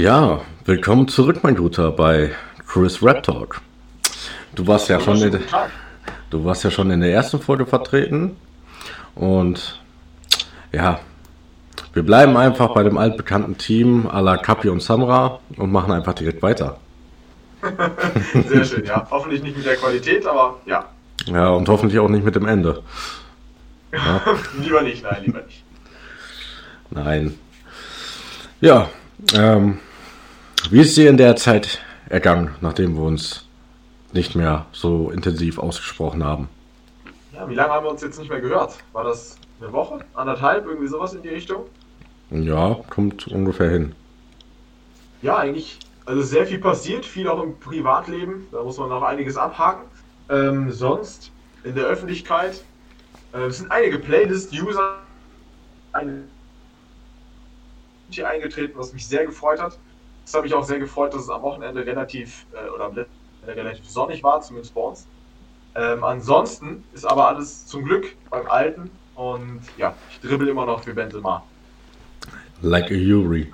Ja, 0.00 0.40
willkommen 0.64 1.08
zurück, 1.08 1.40
mein 1.42 1.56
Guter, 1.56 1.92
bei 1.92 2.30
Chris 2.66 3.02
Rap 3.02 3.22
Talk. 3.22 3.60
Du 4.54 4.66
warst 4.66 4.88
ja 4.88 4.98
schon 4.98 5.20
in, 5.20 5.38
du 6.30 6.42
warst 6.42 6.64
ja 6.64 6.70
schon 6.70 6.90
in 6.90 7.02
der 7.02 7.12
ersten 7.12 7.38
Folge 7.38 7.66
vertreten 7.66 8.34
und 9.14 9.78
ja, 10.72 11.00
wir 11.92 12.02
bleiben 12.02 12.34
einfach 12.38 12.72
bei 12.72 12.82
dem 12.82 12.96
altbekannten 12.96 13.58
Team 13.58 14.06
à 14.06 14.22
la 14.22 14.38
Kapi 14.38 14.70
und 14.70 14.82
Samra 14.82 15.38
und 15.58 15.70
machen 15.70 15.92
einfach 15.92 16.14
direkt 16.14 16.40
weiter. 16.40 16.78
Sehr 18.48 18.64
schön, 18.64 18.86
ja. 18.86 19.06
Hoffentlich 19.10 19.42
nicht 19.42 19.58
mit 19.58 19.66
der 19.66 19.76
Qualität, 19.76 20.26
aber 20.26 20.60
ja. 20.64 20.88
Ja, 21.26 21.50
und 21.50 21.68
hoffentlich 21.68 21.98
auch 21.98 22.08
nicht 22.08 22.24
mit 22.24 22.36
dem 22.36 22.46
Ende. 22.46 22.82
Ja. 23.92 24.22
lieber 24.62 24.80
nicht, 24.80 25.02
nein, 25.02 25.24
lieber 25.26 25.42
nicht. 25.42 25.62
Nein. 26.88 27.38
Ja, 28.62 28.88
ähm, 29.34 29.78
wie 30.70 30.80
ist 30.80 30.96
dir 30.96 31.08
in 31.08 31.16
der 31.16 31.36
Zeit 31.36 31.80
ergangen, 32.08 32.54
nachdem 32.60 32.96
wir 32.96 33.02
uns 33.02 33.46
nicht 34.12 34.34
mehr 34.34 34.66
so 34.72 35.10
intensiv 35.10 35.58
ausgesprochen 35.58 36.24
haben? 36.24 36.48
Ja, 37.32 37.48
wie 37.48 37.54
lange 37.54 37.72
haben 37.72 37.84
wir 37.84 37.90
uns 37.90 38.02
jetzt 38.02 38.18
nicht 38.18 38.30
mehr 38.30 38.40
gehört? 38.40 38.74
War 38.92 39.04
das 39.04 39.36
eine 39.60 39.72
Woche? 39.72 40.00
Anderthalb? 40.14 40.66
Irgendwie 40.66 40.88
sowas 40.88 41.14
in 41.14 41.22
die 41.22 41.28
Richtung? 41.28 41.64
Ja, 42.30 42.76
kommt 42.90 43.28
ungefähr 43.28 43.70
hin. 43.70 43.94
Ja, 45.22 45.38
eigentlich, 45.38 45.78
also 46.06 46.22
sehr 46.22 46.46
viel 46.46 46.58
passiert, 46.58 47.04
viel 47.04 47.28
auch 47.28 47.42
im 47.42 47.58
Privatleben. 47.58 48.46
Da 48.52 48.62
muss 48.62 48.78
man 48.78 48.88
noch 48.88 49.02
einiges 49.02 49.36
abhaken. 49.36 49.84
Ähm, 50.28 50.70
sonst 50.70 51.30
in 51.64 51.74
der 51.74 51.84
Öffentlichkeit 51.84 52.62
äh, 53.32 53.46
es 53.46 53.58
sind 53.58 53.70
einige 53.70 53.98
Playlist-User 53.98 54.98
hier 58.10 58.28
eingetreten, 58.28 58.72
was 58.76 58.92
mich 58.92 59.06
sehr 59.06 59.26
gefreut 59.26 59.60
hat. 59.60 59.78
Es 60.30 60.34
hat 60.34 60.44
mich 60.44 60.54
auch 60.54 60.62
sehr 60.62 60.78
gefreut, 60.78 61.12
dass 61.12 61.22
es 61.22 61.28
am 61.28 61.42
Wochenende 61.42 61.84
relativ 61.84 62.46
äh, 62.52 62.70
oder 62.70 62.84
am 62.84 62.96
relativ 63.44 63.90
sonnig 63.90 64.22
war, 64.22 64.40
zumindest 64.40 64.72
bei 64.72 64.80
uns. 64.80 65.08
Ähm, 65.74 66.04
ansonsten 66.04 66.84
ist 66.94 67.04
aber 67.04 67.26
alles 67.26 67.66
zum 67.66 67.82
Glück 67.82 68.14
beim 68.30 68.48
Alten 68.48 68.92
und 69.16 69.60
ja, 69.76 69.92
ich 70.08 70.20
dribbel 70.20 70.46
immer 70.46 70.66
noch 70.66 70.84
für 70.84 70.94
Benzema. 70.94 71.42
Like 72.62 72.92
a 72.92 72.94
Yuri. 72.94 73.52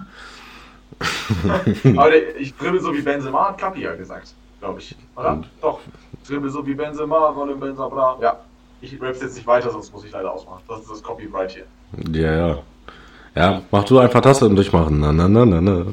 aber 1.96 2.36
ich 2.38 2.54
dribbel 2.54 2.82
so 2.82 2.94
wie 2.94 3.00
Benzema, 3.00 3.48
hat 3.48 3.56
Kapi 3.56 3.80
ja 3.80 3.94
gesagt, 3.94 4.34
glaube 4.60 4.80
ich. 4.80 4.94
Oder? 5.16 5.32
Und? 5.32 5.48
Doch. 5.62 5.80
Dribbel 6.28 6.50
so 6.50 6.66
wie 6.66 6.74
Benzema, 6.74 7.30
Rolle 7.30 7.54
Benzema, 7.54 8.18
ja. 8.20 8.38
Ich 8.82 9.00
rap's 9.00 9.22
jetzt 9.22 9.36
nicht 9.36 9.46
weiter, 9.46 9.70
sonst 9.70 9.94
muss 9.94 10.04
ich 10.04 10.12
leider 10.12 10.30
ausmachen. 10.30 10.62
Das 10.68 10.80
ist 10.80 10.90
das 10.90 11.02
Copyright 11.02 11.52
hier. 11.52 11.64
Ja, 12.12 12.48
ja. 12.48 12.58
Ja, 13.36 13.60
mach 13.70 13.84
du 13.84 13.98
einfach 13.98 14.22
das 14.22 14.40
und 14.42 14.56
durchmachen. 14.56 14.98
Na, 14.98 15.12
na, 15.12 15.28
na, 15.28 15.44
na, 15.44 15.60
na. 15.60 15.84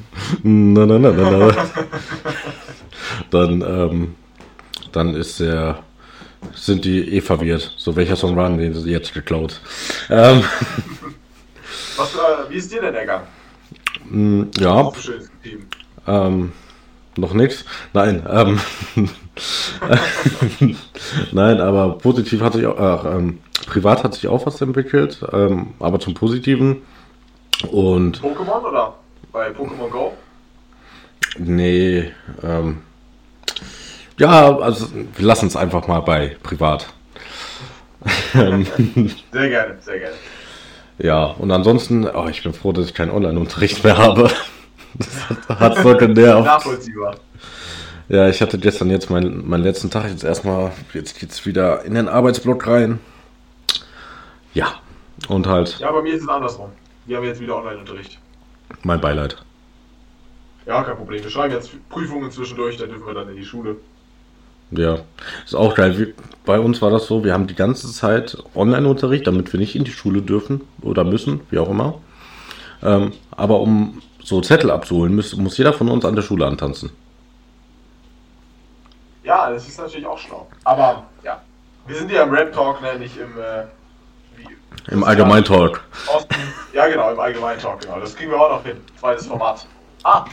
Na, 0.44 0.86
na, 0.86 0.98
na, 0.98 1.12
na, 1.12 1.30
na. 1.30 1.56
Dann, 3.32 3.62
ähm, 3.62 4.16
dann 4.94 5.14
ist 5.14 5.42
der, 5.42 5.80
sind 6.56 6.86
die 6.86 7.16
eh 7.16 7.20
verwirrt. 7.20 7.74
So, 7.76 7.98
welcher 7.98 8.16
Song 8.16 8.38
war 8.38 8.50
denn 8.50 8.74
sie 8.74 8.92
jetzt 8.92 9.14
geklaut? 9.14 9.60
Ähm, 10.10 10.42
Was, 11.98 12.16
äh, 12.16 12.50
wie 12.50 12.56
ist 12.56 12.72
dir 12.72 12.80
denn 12.80 12.96
ergangen? 12.96 13.28
Mm, 14.10 14.44
ja. 14.58 14.90
Ähm, 16.08 16.54
noch 17.18 17.34
nichts? 17.34 17.66
Nein, 17.92 18.24
ähm, 18.30 18.60
Nein, 21.34 21.60
aber 21.60 21.98
positiv 21.98 22.42
hat 22.42 22.54
sich 22.54 22.66
auch, 22.66 23.06
äh, 23.06 23.18
ähm, 23.18 23.40
privat 23.68 24.06
hat 24.06 24.14
sich 24.14 24.30
auch 24.30 24.46
was 24.46 24.62
entwickelt, 24.62 25.22
ähm, 25.34 25.74
aber 25.80 26.00
zum 26.00 26.14
Positiven. 26.14 26.84
Und 27.72 28.22
Pokémon 28.22 28.64
oder 28.64 28.96
bei 29.32 29.50
Pokémon 29.50 29.90
Go? 29.90 30.14
Nee, 31.38 32.12
ähm, 32.44 32.82
ja, 34.18 34.58
also 34.58 34.88
wir 34.94 35.26
lassen 35.26 35.48
es 35.48 35.56
einfach 35.56 35.88
mal 35.88 36.02
bei 36.02 36.38
privat. 36.44 36.88
sehr 38.34 38.50
gerne, 39.32 39.78
sehr 39.82 40.00
gerne. 40.00 40.16
Ja, 41.00 41.26
und 41.26 41.52
ansonsten, 41.52 42.08
oh, 42.08 42.28
ich 42.30 42.44
bin 42.44 42.54
froh, 42.54 42.72
dass 42.72 42.86
ich 42.86 42.94
keinen 42.94 43.12
Online-Unterricht 43.12 43.84
mehr 43.84 43.98
habe. 43.98 44.30
Das 44.96 45.60
hat 45.60 45.78
so 45.80 45.98
genervt. 45.98 46.46
Nachvollziehbar. 46.46 47.16
Ja, 48.10 48.30
ich 48.30 48.44
hatte 48.44 48.60
gestern 48.60 48.92
jetzt 48.92 49.10
meinen, 49.10 49.50
meinen 49.50 49.64
letzten 49.64 49.90
Tag. 49.90 50.08
Jetzt 50.08 50.24
erstmal, 50.24 50.72
jetzt 50.94 51.20
geht's 51.20 51.48
wieder 51.48 51.84
in 51.84 51.96
den 51.96 52.08
Arbeitsblock 52.08 52.68
rein. 52.68 53.00
Ja, 54.54 54.76
und 55.30 55.48
halt. 55.48 55.80
Ja, 55.80 55.92
bei 55.92 56.04
mir 56.04 56.14
ist 56.14 56.22
es 56.22 56.30
andersrum. 56.30 56.70
Wir 57.06 57.18
haben 57.18 57.26
jetzt 57.26 57.42
wieder 57.42 57.58
Online-Unterricht. 57.58 58.20
Mein 58.84 59.02
Beileid. 59.02 59.44
Ja, 60.66 60.84
kein 60.84 60.96
Problem. 60.96 61.22
Wir 61.22 61.30
schreiben 61.30 61.54
jetzt 61.54 61.72
Prüfungen 61.90 62.32
zwischendurch, 62.32 62.78
dann 62.78 62.90
dürfen 62.90 63.06
wir 63.06 63.14
dann 63.14 63.30
in 63.30 63.36
die 63.36 63.46
Schule. 63.46 63.78
Ja, 64.72 65.00
ist 65.46 65.56
auch 65.56 65.76
geil. 65.76 66.14
bei 66.46 66.60
uns 66.60 66.82
war 66.82 66.90
das 66.90 67.06
so, 67.06 67.24
wir 67.24 67.34
haben 67.34 67.48
die 67.48 67.56
ganze 67.56 67.92
Zeit 67.92 68.38
Online-Unterricht, 68.56 69.28
damit 69.28 69.52
wir 69.54 69.60
nicht 69.60 69.76
in 69.76 69.84
die 69.84 69.92
Schule 69.92 70.22
dürfen 70.22 70.62
oder 70.82 71.04
müssen, 71.04 71.42
wie 71.50 71.60
auch 71.60 71.70
immer. 71.70 72.00
Ähm, 72.82 73.12
aber 73.32 73.60
um 73.60 74.02
so 74.24 74.42
Zettel 74.42 74.72
abzuholen, 74.72 75.16
muss, 75.16 75.36
muss 75.36 75.58
jeder 75.58 75.74
von 75.74 75.90
uns 75.90 76.06
an 76.06 76.16
der 76.16 76.24
Schule 76.24 76.46
antanzen. 76.46 76.92
Ja, 79.24 79.52
das 79.52 79.68
ist 79.68 79.78
natürlich 79.78 80.08
auch 80.08 80.18
schlau. 80.18 80.48
Aber 80.64 81.06
ja, 81.24 81.42
wir 81.86 81.96
sind 81.96 82.12
ja 82.12 82.24
im 82.24 82.32
Rap-Talk, 82.32 82.82
ne, 82.82 82.98
nicht 82.98 83.18
im. 83.18 83.40
Äh, 83.40 83.66
Im 84.90 85.04
Allgemeintalk. 85.04 85.82
Ja, 86.74 86.88
genau, 86.88 87.12
im 87.12 87.20
Allgemeintalk, 87.20 87.82
genau. 87.82 88.00
Das 88.00 88.16
kriegen 88.16 88.32
wir 88.32 88.40
auch 88.40 88.50
noch 88.50 88.66
hin. 88.66 88.78
Zweites 89.00 89.28
Format. 89.28 89.66
Ah! 90.04 90.26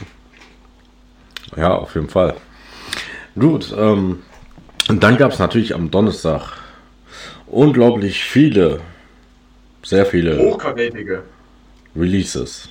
Ja, 1.55 1.75
auf 1.75 1.95
jeden 1.95 2.09
Fall. 2.09 2.35
Gut, 3.37 3.73
ähm, 3.77 4.23
und 4.89 5.03
dann 5.03 5.17
gab 5.17 5.31
es 5.31 5.39
natürlich 5.39 5.73
am 5.73 5.89
Donnerstag 5.89 6.57
unglaublich 7.47 8.23
viele, 8.23 8.81
sehr 9.83 10.05
viele 10.05 10.37
hochkarätige 10.37 11.23
Releases. 11.95 12.69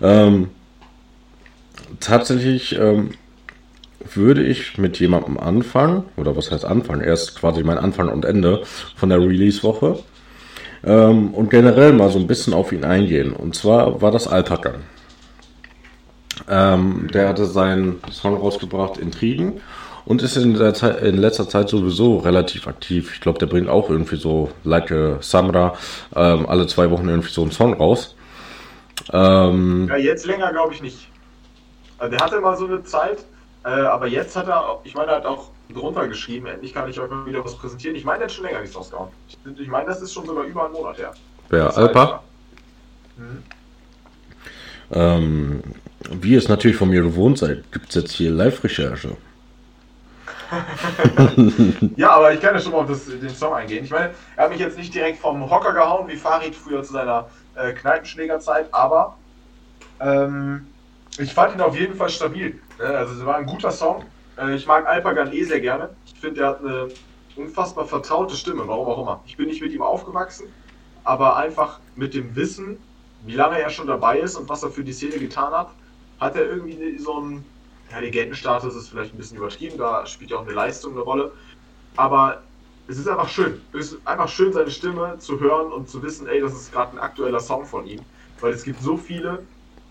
Ähm, 0.00 0.50
tatsächlich 2.00 2.78
ähm, 2.78 3.12
würde 4.14 4.44
ich 4.44 4.78
mit 4.78 4.98
jemandem 5.00 5.38
anfangen, 5.38 6.04
oder 6.16 6.36
was 6.36 6.50
heißt 6.50 6.64
anfangen, 6.64 7.02
erst 7.02 7.38
quasi 7.38 7.62
mein 7.62 7.78
Anfang 7.78 8.08
und 8.08 8.24
Ende 8.24 8.62
von 8.96 9.08
der 9.08 9.18
Release-Woche 9.18 9.98
ähm, 10.84 11.34
und 11.34 11.50
generell 11.50 11.92
mal 11.92 12.10
so 12.10 12.18
ein 12.18 12.26
bisschen 12.26 12.54
auf 12.54 12.72
ihn 12.72 12.84
eingehen. 12.84 13.32
Und 13.32 13.54
zwar 13.54 14.00
war 14.00 14.10
das 14.10 14.28
Alpaka. 14.28 14.74
Ähm, 16.48 17.08
der 17.12 17.28
hatte 17.28 17.46
seinen 17.46 18.00
Song 18.10 18.36
rausgebracht, 18.36 18.98
Intrigen, 18.98 19.60
und 20.04 20.22
ist 20.22 20.36
in, 20.36 20.56
Zeit, 20.74 21.02
in 21.02 21.16
letzter 21.18 21.48
Zeit 21.48 21.68
sowieso 21.68 22.18
relativ 22.18 22.66
aktiv. 22.66 23.12
Ich 23.12 23.20
glaube, 23.20 23.38
der 23.38 23.46
bringt 23.46 23.68
auch 23.68 23.90
irgendwie 23.90 24.16
so, 24.16 24.50
like 24.64 24.90
a 24.90 25.18
Samra, 25.20 25.74
ähm, 26.16 26.46
alle 26.48 26.66
zwei 26.66 26.90
Wochen 26.90 27.08
irgendwie 27.08 27.30
so 27.30 27.42
einen 27.42 27.50
Song 27.50 27.74
raus. 27.74 28.14
Ähm, 29.12 29.86
ja, 29.90 29.96
jetzt 29.96 30.26
länger 30.26 30.50
glaube 30.52 30.72
ich 30.74 30.82
nicht. 30.82 31.08
Also 31.98 32.16
der 32.16 32.24
hatte 32.24 32.40
mal 32.40 32.56
so 32.56 32.66
eine 32.66 32.82
Zeit, 32.84 33.18
äh, 33.68 33.82
aber 33.82 34.06
jetzt 34.06 34.34
hat 34.34 34.48
er, 34.48 34.80
ich 34.84 34.94
meine, 34.94 35.10
er 35.10 35.16
hat 35.16 35.26
auch 35.26 35.50
drunter 35.72 36.08
geschrieben, 36.08 36.46
endlich 36.46 36.72
kann 36.72 36.88
ich 36.88 36.98
euch 36.98 37.10
mal 37.10 37.26
wieder 37.26 37.44
was 37.44 37.54
präsentieren. 37.54 37.96
Ich 37.96 38.04
meine, 38.04 38.20
er 38.20 38.24
hat 38.24 38.32
schon 38.32 38.44
länger 38.44 38.60
nichts 38.60 38.74
rausgehauen. 38.74 39.10
Ich, 39.28 39.60
ich 39.60 39.68
meine, 39.68 39.86
das 39.86 40.00
ist 40.00 40.12
schon 40.14 40.24
sogar 40.24 40.44
über 40.44 40.64
einen 40.64 40.72
Monat 40.72 40.96
her. 40.96 41.12
Wer, 41.50 41.76
Alpa? 41.76 42.22
Mhm. 43.16 43.42
Ähm, 44.90 45.62
wie 46.10 46.34
es 46.34 46.48
natürlich 46.48 46.78
von 46.78 46.88
mir 46.88 47.02
gewohnt 47.02 47.38
seid, 47.38 47.70
gibt 47.70 47.90
es 47.90 47.96
jetzt 47.96 48.12
hier 48.12 48.30
Live-Recherche. 48.30 49.16
ja, 51.96 52.10
aber 52.12 52.32
ich 52.32 52.40
kann 52.40 52.54
ja 52.54 52.60
schon 52.60 52.72
mal 52.72 52.78
auf 52.78 52.88
das, 52.88 53.04
den 53.04 53.28
Song 53.28 53.52
eingehen. 53.52 53.84
Ich 53.84 53.90
meine, 53.90 54.14
er 54.36 54.44
hat 54.44 54.50
mich 54.50 54.60
jetzt 54.60 54.78
nicht 54.78 54.94
direkt 54.94 55.18
vom 55.18 55.50
Hocker 55.50 55.74
gehauen, 55.74 56.08
wie 56.08 56.16
Farid 56.16 56.54
früher 56.54 56.82
zu 56.82 56.94
seiner 56.94 57.28
äh, 57.54 57.74
Kneipenschlägerzeit, 57.74 58.72
aber 58.72 59.18
ähm, 60.00 60.66
ich 61.18 61.34
fand 61.34 61.54
ihn 61.54 61.60
auf 61.60 61.76
jeden 61.76 61.94
Fall 61.94 62.08
stabil. 62.08 62.60
Also 62.78 63.14
es 63.14 63.26
war 63.26 63.36
ein 63.36 63.46
guter 63.46 63.70
Song. 63.70 64.04
Äh, 64.38 64.54
ich 64.54 64.66
mag 64.66 64.86
Alpagan 64.86 65.32
eh 65.32 65.44
sehr 65.44 65.60
gerne. 65.60 65.90
Ich 66.06 66.20
finde, 66.20 66.42
er 66.42 66.48
hat 66.48 66.60
eine 66.60 66.88
unfassbar 67.36 67.86
vertraute 67.86 68.36
Stimme, 68.36 68.66
warum 68.66 68.88
auch 68.88 69.02
immer. 69.02 69.22
Ich 69.26 69.36
bin 69.36 69.48
nicht 69.48 69.62
mit 69.62 69.72
ihm 69.72 69.82
aufgewachsen, 69.82 70.48
aber 71.04 71.36
einfach 71.36 71.80
mit 71.96 72.14
dem 72.14 72.34
Wissen, 72.34 72.78
wie 73.24 73.34
lange 73.34 73.60
er 73.60 73.70
schon 73.70 73.86
dabei 73.86 74.18
ist 74.18 74.36
und 74.36 74.48
was 74.48 74.62
er 74.62 74.70
für 74.70 74.84
die 74.84 74.92
Szene 74.92 75.18
getan 75.18 75.52
hat, 75.52 75.70
hat 76.20 76.36
er 76.36 76.44
irgendwie 76.44 76.98
so 76.98 77.16
einen 77.16 77.44
ja, 77.90 78.00
Legendenstatus 78.00 78.74
ist 78.74 78.88
vielleicht 78.88 79.14
ein 79.14 79.18
bisschen 79.18 79.38
übertrieben, 79.38 79.78
da 79.78 80.04
spielt 80.06 80.30
ja 80.30 80.38
auch 80.38 80.42
eine 80.42 80.52
Leistung 80.52 80.92
eine 80.92 81.00
Rolle. 81.00 81.32
Aber 81.96 82.42
es 82.86 82.98
ist 82.98 83.08
einfach 83.08 83.28
schön. 83.28 83.60
Es 83.72 83.92
ist 83.92 84.06
einfach 84.06 84.28
schön, 84.28 84.52
seine 84.52 84.70
Stimme 84.70 85.16
zu 85.18 85.40
hören 85.40 85.72
und 85.72 85.88
zu 85.88 86.02
wissen, 86.02 86.26
ey, 86.26 86.40
das 86.40 86.52
ist 86.52 86.72
gerade 86.72 86.92
ein 86.92 86.98
aktueller 86.98 87.40
Song 87.40 87.64
von 87.64 87.86
ihm. 87.86 88.00
Weil 88.40 88.52
es 88.52 88.62
gibt 88.62 88.80
so 88.80 88.96
viele, 88.96 89.42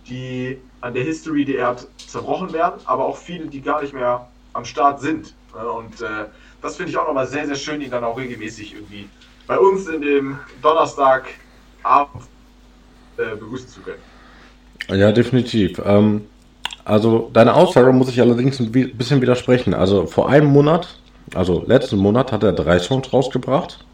die 0.09 0.57
an 0.81 0.94
der 0.94 1.04
History, 1.04 1.45
die 1.45 1.57
er 1.57 1.68
hat, 1.68 1.88
zerbrochen 1.98 2.54
werden, 2.54 2.80
aber 2.86 3.06
auch 3.06 3.18
viele, 3.18 3.48
die 3.48 3.62
gar 3.62 3.81
nicht 3.81 3.94
mehr 3.94 4.27
am 4.54 4.65
Start 4.65 5.01
sind. 5.01 5.33
Und 5.54 6.01
äh, 6.01 6.25
das 6.62 6.75
finde 6.75 6.92
ich 6.92 6.98
auch 6.98 7.07
nochmal 7.07 7.27
sehr, 7.27 7.45
sehr 7.45 7.56
schön, 7.56 7.81
ihn 7.81 7.92
dann 7.92 8.04
auch 8.04 8.18
regelmäßig 8.18 8.74
irgendwie 8.74 9.09
bei 9.48 9.57
uns 9.57 9.88
in 9.88 10.01
dem 10.01 10.39
Donnerstagabend 10.62 12.24
äh, 13.18 13.36
begrüßen 13.36 13.69
zu 13.69 13.81
können. 13.81 14.01
Ja, 14.89 15.12
definitiv. 15.12 15.81
Ähm, 15.86 16.21
Also 16.86 17.30
deine 17.33 17.54
Aussage 17.54 17.92
muss 17.92 18.07
ich 18.07 18.21
allerdings 18.21 18.62
ein 18.62 18.71
bisschen 18.71 19.21
widersprechen. 19.21 19.74
Also 19.74 20.06
vor 20.06 20.30
einem 20.30 20.48
Monat, 20.48 20.88
also 21.36 21.65
letzten 21.68 21.98
Monat, 21.98 22.31
hat 22.31 22.44
er 22.44 22.54
drei 22.54 22.80
Songs 22.80 23.12
rausgebracht. 23.12 23.86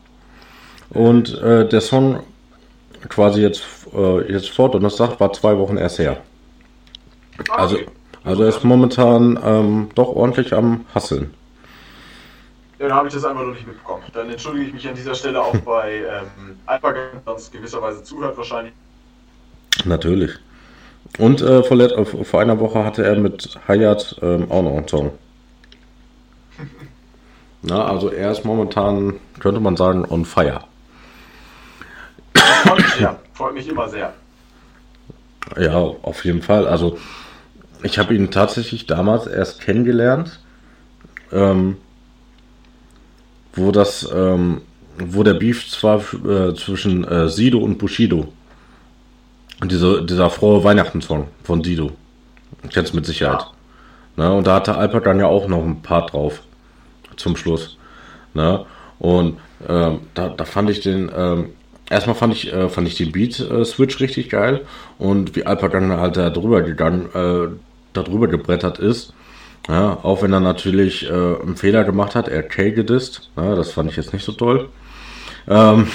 Und 0.91 1.33
äh, 1.41 1.67
der 1.67 1.81
Song 1.81 2.19
quasi 3.09 3.41
jetzt, 3.41 3.63
äh, 3.95 4.31
jetzt 4.31 4.49
vor 4.49 4.71
Donnerstag 4.71 5.19
war 5.19 5.31
zwei 5.33 5.57
Wochen 5.57 5.77
erst 5.77 5.99
her. 5.99 6.17
Also, 7.49 7.77
also 8.23 8.43
er 8.43 8.49
ist 8.49 8.63
momentan 8.63 9.39
ähm, 9.43 9.89
doch 9.95 10.07
ordentlich 10.07 10.53
am 10.53 10.85
Hasseln. 10.93 11.33
Ja, 12.79 12.87
dann 12.89 12.97
habe 12.97 13.07
ich 13.07 13.13
das 13.13 13.23
einfach 13.23 13.43
noch 13.43 13.53
nicht 13.53 13.65
mitbekommen. 13.65 14.03
Dann 14.13 14.29
entschuldige 14.29 14.67
ich 14.67 14.73
mich 14.73 14.87
an 14.87 14.95
dieser 14.95 15.15
Stelle 15.15 15.41
auch 15.41 15.55
bei 15.65 15.99
ähm, 15.99 16.57
Alpagan, 16.65 17.21
das 17.25 17.51
gewisserweise 17.51 18.03
zuhört 18.03 18.37
wahrscheinlich. 18.37 18.73
Natürlich. 19.85 20.31
Und 21.19 21.41
äh, 21.41 21.63
vor, 21.63 21.79
äh, 21.79 22.05
vor, 22.05 22.41
einer 22.41 22.59
Woche 22.59 22.83
hatte 22.83 23.03
er 23.03 23.15
mit 23.17 23.57
Hayat 23.67 24.17
ähm, 24.21 24.51
auch 24.51 24.63
noch 24.63 24.75
einen 24.75 24.87
Song. 24.87 25.11
Na, 27.61 27.85
also 27.85 28.09
er 28.09 28.31
ist 28.31 28.45
momentan, 28.45 29.19
könnte 29.39 29.59
man 29.59 29.77
sagen, 29.77 30.05
on 30.09 30.25
fire. 30.25 30.61
Freut 33.33 33.53
mich, 33.53 33.67
immer 33.67 33.89
sehr. 33.89 34.13
Ja, 35.57 35.75
auf 35.75 36.23
jeden 36.25 36.41
Fall. 36.41 36.67
Also 36.67 36.97
ich 37.83 37.99
habe 37.99 38.15
ihn 38.15 38.31
tatsächlich 38.31 38.85
damals 38.85 39.27
erst 39.27 39.61
kennengelernt, 39.61 40.39
ähm, 41.31 41.77
wo 43.53 43.71
das, 43.71 44.09
ähm, 44.13 44.61
wo 44.97 45.23
der 45.23 45.33
Beef 45.33 45.69
zwar 45.69 45.99
äh, 45.99 46.53
zwischen 46.55 47.03
äh, 47.03 47.27
Sido 47.27 47.59
und 47.59 47.77
Bushido 47.77 48.31
diese, 49.63 50.03
dieser 50.03 50.29
frohe 50.29 50.63
Weihnachten-Song 50.63 51.27
von 51.43 51.63
Sido. 51.63 51.91
Kennst 52.71 52.93
mit 52.93 53.05
Sicherheit. 53.05 53.45
Ja. 54.17 54.29
Ne? 54.29 54.33
Und 54.33 54.47
da 54.47 54.55
hatte 54.55 54.75
Alpert 54.77 55.05
dann 55.05 55.19
ja 55.19 55.27
auch 55.27 55.47
noch 55.47 55.63
ein 55.63 55.81
Part 55.81 56.13
drauf. 56.13 56.41
Zum 57.15 57.35
Schluss. 57.35 57.77
Ne? 58.33 58.65
Und 58.99 59.37
ähm, 59.67 60.01
da, 60.13 60.29
da 60.29 60.45
fand 60.45 60.69
ich 60.69 60.81
den, 60.81 61.11
ähm, 61.15 61.49
erstmal 61.89 62.15
fand 62.15 62.33
ich, 62.33 62.51
äh, 62.51 62.69
fand 62.69 62.87
ich 62.87 62.95
den 62.95 63.11
Beat-Switch 63.11 63.95
äh, 63.95 64.03
richtig 64.03 64.29
geil. 64.29 64.61
Und 64.97 65.35
wie 65.35 65.43
dann 65.43 65.91
halt 65.91 66.17
da 66.17 66.29
drüber 66.29 66.61
gegangen, 66.61 67.09
äh, 67.13 67.47
da 67.93 68.03
drüber 68.03 68.27
gebrettert 68.27 68.79
ist. 68.79 69.13
Ja, 69.69 69.97
auch 70.03 70.21
wenn 70.21 70.33
er 70.33 70.41
natürlich 70.41 71.09
äh, 71.09 71.13
einen 71.13 71.55
Fehler 71.55 71.85
gemacht 71.85 72.15
hat, 72.15 72.27
er 72.27 72.43
Kay 72.43 72.71
gedisst. 72.71 73.29
Ja, 73.37 73.55
das 73.55 73.71
fand 73.71 73.89
ich 73.89 73.95
jetzt 73.95 74.11
nicht 74.11 74.25
so 74.25 74.33
toll. 74.33 74.69
Ähm, 75.47 75.87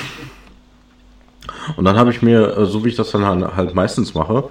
und 1.76 1.85
dann 1.85 1.99
habe 1.99 2.11
ich 2.11 2.23
mir, 2.23 2.56
äh, 2.56 2.64
so 2.64 2.84
wie 2.84 2.88
ich 2.88 2.96
das 2.96 3.11
dann 3.11 3.26
halt, 3.26 3.56
halt 3.56 3.75
meistens 3.75 4.14
mache, 4.14 4.49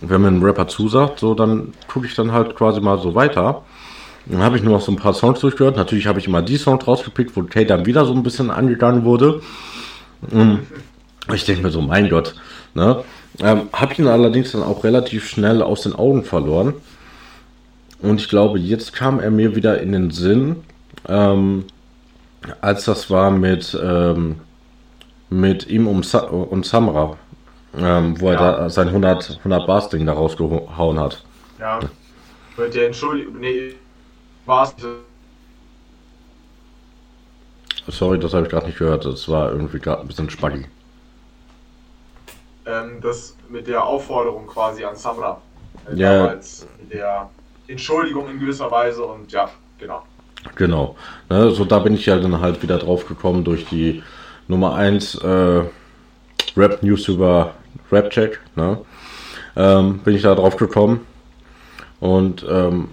wenn 0.00 0.22
mir 0.22 0.28
ein 0.28 0.42
Rapper 0.42 0.68
zusagt, 0.68 1.18
so 1.18 1.34
dann 1.34 1.72
gucke 1.88 2.06
ich 2.06 2.14
dann 2.14 2.30
halt 2.32 2.54
quasi 2.54 2.80
mal 2.80 2.98
so 2.98 3.14
weiter. 3.14 3.62
Dann 4.26 4.42
habe 4.42 4.56
ich 4.56 4.62
nur 4.62 4.74
noch 4.74 4.80
so 4.80 4.92
ein 4.92 4.96
paar 4.96 5.14
Songs 5.14 5.40
durchgehört. 5.40 5.76
Natürlich 5.76 6.06
habe 6.06 6.18
ich 6.18 6.26
immer 6.26 6.42
die 6.42 6.56
Songs 6.56 6.86
rausgepickt, 6.86 7.36
wo 7.36 7.42
Kay 7.42 7.64
dann 7.64 7.86
wieder 7.86 8.04
so 8.04 8.12
ein 8.12 8.22
bisschen 8.22 8.50
angegangen 8.50 9.04
wurde. 9.04 9.40
Und 10.30 10.66
ich 11.34 11.44
denke 11.44 11.62
mir 11.62 11.70
so, 11.70 11.80
mein 11.80 12.08
Gott. 12.08 12.34
Ne? 12.74 13.04
Ähm, 13.40 13.68
habe 13.72 13.94
ihn 13.94 14.06
allerdings 14.06 14.52
dann 14.52 14.62
auch 14.62 14.84
relativ 14.84 15.28
schnell 15.28 15.62
aus 15.62 15.82
den 15.82 15.94
Augen 15.94 16.24
verloren. 16.24 16.74
Und 18.00 18.20
ich 18.20 18.28
glaube, 18.28 18.58
jetzt 18.58 18.92
kam 18.92 19.20
er 19.20 19.30
mir 19.30 19.56
wieder 19.56 19.80
in 19.80 19.92
den 19.92 20.10
Sinn, 20.10 20.56
ähm, 21.08 21.64
als 22.60 22.84
das 22.84 23.10
war 23.10 23.30
mit, 23.30 23.78
ähm, 23.82 24.36
mit 25.30 25.66
ihm 25.66 25.88
um 25.88 26.02
Sa 26.02 26.20
und 26.20 26.66
Samra, 26.66 27.16
ähm, 27.76 28.20
wo 28.20 28.26
ja. 28.26 28.32
er 28.32 28.38
da 28.38 28.70
sein 28.70 28.88
100, 28.88 29.38
100 29.38 29.66
Bars 29.66 29.88
Ding 29.88 30.06
da 30.06 30.12
rausgehauen 30.12 31.00
hat. 31.00 31.24
Ja, 31.58 31.80
mit 32.56 32.74
der 32.74 32.86
Entschuldigung, 32.86 33.40
nee, 33.40 33.74
Bars. 34.44 34.74
Sorry, 37.88 38.18
das 38.18 38.34
habe 38.34 38.44
ich 38.44 38.50
gerade 38.50 38.66
nicht 38.66 38.78
gehört, 38.78 39.04
das 39.04 39.28
war 39.28 39.52
irgendwie 39.52 39.78
gerade 39.78 40.00
ein 40.00 40.08
bisschen 40.08 40.28
spaggy. 40.30 40.64
Ähm, 42.66 43.00
das 43.00 43.36
mit 43.48 43.68
der 43.68 43.84
Aufforderung 43.84 44.46
quasi 44.46 44.84
an 44.84 44.96
Samra. 44.96 45.40
Äh, 45.88 45.96
ja. 45.96 46.18
Damals, 46.18 46.66
der 46.92 47.30
Entschuldigung 47.68 48.28
in 48.28 48.40
gewisser 48.40 48.70
Weise 48.70 49.04
und 49.04 49.30
ja, 49.30 49.48
genau. 49.78 50.02
Genau. 50.54 50.96
Ne, 51.28 51.50
so 51.50 51.64
da 51.64 51.78
bin 51.78 51.94
ich 51.94 52.06
ja 52.06 52.18
dann 52.18 52.40
halt 52.40 52.62
wieder 52.62 52.78
drauf 52.78 53.06
gekommen 53.06 53.44
durch 53.44 53.66
die 53.66 54.02
Nummer 54.48 54.74
1 54.74 55.16
äh, 55.16 55.62
Rap-News 56.56 57.08
über 57.08 57.54
Rap-Check. 57.90 58.40
Ne? 58.54 58.78
Ähm, 59.56 59.98
bin 59.98 60.14
ich 60.14 60.22
da 60.22 60.34
drauf 60.34 60.56
gekommen. 60.56 61.06
Und 61.98 62.44
ähm, 62.48 62.88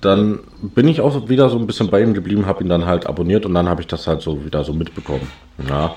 dann 0.00 0.40
bin 0.62 0.88
ich 0.88 1.00
auch 1.00 1.28
wieder 1.28 1.48
so 1.50 1.58
ein 1.58 1.66
bisschen 1.66 1.90
bei 1.90 2.02
ihm 2.02 2.14
geblieben, 2.14 2.46
habe 2.46 2.62
ihn 2.62 2.68
dann 2.68 2.86
halt 2.86 3.06
abonniert 3.06 3.46
und 3.46 3.54
dann 3.54 3.68
habe 3.68 3.80
ich 3.80 3.86
das 3.86 4.06
halt 4.06 4.22
so 4.22 4.44
wieder 4.44 4.64
so 4.64 4.72
mitbekommen. 4.72 5.30
Ja. 5.68 5.94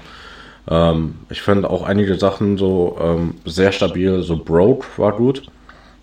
Ähm, 0.69 1.15
ich 1.29 1.41
fand 1.41 1.65
auch 1.65 1.83
einige 1.83 2.15
Sachen 2.15 2.57
so 2.57 2.97
ähm, 3.01 3.35
sehr 3.45 3.71
stabil, 3.71 4.21
so 4.23 4.37
Broke 4.37 4.85
war 4.97 5.13
gut. 5.13 5.43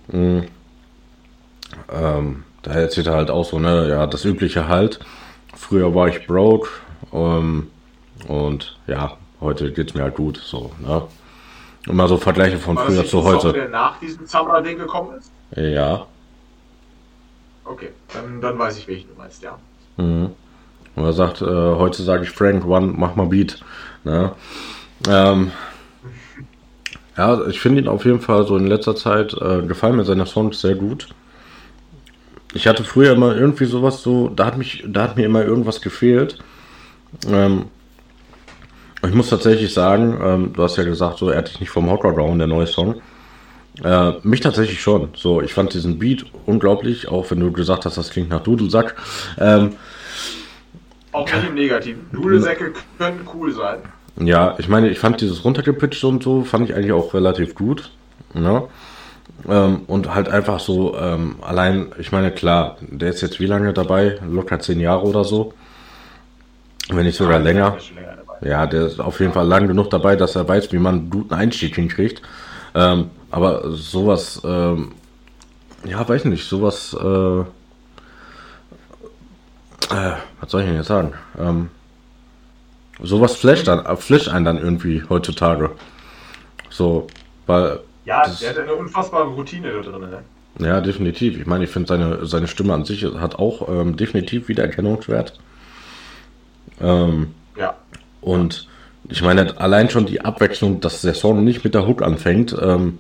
Mhm. 0.09 0.45
Ähm, 1.91 2.45
da 2.63 2.73
erzählt 2.73 3.07
er 3.07 3.15
halt 3.15 3.31
auch 3.31 3.45
so, 3.45 3.59
ne, 3.59 3.89
ja, 3.89 4.07
das 4.07 4.25
übliche 4.25 4.69
halt. 4.69 5.01
Früher 5.55 5.95
war 5.95 6.09
ich 6.09 6.27
broke, 6.27 6.69
ähm, 7.13 7.69
und 8.29 8.77
ja, 8.87 9.17
heute 9.41 9.73
geht 9.73 9.91
es 9.91 9.95
mir 9.95 10.03
halt 10.03 10.15
gut. 10.15 10.37
So, 10.37 10.73
ne? 10.81 11.03
Immer 11.87 12.09
so 12.09 12.19
Vergleiche 12.19 12.59
von 12.59 12.77
War 12.77 12.87
früher 12.87 13.05
zu 13.07 13.25
heute. 13.25 13.41
Song, 13.41 13.53
der 13.55 13.69
nach 13.69 13.99
diesem 13.99 14.27
Zambra-Ding 14.27 14.79
gekommen 14.79 15.17
ist? 15.19 15.33
Ja. 15.57 16.07
Okay, 17.71 17.91
dann, 18.13 18.41
dann 18.41 18.59
weiß 18.59 18.79
ich, 18.79 18.89
welchen 18.89 19.11
du 19.11 19.15
meinst, 19.17 19.43
ja. 19.45 19.57
Mhm. 19.97 20.31
Und 20.97 21.05
er 21.05 21.13
sagt, 21.13 21.41
äh, 21.41 21.45
heute 21.45 22.03
sage 22.03 22.25
ich 22.25 22.31
Frank, 22.31 22.67
One, 22.67 22.93
mach 22.97 23.15
mal 23.15 23.27
Beat. 23.27 23.63
Ne? 24.03 24.33
Ähm, 25.09 25.53
ja, 27.17 27.47
ich 27.47 27.61
finde 27.61 27.81
ihn 27.81 27.89
auf 27.89 28.05
jeden 28.05 28.21
Fall 28.21 28.45
so 28.45 28.57
in 28.57 28.67
letzter 28.67 28.97
Zeit, 28.97 29.35
äh, 29.35 29.63
gefallen 29.63 29.97
mir 29.97 30.05
seine 30.05 30.27
Songs 30.27 30.61
sehr 30.61 30.75
gut. 30.75 31.11
Ich 32.55 32.67
hatte 32.67 32.83
früher 32.83 33.13
immer 33.13 33.37
irgendwie 33.37 33.67
sowas 33.67 34.03
so, 34.03 34.29
da 34.29 34.47
hat 34.47 34.59
mich, 34.59 34.85
da 34.89 35.03
hat 35.03 35.17
mir 35.17 35.27
immer 35.27 35.45
irgendwas 35.45 35.81
gefehlt. 35.81 36.39
Ähm, 37.29 37.67
ich 39.07 39.15
muss 39.15 39.31
tatsächlich 39.31 39.73
sagen, 39.73 40.19
ähm, 40.21 40.53
du 40.55 40.63
hast 40.65 40.77
ja 40.77 40.83
gesagt, 40.83 41.19
so 41.19 41.31
er 41.31 41.39
hat 41.39 41.49
dich 41.49 41.61
nicht 41.61 41.71
vom 41.71 41.89
Hocker 41.89 42.15
gehauen, 42.15 42.39
der 42.39 42.49
neue 42.49 42.67
Song. 42.67 43.01
Äh, 43.85 44.13
mich 44.23 44.41
tatsächlich 44.41 44.81
schon. 44.81 45.09
So, 45.15 45.41
ich 45.41 45.55
fand 45.55 45.73
diesen 45.75 45.99
Beat 45.99 46.25
unglaublich, 46.47 47.09
auch 47.09 47.31
wenn 47.31 47.41
du 47.41 47.51
gesagt 47.53 47.87
hast, 47.87 47.97
das 47.97 48.11
klingt 48.11 48.29
nach 48.29 48.43
Dudelsack. 48.43 48.97
Ähm, 49.39 49.75
auch 51.13 51.27
nicht 51.27 51.49
im 51.49 51.55
Negativen. 51.55 52.07
Dudelsäcke 52.13 52.73
können 52.99 53.29
cool 53.35 53.53
sein. 53.53 53.79
Ja, 54.21 54.55
ich 54.59 54.69
meine, 54.69 54.91
ich 54.91 54.99
fand 54.99 55.21
dieses 55.21 55.45
runtergepitcht 55.45 56.05
und 56.05 56.23
so, 56.23 56.45
fand 56.45 56.69
ich 56.69 56.77
eigentlich 56.77 56.93
auch 56.93 57.15
relativ 57.15 57.55
gut. 57.55 57.91
Ne? 58.35 58.65
Ähm, 59.49 59.83
und 59.87 60.15
halt 60.15 60.29
einfach 60.29 60.61
so, 60.61 60.97
ähm, 60.99 61.37
allein, 61.41 61.93
ich 61.99 62.13
meine, 62.13 62.31
klar, 62.31 62.77
der 62.81 63.11
ist 63.11 63.23
jetzt 63.23 63.41
wie 63.41 63.47
lange 63.47 63.73
dabei? 63.73 64.19
Locker 64.29 64.61
zehn 64.61 64.79
Jahre 64.79 65.07
oder 65.07 65.25
so. 65.25 65.55
Wenn 66.91 67.07
nicht 67.07 67.17
sogar 67.17 67.39
ja, 67.39 67.45
länger. 67.45 67.79
Ja, 68.43 68.67
der 68.67 68.87
ist 68.87 69.01
auf 69.01 69.21
jeden 69.21 69.33
Fall 69.33 69.47
lang 69.47 69.69
genug 69.69 69.91
dabei, 69.91 70.17
dass 70.17 70.37
er 70.37 70.49
weiß, 70.49 70.73
wie 70.73 70.79
man 70.79 70.95
einen 70.95 71.11
guten 71.11 71.35
Einstieg 71.35 71.75
hinkriegt. 71.75 72.23
Ähm, 72.75 73.11
aber 73.31 73.71
sowas, 73.73 74.41
ähm, 74.45 74.93
ja, 75.85 76.07
weiß 76.07 76.25
nicht, 76.27 76.47
sowas, 76.49 76.95
äh, 76.95 77.41
äh, 79.91 80.15
was 80.41 80.51
soll 80.51 80.63
ich 80.63 80.67
denn 80.67 80.77
jetzt 80.77 80.89
sagen? 80.89 81.15
Ähm, 81.39 81.71
sowas 83.03 83.37
flasht, 83.37 83.67
dann, 83.69 83.85
äh, 83.85 83.97
flasht 83.97 84.29
einen 84.29 84.45
dann 84.45 84.59
irgendwie 84.59 85.03
heutzutage. 85.09 85.71
So, 86.69 87.07
weil. 87.47 87.81
Ja, 88.05 88.23
der 88.29 88.51
hat 88.51 88.59
eine 88.59 88.75
unfassbare 88.75 89.29
Routine 89.29 89.73
da 89.73 89.81
drin, 89.81 90.01
ne? 90.01 90.25
Ja, 90.59 90.81
definitiv. 90.81 91.39
Ich 91.39 91.47
meine, 91.47 91.65
ich 91.65 91.71
finde 91.71 91.89
seine, 91.89 92.27
seine 92.27 92.49
Stimme 92.49 92.75
an 92.75 92.85
sich 92.85 93.05
hat 93.05 93.37
auch 93.37 93.69
ähm, 93.69 93.97
definitiv 93.97 94.49
Wiedererkennungswert. 94.49 95.39
Ähm, 96.81 97.35
ja. 97.57 97.77
Und 98.21 98.69
ich 99.09 99.23
meine, 99.23 99.59
allein 99.59 99.91
schon 99.91 100.07
die 100.07 100.21
Abwechslung, 100.21 100.81
dass 100.81 101.03
der 101.03 101.15
Song 101.15 101.45
nicht 101.45 101.65
mit 101.65 101.75
der 101.75 101.87
Hook 101.87 102.03
anfängt, 102.03 102.57
ähm, 102.61 102.99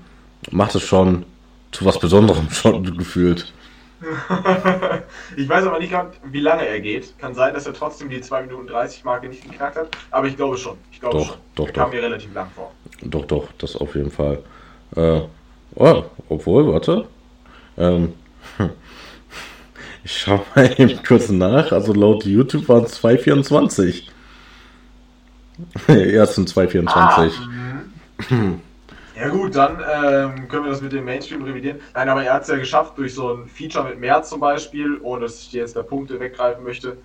macht 0.50 0.74
es 0.74 0.82
schon 0.82 1.24
zu 1.72 1.84
was 1.84 1.98
Besonderem 1.98 2.50
schon 2.50 2.96
gefühlt. 2.96 3.52
ich 5.36 5.46
weiß 5.46 5.66
aber 5.66 5.78
nicht, 5.78 5.92
wie 6.24 6.40
lange 6.40 6.66
er 6.66 6.80
geht. 6.80 7.18
Kann 7.18 7.34
sein, 7.34 7.52
dass 7.52 7.66
er 7.66 7.74
trotzdem 7.74 8.08
die 8.08 8.20
2 8.20 8.42
Minuten 8.42 8.66
30 8.66 9.04
Marke 9.04 9.28
nicht 9.28 9.42
geknackt 9.42 9.76
hat, 9.76 9.88
aber 10.10 10.26
ich 10.26 10.36
glaube 10.36 10.56
schon. 10.56 10.78
Ich 10.90 11.00
glaube 11.00 11.18
doch, 11.18 11.26
schon. 11.26 11.36
Doch, 11.54 11.66
er 11.66 11.72
doch. 11.72 11.80
kam 11.80 11.90
mir 11.90 12.02
relativ 12.02 12.32
lang 12.34 12.48
vor. 12.54 12.72
Doch, 13.02 13.26
doch, 13.26 13.48
das 13.58 13.76
auf 13.76 13.94
jeden 13.94 14.10
Fall. 14.10 14.38
Äh, 14.96 15.20
oh, 15.74 16.04
obwohl, 16.30 16.72
warte. 16.72 17.06
Ähm, 17.76 18.14
ich 20.04 20.18
schaue 20.18 20.40
mal 20.54 20.74
eben 20.78 21.02
kurz 21.02 21.28
nach. 21.28 21.70
Also 21.70 21.92
laut 21.92 22.24
YouTube 22.24 22.68
waren 22.70 22.84
es 22.84 23.02
2,24. 23.02 24.04
Ja, 25.88 26.24
es 26.24 26.34
sind 26.34 26.50
2,24. 26.50 26.88
Ah, 26.88 27.28
mhm. 28.28 28.60
Ja 29.20 29.28
gut, 29.28 29.54
dann 29.54 29.72
ähm, 29.80 30.48
können 30.48 30.64
wir 30.64 30.70
das 30.70 30.80
mit 30.80 30.92
dem 30.92 31.04
Mainstream 31.04 31.42
revidieren. 31.42 31.80
Nein, 31.94 32.08
aber 32.08 32.24
er 32.24 32.34
hat 32.34 32.42
es 32.42 32.48
ja 32.48 32.56
geschafft 32.56 32.96
durch 32.96 33.14
so 33.14 33.34
ein 33.34 33.48
Feature 33.48 33.86
mit 33.86 34.00
März 34.00 34.30
zum 34.30 34.40
Beispiel, 34.40 34.98
ohne 35.02 35.22
dass 35.22 35.40
ich 35.40 35.50
dir 35.50 35.60
jetzt 35.60 35.76
da 35.76 35.82
Punkte 35.82 36.18
weggreifen 36.18 36.64
möchte. 36.64 36.96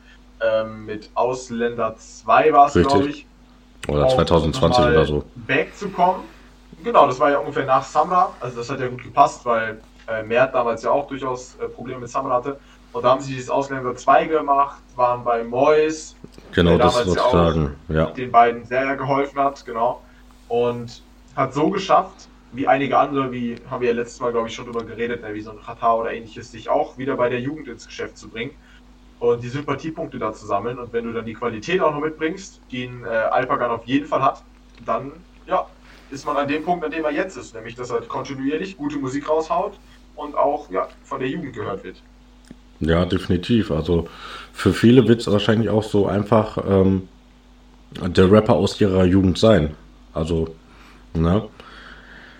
Ähm, 0.41 0.85
mit 0.85 1.09
Ausländer 1.13 1.95
2 1.97 2.53
war 2.53 2.67
es, 2.67 2.73
glaube 2.73 3.09
ich. 3.09 3.25
Oder 3.87 4.07
2020 4.07 4.85
oder 4.85 5.05
so. 5.05 5.23
Back 5.35 5.75
zu 5.75 5.89
kommen. 5.89 6.23
Genau, 6.83 7.07
das 7.07 7.19
war 7.19 7.31
ja 7.31 7.39
ungefähr 7.39 7.65
nach 7.65 7.83
Samra. 7.83 8.33
Also 8.39 8.57
das 8.57 8.69
hat 8.69 8.79
ja 8.79 8.87
gut 8.87 9.03
gepasst, 9.03 9.45
weil 9.45 9.79
äh, 10.07 10.23
Mert 10.23 10.53
damals 10.53 10.83
ja 10.83 10.91
auch 10.91 11.07
durchaus 11.07 11.55
äh, 11.55 11.67
Probleme 11.67 11.99
mit 12.01 12.09
Samra 12.09 12.35
hatte. 12.35 12.59
Und 12.95 13.03
da 13.03 13.09
haben 13.09 13.19
sie 13.19 13.33
dieses 13.33 13.49
Ausländer 13.49 13.93
2 13.93 14.27
gemacht, 14.27 14.81
waren 14.95 15.25
bei 15.25 15.43
Mois. 15.43 16.15
Genau, 16.53 16.77
das 16.77 16.95
sozusagen, 17.03 17.75
ja. 17.89 18.05
Den 18.11 18.31
beiden 18.31 18.63
sehr 18.63 18.95
geholfen 18.95 19.37
hat, 19.37 19.65
genau. 19.65 20.01
Und 20.47 21.01
hat 21.35 21.53
so 21.53 21.69
geschafft, 21.69 22.29
wie 22.53 22.69
einige 22.69 22.97
andere, 22.97 23.33
wie 23.33 23.57
haben 23.69 23.81
wir 23.81 23.89
ja 23.89 23.95
letztes 23.95 24.21
Mal, 24.21 24.31
glaube 24.31 24.47
ich, 24.47 24.55
schon 24.55 24.63
drüber 24.63 24.85
geredet, 24.85 25.23
ne, 25.23 25.33
wie 25.33 25.41
so 25.41 25.51
ein 25.51 25.61
Katar 25.61 25.97
oder 25.97 26.13
ähnliches, 26.13 26.53
sich 26.53 26.69
auch 26.69 26.97
wieder 26.97 27.17
bei 27.17 27.27
der 27.27 27.41
Jugend 27.41 27.67
ins 27.67 27.85
Geschäft 27.85 28.17
zu 28.17 28.29
bringen 28.29 28.51
und 29.19 29.43
die 29.43 29.49
Sympathiepunkte 29.49 30.17
da 30.17 30.31
zu 30.31 30.45
sammeln. 30.45 30.79
Und 30.79 30.93
wenn 30.93 31.03
du 31.03 31.11
dann 31.11 31.25
die 31.25 31.33
Qualität 31.33 31.81
auch 31.81 31.91
noch 31.91 31.99
mitbringst, 31.99 32.61
die 32.71 32.85
ein 32.85 33.03
äh, 33.03 33.09
Alpagan 33.09 33.71
auf 33.71 33.85
jeden 33.85 34.05
Fall 34.05 34.21
hat, 34.21 34.41
dann 34.85 35.11
ja, 35.47 35.67
ist 36.11 36.25
man 36.25 36.37
an 36.37 36.47
dem 36.47 36.63
Punkt, 36.63 36.85
an 36.85 36.91
dem 36.91 37.03
er 37.03 37.11
jetzt 37.11 37.35
ist, 37.35 37.55
nämlich 37.55 37.75
dass 37.75 37.89
er 37.89 37.99
kontinuierlich 38.03 38.77
gute 38.77 38.99
Musik 38.99 39.27
raushaut 39.27 39.77
und 40.15 40.37
auch 40.37 40.71
ja, 40.71 40.87
von 41.03 41.19
der 41.19 41.27
Jugend 41.27 41.53
gehört 41.53 41.83
wird. 41.83 42.01
Ja, 42.79 43.05
definitiv. 43.05 43.71
Also 43.71 44.07
für 44.53 44.73
viele 44.73 45.07
wird 45.07 45.21
es 45.21 45.31
wahrscheinlich 45.31 45.69
auch 45.69 45.83
so 45.83 46.07
einfach 46.07 46.57
ähm, 46.67 47.07
der 48.01 48.31
Rapper 48.31 48.53
aus 48.53 48.79
ihrer 48.81 49.05
Jugend 49.05 49.37
sein. 49.37 49.75
Also 50.13 50.55
Ne? 51.15 51.43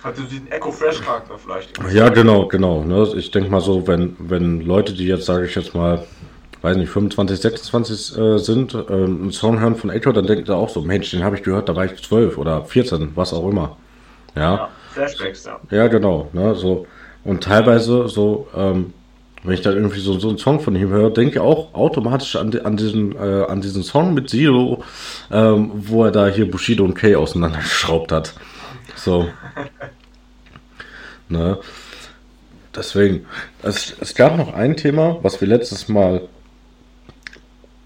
Also 0.04 0.24
diesen 0.24 0.51
Echo 0.51 0.72
Fresh 0.72 1.01
Charakter 1.01 1.38
vielleicht. 1.38 1.72
Ja, 1.92 2.10
genau, 2.10 2.48
genau. 2.48 2.84
Ne? 2.84 3.08
Ich 3.15 3.32
denke 3.32 3.50
mal 3.50 3.62
so, 3.62 3.88
wenn, 3.88 4.15
wenn 4.20 4.62
Leute, 4.62 4.94
die 4.94 5.08
jetzt, 5.08 5.25
sage 5.25 5.46
ich 5.48 5.56
jetzt 5.56 5.74
mal, 5.74 6.06
weiß 6.62 6.77
nicht, 6.77 6.89
25, 6.89 7.39
26 7.39 8.18
äh, 8.18 8.38
sind, 8.38 8.75
äh, 8.75 8.77
einen 8.88 9.32
Song 9.32 9.60
hören 9.60 9.75
von 9.75 9.89
Echo, 9.89 10.12
dann 10.12 10.27
denkt 10.27 10.48
er 10.48 10.58
auch 10.58 10.70
so, 10.70 10.82
Mensch, 10.82 11.10
den 11.12 11.24
habe 11.24 11.36
ich 11.36 11.44
gehört, 11.44 11.70
da 11.70 11.75
war 11.75 11.86
ich 11.86 12.01
12 12.01 12.38
oder 12.38 12.63
14, 12.63 13.13
was 13.15 13.34
auch 13.34 13.50
immer. 13.50 13.77
Ja. 14.36 14.42
ja 14.42 14.70
Flashbacks, 14.94 15.46
ja. 15.46 15.60
Ja, 15.72 15.88
genau. 15.88 16.30
Ne? 16.34 16.54
So. 16.54 16.86
Und 17.24 17.44
teilweise 17.44 18.08
so, 18.08 18.48
ähm, 18.56 18.94
wenn 19.46 19.54
ich 19.54 19.62
dann 19.62 19.75
irgendwie 19.75 20.00
so, 20.00 20.18
so 20.20 20.30
einen 20.30 20.38
Song 20.38 20.60
von 20.60 20.75
ihm 20.75 20.90
höre, 20.90 21.12
denke 21.12 21.36
ich 21.36 21.40
auch 21.40 21.74
automatisch 21.74 22.36
an, 22.36 22.58
an, 22.60 22.78
diesen, 22.78 23.16
äh, 23.16 23.46
an 23.48 23.62
diesen 23.62 23.84
Song 23.84 24.14
mit 24.14 24.30
Zero, 24.30 24.84
ähm, 25.32 25.72
wo 25.74 26.04
er 26.04 26.12
da 26.12 26.28
hier 26.28 26.50
Bushido 26.50 26.84
und 26.84 26.96
Kay 26.96 27.16
auseinandergeschraubt 27.16 28.12
hat. 28.12 28.34
So. 28.96 29.28
ne? 31.30 31.60
Deswegen, 32.75 33.25
es, 33.64 33.96
es 34.00 34.16
gab 34.16 34.38
noch 34.38 34.54
ein 34.54 34.75
Thema, 34.75 35.18
was 35.22 35.40
wir 35.40 35.48
letztes 35.48 35.88
Mal, 35.88 36.28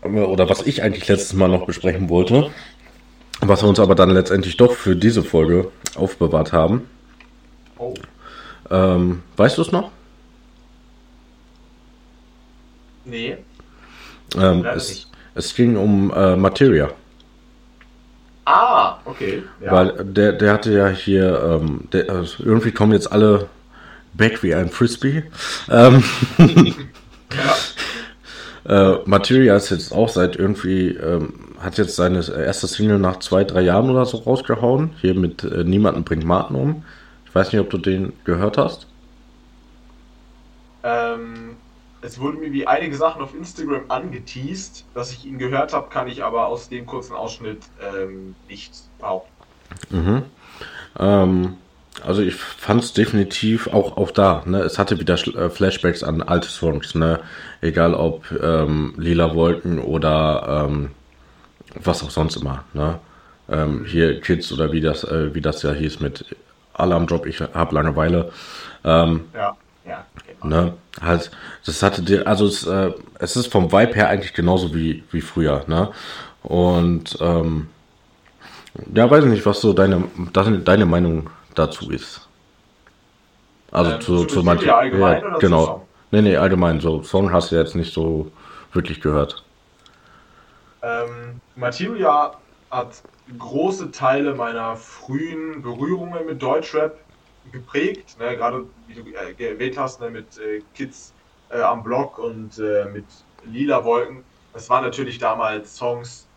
oder 0.01 0.49
was 0.49 0.65
ich 0.65 0.81
eigentlich 0.81 1.07
letztes 1.07 1.33
Mal 1.33 1.49
noch 1.49 1.65
besprechen 1.65 2.09
wollte, 2.09 2.49
was 3.41 3.61
wir 3.61 3.69
uns 3.69 3.79
aber 3.79 3.95
dann 3.95 4.09
letztendlich 4.09 4.57
doch 4.57 4.73
für 4.73 4.95
diese 4.95 5.23
Folge 5.23 5.71
aufbewahrt 5.95 6.53
haben. 6.53 6.89
Oh. 7.77 7.93
Ähm, 8.71 9.23
weißt 9.37 9.57
du 9.57 9.61
es 9.61 9.71
noch? 9.71 9.91
Nee. 13.09 13.37
Ähm, 14.37 14.65
es, 14.65 15.07
es, 15.35 15.55
ging 15.55 15.75
um 15.75 16.11
äh, 16.15 16.35
Materia. 16.35 16.89
Ah, 18.45 18.97
okay. 19.05 19.43
Ja. 19.63 19.71
Weil 19.71 20.03
der, 20.03 20.33
der 20.33 20.53
hatte 20.53 20.71
ja 20.71 20.87
hier, 20.87 21.41
ähm, 21.43 21.87
der, 21.91 22.09
also 22.09 22.43
irgendwie 22.43 22.71
kommen 22.71 22.93
jetzt 22.93 23.11
alle 23.11 23.47
back 24.13 24.43
wie 24.43 24.53
ein 24.53 24.69
Frisbee. 24.69 25.23
Ähm, 25.69 26.03
ja. 26.37 27.55
Äh, 28.69 28.99
Materia 29.05 29.55
ist 29.55 29.71
jetzt 29.71 29.91
auch 29.91 30.09
seit 30.09 30.35
irgendwie, 30.35 30.89
ähm, 30.89 31.33
hat 31.59 31.79
jetzt 31.79 31.95
seine 31.95 32.19
erste 32.19 32.67
Single 32.67 32.99
nach 32.99 33.17
zwei, 33.17 33.43
drei 33.43 33.61
Jahren 33.61 33.89
oder 33.89 34.05
so 34.05 34.17
rausgehauen. 34.17 34.91
Hier 35.01 35.15
mit 35.15 35.43
äh, 35.43 35.63
Niemanden 35.63 36.03
bringt 36.03 36.23
Martin 36.23 36.55
um. 36.55 36.83
Ich 37.25 37.33
weiß 37.33 37.51
nicht, 37.51 37.61
ob 37.61 37.71
du 37.71 37.79
den 37.79 38.13
gehört 38.25 38.59
hast. 38.59 38.85
Ähm, 40.83 41.48
es 42.01 42.19
wurden 42.19 42.39
mir 42.39 42.51
wie 42.51 42.67
einige 42.67 42.95
Sachen 42.95 43.21
auf 43.21 43.35
Instagram 43.35 43.83
angeteased. 43.89 44.85
Dass 44.93 45.11
ich 45.11 45.25
ihn 45.25 45.37
gehört 45.37 45.73
habe, 45.73 45.89
kann 45.89 46.07
ich 46.07 46.23
aber 46.23 46.47
aus 46.47 46.69
dem 46.69 46.85
kurzen 46.85 47.13
Ausschnitt 47.15 47.63
ähm, 47.81 48.35
nicht 48.47 48.73
behaupten. 48.99 49.31
Mhm. 49.89 50.23
Ähm, 50.97 51.57
also 52.05 52.21
ich 52.21 52.35
fand 52.35 52.83
es 52.83 52.93
definitiv 52.93 53.67
auch, 53.67 53.97
auch 53.97 54.11
da. 54.11 54.43
Ne? 54.45 54.59
Es 54.59 54.79
hatte 54.79 54.99
wieder 54.99 55.15
äh, 55.15 55.49
Flashbacks 55.49 56.03
an 56.03 56.21
alte 56.21 56.47
Songs. 56.47 56.95
Ne? 56.95 57.19
Egal 57.61 57.93
ob 57.93 58.31
ähm, 58.31 58.93
Lila 58.97 59.35
Wolken 59.35 59.79
oder 59.79 60.67
ähm, 60.67 60.91
was 61.75 62.03
auch 62.03 62.11
sonst 62.11 62.37
immer. 62.37 62.63
Ne? 62.73 62.99
Ähm, 63.49 63.85
hier 63.85 64.21
Kids 64.21 64.51
oder 64.53 64.71
wie 64.71 64.81
das, 64.81 65.03
äh, 65.03 65.33
wie 65.33 65.41
das 65.41 65.63
ja 65.63 65.73
hieß 65.73 65.99
mit 65.99 66.25
Alarmdrop, 66.73 67.25
ich 67.25 67.41
habe 67.41 67.75
Langeweile. 67.75 68.31
Ähm, 68.85 69.25
ja. 69.89 70.05
Ne? 70.43 70.73
Halt, 71.01 71.31
das 71.65 71.83
hatte 71.83 72.01
dir, 72.01 72.27
also 72.27 72.45
es, 72.45 72.65
äh, 72.65 72.93
es 73.19 73.35
ist 73.35 73.51
vom 73.51 73.71
Vibe 73.71 73.95
her 73.95 74.09
eigentlich 74.09 74.33
genauso 74.33 74.73
wie, 74.73 75.03
wie 75.11 75.21
früher, 75.21 75.63
ne? 75.67 75.91
Und 76.43 77.17
ähm, 77.19 77.67
ja, 78.93 79.09
weiß 79.09 79.25
ich 79.25 79.29
nicht, 79.29 79.45
was 79.45 79.59
so 79.61 79.73
deine, 79.73 80.07
deine 80.63 80.85
Meinung 80.85 81.29
dazu 81.55 81.91
ist. 81.91 82.27
Also 83.71 83.91
ähm, 83.91 84.01
zu, 84.01 84.25
zu 84.25 84.43
manchen. 84.43 84.67
Ja, 84.67 85.37
genau. 85.39 85.85
Nee, 86.11 86.21
nee, 86.21 86.37
allgemein. 86.37 86.79
So, 86.79 87.03
Song 87.03 87.31
hast 87.31 87.51
du 87.51 87.55
jetzt 87.55 87.75
nicht 87.75 87.93
so 87.93 88.31
wirklich 88.73 89.01
gehört. 89.01 89.43
Ähm, 90.81 91.41
Materia 91.55 92.33
hat 92.71 93.01
große 93.37 93.91
Teile 93.91 94.33
meiner 94.33 94.75
frühen 94.75 95.61
Berührungen 95.61 96.25
mit 96.25 96.41
Deutschrap 96.41 96.97
geprägt. 97.51 98.17
Ne? 98.19 98.35
Gerade 98.35 98.65
wie 98.87 98.93
du 98.95 99.01
äh, 99.11 99.51
erwähnt 99.51 99.77
hast, 99.77 100.01
ne? 100.01 100.09
mit 100.09 100.37
äh, 100.37 100.61
Kids 100.73 101.13
äh, 101.49 101.59
am 101.61 101.83
Block 101.83 102.17
und 102.19 102.57
äh, 102.59 102.85
mit 102.85 103.05
Lila 103.45 103.83
Wolken. 103.83 104.23
Das 104.53 104.69
waren 104.69 104.83
natürlich 104.83 105.17
damals 105.19 105.75
Songs, 105.75 106.27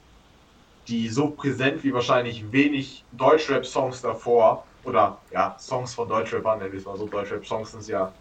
die 0.89 1.09
so 1.09 1.31
präsent 1.31 1.83
wie 1.85 1.93
wahrscheinlich 1.95 2.51
wenig 2.53 3.05
Deutschrap-Songs 3.13 4.03
davor 4.03 4.67
oder 4.85 5.19
ja, 5.31 5.57
Songs 5.59 5.95
von 5.95 6.09
Deutschrapern, 6.09 6.59
nennen 6.59 6.73
wir 6.73 6.79
es 6.79 6.85
mal 6.85 6.97
so, 6.97 7.07
Deutschrap-Songs 7.07 7.73
sind 7.73 7.87
ja 7.87 8.13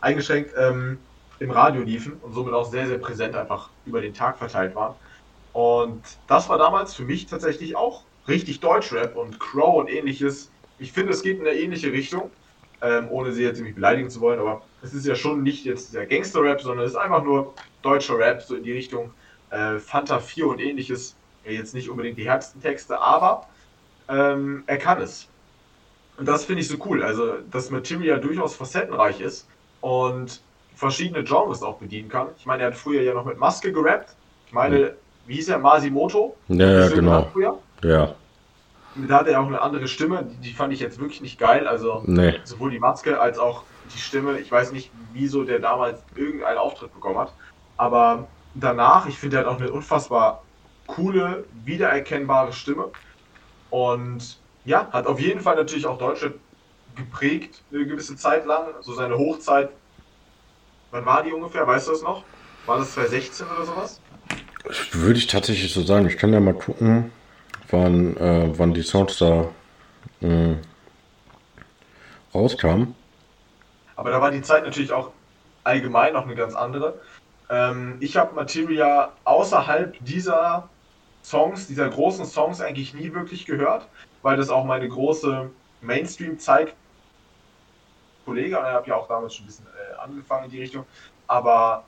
eingeschränkt, 0.00 0.52
ähm, 0.56 0.98
im 1.40 1.50
Radio 1.50 1.82
liefen 1.82 2.14
und 2.22 2.32
somit 2.32 2.54
auch 2.54 2.64
sehr, 2.64 2.86
sehr 2.86 2.98
präsent 2.98 3.34
einfach 3.34 3.70
über 3.86 4.00
den 4.00 4.14
Tag 4.14 4.38
verteilt 4.38 4.74
waren. 4.74 4.94
Und 5.52 6.02
das 6.26 6.48
war 6.48 6.58
damals 6.58 6.94
für 6.94 7.04
mich 7.04 7.26
tatsächlich 7.26 7.76
auch 7.76 8.02
richtig 8.28 8.60
Deutschrap 8.60 9.16
und 9.16 9.38
Crow 9.40 9.76
und 9.76 9.88
ähnliches 9.88 10.50
ich 10.78 10.92
finde, 10.92 11.12
es 11.12 11.22
geht 11.22 11.38
in 11.38 11.46
eine 11.46 11.56
ähnliche 11.56 11.92
Richtung, 11.92 12.30
ähm, 12.82 13.08
ohne 13.10 13.32
sie 13.32 13.42
jetzt 13.42 13.58
irgendwie 13.58 13.74
beleidigen 13.74 14.10
zu 14.10 14.20
wollen, 14.20 14.40
aber 14.40 14.62
es 14.82 14.92
ist 14.92 15.06
ja 15.06 15.14
schon 15.14 15.42
nicht 15.42 15.64
jetzt 15.64 15.94
der 15.94 16.06
Gangster-Rap, 16.06 16.60
sondern 16.60 16.84
es 16.84 16.92
ist 16.92 16.98
einfach 16.98 17.22
nur 17.22 17.54
deutscher 17.82 18.18
Rap, 18.18 18.42
so 18.42 18.56
in 18.56 18.64
die 18.64 18.72
Richtung 18.72 19.12
äh, 19.50 19.78
Fanta 19.78 20.18
4 20.18 20.46
und 20.46 20.60
ähnliches. 20.60 21.16
Ja, 21.44 21.52
jetzt 21.52 21.74
nicht 21.74 21.90
unbedingt 21.90 22.18
die 22.18 22.28
härtesten 22.28 22.62
Texte, 22.62 22.98
aber 22.98 23.46
ähm, 24.08 24.64
er 24.66 24.78
kann 24.78 25.00
es. 25.00 25.28
Und 26.16 26.26
das 26.26 26.44
finde 26.44 26.62
ich 26.62 26.68
so 26.68 26.76
cool. 26.86 27.02
Also, 27.02 27.38
dass 27.50 27.70
Material 27.70 28.20
durchaus 28.20 28.56
facettenreich 28.56 29.20
ist 29.20 29.46
und 29.80 30.40
verschiedene 30.74 31.22
Genres 31.22 31.62
auch 31.62 31.78
bedienen 31.78 32.08
kann. 32.08 32.28
Ich 32.38 32.46
meine, 32.46 32.62
er 32.62 32.68
hat 32.68 32.76
früher 32.76 33.02
ja 33.02 33.12
noch 33.12 33.24
mit 33.24 33.38
Maske 33.38 33.72
gerappt. 33.72 34.14
Ich 34.46 34.52
meine, 34.52 34.94
wie 35.26 35.34
hieß 35.34 35.50
er? 35.50 35.58
Masimoto? 35.58 36.36
Ja, 36.48 36.80
ja 36.80 36.88
genau. 36.88 37.30
Ja 37.82 38.14
da 38.94 39.18
hat 39.18 39.26
er 39.26 39.40
auch 39.40 39.46
eine 39.46 39.60
andere 39.60 39.88
Stimme, 39.88 40.24
die, 40.24 40.36
die, 40.36 40.52
fand 40.52 40.72
ich 40.72 40.80
jetzt 40.80 40.98
wirklich 40.98 41.20
nicht 41.20 41.38
geil. 41.38 41.66
Also 41.66 42.02
nee. 42.06 42.38
sowohl 42.44 42.70
die 42.70 42.78
Maske 42.78 43.20
als 43.20 43.38
auch 43.38 43.64
die 43.92 43.98
Stimme. 43.98 44.38
Ich 44.38 44.50
weiß 44.50 44.72
nicht, 44.72 44.90
wieso 45.12 45.44
der 45.44 45.58
damals 45.58 46.02
irgendeinen 46.14 46.58
Auftritt 46.58 46.92
bekommen 46.94 47.18
hat. 47.18 47.32
Aber 47.76 48.28
danach, 48.54 49.06
ich 49.06 49.18
finde, 49.18 49.36
er 49.36 49.40
hat 49.40 49.48
auch 49.48 49.60
eine 49.60 49.70
unfassbar 49.70 50.42
coole, 50.86 51.44
wiedererkennbare 51.64 52.52
Stimme. 52.52 52.90
Und 53.70 54.38
ja, 54.64 54.88
hat 54.92 55.06
auf 55.06 55.20
jeden 55.20 55.40
Fall 55.40 55.56
natürlich 55.56 55.86
auch 55.86 55.98
Deutsche 55.98 56.34
geprägt, 56.94 57.62
eine 57.72 57.86
gewisse 57.86 58.16
Zeit 58.16 58.46
lang. 58.46 58.68
So 58.80 58.94
seine 58.94 59.18
Hochzeit. 59.18 59.70
Wann 60.92 61.04
war 61.04 61.24
die 61.24 61.32
ungefähr? 61.32 61.66
Weißt 61.66 61.88
du 61.88 61.92
das 61.92 62.02
noch? 62.02 62.22
War 62.66 62.78
das 62.78 62.92
2016 62.92 63.46
oder 63.48 63.66
sowas? 63.66 64.00
Würde 64.92 65.18
ich 65.18 65.26
tatsächlich 65.26 65.72
so 65.72 65.82
sagen. 65.82 66.06
Ich 66.06 66.16
kann 66.16 66.32
ja 66.32 66.38
mal 66.38 66.54
gucken 66.54 67.10
wann, 67.74 68.16
äh, 68.16 68.58
wann 68.58 68.74
die 68.74 68.82
Songs 68.82 69.18
da 69.18 69.48
äh, 70.20 70.54
rauskamen. 72.34 72.94
Aber 73.96 74.10
da 74.10 74.20
war 74.20 74.30
die 74.30 74.42
Zeit 74.42 74.64
natürlich 74.64 74.92
auch 74.92 75.10
allgemein 75.64 76.12
noch 76.12 76.24
eine 76.24 76.34
ganz 76.34 76.54
andere. 76.54 77.00
Ähm, 77.50 77.96
ich 78.00 78.16
habe 78.16 78.34
Materia 78.34 79.12
außerhalb 79.24 79.96
dieser 80.04 80.68
Songs, 81.22 81.66
dieser 81.66 81.88
großen 81.88 82.24
Songs 82.24 82.60
eigentlich 82.60 82.94
nie 82.94 83.12
wirklich 83.14 83.46
gehört, 83.46 83.88
weil 84.22 84.36
das 84.36 84.50
auch 84.50 84.64
meine 84.64 84.88
große 84.88 85.50
Mainstream-Zeit 85.80 86.74
Kollege, 88.24 88.58
und 88.58 88.64
er 88.64 88.72
hat 88.74 88.86
ja 88.86 88.96
auch 88.96 89.06
damals 89.06 89.34
schon 89.34 89.44
ein 89.44 89.48
bisschen 89.48 89.66
äh, 89.66 90.02
angefangen 90.02 90.46
in 90.46 90.50
die 90.50 90.60
Richtung, 90.60 90.86
aber 91.26 91.84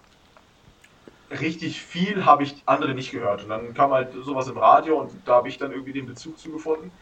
richtig 1.31 1.83
viel 1.83 2.25
habe 2.25 2.43
ich 2.43 2.63
andere 2.67 2.95
nicht 2.95 3.11
gehört. 3.11 3.43
Und 3.43 3.49
dann 3.51 3.75
kam 3.75 3.93
halt 3.93 4.13
sowas 4.13 4.49
im 4.49 4.59
Radio 4.59 5.01
und 5.01 5.27
da 5.27 5.35
habe 5.37 5.49
ich 5.49 5.59
dann 5.59 5.73
irgendwie 5.73 5.93
den 5.93 6.07
Bezug 6.07 6.39
zugefunden. 6.39 6.99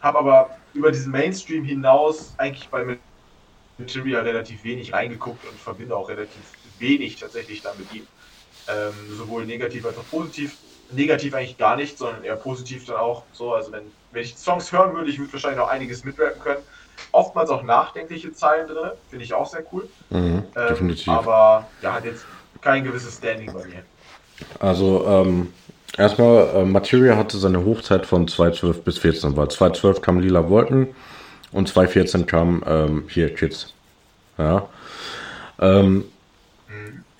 Habe 0.00 0.18
aber 0.18 0.56
über 0.72 0.90
diesen 0.92 1.12
Mainstream 1.12 1.64
hinaus 1.64 2.38
eigentlich 2.38 2.70
bei 2.70 3.00
Material 3.78 4.22
relativ 4.22 4.64
wenig 4.64 4.92
reingeguckt 4.92 5.44
und 5.44 5.60
verbinde 5.60 5.96
auch 5.96 6.08
relativ 6.08 6.58
wenig 6.78 7.16
tatsächlich 7.16 7.62
dann 7.62 7.78
mit 7.78 7.90
ihm. 7.90 8.08
Ähm, 8.66 9.12
sowohl 9.12 9.46
negativ 9.46 9.84
als 9.84 9.98
auch 9.98 10.08
positiv. 10.08 10.58
Negativ 10.90 11.34
eigentlich 11.34 11.58
gar 11.58 11.76
nicht, 11.76 11.98
sondern 11.98 12.24
eher 12.24 12.36
positiv 12.36 12.84
dann 12.86 12.96
auch 12.96 13.28
so. 13.32 13.54
Also 13.54 13.72
wenn, 13.72 13.94
wenn 14.10 14.22
ich 14.22 14.36
Songs 14.36 14.72
hören 14.72 14.94
würde, 14.94 15.10
ich 15.10 15.18
würde 15.18 15.32
wahrscheinlich 15.32 15.58
noch 15.58 15.68
einiges 15.68 16.04
mitrappen 16.04 16.40
können. 16.40 16.64
Oftmals 17.12 17.50
auch 17.50 17.62
nachdenkliche 17.62 18.32
Zeilen 18.32 18.68
drin, 18.68 18.92
finde 19.06 19.24
ich 19.24 19.34
auch 19.34 19.46
sehr 19.46 19.64
cool. 19.72 19.92
Mhm, 20.10 20.50
ähm, 20.56 20.68
definitiv. 20.68 21.08
Aber 21.08 21.72
ja, 21.80 21.94
hat 21.94 22.04
jetzt 22.04 22.26
kein 22.60 22.84
gewisses 22.84 23.16
Standing 23.16 23.52
bei 23.52 23.64
mir. 23.66 23.82
Also, 24.58 25.06
ähm, 25.06 25.48
erstmal, 25.96 26.48
äh, 26.54 26.64
Materia 26.64 27.16
hatte 27.16 27.38
seine 27.38 27.64
Hochzeit 27.64 28.06
von 28.06 28.26
2012 28.28 28.82
bis 28.82 28.98
14, 28.98 29.36
weil 29.36 29.48
2012 29.48 30.00
kam 30.00 30.20
Lila 30.20 30.48
Wolken 30.48 30.88
und 31.52 31.68
2014 31.68 32.26
kam 32.26 32.62
ähm, 32.66 33.04
hier 33.08 33.34
Kids. 33.34 33.74
Ja. 34.38 34.68
Ähm. 35.60 36.04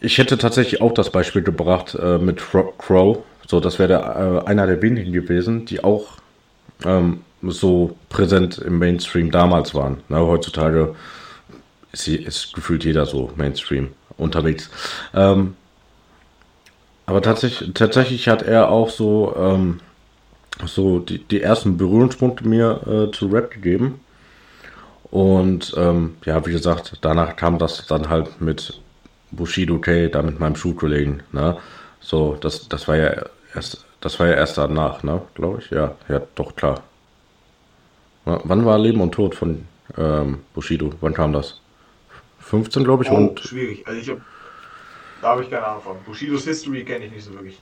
Ich 0.02 0.16
hätte 0.16 0.38
tatsächlich 0.38 0.80
auch 0.80 0.94
das 0.94 1.10
Beispiel 1.10 1.42
gebracht 1.42 1.94
äh, 1.94 2.16
mit 2.16 2.40
Crow. 2.78 3.18
So, 3.46 3.60
das 3.60 3.78
wäre 3.78 4.42
äh, 4.44 4.48
einer 4.48 4.66
der 4.66 4.80
wenigen 4.80 5.12
gewesen, 5.12 5.66
die 5.66 5.84
auch 5.84 6.16
ähm, 6.86 7.20
so 7.42 7.96
präsent 8.08 8.58
im 8.58 8.78
Mainstream 8.78 9.30
damals 9.30 9.74
waren. 9.74 9.98
Na, 10.08 10.20
heutzutage 10.20 10.94
ist, 11.92 12.08
ist, 12.08 12.54
gefühlt 12.54 12.84
jeder 12.84 13.04
so 13.04 13.30
Mainstream 13.36 13.90
unterwegs. 14.20 14.70
Ähm, 15.14 15.56
aber 17.06 17.22
tatsächlich, 17.22 17.74
tatsächlich 17.74 18.28
hat 18.28 18.42
er 18.42 18.70
auch 18.70 18.90
so, 18.90 19.34
ähm, 19.36 19.80
so 20.64 21.00
die, 21.00 21.18
die 21.18 21.42
ersten 21.42 21.76
Berührungspunkte 21.76 22.46
mir 22.46 22.80
äh, 22.86 23.12
zu 23.12 23.26
Rap 23.26 23.50
gegeben. 23.50 24.00
Und 25.10 25.74
ähm, 25.76 26.16
ja, 26.24 26.46
wie 26.46 26.52
gesagt, 26.52 26.98
danach 27.00 27.34
kam 27.34 27.58
das 27.58 27.86
dann 27.88 28.08
halt 28.08 28.40
mit 28.40 28.80
Bushido 29.32 29.78
K, 29.78 30.08
da 30.08 30.22
mit 30.22 30.38
meinem 30.38 30.54
Schulkollegen. 30.54 31.22
Ne? 31.32 31.56
So, 32.00 32.36
das, 32.40 32.68
das 32.68 32.86
war 32.86 32.96
ja 32.96 33.24
erst, 33.54 33.84
das 34.00 34.18
war 34.20 34.28
ja 34.28 34.34
erst 34.34 34.58
danach, 34.58 35.02
ne, 35.02 35.22
glaube 35.34 35.58
ich. 35.60 35.70
Ja, 35.70 35.96
ja, 36.08 36.22
doch 36.34 36.54
klar. 36.54 36.82
Wann 38.24 38.64
war 38.64 38.78
Leben 38.78 39.00
und 39.00 39.12
Tod 39.12 39.34
von 39.34 39.66
ähm, 39.96 40.40
Bushido? 40.54 40.92
Wann 41.00 41.14
kam 41.14 41.32
das? 41.32 41.60
15, 42.50 42.82
glaube 42.82 43.04
ich. 43.04 43.10
Oh, 43.10 43.14
und 43.14 43.40
schwierig. 43.40 43.86
Also 43.86 44.00
ich 44.00 44.10
hab, 44.10 44.18
da 45.22 45.28
habe 45.28 45.44
ich 45.44 45.50
keine 45.50 45.64
Ahnung 45.66 45.82
von. 45.82 46.02
Bushidos 46.04 46.44
History 46.44 46.84
kenne 46.84 47.06
ich 47.06 47.12
nicht 47.12 47.24
so 47.24 47.32
wirklich. 47.32 47.60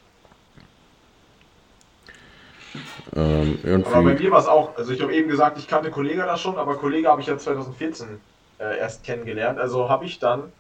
Ähm, 3.15 3.85
aber 3.85 4.03
bei 4.03 4.15
mir 4.15 4.31
war 4.31 4.39
es 4.39 4.47
auch, 4.47 4.77
also 4.77 4.93
ich 4.93 5.01
habe 5.03 5.15
eben 5.15 5.29
gesagt, 5.29 5.59
ich 5.59 5.67
kannte 5.67 5.91
Kollege 5.91 6.23
da 6.23 6.37
schon, 6.37 6.57
aber 6.57 6.77
Kollege 6.77 7.09
habe 7.09 7.21
ich 7.21 7.27
ja 7.27 7.37
2014 7.37 8.21
äh, 8.59 8.79
erst 8.79 9.05
kennengelernt. 9.05 9.59
Also 9.59 9.89
habe 9.89 10.07
ich 10.07 10.19
dann 10.19 10.53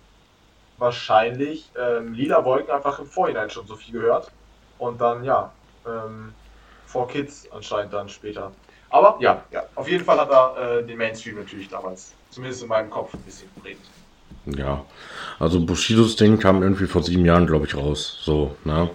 wahrscheinlich 0.76 1.70
ähm, 1.78 2.12
Lila 2.12 2.44
Wolken 2.44 2.70
einfach 2.70 2.98
im 2.98 3.06
Vorhinein 3.06 3.48
schon 3.48 3.66
so 3.66 3.76
viel 3.76 3.92
gehört. 3.92 4.30
Und 4.78 5.00
dann, 5.00 5.24
ja, 5.24 5.52
ähm, 5.86 6.34
For 6.86 7.08
Kids 7.08 7.48
anscheinend 7.50 7.92
dann 7.92 8.08
später. 8.08 8.52
Aber 8.90 9.16
ja, 9.20 9.42
ja, 9.50 9.64
auf 9.74 9.88
jeden 9.88 10.04
Fall 10.04 10.18
hat 10.18 10.30
er 10.30 10.78
äh, 10.78 10.84
den 10.84 10.96
Mainstream 10.96 11.36
natürlich 11.36 11.68
damals, 11.68 12.14
zumindest 12.30 12.62
in 12.62 12.68
meinem 12.68 12.88
Kopf, 12.90 13.12
ein 13.12 13.20
bisschen 13.20 13.48
geprägt. 13.54 13.84
Ja, 14.46 14.84
also 15.38 15.60
Bushidos 15.60 16.16
Ding 16.16 16.38
kam 16.38 16.62
irgendwie 16.62 16.86
vor 16.86 17.02
sieben 17.02 17.24
Jahren, 17.24 17.46
glaube 17.46 17.66
ich, 17.66 17.76
raus. 17.76 18.18
So, 18.22 18.56
ne? 18.64 18.90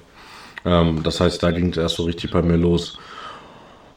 Ähm, 0.66 1.04
das 1.04 1.20
heißt, 1.20 1.42
da 1.44 1.52
ging 1.52 1.70
es 1.70 1.78
erst 1.78 1.96
so 1.96 2.04
richtig 2.04 2.32
bei 2.32 2.42
mir 2.42 2.58
los. 2.58 2.98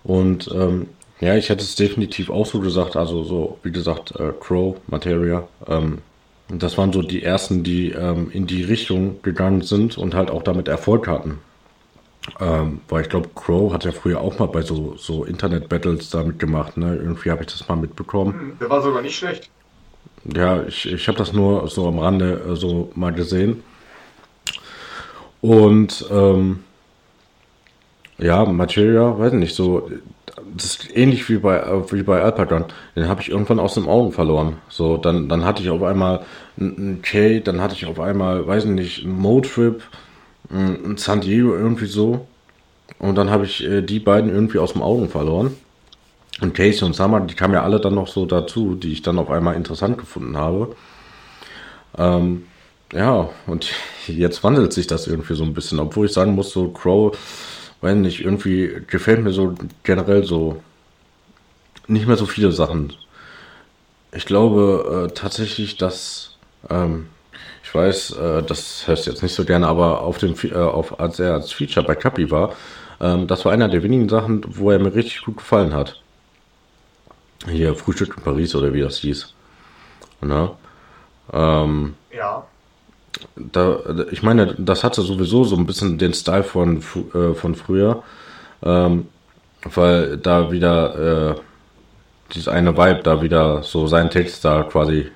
Und 0.04 0.48
ähm, 0.52 0.88
ja, 1.20 1.34
ich 1.34 1.48
hätte 1.48 1.62
es 1.62 1.76
definitiv 1.76 2.30
auch 2.30 2.46
so 2.46 2.60
gesagt, 2.60 2.96
also 2.96 3.24
so, 3.24 3.58
wie 3.62 3.72
gesagt, 3.72 4.14
äh, 4.16 4.32
Crow, 4.38 4.76
Materia, 4.86 5.48
ähm, 5.66 5.98
das 6.48 6.78
waren 6.78 6.92
so 6.92 7.02
die 7.02 7.22
ersten, 7.22 7.64
die 7.64 7.90
ähm, 7.90 8.30
in 8.30 8.46
die 8.46 8.62
Richtung 8.62 9.20
gegangen 9.22 9.62
sind 9.62 9.98
und 9.98 10.14
halt 10.14 10.30
auch 10.30 10.42
damit 10.42 10.68
Erfolg 10.68 11.08
hatten. 11.08 11.38
Ähm, 12.40 12.80
weil 12.88 13.02
ich 13.02 13.08
glaube, 13.08 13.30
Crow 13.34 13.72
hat 13.72 13.84
ja 13.84 13.92
früher 13.92 14.20
auch 14.20 14.38
mal 14.38 14.46
bei 14.46 14.62
so, 14.62 14.96
so 14.96 15.24
Internet-Battles 15.24 16.10
damit 16.10 16.38
gemacht, 16.38 16.76
ne? 16.76 16.96
Irgendwie 16.96 17.30
habe 17.30 17.42
ich 17.42 17.52
das 17.52 17.68
mal 17.68 17.76
mitbekommen. 17.76 18.32
Hm, 18.32 18.58
der 18.60 18.70
war 18.70 18.82
sogar 18.82 19.02
nicht 19.02 19.16
schlecht. 19.16 19.50
Ja, 20.34 20.62
ich, 20.64 20.90
ich 20.90 21.08
habe 21.08 21.18
das 21.18 21.32
nur 21.32 21.68
so 21.68 21.86
am 21.86 21.98
Rande 21.98 22.42
äh, 22.52 22.56
so 22.56 22.90
mal 22.94 23.12
gesehen. 23.12 23.62
Und 25.40 26.04
ähm, 26.10 26.60
ja, 28.18 28.44
Materia, 28.44 29.18
weiß 29.18 29.34
nicht, 29.34 29.54
so, 29.54 29.90
das 30.56 30.64
ist 30.64 30.96
ähnlich 30.96 31.28
wie 31.28 31.36
bei, 31.36 31.58
äh, 31.58 31.92
wie 31.92 32.02
bei 32.02 32.22
Alpagan. 32.22 32.64
Den 32.96 33.08
habe 33.08 33.20
ich 33.20 33.30
irgendwann 33.30 33.60
aus 33.60 33.74
den 33.74 33.86
Augen 33.86 34.12
verloren. 34.12 34.56
So, 34.68 34.96
dann, 34.96 35.28
dann 35.28 35.44
hatte 35.44 35.62
ich 35.62 35.70
auf 35.70 35.82
einmal 35.82 36.24
einen 36.58 37.02
K, 37.02 37.40
dann 37.40 37.60
hatte 37.60 37.74
ich 37.74 37.86
auf 37.86 38.00
einmal, 38.00 38.46
weiß 38.46 38.64
nicht, 38.64 39.04
einen 39.04 39.18
Motrip, 39.18 39.82
in 40.50 40.96
San 40.96 41.20
Diego 41.20 41.54
irgendwie 41.54 41.86
so. 41.86 42.26
Und 42.98 43.16
dann 43.16 43.30
habe 43.30 43.44
ich 43.44 43.64
äh, 43.64 43.82
die 43.82 43.98
beiden 43.98 44.30
irgendwie 44.30 44.58
aus 44.58 44.72
dem 44.72 44.82
Augen 44.82 45.08
verloren. 45.08 45.54
Und 46.40 46.54
Casey 46.54 46.84
und 46.84 46.94
Summer, 46.94 47.20
die 47.20 47.34
kamen 47.34 47.54
ja 47.54 47.62
alle 47.62 47.80
dann 47.80 47.94
noch 47.94 48.08
so 48.08 48.26
dazu, 48.26 48.74
die 48.74 48.92
ich 48.92 49.02
dann 49.02 49.18
auf 49.18 49.30
einmal 49.30 49.54
interessant 49.54 49.98
gefunden 49.98 50.36
habe. 50.36 50.76
Ähm, 51.96 52.46
ja, 52.92 53.30
und 53.46 53.70
jetzt 54.06 54.44
wandelt 54.44 54.72
sich 54.72 54.86
das 54.86 55.06
irgendwie 55.06 55.34
so 55.34 55.44
ein 55.44 55.54
bisschen, 55.54 55.80
obwohl 55.80 56.06
ich 56.06 56.12
sagen 56.12 56.34
muss, 56.34 56.50
so 56.52 56.68
Crow, 56.70 57.16
wenn 57.80 58.02
nicht, 58.02 58.24
irgendwie 58.24 58.82
gefällt 58.86 59.22
mir 59.22 59.32
so 59.32 59.54
generell 59.82 60.24
so 60.24 60.62
nicht 61.88 62.06
mehr 62.06 62.16
so 62.16 62.26
viele 62.26 62.52
Sachen. 62.52 62.92
Ich 64.12 64.26
glaube 64.26 65.08
äh, 65.10 65.14
tatsächlich, 65.14 65.76
dass 65.76 66.36
ähm, 66.70 67.08
ich 67.62 67.74
weiß, 67.74 68.12
äh, 68.12 68.42
das 68.42 68.86
hörst 68.86 69.06
du 69.06 69.10
jetzt 69.10 69.22
nicht 69.22 69.34
so 69.34 69.44
gerne, 69.44 69.68
aber 69.68 70.02
auf 70.02 70.18
dem, 70.18 70.34
äh, 70.42 70.54
auf, 70.54 71.00
als 71.00 71.18
er 71.20 71.34
als 71.34 71.52
Feature 71.52 71.86
bei 71.86 71.94
Kapi 71.94 72.30
war, 72.30 72.54
ähm, 73.00 73.26
das 73.26 73.44
war 73.44 73.52
einer 73.52 73.68
der 73.68 73.82
wenigen 73.82 74.08
Sachen, 74.08 74.42
wo 74.48 74.70
er 74.70 74.78
mir 74.78 74.94
richtig 74.94 75.22
gut 75.24 75.38
gefallen 75.38 75.74
hat. 75.74 76.00
Hier, 77.44 77.74
Frühstück 77.74 78.16
in 78.16 78.22
Paris 78.22 78.54
oder 78.54 78.72
wie 78.72 78.80
das 78.80 78.98
hieß. 78.98 79.34
Ne? 80.22 80.50
Ähm, 81.32 81.94
ja. 82.10 82.44
Da, 83.36 83.78
ich 84.10 84.22
meine, 84.22 84.54
das 84.58 84.84
hatte 84.84 85.02
sowieso 85.02 85.44
so 85.44 85.56
ein 85.56 85.66
bisschen 85.66 85.98
den 85.98 86.12
Style 86.12 86.44
von, 86.44 86.82
äh, 87.14 87.34
von 87.34 87.54
früher, 87.54 88.02
ähm, 88.62 89.08
weil 89.62 90.18
da 90.18 90.50
wieder 90.50 91.34
äh, 91.36 91.40
dieses 92.32 92.48
eine 92.48 92.76
Vibe 92.76 93.02
da 93.02 93.22
wieder 93.22 93.62
so 93.62 93.86
seinen 93.86 94.10
Text 94.10 94.44
da 94.44 94.64
quasi 94.64 95.10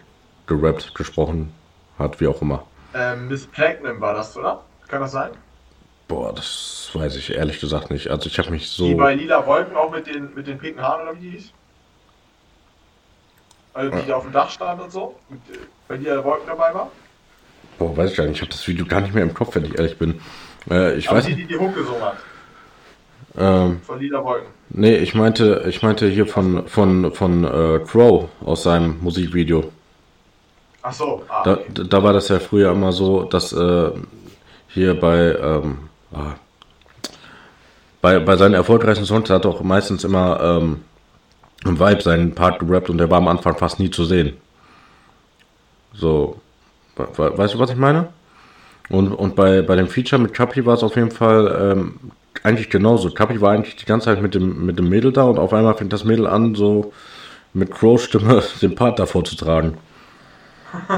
gerappt, 0.47 0.95
gesprochen 0.95 1.53
hat, 1.99 2.21
wie 2.21 2.27
auch 2.27 2.41
immer. 2.41 2.65
Ähm, 2.95 3.29
Miss 3.29 3.47
Platinum 3.47 4.01
war 4.01 4.15
das, 4.15 4.37
oder? 4.37 4.63
Kann 4.89 5.01
das 5.01 5.13
sein? 5.13 5.31
Boah, 6.09 6.33
das 6.35 6.91
weiß 6.93 7.17
ich 7.17 7.35
ehrlich 7.35 7.61
gesagt 7.61 7.91
nicht. 7.91 8.09
Also 8.09 8.29
ich 8.29 8.39
habe 8.39 8.51
mich 8.51 8.69
so. 8.69 8.87
Die 8.87 8.95
bei 8.95 9.15
Lila 9.15 9.47
Wolken 9.47 9.77
auch 9.77 9.93
mit 9.93 10.07
den, 10.07 10.35
mit 10.35 10.47
den 10.47 10.59
pinken 10.59 10.83
Haaren 10.83 11.03
oder 11.03 11.17
wie 11.17 11.21
die 11.21 11.31
hieß? 11.31 11.53
Also 13.73 13.97
die 13.97 14.09
ja. 14.09 14.17
auf 14.17 14.25
dem 14.25 14.33
Dach 14.33 14.51
stand 14.51 14.81
und 14.81 14.93
so? 14.93 15.15
Äh, 15.31 15.57
bei 15.89 15.97
Lila 15.97 16.25
Wolken 16.25 16.47
dabei 16.47 16.75
war? 16.75 16.91
Boah, 17.79 17.97
weiß 17.97 18.11
ich 18.11 18.17
gar 18.17 18.25
nicht. 18.25 18.37
Ich 18.37 18.43
habe 18.43 18.51
das 18.51 18.67
Video 18.67 18.85
gar 18.85 19.01
nicht 19.01 19.15
mehr 19.15 19.23
im 19.23 19.35
Kopf, 19.35 19.55
wenn 19.55 19.65
ich 19.65 19.79
ehrlich 19.79 19.99
bin. 19.99 20.21
Äh, 20.71 20.97
ich 20.97 21.09
Aber 21.09 21.19
weiß 21.19 21.27
die, 21.27 21.35
die 21.35 21.47
die 21.47 21.57
Hook 21.57 21.75
gesungen 21.75 22.03
hat. 22.03 22.17
Ähm, 23.39 23.81
von 23.83 24.01
Lila 24.01 24.25
Wolken. 24.25 24.49
Nee, 24.71 24.97
ich 24.97 25.15
meinte, 25.15 25.65
ich 25.69 25.83
meinte 25.83 26.09
hier 26.09 26.27
von, 26.27 26.67
von, 26.69 27.13
von 27.13 27.45
äh, 27.45 27.81
Crow 27.87 28.29
aus 28.45 28.65
seinem 28.65 28.99
Musikvideo. 29.01 29.71
Ach 30.83 30.93
so. 30.93 31.25
Ah, 31.29 31.43
da, 31.45 31.59
da 31.69 32.03
war 32.03 32.13
das 32.13 32.29
ja 32.29 32.39
früher 32.39 32.73
immer 32.73 32.93
so, 32.93 33.25
dass 33.25 33.53
äh, 33.53 33.91
hier 34.69 34.99
bei, 34.99 35.37
ähm, 35.41 35.79
ah, 36.13 36.35
bei, 38.01 38.19
bei 38.19 38.37
seinen 38.37 38.55
erfolgreichen 38.55 39.05
Songs 39.05 39.29
hat 39.31 39.45
er 39.45 39.51
auch 39.51 39.63
meistens 39.63 40.05
immer 40.05 40.41
ähm, 40.41 40.85
im 41.65 41.79
Vibe 41.79 42.03
seinen 42.03 42.35
Part 42.35 42.61
gerappt 42.61 42.91
und 42.91 42.99
der 42.99 43.11
war 43.11 43.19
am 43.19 43.29
Anfang 43.29 43.57
fast 43.57 43.79
nie 43.79 43.91
zu 43.91 44.05
sehen. 44.05 44.37
So, 45.93 46.41
weißt 46.97 47.55
du, 47.55 47.59
was 47.59 47.71
ich 47.71 47.77
meine? 47.77 48.09
Und, 48.89 49.13
und 49.13 49.37
bei, 49.37 49.63
bei 49.63 49.77
dem 49.77 49.89
Feature 49.89 50.21
mit 50.21 50.35
Kapi 50.35 50.67
war 50.67 50.75
es 50.75 50.83
auf 50.83 50.97
jeden 50.97 51.11
Fall 51.11 51.75
ähm, 51.77 51.95
eigentlich 52.43 52.71
genauso. 52.71 53.11
Kapi 53.11 53.41
war 53.41 53.53
eigentlich 53.53 53.77
die 53.77 53.85
ganze 53.85 54.07
Zeit 54.07 54.23
mit 54.23 54.35
dem, 54.35 54.67
mit 54.67 54.79
dem 54.79 54.89
Mädel 54.89 55.13
da 55.13 55.25
und 55.25 55.39
auf 55.39 55.53
einmal 55.53 55.75
fängt 55.75 55.93
das 55.93 56.05
Mädel 56.05 56.27
an, 56.27 56.55
so 56.55 56.93
mit 57.53 57.71
Crow-Stimme 57.71 58.43
den 58.63 58.75
Part 58.75 58.99
davor 58.99 59.25
zu 59.25 59.37
tragen. 59.37 59.79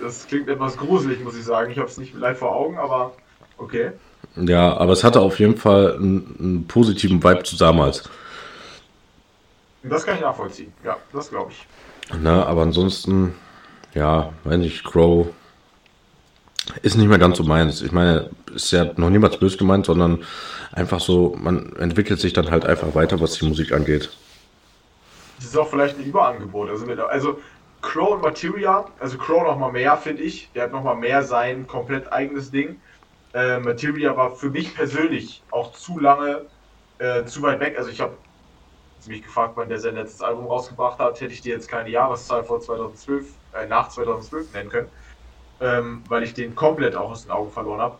das 0.00 0.26
klingt 0.26 0.48
etwas 0.48 0.76
gruselig, 0.76 1.22
muss 1.22 1.36
ich 1.36 1.44
sagen. 1.44 1.70
Ich 1.70 1.78
habe 1.78 1.88
es 1.88 1.98
nicht 1.98 2.14
live 2.14 2.38
vor 2.38 2.54
Augen, 2.54 2.78
aber 2.78 3.12
okay. 3.58 3.92
Ja, 4.36 4.76
aber 4.76 4.92
es 4.92 5.04
hatte 5.04 5.20
auf 5.20 5.38
jeden 5.38 5.56
Fall 5.56 5.94
einen, 5.94 6.36
einen 6.38 6.66
positiven 6.66 7.22
Vibe 7.22 7.42
zu 7.44 7.56
damals. 7.56 8.08
Das 9.84 10.04
kann 10.04 10.16
ich 10.16 10.22
nachvollziehen. 10.22 10.72
Ja, 10.82 10.96
das 11.12 11.30
glaube 11.30 11.52
ich. 11.52 11.66
Na, 12.20 12.44
aber 12.46 12.62
ansonsten, 12.62 13.34
ja, 13.94 14.32
wenn 14.44 14.62
ich 14.62 14.82
Crow 14.82 15.28
ist 16.82 16.96
nicht 16.96 17.08
mehr 17.08 17.18
ganz 17.18 17.36
so 17.36 17.44
meins. 17.44 17.82
Ich 17.82 17.92
meine, 17.92 18.30
ist 18.54 18.70
ja 18.70 18.90
noch 18.96 19.10
niemals 19.10 19.38
böse 19.38 19.58
gemeint, 19.58 19.86
sondern 19.86 20.24
einfach 20.72 21.00
so, 21.00 21.36
man 21.38 21.76
entwickelt 21.76 22.20
sich 22.20 22.32
dann 22.32 22.50
halt 22.50 22.64
einfach 22.64 22.94
weiter, 22.94 23.20
was 23.20 23.34
die 23.34 23.46
Musik 23.46 23.72
angeht. 23.72 24.10
Das 25.36 25.46
ist 25.46 25.58
auch 25.58 25.68
vielleicht 25.68 25.98
ein 25.98 26.04
Überangebot. 26.04 26.70
Also, 26.70 26.86
mit, 26.86 26.98
also 26.98 27.38
Crow 27.82 28.12
und 28.12 28.22
Materia, 28.22 28.86
also 28.98 29.18
Crow 29.18 29.42
noch 29.44 29.58
mal 29.58 29.72
mehr, 29.72 29.96
finde 29.98 30.22
ich. 30.22 30.50
Der 30.54 30.64
hat 30.64 30.72
noch 30.72 30.82
mal 30.82 30.94
mehr 30.94 31.22
sein 31.22 31.66
komplett 31.66 32.10
eigenes 32.10 32.50
Ding. 32.50 32.80
Äh, 33.34 33.58
Materia 33.58 34.16
war 34.16 34.34
für 34.34 34.48
mich 34.48 34.74
persönlich 34.74 35.42
auch 35.50 35.72
zu 35.72 35.98
lange, 35.98 36.46
äh, 36.98 37.24
zu 37.24 37.42
weit 37.42 37.60
weg. 37.60 37.74
Also 37.76 37.90
ich 37.90 38.00
habe 38.00 38.14
mich 39.08 39.22
gefragt, 39.22 39.52
wann 39.56 39.68
der 39.68 39.78
sein 39.78 39.94
letztes 39.94 40.22
Album 40.22 40.46
rausgebracht 40.46 40.98
hat, 40.98 41.20
hätte 41.20 41.32
ich 41.32 41.40
dir 41.40 41.54
jetzt 41.54 41.68
keine 41.68 41.90
Jahreszahl 41.90 42.44
vor 42.44 42.60
2012, 42.60 43.26
äh, 43.54 43.66
nach 43.66 43.88
2012 43.88 44.52
nennen 44.52 44.70
können 44.70 44.88
ähm, 45.60 46.02
weil 46.08 46.22
ich 46.22 46.34
den 46.34 46.54
komplett 46.54 46.94
auch 46.94 47.10
aus 47.10 47.22
den 47.22 47.30
Augen 47.30 47.50
verloren 47.50 47.80
habe. 47.80 47.96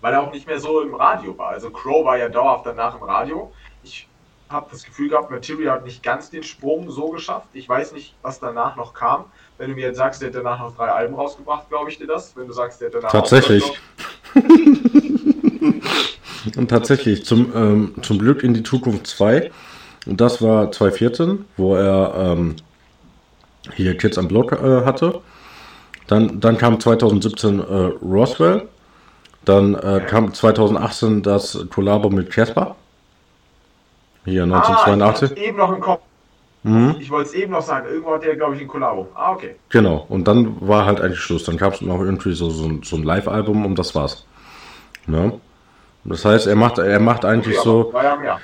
Weil 0.00 0.14
er 0.14 0.22
auch 0.22 0.32
nicht 0.32 0.46
mehr 0.46 0.60
so 0.60 0.80
im 0.80 0.94
Radio 0.94 1.36
war. 1.36 1.48
Also 1.48 1.70
Crow 1.70 2.04
war 2.04 2.16
ja 2.16 2.28
dauerhaft 2.28 2.66
danach 2.66 2.94
im 2.94 3.02
Radio. 3.02 3.52
Ich 3.82 4.06
habe 4.48 4.68
das 4.70 4.84
Gefühl 4.84 5.08
gehabt, 5.08 5.30
Material 5.30 5.76
hat 5.76 5.84
nicht 5.84 6.02
ganz 6.02 6.30
den 6.30 6.44
Sprung 6.44 6.90
so 6.90 7.10
geschafft. 7.10 7.48
Ich 7.52 7.68
weiß 7.68 7.92
nicht, 7.92 8.14
was 8.22 8.38
danach 8.38 8.76
noch 8.76 8.94
kam. 8.94 9.24
Wenn 9.58 9.70
du 9.70 9.76
mir 9.76 9.88
jetzt 9.88 9.96
sagst, 9.96 10.22
der 10.22 10.28
hat 10.28 10.36
danach 10.36 10.60
noch 10.60 10.76
drei 10.76 10.90
Alben 10.90 11.16
rausgebracht, 11.16 11.68
glaube 11.68 11.90
ich 11.90 11.98
dir 11.98 12.06
das. 12.06 12.36
Wenn 12.36 12.46
du 12.46 12.52
sagst, 12.52 12.80
der 12.80 12.88
hat 12.88 12.94
danach 12.94 13.10
Tatsächlich. 13.10 13.64
Und 16.56 16.68
tatsächlich, 16.68 17.26
zum, 17.26 17.52
ähm, 17.54 17.94
zum 18.00 18.18
Glück 18.18 18.42
in 18.42 18.54
die 18.54 18.62
Zukunft 18.62 19.06
2. 19.08 19.50
Und 20.08 20.20
das 20.20 20.40
war 20.40 20.72
2014, 20.72 21.44
wo 21.58 21.76
er 21.76 22.14
ähm, 22.16 22.56
hier 23.74 23.96
Kids 23.96 24.16
am 24.16 24.26
Block 24.26 24.52
äh, 24.52 24.84
hatte. 24.84 25.20
Dann, 26.06 26.40
dann 26.40 26.56
kam 26.56 26.80
2017 26.80 27.60
äh, 27.60 27.62
Roswell. 28.02 28.68
Dann 29.44 29.74
äh, 29.74 30.00
kam 30.06 30.32
2018 30.32 31.22
das 31.22 31.58
Kollabo 31.70 32.08
mit 32.08 32.30
Casper. 32.30 32.76
Hier 34.24 34.44
1982. 34.44 35.30
Ah, 35.30 35.34
ich 35.34 35.42
eben 35.46 35.58
noch 35.58 35.72
im 35.72 35.80
Kopf. 35.80 36.00
Mhm. 36.62 36.96
Ich 36.98 37.10
wollte 37.10 37.28
es 37.28 37.34
eben 37.34 37.52
noch 37.52 37.62
sagen. 37.62 37.86
Irgendwo 37.88 38.14
hat 38.14 38.24
der, 38.24 38.36
glaube 38.36 38.56
ich, 38.56 38.62
ein 38.62 38.68
Kollabo. 38.68 39.08
Ah, 39.14 39.32
okay. 39.32 39.56
Genau. 39.68 40.06
Und 40.08 40.26
dann 40.26 40.56
war 40.66 40.86
halt 40.86 41.02
eigentlich 41.02 41.20
Schluss. 41.20 41.44
Dann 41.44 41.58
gab 41.58 41.74
es 41.74 41.82
noch 41.82 42.00
irgendwie 42.00 42.32
so, 42.32 42.48
so, 42.48 42.70
so 42.82 42.96
ein 42.96 43.02
Live-Album 43.02 43.66
und 43.66 43.78
das 43.78 43.94
war's. 43.94 44.26
Ne? 45.06 45.38
Das 46.04 46.24
heißt, 46.24 46.46
er 46.46 46.56
macht, 46.56 46.78
er 46.78 47.00
macht 47.00 47.24
eigentlich 47.26 47.58
okay, 47.58 47.64
so. 47.64 47.92
Ja, 47.94 48.22
ja. 48.24 48.40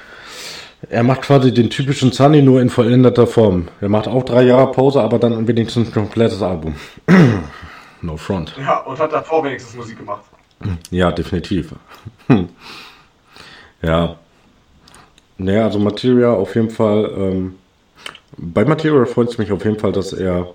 Er 0.90 1.02
macht 1.02 1.22
quasi 1.22 1.52
den 1.52 1.70
typischen 1.70 2.12
Sunny 2.12 2.42
nur 2.42 2.60
in 2.60 2.70
vollendeter 2.70 3.26
Form. 3.26 3.68
Er 3.80 3.88
macht 3.88 4.08
auch 4.08 4.24
drei 4.24 4.42
Jahre 4.42 4.72
Pause, 4.72 5.00
aber 5.00 5.18
dann 5.18 5.46
wenigstens 5.46 5.88
ein 5.88 5.94
komplettes 5.94 6.42
Album. 6.42 6.74
no 8.02 8.16
front. 8.16 8.54
Ja, 8.58 8.78
und 8.80 8.98
hat 8.98 9.12
davor 9.12 9.44
wenigstens 9.44 9.76
Musik 9.76 9.98
gemacht. 9.98 10.24
Ja, 10.90 11.12
definitiv. 11.12 11.72
ja. 13.82 14.16
Naja, 15.36 15.64
also 15.64 15.78
Materia 15.78 16.32
auf 16.32 16.54
jeden 16.54 16.70
Fall. 16.70 17.10
Ähm, 17.16 17.54
bei 18.36 18.64
Materia 18.64 19.04
freut 19.04 19.30
es 19.30 19.38
mich 19.38 19.52
auf 19.52 19.64
jeden 19.64 19.78
Fall, 19.78 19.92
dass 19.92 20.12
er 20.12 20.48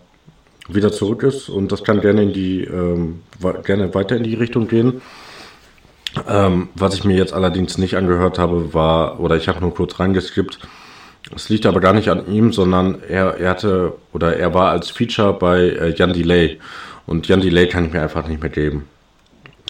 wieder 0.68 0.92
zurück 0.92 1.24
ist 1.24 1.50
und 1.50 1.72
das 1.72 1.84
kann 1.84 2.02
gerne 2.02 2.24
in 2.24 2.34
die 2.34 2.64
ähm, 2.64 3.22
gerne 3.66 3.94
weiter 3.94 4.16
in 4.16 4.24
die 4.24 4.36
Richtung 4.36 4.68
gehen. 4.68 5.02
Ähm, 6.28 6.70
was 6.76 6.96
ich 6.96 7.04
mir 7.04 7.16
jetzt 7.16 7.34
allerdings 7.34 7.78
nicht 7.78 7.96
angehört 7.96 8.40
habe, 8.40 8.74
war, 8.74 9.20
oder 9.20 9.36
ich 9.36 9.48
habe 9.48 9.60
nur 9.62 9.74
kurz 9.74 10.00
reingeskippt, 10.00 10.60
es 11.36 11.50
liegt 11.50 11.66
aber 11.66 11.80
gar 11.80 11.94
nicht 11.94 12.10
an 12.10 12.28
ihm, 12.28 12.52
sondern 12.52 13.04
er, 13.08 13.38
er 13.38 13.52
hatte, 13.52 13.94
oder 14.14 14.38
er 14.38 14.54
war 14.54 14.72
als 14.72 14.90
Feature 14.90 15.34
bei 15.34 15.60
äh, 15.60 15.94
Jan 15.96 16.14
Delay. 16.14 16.60
Und 17.06 17.28
Jan 17.28 17.42
Delay 17.42 17.68
kann 17.68 17.86
ich 17.86 17.94
mir 17.94 18.02
einfach 18.02 18.28
nicht 18.28 18.42
mehr 18.42 18.50
geben. 18.50 18.88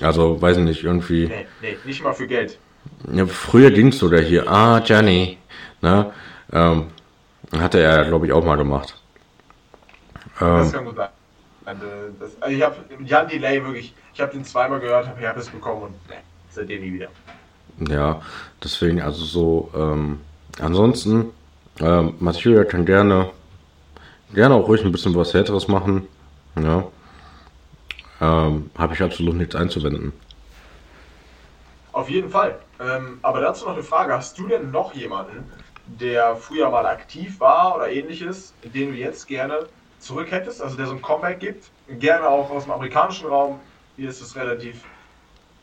Also, 0.02 0.42
weiß 0.42 0.58
ich 0.58 0.64
nicht, 0.64 0.84
irgendwie. 0.84 1.28
Nee, 1.28 1.46
nee, 1.62 1.78
nicht 1.84 2.04
mal 2.04 2.14
für 2.14 2.28
Geld. 2.28 2.58
Ja, 3.12 3.26
früher 3.26 3.72
ging 3.72 3.88
es 3.88 4.00
sogar 4.00 4.22
hier, 4.22 4.50
ah, 4.50 4.80
Johnny, 4.80 5.38
ne? 5.82 6.12
Ähm, 6.54 6.86
hatte 7.58 7.80
er, 7.80 8.06
glaube 8.06 8.26
ich, 8.28 8.32
auch 8.32 8.46
mal 8.46 8.56
gemacht. 8.56 8.96
Ähm, 10.40 10.58
das 10.58 10.72
kann 10.72 10.86
gut 10.86 10.96
sein. 10.96 11.10
Das, 12.20 12.42
also 12.42 12.56
ich 12.56 12.64
habe 12.64 12.76
Jan 13.04 13.28
Delay 13.28 13.64
wirklich, 13.64 13.94
ich 14.14 14.22
habe 14.22 14.32
den 14.32 14.44
zweimal 14.44 14.80
gehört, 14.80 15.08
habe 15.08 15.20
Herpes 15.20 15.50
bekommen 15.50 15.84
und 15.84 16.10
ne, 16.10 16.16
seitdem 16.50 16.82
nie 16.82 16.94
wieder. 16.94 17.10
Ja, 17.88 18.22
deswegen, 18.64 19.02
also 19.02 19.24
so, 19.24 19.72
ähm, 19.76 20.20
ansonsten, 20.60 21.32
ähm, 21.80 22.16
Material 22.20 22.66
kann 22.66 22.86
gerne, 22.86 23.30
gerne 24.34 24.56
auch 24.56 24.68
ruhig 24.68 24.84
ein 24.84 24.92
bisschen 24.92 25.16
was 25.16 25.34
Härteres 25.34 25.68
machen. 25.68 26.08
Ja. 26.62 26.86
Ähm, 28.22 28.70
habe 28.78 28.94
ich 28.94 29.02
absolut 29.02 29.36
nichts 29.36 29.56
einzuwenden. 29.56 30.12
Auf 31.94 32.10
jeden 32.10 32.30
Fall. 32.30 32.60
Ähm, 32.80 33.20
aber 33.22 33.42
dazu 33.42 33.66
noch 33.66 33.74
eine 33.74 33.84
Frage. 33.84 34.14
Hast 34.14 34.38
du 34.38 34.48
denn 34.48 34.72
noch 34.72 34.94
jemanden, 34.94 35.50
der 35.88 36.36
früher 36.36 36.70
mal 36.70 36.86
aktiv 36.86 37.40
war 37.40 37.76
oder 37.76 37.90
ähnliches, 37.90 38.54
den 38.64 38.92
du 38.92 38.98
jetzt 38.98 39.28
gerne 39.28 39.68
zurück 40.00 40.32
hättest, 40.32 40.62
also 40.62 40.76
der 40.76 40.86
so 40.86 40.94
ein 40.94 41.02
Comeback 41.02 41.40
gibt? 41.40 41.72
Gerne 42.00 42.28
auch 42.28 42.50
aus 42.52 42.64
dem 42.64 42.74
amerikanischen 42.74 43.28
Raum. 43.28 43.60
Hier 43.96 44.10
ist 44.10 44.22
es 44.22 44.36
relativ 44.36 44.84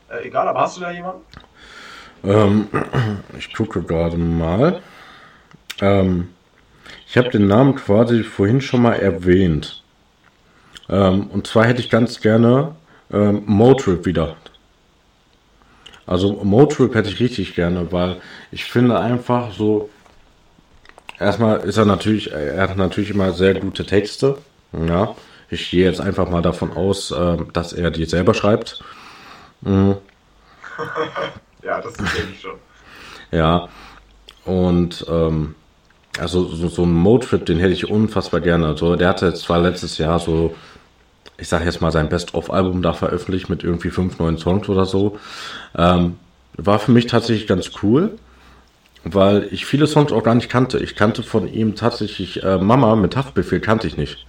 äh, 0.09 0.27
egal, 0.27 0.47
aber 0.47 0.61
hast 0.61 0.77
du 0.77 0.81
da 0.81 0.91
jemanden? 0.91 1.21
Ähm, 2.23 2.67
ich 3.37 3.53
gucke 3.53 3.81
gerade 3.81 4.17
mal. 4.17 4.81
Ähm, 5.81 6.29
ich 7.07 7.17
habe 7.17 7.29
den 7.29 7.47
Namen 7.47 7.75
quasi 7.75 8.23
vorhin 8.23 8.61
schon 8.61 8.81
mal 8.81 8.93
erwähnt. 8.93 9.83
Ähm, 10.89 11.27
und 11.27 11.47
zwar 11.47 11.65
hätte 11.65 11.81
ich 11.81 11.89
ganz 11.89 12.21
gerne 12.21 12.75
ähm, 13.11 13.43
Motrip 13.45 14.05
wieder. 14.05 14.35
Also 16.05 16.41
Motrip 16.43 16.95
hätte 16.95 17.09
ich 17.09 17.19
richtig 17.19 17.55
gerne, 17.55 17.91
weil 17.91 18.17
ich 18.51 18.65
finde 18.65 18.99
einfach 18.99 19.51
so. 19.51 19.89
Erstmal 21.19 21.61
ist 21.61 21.77
er 21.77 21.85
natürlich, 21.85 22.31
er 22.31 22.61
hat 22.61 22.77
natürlich 22.77 23.09
immer 23.09 23.33
sehr 23.33 23.55
gute 23.55 23.85
Texte. 23.85 24.37
Ja, 24.71 25.15
ich 25.49 25.71
gehe 25.71 25.85
jetzt 25.85 25.99
einfach 25.99 26.29
mal 26.29 26.41
davon 26.41 26.71
aus, 26.71 27.11
äh, 27.11 27.37
dass 27.53 27.73
er 27.73 27.89
die 27.91 28.05
selber 28.05 28.33
schreibt. 28.33 28.83
Mhm. 29.61 29.95
ja, 31.63 31.81
das 31.81 31.93
denke 31.93 32.31
ich 32.33 32.41
schon. 32.41 32.55
Ja, 33.31 33.67
und 34.45 35.05
ähm, 35.09 35.55
also 36.19 36.45
so, 36.45 36.67
so 36.67 36.83
ein 36.83 36.93
Motrip, 36.93 37.45
den 37.45 37.59
hätte 37.59 37.73
ich 37.73 37.89
unfassbar 37.89 38.41
gerne. 38.41 38.67
Also 38.67 38.95
der 38.95 39.09
hatte 39.09 39.27
jetzt 39.27 39.41
zwar 39.41 39.59
letztes 39.59 39.97
Jahr 39.97 40.19
so, 40.19 40.55
ich 41.37 41.47
sag 41.47 41.63
jetzt 41.65 41.81
mal 41.81 41.91
sein 41.91 42.09
Best-of-Album 42.09 42.81
da 42.81 42.93
veröffentlicht 42.93 43.49
mit 43.49 43.63
irgendwie 43.63 43.89
fünf 43.89 44.17
neuen 44.19 44.37
Songs 44.37 44.69
oder 44.69 44.85
so. 44.85 45.19
Ähm, 45.75 46.17
war 46.55 46.79
für 46.79 46.91
mich 46.91 47.05
tatsächlich 47.05 47.47
ganz 47.47 47.71
cool, 47.83 48.17
weil 49.03 49.47
ich 49.51 49.65
viele 49.65 49.85
Songs 49.85 50.11
auch 50.11 50.23
gar 50.23 50.35
nicht 50.35 50.49
kannte. 50.49 50.79
Ich 50.79 50.95
kannte 50.95 51.21
von 51.23 51.47
ihm 51.47 51.75
tatsächlich 51.75 52.43
äh, 52.43 52.57
Mama 52.57 52.95
mit 52.95 53.15
Haftbefehl 53.15 53.59
kannte 53.59 53.87
ich 53.87 53.97
nicht. 53.97 54.25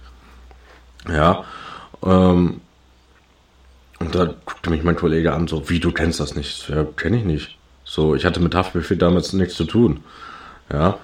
Ja. 1.07 1.43
Ähm, 2.05 2.61
und 3.99 4.15
da 4.15 4.33
guckte 4.45 4.69
mich 4.69 4.83
mein 4.83 4.95
Kollege 4.95 5.33
an, 5.33 5.47
so, 5.47 5.69
wie, 5.69 5.79
du 5.79 5.91
kennst 5.91 6.19
das 6.19 6.35
nicht? 6.35 6.69
Ja, 6.69 6.83
kenne 6.83 7.17
ich 7.17 7.25
nicht. 7.25 7.57
So, 7.83 8.15
ich 8.15 8.25
hatte 8.25 8.39
mit 8.39 8.55
Haftbefehl 8.55 8.97
damals 8.97 9.33
nichts 9.33 9.55
zu 9.55 9.65
tun. 9.65 10.01
Ja. 10.71 10.97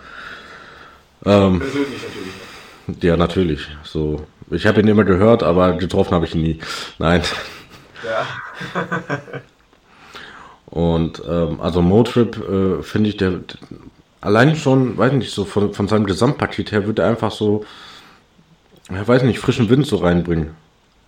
Ähm, 1.25 1.59
Persönlich 1.59 2.01
natürlich. 2.03 3.03
Ja, 3.03 3.17
natürlich. 3.17 3.67
So, 3.83 4.25
ich 4.51 4.67
habe 4.67 4.79
ihn 4.79 4.87
immer 4.87 5.03
gehört, 5.03 5.43
aber 5.43 5.73
getroffen 5.73 6.13
habe 6.13 6.25
ich 6.25 6.35
ihn 6.35 6.41
nie. 6.41 6.59
Nein. 6.99 7.21
Ja. 8.03 8.27
Und 10.65 11.21
ähm, 11.27 11.61
also 11.61 11.81
Motrip 11.81 12.37
äh, 12.37 12.83
finde 12.83 13.09
ich, 13.09 13.17
der, 13.17 13.31
der, 13.31 13.57
allein 14.21 14.55
schon, 14.55 14.97
weiß 14.97 15.13
nicht, 15.13 15.33
so 15.33 15.45
von, 15.45 15.73
von 15.73 15.87
seinem 15.87 16.05
Gesamtpaket 16.05 16.71
her 16.71 16.85
würde 16.85 17.03
er 17.03 17.09
einfach 17.09 17.31
so, 17.31 17.65
ich 18.89 19.07
weiß 19.07 19.23
nicht, 19.23 19.39
frischen 19.39 19.69
Wind 19.69 19.87
so 19.87 19.97
reinbringen. 19.97 20.51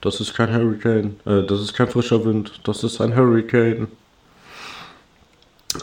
Das 0.02 0.20
ist 0.20 0.34
kein 0.36 0.54
Hurricane, 0.54 1.20
äh, 1.26 1.44
das 1.44 1.60
ist 1.62 1.74
kein 1.74 1.88
frischer 1.88 2.24
Wind, 2.24 2.62
das 2.64 2.84
ist 2.84 3.02
ein 3.02 3.16
Hurricane. 3.16 3.88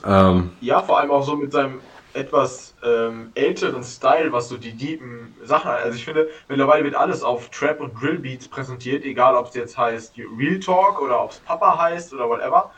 Ähm, 0.04 0.50
ja, 0.60 0.82
vor 0.82 0.98
allem 0.98 1.10
auch 1.10 1.24
so 1.24 1.36
mit 1.36 1.52
seinem 1.52 1.80
etwas 2.14 2.74
ähm, 2.84 3.32
älteren 3.34 3.82
Style, 3.82 4.32
was 4.32 4.48
so 4.48 4.56
die 4.56 4.72
deepen 4.72 5.34
Sachen, 5.42 5.70
also 5.70 5.96
ich 5.96 6.04
finde, 6.04 6.28
mittlerweile 6.48 6.84
wird 6.84 6.94
alles 6.94 7.22
auf 7.22 7.48
Trap 7.50 7.80
und 7.80 8.00
Drill 8.00 8.18
Beats 8.18 8.46
präsentiert, 8.46 9.04
egal 9.04 9.34
ob 9.34 9.48
es 9.48 9.54
jetzt 9.54 9.76
heißt 9.76 10.14
Real 10.38 10.60
Talk 10.60 11.02
oder 11.02 11.22
ob 11.22 11.32
es 11.32 11.38
Papa 11.40 11.76
heißt 11.76 12.14
oder 12.14 12.28
whatever. 12.28 12.70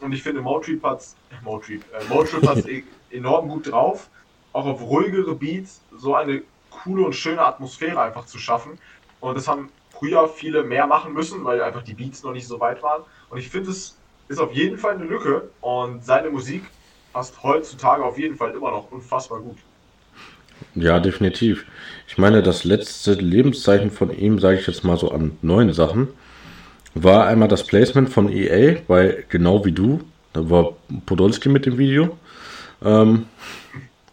Und 0.00 0.12
ich 0.12 0.22
finde 0.22 0.40
Motrip 0.40 0.82
hat's, 0.82 1.14
Motrip, 1.42 1.84
äh, 1.92 2.12
Motrip 2.12 2.46
hat's 2.48 2.66
enorm 3.10 3.48
gut 3.48 3.70
drauf, 3.70 4.08
auch 4.52 4.66
auf 4.66 4.82
ruhigere 4.82 5.34
Beats 5.34 5.82
so 5.96 6.16
eine 6.16 6.42
coole 6.70 7.04
und 7.04 7.12
schöne 7.14 7.42
Atmosphäre 7.42 8.00
einfach 8.00 8.26
zu 8.26 8.38
schaffen. 8.38 8.78
Und 9.20 9.36
das 9.36 9.46
haben 9.46 9.70
früher 10.00 10.28
viele 10.28 10.64
mehr 10.64 10.86
machen 10.86 11.12
müssen, 11.12 11.44
weil 11.44 11.62
einfach 11.62 11.82
die 11.82 11.94
Beats 11.94 12.22
noch 12.22 12.32
nicht 12.32 12.46
so 12.46 12.58
weit 12.58 12.82
waren. 12.82 13.02
Und 13.28 13.38
ich 13.38 13.48
finde, 13.48 13.70
es 13.70 13.96
ist 14.28 14.38
auf 14.38 14.52
jeden 14.52 14.78
Fall 14.78 14.94
eine 14.94 15.04
Lücke 15.04 15.50
und 15.60 16.04
seine 16.04 16.30
Musik 16.30 16.64
passt 17.12 17.42
heutzutage 17.42 18.02
auf 18.02 18.18
jeden 18.18 18.36
Fall 18.36 18.52
immer 18.52 18.70
noch 18.70 18.90
unfassbar 18.90 19.40
gut. 19.40 19.58
Ja, 20.74 21.00
definitiv. 21.00 21.66
Ich 22.08 22.18
meine, 22.18 22.42
das 22.42 22.64
letzte 22.64 23.14
Lebenszeichen 23.14 23.90
von 23.90 24.16
ihm, 24.16 24.38
sage 24.38 24.58
ich 24.58 24.66
jetzt 24.66 24.84
mal 24.84 24.96
so 24.96 25.10
an 25.10 25.36
neuen 25.42 25.72
Sachen, 25.72 26.08
war 26.94 27.26
einmal 27.26 27.48
das 27.48 27.64
Placement 27.64 28.08
von 28.08 28.30
EA, 28.30 28.76
weil 28.88 29.24
genau 29.28 29.64
wie 29.64 29.72
du, 29.72 30.00
da 30.32 30.48
war 30.48 30.76
Podolski 31.06 31.48
mit 31.48 31.66
dem 31.66 31.78
Video. 31.78 32.16
Ähm, 32.84 33.26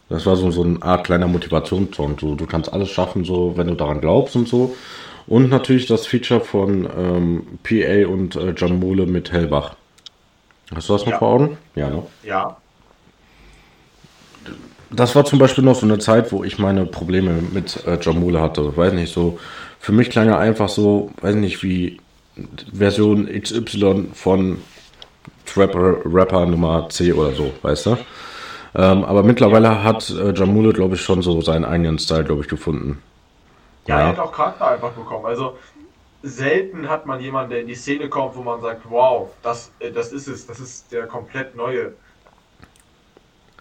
das 0.10 0.26
war 0.26 0.36
so, 0.36 0.52
so 0.52 0.64
eine 0.64 0.82
Art 0.82 1.06
kleiner 1.06 1.28
Motivationssong. 1.28 2.18
So, 2.20 2.36
du 2.36 2.46
kannst 2.46 2.72
alles 2.72 2.90
schaffen, 2.90 3.26
so 3.26 3.58
wenn 3.58 3.68
du 3.68 3.76
daran 3.76 4.00
glaubst 4.00 4.36
und 4.36 4.48
so. 4.48 4.76
Und 5.28 5.50
natürlich 5.50 5.88
das 5.88 6.08
Feature 6.08 6.40
von 6.40 6.88
ähm, 6.98 7.48
PA 7.64 8.08
und 8.10 8.36
äh, 8.38 8.52
John 8.52 8.80
Mule 8.80 9.06
mit 9.06 9.32
Hellbach. 9.32 9.76
Hast 10.74 10.90
du 10.90 10.94
das 10.94 11.06
noch 11.06 11.12
ja. 11.14 11.20
vor 11.20 11.28
Augen? 11.30 11.58
Ja, 11.76 11.90
ne? 11.90 12.04
Ja. 12.24 12.58
Das 14.90 15.16
war 15.16 15.26
zum 15.26 15.38
Beispiel 15.38 15.66
noch 15.66 15.76
so 15.76 15.86
eine 15.86 16.00
Zeit, 16.00 16.32
wo 16.32 16.46
ich 16.46 16.60
meine 16.60 16.86
Probleme 16.86 17.42
mit 17.54 17.86
äh, 17.86 17.96
John 17.96 18.20
Mule 18.20 18.40
hatte. 18.42 18.76
Weiß 18.76 18.94
nicht, 18.94 19.14
so. 19.14 19.38
Für 19.80 19.92
mich 19.92 20.10
klang 20.10 20.30
er 20.30 20.40
einfach 20.40 20.70
so, 20.70 21.12
weiß 21.22 21.36
nicht, 21.36 21.62
wie 21.62 22.00
Version 22.74 23.28
XY 23.28 24.08
von 24.14 24.60
Rapper, 25.56 25.98
Rapper 26.06 26.46
Nummer 26.46 26.88
C 26.90 27.14
oder 27.14 27.34
so, 27.34 27.52
weißt 27.62 27.86
du? 27.88 27.98
Ähm, 28.76 29.04
aber 29.04 29.24
mittlerweile 29.24 29.84
hat 29.84 30.10
äh, 30.10 30.34
Jamule, 30.34 30.74
glaube 30.74 30.96
ich, 30.96 31.02
schon 31.02 31.22
so 31.22 31.42
seinen 31.42 31.66
eigenen 31.66 32.00
Style, 32.00 32.24
glaube 32.24 32.42
ich, 32.42 32.48
gefunden. 32.48 33.02
Ja, 33.88 34.00
er 34.00 34.08
hat 34.10 34.20
auch 34.20 34.32
Charakter 34.32 34.68
einfach 34.68 34.92
bekommen. 34.92 35.26
Also 35.26 35.58
selten 36.24 36.90
hat 36.90 37.06
man 37.06 37.20
jemanden, 37.20 37.52
der 37.52 37.62
in 37.62 37.68
die 37.68 37.76
Szene 37.76 38.10
kommt, 38.10 38.36
wo 38.36 38.44
man 38.44 38.62
sagt, 38.62 38.82
wow, 38.90 39.30
das, 39.42 39.72
äh, 39.80 39.92
das 39.92 40.12
ist 40.12 40.28
es, 40.28 40.46
das 40.46 40.60
ist 40.60 40.92
der 40.92 41.08
komplett 41.08 41.56
neue 41.56 41.94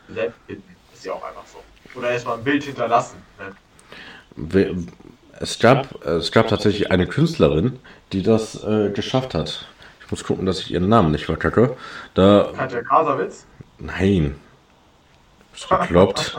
Ist 0.09 1.05
ja 1.05 1.13
auch 1.13 1.25
einfach 1.25 1.47
so. 1.47 1.59
Oder 1.99 2.11
erstmal 2.11 2.39
ein 2.39 2.45
Bild 2.45 2.65
hinterlassen. 2.65 3.17
Ne? 3.39 4.87
Es 5.39 5.59
gab, 5.59 6.05
es 6.05 6.33
gab 6.33 6.49
tatsächlich 6.49 6.91
eine 6.91 7.07
Künstlerin, 7.07 7.79
die 8.13 8.23
das 8.23 8.63
äh, 8.65 8.91
geschafft 8.91 9.35
hat. 9.35 9.67
Ich 10.05 10.11
muss 10.11 10.25
gucken, 10.25 10.47
dass 10.47 10.61
ich 10.61 10.71
ihren 10.73 10.89
Namen 10.89 11.11
nicht 11.11 11.27
verkacke. 11.27 11.77
Da, 12.15 12.53
Katja 12.57 12.83
Kasawitz? 12.83 13.47
Nein. 13.79 14.37
Ist 15.55 15.69
gekloppt. 15.69 16.39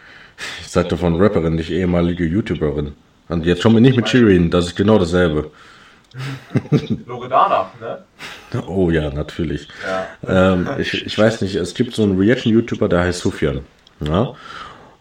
ich 0.60 0.68
sagte 0.68 0.96
von 0.96 1.20
Rapperin, 1.20 1.54
nicht 1.54 1.70
ehemalige 1.70 2.24
YouTuberin. 2.24 2.94
Und 3.34 3.46
jetzt 3.46 3.62
schon 3.62 3.74
wir 3.74 3.80
nicht 3.80 3.96
mit 3.96 4.08
Shirin, 4.08 4.48
das 4.48 4.66
ist 4.66 4.76
genau 4.76 4.96
dasselbe. 4.96 5.50
Loredana, 7.06 7.68
ne? 7.80 8.62
Oh 8.68 8.90
ja, 8.90 9.10
natürlich. 9.10 9.66
Ja. 10.24 10.52
Ähm, 10.52 10.68
ich, 10.78 11.04
ich 11.04 11.18
weiß 11.18 11.40
nicht, 11.40 11.56
es 11.56 11.74
gibt 11.74 11.94
so 11.94 12.04
einen 12.04 12.16
Reaction-YouTuber, 12.16 12.88
der 12.88 13.00
heißt 13.00 13.18
Sufjan. 13.18 13.60
Ja? 13.98 14.34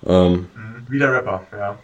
Ähm, 0.07 0.47
mhm, 0.55 0.85
Wie 0.89 0.97
der 0.97 1.13
Rapper, 1.13 1.43
ja. 1.51 1.77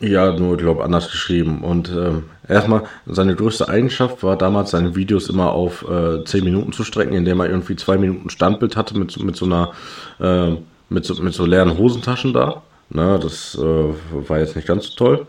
Ja, 0.00 0.32
nur, 0.38 0.56
ich 0.56 0.60
glaube, 0.60 0.84
anders 0.84 1.10
geschrieben. 1.10 1.64
Und 1.64 1.88
ähm, 1.88 2.24
erstmal, 2.46 2.82
seine 3.06 3.34
größte 3.34 3.70
Eigenschaft 3.70 4.22
war 4.22 4.36
damals, 4.36 4.72
seine 4.72 4.94
Videos 4.94 5.30
immer 5.30 5.52
auf 5.52 5.88
äh, 5.88 6.22
10 6.22 6.44
Minuten 6.44 6.72
zu 6.72 6.84
strecken, 6.84 7.14
indem 7.14 7.40
er 7.40 7.48
irgendwie 7.48 7.76
zwei 7.76 7.96
Minuten 7.96 8.28
Standbild 8.28 8.76
hatte 8.76 8.96
mit, 8.96 9.18
mit 9.24 9.36
so 9.36 9.46
einer, 9.46 9.72
äh, 10.20 10.56
mit, 10.90 11.06
so, 11.06 11.20
mit 11.22 11.32
so 11.32 11.46
leeren 11.46 11.78
Hosentaschen 11.78 12.34
da. 12.34 12.62
Na, 12.90 13.16
das 13.16 13.56
äh, 13.56 14.28
war 14.28 14.38
jetzt 14.38 14.54
nicht 14.54 14.68
ganz 14.68 14.88
so 14.88 14.94
toll. 14.94 15.26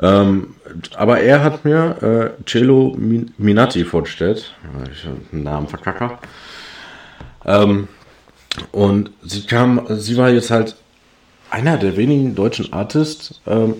Ähm, 0.00 0.54
aber 0.96 1.20
er 1.20 1.42
hat 1.42 1.64
mir 1.64 2.34
äh, 2.38 2.44
Cello 2.44 2.96
Minati 3.38 3.84
vorgestellt. 3.84 4.54
Ich 4.92 5.04
habe 5.04 5.16
einen 5.32 5.42
Namen 5.42 5.68
verkacker. 5.68 6.18
Ähm, 7.44 7.88
und 8.70 9.10
sie 9.22 9.46
kam, 9.46 9.86
sie 9.88 10.16
war 10.16 10.30
jetzt 10.30 10.50
halt 10.50 10.76
einer 11.50 11.76
der 11.76 11.96
wenigen 11.96 12.34
deutschen 12.34 12.72
Artists, 12.72 13.40
ähm, 13.46 13.76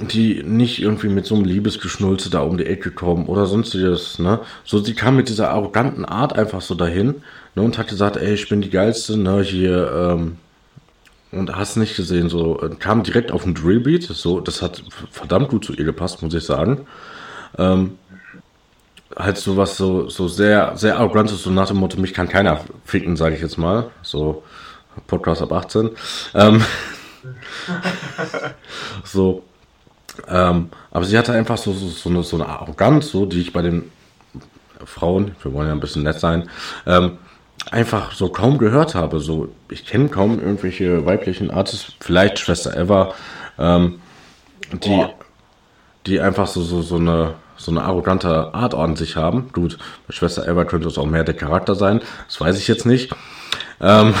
die 0.00 0.42
nicht 0.42 0.80
irgendwie 0.80 1.08
mit 1.08 1.26
so 1.26 1.34
einem 1.34 1.44
Liebesgeschnulze 1.44 2.30
da 2.30 2.40
um 2.40 2.56
die 2.56 2.66
Ecke 2.66 2.90
kommen 2.90 3.26
oder 3.26 3.46
sonstiges, 3.46 4.18
ne? 4.18 4.40
So, 4.64 4.78
sie 4.78 4.94
kam 4.94 5.16
mit 5.16 5.28
dieser 5.28 5.50
arroganten 5.50 6.04
Art 6.04 6.32
einfach 6.32 6.62
so 6.62 6.74
dahin, 6.74 7.22
ne, 7.54 7.62
und 7.62 7.76
hat 7.76 7.88
gesagt, 7.88 8.16
ey, 8.16 8.32
ich 8.34 8.48
bin 8.48 8.62
die 8.62 8.70
geilste, 8.70 9.18
ne, 9.18 9.42
hier, 9.42 9.92
ähm, 9.92 10.36
und 11.32 11.54
hast 11.56 11.76
nicht 11.76 11.96
gesehen, 11.96 12.28
so, 12.28 12.60
äh, 12.60 12.70
kam 12.76 13.02
direkt 13.02 13.32
auf 13.32 13.44
den 13.44 13.54
Drillbeat, 13.54 14.02
so, 14.02 14.40
das 14.40 14.62
hat 14.62 14.82
verdammt 15.10 15.48
gut 15.48 15.64
zu 15.64 15.72
ihr 15.72 15.84
gepasst, 15.84 16.22
muss 16.22 16.34
ich 16.34 16.44
sagen. 16.44 16.86
Ähm, 17.58 17.98
halt 19.16 19.38
so 19.38 19.56
was 19.56 19.76
so, 19.76 20.08
so 20.08 20.28
sehr, 20.28 20.76
sehr 20.76 20.98
arrogantes, 20.98 21.42
so 21.42 21.50
nach 21.50 21.68
dem 21.68 21.78
Motto, 21.78 22.00
mich 22.00 22.14
kann 22.14 22.28
keiner 22.28 22.60
ficken, 22.84 23.16
sage 23.16 23.34
ich 23.34 23.40
jetzt 23.40 23.58
mal, 23.58 23.90
so, 24.02 24.42
Podcast 25.06 25.42
ab 25.42 25.52
18. 25.52 25.90
Ähm, 26.34 26.64
so. 29.04 29.44
Ähm, 30.28 30.68
aber 30.90 31.04
sie 31.04 31.16
hatte 31.16 31.32
einfach 31.32 31.56
so, 31.56 31.72
so, 31.72 31.88
so, 31.88 32.08
eine, 32.08 32.22
so 32.22 32.36
eine 32.36 32.46
Arroganz, 32.46 33.10
so, 33.10 33.26
die 33.26 33.40
ich 33.40 33.52
bei 33.52 33.62
den 33.62 33.90
Frauen, 34.84 35.34
wir 35.42 35.52
wollen 35.52 35.68
ja 35.68 35.72
ein 35.72 35.80
bisschen 35.80 36.02
nett 36.02 36.18
sein, 36.18 36.48
ähm, 36.86 37.18
einfach 37.70 38.12
so 38.12 38.28
kaum 38.28 38.58
gehört 38.58 38.94
habe. 38.94 39.20
So, 39.20 39.48
ich 39.68 39.86
kenne 39.86 40.08
kaum 40.08 40.40
irgendwelche 40.40 41.06
weiblichen 41.06 41.50
Artists, 41.50 41.92
vielleicht 42.00 42.38
Schwester 42.38 42.76
Eva, 42.76 43.14
ähm, 43.58 44.00
die, 44.72 45.06
die 46.06 46.20
einfach 46.20 46.46
so, 46.46 46.62
so, 46.62 46.82
so 46.82 46.96
eine 46.96 47.34
so 47.60 47.70
eine 47.70 47.82
arrogante 47.82 48.54
Art 48.54 48.74
an 48.74 48.96
sich 48.96 49.16
haben. 49.16 49.50
Gut, 49.52 49.76
bei 50.06 50.14
Schwester 50.14 50.48
Eva 50.48 50.64
könnte 50.64 50.88
es 50.88 50.96
auch 50.96 51.04
mehr 51.04 51.24
der 51.24 51.34
Charakter 51.34 51.74
sein, 51.74 52.00
das 52.26 52.40
weiß 52.40 52.58
ich 52.58 52.66
jetzt 52.68 52.86
nicht. 52.86 53.12
Ähm, 53.80 54.14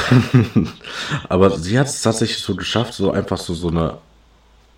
aber 1.28 1.50
sie 1.50 1.78
hat 1.78 1.86
es 1.86 2.02
tatsächlich 2.02 2.42
so 2.42 2.54
geschafft, 2.54 2.92
so 2.92 3.12
einfach 3.12 3.38
so, 3.38 3.54
so 3.54 3.68
eine 3.68 3.94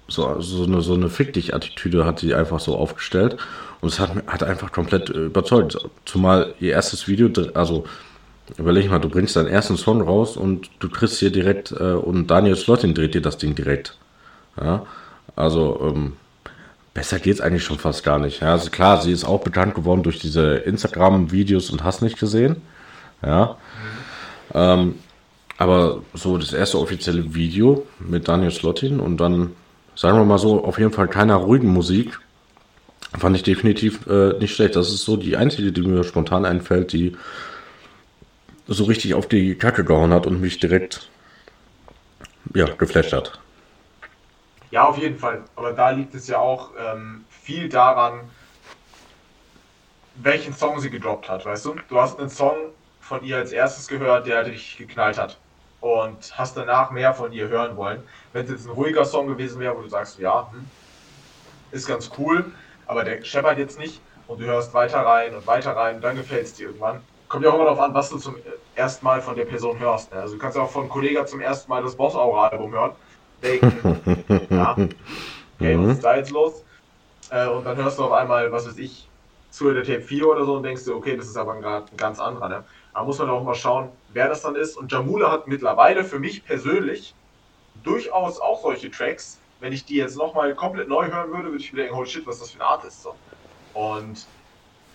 so, 0.08 0.40
so 0.40 0.64
eine, 0.64 0.80
so 0.80 0.94
eine 0.94 1.08
Fick 1.08 1.32
dich 1.32 1.54
Attitüde 1.54 2.04
hat 2.04 2.18
sie 2.18 2.34
einfach 2.34 2.60
so 2.60 2.76
aufgestellt 2.76 3.36
und 3.80 3.88
es 3.88 3.98
hat, 3.98 4.10
hat 4.26 4.42
einfach 4.42 4.70
komplett 4.70 5.08
überzeugt. 5.08 5.78
Zumal 6.04 6.54
ihr 6.60 6.72
erstes 6.72 7.08
Video, 7.08 7.30
also 7.54 7.84
überleg 8.58 8.90
mal, 8.90 8.98
du 8.98 9.08
bringst 9.08 9.36
deinen 9.36 9.48
ersten 9.48 9.76
Song 9.76 10.00
raus 10.00 10.36
und 10.36 10.70
du 10.80 10.88
kriegst 10.88 11.18
hier 11.18 11.30
direkt 11.30 11.72
äh, 11.72 11.92
und 11.92 12.26
Daniel 12.28 12.56
Slottin 12.56 12.94
dreht 12.94 13.14
dir 13.14 13.22
das 13.22 13.38
Ding 13.38 13.54
direkt. 13.54 13.96
Ja, 14.60 14.84
also 15.36 15.80
ähm, 15.94 16.12
besser 16.94 17.18
geht's 17.18 17.40
eigentlich 17.40 17.64
schon 17.64 17.78
fast 17.78 18.04
gar 18.04 18.18
nicht. 18.18 18.40
Ja, 18.40 18.52
also 18.52 18.70
klar, 18.70 19.00
sie 19.00 19.12
ist 19.12 19.24
auch 19.24 19.40
bekannt 19.42 19.74
geworden 19.74 20.02
durch 20.02 20.18
diese 20.18 20.56
Instagram-Videos 20.56 21.70
und 21.70 21.84
hast 21.84 22.02
nicht 22.02 22.18
gesehen. 22.18 22.56
Ja. 23.24 23.56
Ähm, 24.54 24.96
aber 25.58 26.02
so 26.14 26.38
das 26.38 26.52
erste 26.52 26.78
offizielle 26.78 27.34
Video 27.34 27.86
mit 28.00 28.28
Daniel 28.28 28.50
Slottin 28.50 29.00
und 29.00 29.18
dann, 29.18 29.52
sagen 29.94 30.18
wir 30.18 30.24
mal 30.24 30.38
so, 30.38 30.64
auf 30.64 30.78
jeden 30.78 30.92
Fall 30.92 31.08
keiner 31.08 31.36
ruhigen 31.36 31.68
Musik, 31.68 32.18
fand 33.16 33.36
ich 33.36 33.42
definitiv 33.42 34.06
äh, 34.06 34.38
nicht 34.38 34.54
schlecht. 34.54 34.76
Das 34.76 34.88
ist 34.88 35.04
so 35.04 35.16
die 35.16 35.36
einzige, 35.36 35.72
die 35.72 35.82
mir 35.82 36.04
spontan 36.04 36.44
einfällt, 36.44 36.92
die 36.92 37.16
so 38.66 38.84
richtig 38.84 39.14
auf 39.14 39.26
die 39.26 39.56
Kacke 39.56 39.84
gehauen 39.84 40.12
hat 40.12 40.26
und 40.26 40.40
mich 40.40 40.58
direkt 40.58 41.10
ja, 42.54 42.66
geflasht 42.66 43.12
hat. 43.12 43.40
Ja, 44.70 44.84
auf 44.84 44.98
jeden 44.98 45.18
Fall. 45.18 45.44
Aber 45.56 45.72
da 45.72 45.90
liegt 45.90 46.14
es 46.14 46.28
ja 46.28 46.38
auch 46.38 46.70
ähm, 46.78 47.24
viel 47.28 47.68
daran, 47.68 48.20
welchen 50.16 50.54
Song 50.54 50.80
sie 50.80 50.90
gedroppt 50.90 51.28
hat, 51.28 51.44
weißt 51.44 51.64
du? 51.66 51.76
Du 51.88 52.00
hast 52.00 52.18
einen 52.18 52.30
Song 52.30 52.56
von 53.00 53.24
ihr 53.24 53.36
als 53.36 53.52
erstes 53.52 53.88
gehört, 53.88 54.26
der 54.26 54.44
dich 54.44 54.76
geknallt 54.78 55.18
hat. 55.18 55.38
Und 55.80 56.38
hast 56.38 56.56
danach 56.56 56.90
mehr 56.90 57.12
von 57.12 57.32
ihr 57.32 57.48
hören 57.48 57.76
wollen. 57.76 58.02
Wenn 58.32 58.44
es 58.44 58.50
jetzt 58.50 58.66
ein 58.66 58.72
ruhiger 58.72 59.04
Song 59.04 59.26
gewesen 59.26 59.60
wäre, 59.60 59.76
wo 59.76 59.82
du 59.82 59.88
sagst, 59.88 60.18
ja, 60.18 60.48
hm, 60.52 60.64
ist 61.72 61.88
ganz 61.88 62.10
cool, 62.18 62.52
aber 62.86 63.02
der 63.04 63.24
scheppert 63.24 63.58
jetzt 63.58 63.78
nicht 63.78 64.00
und 64.28 64.40
du 64.40 64.44
hörst 64.44 64.72
weiter 64.74 65.00
rein 65.00 65.34
und 65.34 65.46
weiter 65.46 65.74
rein 65.74 66.00
dann 66.00 66.16
gefällt 66.16 66.44
es 66.44 66.54
dir 66.54 66.68
irgendwann. 66.68 67.00
Kommt 67.32 67.46
ja 67.46 67.50
auch 67.50 67.54
immer 67.54 67.64
darauf 67.64 67.80
an, 67.80 67.94
was 67.94 68.10
du 68.10 68.18
zum 68.18 68.36
ersten 68.74 69.06
Mal 69.06 69.22
von 69.22 69.34
der 69.34 69.46
Person 69.46 69.78
hörst. 69.78 70.12
Ne? 70.12 70.20
Also 70.20 70.34
du 70.34 70.38
kannst 70.38 70.54
ja 70.54 70.64
auch 70.64 70.70
von 70.70 70.86
Kollegen 70.86 71.26
zum 71.26 71.40
ersten 71.40 71.70
Mal 71.70 71.82
das 71.82 71.96
Boss 71.96 72.14
Aura 72.14 72.48
Album 72.48 72.72
hören. 72.72 72.90
Denken, 73.42 74.46
ja, 74.50 74.76
okay, 75.58 75.78
was 75.78 75.96
ist 75.96 76.04
da 76.04 76.14
jetzt 76.14 76.30
los? 76.30 76.62
Äh, 77.30 77.48
und 77.48 77.64
dann 77.64 77.78
hörst 77.78 77.98
du 77.98 78.04
auf 78.04 78.12
einmal, 78.12 78.52
was 78.52 78.68
weiß 78.68 78.76
ich, 78.76 79.08
zu 79.48 79.72
der 79.72 79.82
Tape 79.82 80.02
4 80.02 80.28
oder 80.28 80.44
so 80.44 80.56
und 80.56 80.62
denkst 80.62 80.84
du, 80.84 80.94
okay, 80.94 81.16
das 81.16 81.26
ist 81.26 81.38
aber 81.38 81.54
ein, 81.54 81.84
ganz 81.96 82.20
anderer. 82.20 82.50
Ne? 82.50 82.64
Da 82.92 83.02
muss 83.02 83.18
man 83.18 83.30
auch 83.30 83.42
mal 83.42 83.54
schauen, 83.54 83.88
wer 84.12 84.28
das 84.28 84.42
dann 84.42 84.54
ist. 84.54 84.76
Und 84.76 84.92
Jamula 84.92 85.32
hat 85.32 85.48
mittlerweile 85.48 86.04
für 86.04 86.18
mich 86.18 86.44
persönlich 86.44 87.14
durchaus 87.82 88.40
auch 88.40 88.60
solche 88.60 88.90
Tracks. 88.90 89.38
Wenn 89.60 89.72
ich 89.72 89.86
die 89.86 89.96
jetzt 89.96 90.18
nochmal 90.18 90.54
komplett 90.54 90.90
neu 90.90 91.10
hören 91.10 91.30
würde, 91.30 91.44
würde 91.44 91.64
ich 91.64 91.72
mir 91.72 91.80
denken, 91.80 91.96
holy 91.96 92.06
shit, 92.06 92.26
was 92.26 92.34
ist 92.34 92.42
das 92.42 92.50
für 92.50 92.58
ein 92.58 92.66
Artist? 92.66 93.02
So. 93.02 93.14
Und 93.72 94.26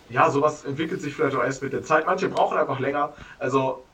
ja, 0.10 0.30
sowas 0.30 0.64
entwickelt 0.64 1.02
sich 1.02 1.14
vielleicht 1.16 1.36
auch 1.36 1.44
erst 1.44 1.64
mit 1.64 1.74
der 1.74 1.84
Zeit. 1.84 2.06
Manche 2.06 2.30
brauchen 2.30 2.58
einfach 2.58 2.80
länger. 2.80 3.14
Also, 3.40 3.90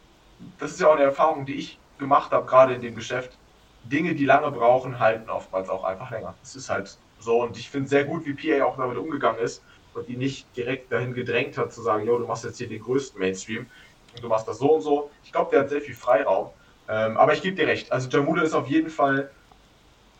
das 0.57 0.71
ist 0.71 0.79
ja 0.81 0.87
auch 0.87 0.95
eine 0.95 1.03
Erfahrung, 1.03 1.45
die 1.45 1.55
ich 1.55 1.81
gemacht 1.97 2.31
habe, 2.31 2.45
gerade 2.45 2.73
in 2.75 2.81
dem 2.81 2.95
Geschäft. 2.95 3.39
Dinge, 3.83 4.15
die 4.15 4.25
lange 4.25 4.51
brauchen, 4.51 4.99
halten 4.99 5.29
oftmals 5.29 5.69
auch 5.69 5.83
einfach 5.83 6.11
länger. 6.11 6.37
Das 6.41 6.55
ist 6.55 6.69
halt 6.69 6.99
so. 7.17 7.41
Und 7.41 7.57
ich 7.57 7.69
finde 7.69 7.89
sehr 7.89 8.05
gut, 8.05 8.25
wie 8.25 8.33
PA 8.33 8.65
auch 8.65 8.77
damit 8.77 8.97
umgegangen 8.97 9.41
ist 9.41 9.63
und 9.93 10.07
ihn 10.07 10.19
nicht 10.19 10.55
direkt 10.55 10.91
dahin 10.91 11.13
gedrängt 11.13 11.57
hat, 11.57 11.73
zu 11.73 11.81
sagen, 11.81 12.05
jo, 12.05 12.17
du 12.17 12.25
machst 12.27 12.43
jetzt 12.45 12.57
hier 12.57 12.69
den 12.69 12.81
größten 12.81 13.19
Mainstream 13.19 13.69
und 14.13 14.23
du 14.23 14.27
machst 14.29 14.47
das 14.47 14.59
so 14.59 14.75
und 14.75 14.81
so. 14.81 15.11
Ich 15.23 15.31
glaube, 15.31 15.51
der 15.51 15.61
hat 15.61 15.69
sehr 15.69 15.81
viel 15.81 15.95
Freiraum. 15.95 16.53
Ähm, 16.87 17.17
aber 17.17 17.33
ich 17.33 17.41
gebe 17.41 17.55
dir 17.55 17.67
recht. 17.67 17.91
Also 17.91 18.09
Jamuda 18.09 18.41
ist 18.43 18.53
auf 18.53 18.67
jeden 18.67 18.89
Fall 18.89 19.35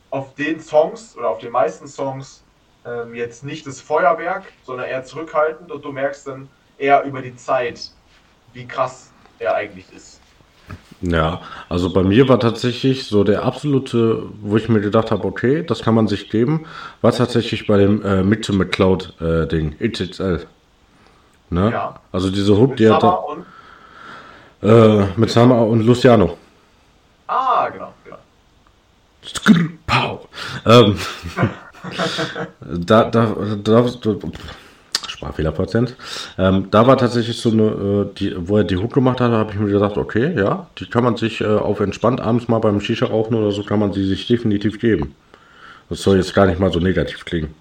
auf 0.10 0.36
den 0.36 0.60
Songs 0.60 1.16
oder 1.18 1.30
auf 1.30 1.40
den 1.40 1.52
meisten 1.52 1.88
Songs 1.88 2.48
ähm, 2.86 3.16
jetzt 3.16 3.44
nicht 3.44 3.66
das 3.66 3.82
Feuerwerk, 3.82 4.44
sondern 4.64 4.88
eher 4.88 5.04
zurückhaltend 5.04 5.72
und 5.72 5.84
du 5.84 5.92
merkst 5.92 6.28
dann 6.28 6.50
eher 6.78 7.04
über 7.04 7.22
die 7.22 7.36
Zeit, 7.36 7.92
wie 8.54 8.66
krass 8.68 9.12
er 9.40 9.56
eigentlich 9.56 9.86
ist. 9.96 10.20
Ja, 11.02 11.42
also 11.68 11.92
bei 11.92 12.04
mir 12.04 12.30
war 12.30 12.40
tatsächlich 12.40 13.08
so 13.08 13.26
der 13.26 13.44
absolute, 13.44 14.24
wo 14.42 14.56
ich 14.56 14.70
mir 14.70 14.80
gedacht 14.80 15.12
habe, 15.12 15.26
okay, 15.26 15.64
das 15.64 15.82
kann 15.82 15.96
man 15.96 16.08
sich 16.08 16.30
geben, 16.30 16.66
war 17.02 17.12
tatsächlich 17.12 17.68
bei 17.68 17.78
dem 17.78 18.04
äh, 18.06 18.24
Mitte 18.24 18.54
mit 18.54 18.72
Cloud 18.72 19.14
äh, 19.20 19.46
Ding, 19.46 19.76
XXL. 19.80 20.46
Ne? 21.50 21.72
Ja. 21.72 22.00
Also 22.12 22.32
diese 22.32 22.58
Hook, 22.58 22.78
die 22.78 22.90
hat 22.90 23.04
äh, 24.62 25.06
mit 25.18 25.30
Sama 25.30 25.60
und 25.60 25.82
Luciano. 25.82 26.38
Ah, 27.28 27.70
genau, 27.70 27.94
genau. 28.06 28.18
Pow. 29.86 30.28
Ähm, 30.66 30.98
da, 32.62 33.04
da, 33.06 33.36
da, 33.64 33.84
da 33.84 33.86
Sprachfehlerpatient. 35.08 35.96
Ähm, 36.38 36.68
da 36.72 36.88
war 36.88 36.98
tatsächlich 36.98 37.38
so 37.38 37.52
eine, 37.52 37.64
äh, 37.64 38.14
die, 38.18 38.36
wo 38.38 38.58
er 38.58 38.64
die 38.64 38.78
Hook 38.78 38.94
gemacht 38.94 39.22
hat, 39.22 39.32
habe 39.32 39.52
ich 39.52 39.60
mir 39.60 39.72
gesagt, 39.72 39.98
okay, 39.98 40.34
ja, 40.36 40.68
die 40.78 40.90
kann 40.90 41.04
man 41.04 41.18
sich 41.18 41.42
äh, 41.42 41.46
auf 41.46 41.80
entspannt 41.80 42.22
abends 42.22 42.48
mal 42.48 42.60
beim 42.60 42.80
Shisha 42.82 43.06
rauchen 43.06 43.36
oder 43.36 43.52
so, 43.52 43.64
kann 43.64 43.80
man 43.80 43.94
sie 43.94 44.06
sich 44.06 44.28
definitiv 44.28 44.80
geben. 44.80 45.16
Das 45.90 46.02
soll 46.02 46.18
jetzt 46.18 46.34
gar 46.34 46.46
nicht 46.46 46.60
mal 46.60 46.72
so 46.72 46.80
negativ 46.80 47.26
klingen. 47.26 47.54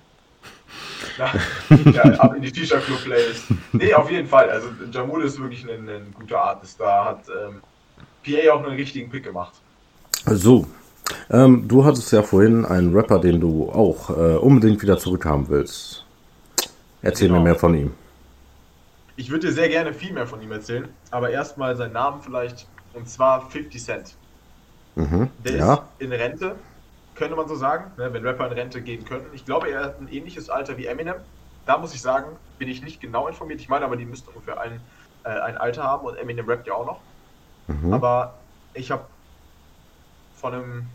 Ja, 1.19 2.03
ab 2.19 2.35
in 2.35 2.43
die 2.43 2.55
Shisha-Club-Playlist. 2.55 3.45
Nee, 3.73 3.95
auf 3.95 4.11
jeden 4.11 4.27
Fall. 4.27 4.49
Also 4.49 4.69
Jamul 4.91 5.25
ist 5.25 5.41
wirklich 5.41 5.65
ein, 5.65 5.89
ein 5.89 6.15
guter 6.15 6.43
Artist. 6.43 6.81
Da 6.81 7.05
hat 7.05 7.25
ähm, 7.29 7.61
PA 8.25 8.53
auch 8.53 8.65
einen 8.65 8.77
richtigen 8.77 9.11
Pick 9.11 9.25
gemacht. 9.25 9.53
So, 10.27 10.67
ähm, 11.31 11.69
du 11.69 11.85
hattest 11.85 12.13
ja 12.13 12.23
vorhin 12.23 12.65
einen 12.65 12.95
Rapper, 12.95 13.19
den 13.19 13.41
du 13.41 13.71
auch 13.71 14.11
äh, 14.11 14.37
unbedingt 14.37 14.83
wieder 14.83 14.99
zurückhaben 14.99 15.49
willst. 15.49 16.05
Erzähl 17.03 17.29
genau. 17.29 17.41
mir 17.41 17.45
mehr 17.45 17.55
von 17.57 17.75
ihm. 17.75 17.95
Ich 19.17 19.31
würde 19.31 19.49
dir 19.49 19.53
sehr 19.53 19.69
gerne 19.69 19.93
viel 19.93 20.13
mehr 20.13 20.27
von 20.27 20.41
ihm 20.41 20.53
erzählen, 20.53 20.89
aber 21.11 21.31
erstmal 21.31 21.77
seinen 21.77 21.93
Namen 21.93 22.23
vielleicht, 22.23 22.67
und 22.95 23.09
zwar 23.09 23.51
50 23.51 23.83
Cent. 23.83 24.15
Mhm, 24.95 25.29
Der 25.45 25.57
ja. 25.57 25.75
ist 25.75 25.83
in 25.99 26.13
Rente, 26.13 26.57
könnte 27.15 27.37
man 27.37 27.49
so 27.49 27.55
sagen, 27.55 27.91
ne, 27.97 28.13
wenn 28.13 28.27
Rapper 28.27 28.47
in 28.47 28.53
Rente 28.53 28.81
gehen 28.81 29.05
könnten. 29.05 29.35
Ich 29.35 29.45
glaube, 29.45 29.71
er 29.71 29.85
hat 29.85 30.01
ein 30.01 30.09
ähnliches 30.09 30.49
Alter 30.49 30.77
wie 30.77 30.87
Eminem. 30.87 31.17
Da 31.67 31.79
muss 31.79 31.95
ich 31.95 32.03
sagen, 32.03 32.37
bin 32.59 32.69
ich 32.69 32.83
nicht 32.83 33.01
genau 33.01 33.29
informiert. 33.29 33.61
Ich 33.61 33.69
meine 33.69 33.85
aber, 33.85 33.97
die 33.97 34.05
müssten 34.05 34.29
ungefähr 34.29 34.61
ein, 34.61 34.81
äh, 35.25 35.29
ein 35.29 35.57
Alter 35.57 35.85
haben 35.85 36.07
und 36.07 36.17
Eminem 36.17 36.49
rappt 36.49 36.67
ja 36.67 36.75
auch 36.75 36.87
noch. 36.87 37.01
Mhm. 37.69 37.93
Aber 37.93 38.35
ich 38.75 38.91
habe 38.91 39.05
von 40.35 40.55
einem 40.55 40.87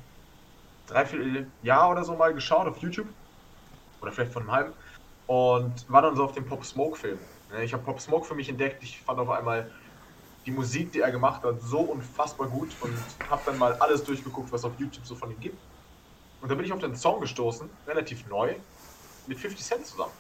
dreiviertel 0.88 1.48
Jahr 1.62 1.92
oder 1.92 2.04
so 2.04 2.16
mal 2.16 2.34
geschaut 2.34 2.68
auf 2.68 2.78
YouTube. 2.80 3.08
Oder 4.02 4.12
vielleicht 4.12 4.34
von 4.34 4.44
einem 4.44 4.52
halben 4.52 4.74
und 5.28 5.90
war 5.92 6.02
dann 6.02 6.16
so 6.16 6.24
auf 6.24 6.34
dem 6.34 6.46
Pop 6.46 6.66
Smoke 6.66 6.98
Film. 6.98 7.20
Ne, 7.52 7.64
ich 7.64 7.74
habe 7.74 7.84
Pop 7.84 8.00
Smoke 8.00 8.26
für 8.26 8.36
mich 8.36 8.50
entdeckt. 8.50 8.82
Ich 8.82 9.02
fand 9.02 9.20
auf 9.20 9.30
einmal 9.30 9.70
die 10.46 10.52
Musik, 10.52 10.94
die 10.94 11.02
er 11.02 11.12
gemacht 11.12 11.44
hat, 11.44 11.62
so 11.62 11.80
unfassbar 11.80 12.48
gut 12.48 12.70
und 12.80 12.98
habe 13.30 13.42
dann 13.46 13.58
mal 13.58 13.74
alles 13.74 14.04
durchgeguckt, 14.04 14.52
was 14.52 14.64
auf 14.64 14.72
YouTube 14.78 15.06
so 15.06 15.16
von 15.16 15.30
ihm 15.30 15.40
gibt. 15.40 15.58
Und 16.42 16.50
da 16.50 16.56
bin 16.56 16.66
ich 16.66 16.72
auf 16.72 16.80
den 16.80 16.96
Song 16.96 17.20
gestoßen, 17.20 17.70
relativ 17.86 18.26
neu, 18.28 18.56
mit 19.28 19.38
50 19.38 19.66
Cent 19.66 19.86
zusammen. 19.86 20.14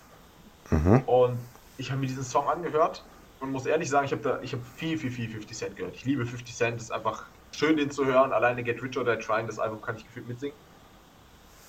Mhm. 0.69 1.01
Und 1.05 1.39
ich 1.77 1.89
habe 1.91 2.01
mir 2.01 2.07
diesen 2.07 2.23
Song 2.23 2.47
angehört 2.49 3.03
und 3.39 3.51
muss 3.51 3.65
ehrlich 3.65 3.89
sagen, 3.89 4.05
ich 4.05 4.11
habe 4.11 4.21
da, 4.21 4.41
ich 4.41 4.51
habe 4.51 4.63
viel, 4.75 4.97
viel, 4.97 5.11
viel 5.11 5.29
50 5.29 5.57
Cent 5.57 5.75
gehört. 5.77 5.95
Ich 5.95 6.03
liebe 6.03 6.25
50 6.25 6.53
Cent, 6.53 6.81
ist 6.81 6.91
einfach 6.91 7.25
schön, 7.57 7.77
den 7.77 7.89
zu 7.89 8.05
hören. 8.05 8.33
Alleine 8.33 8.63
Get 8.63 8.81
Rich 8.81 8.97
or 8.97 9.03
Die 9.03 9.17
Trying, 9.17 9.47
das 9.47 9.59
Album 9.59 9.81
kann 9.81 9.97
ich 9.97 10.05
gefühlt 10.05 10.27
mitsingen. 10.27 10.55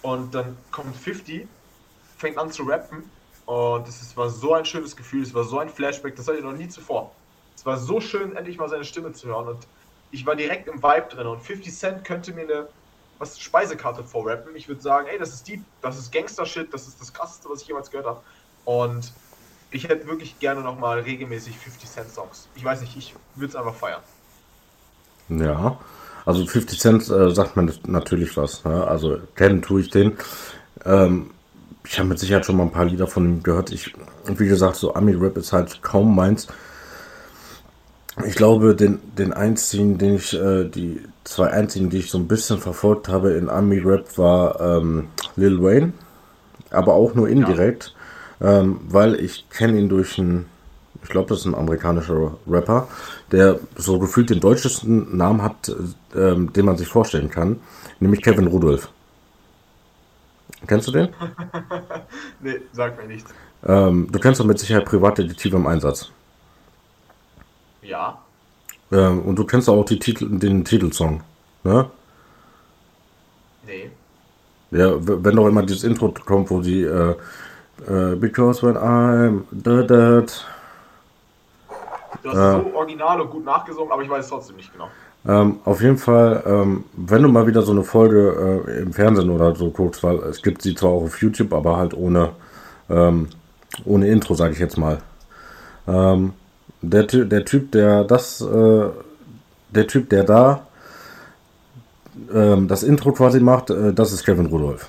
Und 0.02 0.34
dann 0.34 0.56
kommt 0.70 0.94
50, 0.94 1.46
fängt 2.16 2.38
an 2.38 2.52
zu 2.52 2.62
rappen 2.64 3.10
und 3.46 3.88
es 3.88 4.16
war 4.16 4.28
so 4.28 4.54
ein 4.54 4.64
schönes 4.64 4.94
Gefühl, 4.94 5.22
es 5.22 5.34
war 5.34 5.44
so 5.44 5.58
ein 5.58 5.68
Flashback, 5.68 6.14
das 6.14 6.28
hatte 6.28 6.38
ich 6.38 6.44
noch 6.44 6.52
nie 6.52 6.68
zuvor. 6.68 7.12
Es 7.56 7.64
war 7.66 7.76
so 7.76 8.00
schön, 8.00 8.36
endlich 8.36 8.58
mal 8.58 8.68
seine 8.68 8.84
Stimme 8.84 9.12
zu 9.12 9.26
hören. 9.28 9.48
Und 9.48 9.66
ich 10.10 10.24
war 10.26 10.36
direkt 10.36 10.68
im 10.68 10.82
Vibe 10.82 11.08
drin. 11.08 11.26
Und 11.26 11.40
50 11.40 11.74
Cent 11.74 12.04
könnte 12.04 12.32
mir 12.32 12.42
eine 12.42 12.68
was 13.18 13.40
Speisekarte 13.40 14.04
vorrappen. 14.04 14.54
Ich 14.54 14.68
würde 14.68 14.80
sagen, 14.80 15.08
ey, 15.08 15.18
das 15.18 15.30
ist 15.30 15.48
Deep, 15.48 15.64
das 15.80 15.98
ist 15.98 16.12
Gangster-Shit, 16.12 16.72
das 16.72 16.86
ist 16.86 17.00
das 17.00 17.12
krasseste, 17.12 17.48
was 17.50 17.62
ich 17.62 17.68
jemals 17.68 17.90
gehört 17.90 18.06
habe. 18.06 18.22
Und 18.64 19.12
ich 19.72 19.88
hätte 19.88 20.06
wirklich 20.06 20.38
gerne 20.38 20.60
nochmal 20.60 21.00
regelmäßig 21.00 21.58
50 21.58 21.90
Cent 21.90 22.10
Songs. 22.10 22.48
Ich 22.54 22.64
weiß 22.64 22.80
nicht, 22.80 22.96
ich 22.96 23.14
würde 23.34 23.50
es 23.50 23.56
einfach 23.56 23.74
feiern. 23.74 24.02
Ja, 25.28 25.78
also 26.24 26.44
50 26.46 26.78
Cent 26.78 27.10
äh, 27.10 27.30
sagt 27.30 27.56
man 27.56 27.72
natürlich 27.86 28.36
was. 28.36 28.64
Ne? 28.64 28.86
Also 28.86 29.18
kennen 29.34 29.62
tue 29.62 29.80
ich 29.80 29.90
den. 29.90 30.16
Ähm, 30.84 31.30
ich 31.84 31.98
habe 31.98 32.08
mit 32.08 32.18
Sicherheit 32.18 32.44
schon 32.44 32.56
mal 32.56 32.64
ein 32.64 32.72
paar 32.72 32.84
Lieder 32.84 33.06
von 33.06 33.24
ihm 33.24 33.42
gehört. 33.42 33.72
Ich, 33.72 33.94
wie 34.26 34.48
gesagt, 34.48 34.76
so 34.76 34.94
Ami-Rap 34.94 35.36
ist 35.38 35.52
halt 35.52 35.80
kaum 35.82 36.14
meins. 36.14 36.48
Ich 38.26 38.34
glaube, 38.34 38.74
den, 38.74 38.98
den 39.16 39.32
einzigen, 39.32 39.96
den 39.96 40.16
ich, 40.16 40.34
äh, 40.34 40.64
die 40.64 41.00
zwei 41.24 41.48
einzigen, 41.50 41.88
die 41.88 41.98
ich 41.98 42.10
so 42.10 42.18
ein 42.18 42.28
bisschen 42.28 42.58
verfolgt 42.58 43.08
habe 43.08 43.32
in 43.32 43.48
Ami-Rap 43.48 44.18
war 44.18 44.60
ähm, 44.60 45.08
Lil 45.36 45.62
Wayne, 45.62 45.92
aber 46.70 46.94
auch 46.94 47.14
nur 47.14 47.28
indirekt, 47.28 47.94
ja. 48.40 48.60
ähm, 48.60 48.80
weil 48.88 49.14
ich 49.14 49.48
kenne 49.50 49.78
ihn 49.78 49.88
durch 49.88 50.18
einen, 50.18 50.46
ich 51.08 51.12
glaube, 51.12 51.30
das 51.30 51.38
ist 51.38 51.46
ein 51.46 51.54
amerikanischer 51.54 52.36
Rapper, 52.46 52.86
der 53.32 53.58
so 53.76 53.98
gefühlt 53.98 54.28
den 54.28 54.40
deutschesten 54.40 55.16
Namen 55.16 55.40
hat, 55.40 55.70
äh, 56.14 56.34
den 56.36 56.66
man 56.66 56.76
sich 56.76 56.86
vorstellen 56.86 57.30
kann, 57.30 57.60
nämlich 57.98 58.20
Kevin 58.20 58.46
Rudolph. 58.46 58.90
Kennst 60.66 60.86
du 60.86 60.92
den? 60.92 61.08
nee, 62.40 62.60
sag 62.74 62.98
mir 62.98 63.08
nichts. 63.08 63.32
Ähm, 63.66 64.08
du 64.12 64.18
kennst 64.18 64.38
doch 64.38 64.44
mit 64.44 64.58
Sicherheit 64.58 64.84
Privatdetektive 64.84 65.56
im 65.56 65.66
Einsatz. 65.66 66.10
Ja. 67.80 68.18
Ähm, 68.92 69.22
und 69.22 69.36
du 69.36 69.44
kennst 69.44 69.70
auch 69.70 69.84
die 69.86 69.98
Titel, 69.98 70.28
den 70.38 70.62
Titelsong, 70.62 71.22
ne? 71.64 71.88
Nee. 73.66 73.90
Ja, 74.72 74.92
wenn 75.00 75.36
doch 75.36 75.48
immer 75.48 75.62
dieses 75.62 75.84
Intro 75.84 76.12
kommt, 76.26 76.50
wo 76.50 76.60
die 76.60 76.82
äh, 76.82 77.14
äh, 77.86 78.14
Because 78.16 78.62
when 78.62 78.76
I'm 78.76 79.44
da 79.50 79.82
da. 79.84 80.26
Du 82.22 82.30
hast 82.30 82.36
äh, 82.36 82.62
so 82.62 82.76
original 82.76 83.20
und 83.20 83.30
gut 83.30 83.44
nachgesungen, 83.44 83.92
aber 83.92 84.02
ich 84.02 84.10
weiß 84.10 84.24
es 84.24 84.30
trotzdem 84.30 84.56
nicht 84.56 84.72
genau. 84.72 84.88
Ähm, 85.26 85.58
auf 85.64 85.82
jeden 85.82 85.98
Fall, 85.98 86.42
ähm, 86.46 86.84
wenn 86.96 87.22
du 87.22 87.28
mal 87.28 87.46
wieder 87.46 87.62
so 87.62 87.72
eine 87.72 87.82
Folge 87.82 88.64
äh, 88.66 88.82
im 88.82 88.92
Fernsehen 88.92 89.30
oder 89.30 89.54
so 89.54 89.70
guckst, 89.70 90.02
weil 90.02 90.16
es 90.20 90.42
gibt 90.42 90.62
sie 90.62 90.74
zwar 90.74 90.90
auch 90.90 91.02
auf 91.02 91.20
YouTube, 91.20 91.52
aber 91.52 91.76
halt 91.76 91.94
ohne, 91.94 92.30
ähm, 92.88 93.28
ohne 93.84 94.08
Intro, 94.08 94.34
sage 94.34 94.52
ich 94.52 94.58
jetzt 94.58 94.78
mal. 94.78 94.98
Ähm, 95.86 96.34
der, 96.80 97.04
der 97.04 97.44
Typ, 97.44 97.72
der 97.72 98.04
das, 98.04 98.40
äh, 98.40 98.88
der 99.70 99.86
Typ, 99.86 100.08
der 100.10 100.24
da 100.24 100.66
ähm, 102.32 102.68
das 102.68 102.82
Intro 102.82 103.12
quasi 103.12 103.40
macht, 103.40 103.70
äh, 103.70 103.92
das 103.92 104.12
ist 104.12 104.24
Kevin 104.24 104.46
Rudolph. 104.46 104.88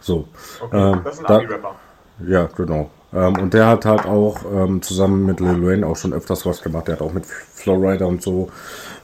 So. 0.00 0.28
Okay, 0.60 0.92
ähm, 0.92 1.00
das 1.04 1.14
ist 1.14 1.20
ein 1.20 1.26
da, 1.26 1.54
rapper 1.54 1.74
Ja, 2.26 2.48
genau. 2.54 2.90
Und 3.14 3.54
der 3.54 3.68
hat 3.68 3.84
halt 3.84 4.06
auch 4.06 4.40
zusammen 4.80 5.26
mit 5.26 5.38
Lil 5.38 5.64
Wayne 5.64 5.86
auch 5.86 5.96
schon 5.96 6.12
öfters 6.12 6.44
was 6.46 6.62
gemacht. 6.62 6.88
Der 6.88 6.96
hat 6.96 7.02
auch 7.02 7.12
mit 7.12 7.24
Flowrider 7.26 8.08
und 8.08 8.22
so 8.22 8.50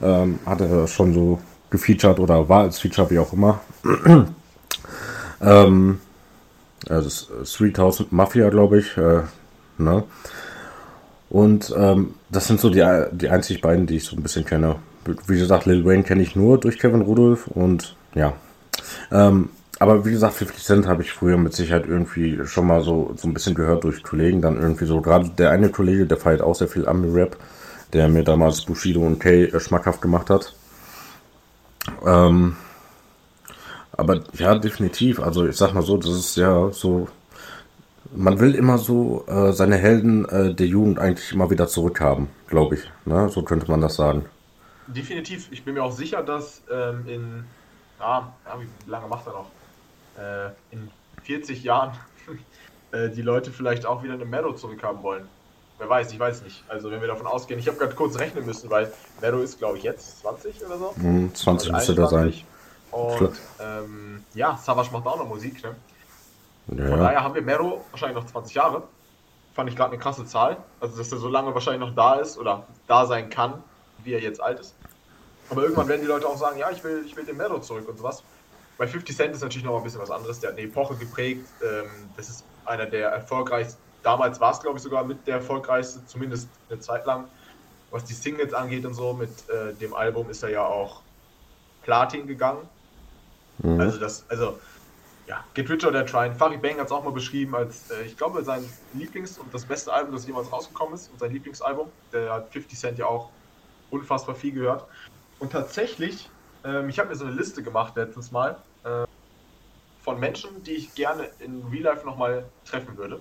ähm, 0.02 0.38
hat 0.46 0.60
er 0.60 0.86
schon 0.88 1.14
so 1.14 1.38
gefeatured 1.70 2.18
oder 2.18 2.48
war 2.48 2.62
als 2.62 2.78
Feature, 2.78 3.10
wie 3.10 3.18
auch 3.18 3.32
immer. 3.32 3.60
ähm, 5.40 6.00
also 6.88 7.26
3000 7.58 8.12
Mafia, 8.12 8.50
glaube 8.50 8.78
ich. 8.78 8.96
Äh, 8.96 9.22
ne? 9.78 10.04
Und 11.28 11.72
ähm, 11.76 12.14
das 12.30 12.48
sind 12.48 12.60
so 12.60 12.70
die, 12.70 12.84
die 13.12 13.28
einzig 13.28 13.60
beiden, 13.60 13.86
die 13.86 13.96
ich 13.96 14.04
so 14.04 14.16
ein 14.16 14.22
bisschen 14.22 14.44
kenne. 14.44 14.76
Wie 15.26 15.38
gesagt, 15.38 15.66
Lil 15.66 15.84
Wayne 15.84 16.02
kenne 16.02 16.22
ich 16.22 16.36
nur 16.36 16.58
durch 16.58 16.78
Kevin 16.78 17.02
Rudolph 17.02 17.46
und 17.46 17.96
ja. 18.14 18.32
Ähm, 19.12 19.50
aber 19.80 20.04
wie 20.04 20.12
gesagt, 20.12 20.34
50 20.34 20.64
Cent 20.64 20.86
habe 20.86 21.02
ich 21.02 21.12
früher 21.12 21.36
mit 21.36 21.54
Sicherheit 21.54 21.86
irgendwie 21.86 22.38
schon 22.44 22.68
mal 22.68 22.82
so, 22.82 23.12
so 23.16 23.26
ein 23.26 23.34
bisschen 23.34 23.56
gehört 23.56 23.82
durch 23.82 24.04
Kollegen. 24.04 24.40
Dann 24.40 24.60
irgendwie 24.60 24.84
so, 24.86 25.00
gerade 25.00 25.28
der 25.30 25.50
eine 25.50 25.70
Kollege, 25.70 26.06
der 26.06 26.18
feiert 26.18 26.42
auch 26.42 26.54
sehr 26.54 26.68
viel 26.68 26.86
Ami-Rap 26.86 27.36
der 27.92 28.08
mir 28.08 28.24
damals 28.24 28.62
Bushido 28.62 29.00
und 29.00 29.18
Kay 29.18 29.44
äh, 29.44 29.60
schmackhaft 29.60 30.00
gemacht 30.00 30.30
hat. 30.30 30.54
Ähm, 32.06 32.56
aber 33.92 34.22
ja, 34.34 34.56
definitiv. 34.58 35.20
Also 35.20 35.46
ich 35.46 35.56
sag 35.56 35.74
mal 35.74 35.82
so, 35.82 35.96
das 35.96 36.10
ist 36.10 36.36
ja 36.36 36.70
so. 36.70 37.08
Man 38.12 38.40
will 38.40 38.56
immer 38.56 38.78
so 38.78 39.24
äh, 39.28 39.52
seine 39.52 39.76
Helden 39.76 40.24
äh, 40.28 40.52
der 40.52 40.66
Jugend 40.66 40.98
eigentlich 40.98 41.32
immer 41.32 41.48
wieder 41.50 41.68
zurückhaben, 41.68 42.28
glaube 42.48 42.76
ich. 42.76 42.90
Ne? 43.04 43.28
So 43.28 43.42
könnte 43.42 43.70
man 43.70 43.80
das 43.80 43.94
sagen. 43.94 44.24
Definitiv. 44.88 45.46
Ich 45.52 45.64
bin 45.64 45.74
mir 45.74 45.84
auch 45.84 45.92
sicher, 45.92 46.22
dass 46.22 46.62
ähm, 46.72 47.06
in, 47.06 47.44
ah, 48.00 48.22
wie 48.58 48.90
lange 48.90 49.06
macht 49.06 49.28
er 49.28 49.34
noch? 49.34 49.50
Äh, 50.20 50.50
in 50.70 50.90
40 51.22 51.62
Jahren 51.62 51.92
äh, 52.92 53.08
die 53.08 53.22
Leute 53.22 53.50
vielleicht 53.50 53.86
auch 53.86 54.02
wieder 54.02 54.14
eine 54.14 54.24
Meadow 54.24 54.54
zurückhaben 54.54 55.02
wollen. 55.02 55.28
Wer 55.78 55.88
weiß, 55.88 56.12
ich 56.12 56.18
weiß 56.18 56.42
nicht. 56.42 56.62
Also 56.68 56.90
wenn 56.90 57.00
wir 57.00 57.08
davon 57.08 57.26
ausgehen, 57.26 57.58
ich 57.58 57.66
habe 57.66 57.78
gerade 57.78 57.94
kurz 57.94 58.18
rechnen 58.18 58.44
müssen, 58.44 58.68
weil 58.68 58.92
Mero 59.22 59.38
ist, 59.38 59.58
glaube 59.58 59.78
ich, 59.78 59.84
jetzt 59.84 60.20
20 60.20 60.62
oder 60.66 60.76
so. 60.76 60.94
Mm, 60.96 61.34
20 61.34 61.72
müsste 61.72 61.94
da 61.94 62.06
sein. 62.06 62.34
Und 62.90 63.30
ähm, 63.60 64.24
ja, 64.34 64.58
Savage 64.58 64.90
macht 64.92 65.06
auch 65.06 65.16
noch 65.16 65.26
Musik. 65.28 65.62
Ne? 65.62 65.74
Ja, 66.76 66.86
Von 66.86 67.00
daher 67.00 67.24
haben 67.24 67.34
wir 67.34 67.40
Mero 67.40 67.82
wahrscheinlich 67.92 68.22
noch 68.22 68.30
20 68.30 68.54
Jahre. 68.54 68.82
Fand 69.54 69.70
ich 69.70 69.76
gerade 69.76 69.92
eine 69.92 70.02
krasse 70.02 70.26
Zahl. 70.26 70.58
Also, 70.80 70.98
dass 70.98 71.10
er 71.12 71.18
so 71.18 71.28
lange 71.28 71.54
wahrscheinlich 71.54 71.80
noch 71.80 71.94
da 71.94 72.16
ist 72.16 72.36
oder 72.36 72.66
da 72.86 73.06
sein 73.06 73.30
kann, 73.30 73.54
wie 74.04 74.12
er 74.12 74.20
jetzt 74.20 74.42
alt 74.42 74.60
ist. 74.60 74.74
Aber 75.48 75.62
irgendwann 75.62 75.88
werden 75.88 76.02
die 76.02 76.06
Leute 76.06 76.28
auch 76.28 76.36
sagen, 76.36 76.58
ja, 76.58 76.70
ich 76.70 76.84
will, 76.84 77.04
ich 77.06 77.16
will 77.16 77.24
den 77.24 77.38
Mero 77.38 77.58
zurück 77.58 77.88
und 77.88 77.96
sowas. 77.96 78.22
Bei 78.80 78.86
50 78.86 79.14
Cent 79.14 79.34
ist 79.34 79.42
natürlich 79.42 79.66
noch 79.66 79.76
ein 79.76 79.82
bisschen 79.82 80.00
was 80.00 80.10
anderes. 80.10 80.40
Der 80.40 80.48
hat 80.48 80.56
eine 80.56 80.66
Epoche 80.66 80.96
geprägt. 80.96 81.44
Ähm, 81.62 81.84
das 82.16 82.30
ist 82.30 82.44
einer 82.64 82.86
der 82.86 83.10
erfolgreichsten. 83.10 83.78
Damals 84.02 84.40
war 84.40 84.52
es, 84.52 84.60
glaube 84.60 84.78
ich, 84.78 84.82
sogar 84.82 85.04
mit 85.04 85.26
der 85.26 85.34
erfolgreichste, 85.34 86.00
zumindest 86.06 86.48
eine 86.70 86.80
Zeit 86.80 87.04
lang. 87.04 87.26
Was 87.90 88.04
die 88.04 88.14
Singles 88.14 88.54
angeht 88.54 88.86
und 88.86 88.94
so, 88.94 89.12
mit 89.12 89.28
äh, 89.50 89.74
dem 89.74 89.92
Album 89.92 90.30
ist 90.30 90.42
er 90.42 90.48
ja 90.48 90.64
auch 90.64 91.02
Platin 91.82 92.26
gegangen. 92.26 92.66
Mhm. 93.58 93.80
Also 93.80 93.98
das, 93.98 94.24
also 94.30 94.58
ja, 95.26 95.44
Get 95.52 95.68
Rich 95.68 95.84
or 95.84 95.92
Die 95.92 96.02
Trying. 96.10 96.34
Farid 96.34 96.62
Bang 96.62 96.78
hat 96.78 96.86
es 96.86 96.92
auch 96.92 97.04
mal 97.04 97.12
beschrieben 97.12 97.54
als, 97.54 97.90
äh, 97.90 98.04
ich 98.04 98.16
glaube, 98.16 98.42
sein 98.44 98.64
Lieblings- 98.94 99.38
und 99.38 99.52
das 99.52 99.66
beste 99.66 99.92
Album, 99.92 100.14
das 100.14 100.26
jemals 100.26 100.50
rausgekommen 100.50 100.94
ist 100.94 101.12
und 101.12 101.18
sein 101.18 101.32
Lieblingsalbum. 101.32 101.88
Der 102.14 102.32
hat 102.32 102.50
50 102.50 102.78
Cent 102.78 102.98
ja 102.98 103.04
auch 103.04 103.28
unfassbar 103.90 104.34
viel 104.34 104.52
gehört. 104.52 104.86
Und 105.38 105.52
tatsächlich, 105.52 106.30
ähm, 106.64 106.88
ich 106.88 106.98
habe 106.98 107.10
mir 107.10 107.16
so 107.16 107.26
eine 107.26 107.34
Liste 107.34 107.62
gemacht 107.62 107.94
letztens 107.96 108.32
mal 108.32 108.56
von 110.10 110.18
Menschen, 110.18 110.62
die 110.64 110.72
ich 110.72 110.94
gerne 110.96 111.28
in 111.38 111.62
Real 111.70 111.84
Life 111.84 112.04
nochmal 112.04 112.44
treffen 112.64 112.96
würde. 112.96 113.20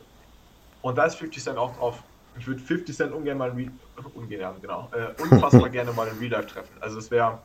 Und 0.82 0.98
da 0.98 1.06
ist 1.06 1.16
50 1.16 1.44
Cent 1.44 1.58
auch 1.60 1.76
drauf. 1.78 2.02
Ich 2.40 2.48
würde 2.48 2.60
50 2.60 2.96
Cent 2.96 3.14
ungern 3.14 3.38
mal 3.38 3.52
in 3.52 3.58
Real, 3.58 3.72
ungern, 4.16 4.56
genau, 4.60 4.90
äh, 4.92 5.22
unfassbar 5.22 5.70
gerne 5.78 5.92
mal 5.92 6.08
in 6.08 6.18
Real 6.18 6.32
Life 6.32 6.48
treffen. 6.48 6.76
Also 6.80 6.96
das 6.96 7.12
wäre 7.12 7.38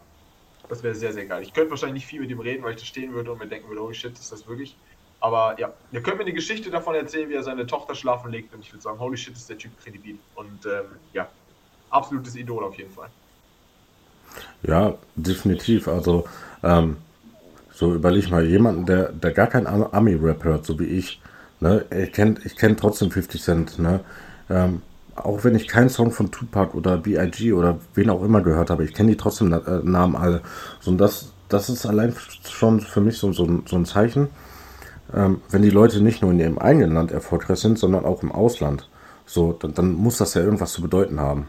das 0.67 0.83
wäre 0.83 0.95
sehr, 0.95 1.13
sehr 1.13 1.27
geil. 1.27 1.43
Ich 1.43 1.53
könnte 1.53 1.71
wahrscheinlich 1.71 2.05
nicht 2.05 2.07
viel 2.07 2.21
mit 2.21 2.31
ihm 2.31 2.41
reden, 2.41 2.63
weil 2.63 2.73
ich 2.73 2.81
da 2.81 2.87
stehen 2.87 3.13
würde 3.13 3.33
und 3.33 3.39
mir 3.39 3.47
denken 3.47 3.69
würde, 3.69 3.83
holy 3.83 3.95
shit, 3.95 4.19
ist 4.19 4.33
das 4.33 4.49
wirklich. 4.49 4.79
Aber 5.21 5.61
ja, 5.61 5.75
ihr 5.93 6.03
könnt 6.03 6.17
mir 6.17 6.23
eine 6.23 6.33
Geschichte 6.33 6.71
davon 6.71 6.95
erzählen, 6.95 7.29
wie 7.29 7.35
er 7.35 7.43
seine 7.43 7.67
Tochter 7.67 7.95
schlafen 7.95 8.31
legt 8.31 8.55
und 8.55 8.61
ich 8.61 8.73
würde 8.73 8.83
sagen, 8.83 8.99
holy 8.99 9.19
shit, 9.19 9.35
ist 9.35 9.51
der 9.51 9.59
Typ 9.59 9.73
kredibil. 9.83 10.17
Und 10.37 10.65
ähm, 10.65 10.87
ja, 11.13 11.29
absolutes 11.91 12.35
Idol 12.35 12.65
auf 12.65 12.79
jeden 12.79 12.91
Fall. 12.91 13.11
Ja, 14.63 14.95
definitiv. 15.17 15.87
Also, 15.87 16.27
ähm, 16.63 16.97
so 17.75 17.95
überleg 17.95 18.31
mal, 18.31 18.45
jemanden, 18.45 18.87
der, 18.87 19.13
der 19.13 19.33
gar 19.33 19.47
kein 19.49 19.67
Am- 19.67 19.83
Ami-Rap 19.91 20.45
hört, 20.45 20.67
so 20.67 20.79
wie 20.79 20.85
ich, 20.85 21.21
ne, 21.61 21.85
ich 21.91 22.13
kenne 22.13 22.37
ich 22.45 22.57
kenn 22.57 22.77
trotzdem 22.77 23.11
50 23.11 23.43
Cent, 23.43 23.79
ne, 23.79 24.01
ähm, 24.51 24.83
auch 25.17 25.45
wenn 25.45 25.55
ich 25.55 25.69
keinen 25.69 25.89
Song 25.91 26.11
von 26.11 26.31
Tupac 26.31 26.75
oder 26.77 26.97
B.I.G. 26.99 27.53
oder 27.53 27.79
wen 27.95 28.11
auch 28.11 28.23
immer 28.25 28.43
gehört 28.43 28.71
habe, 28.71 28.85
ich 28.85 28.95
kenne 28.95 29.11
die 29.13 29.17
trotzdem 29.17 29.53
äh, 29.53 29.61
Namen 29.85 30.17
alle. 30.17 30.41
So, 30.81 30.91
und 30.91 30.99
das, 30.99 31.33
das 31.49 31.69
ist 31.69 31.87
allein 31.87 32.15
schon 32.51 32.81
für 32.81 33.01
mich 33.01 33.19
so, 33.19 33.33
so, 33.33 33.45
ein- 33.45 33.63
so 33.67 33.77
ein 33.77 33.85
Zeichen, 33.87 34.29
ähm, 35.15 35.41
wenn 35.51 35.63
die 35.63 35.71
Leute 35.71 36.01
nicht 36.03 36.23
nur 36.23 36.33
in 36.33 36.41
ihrem 36.41 36.59
eigenen 36.59 36.93
Land 36.95 37.13
erfolgreich 37.13 37.59
sind, 37.61 37.79
sondern 37.79 38.05
auch 38.05 38.23
im 38.23 38.33
Ausland. 38.33 38.89
So, 39.27 39.53
dann, 39.53 39.75
dann 39.75 39.93
muss 39.95 40.19
das 40.19 40.35
ja 40.35 40.43
irgendwas 40.43 40.73
zu 40.73 40.83
bedeuten 40.83 41.21
haben. 41.21 41.47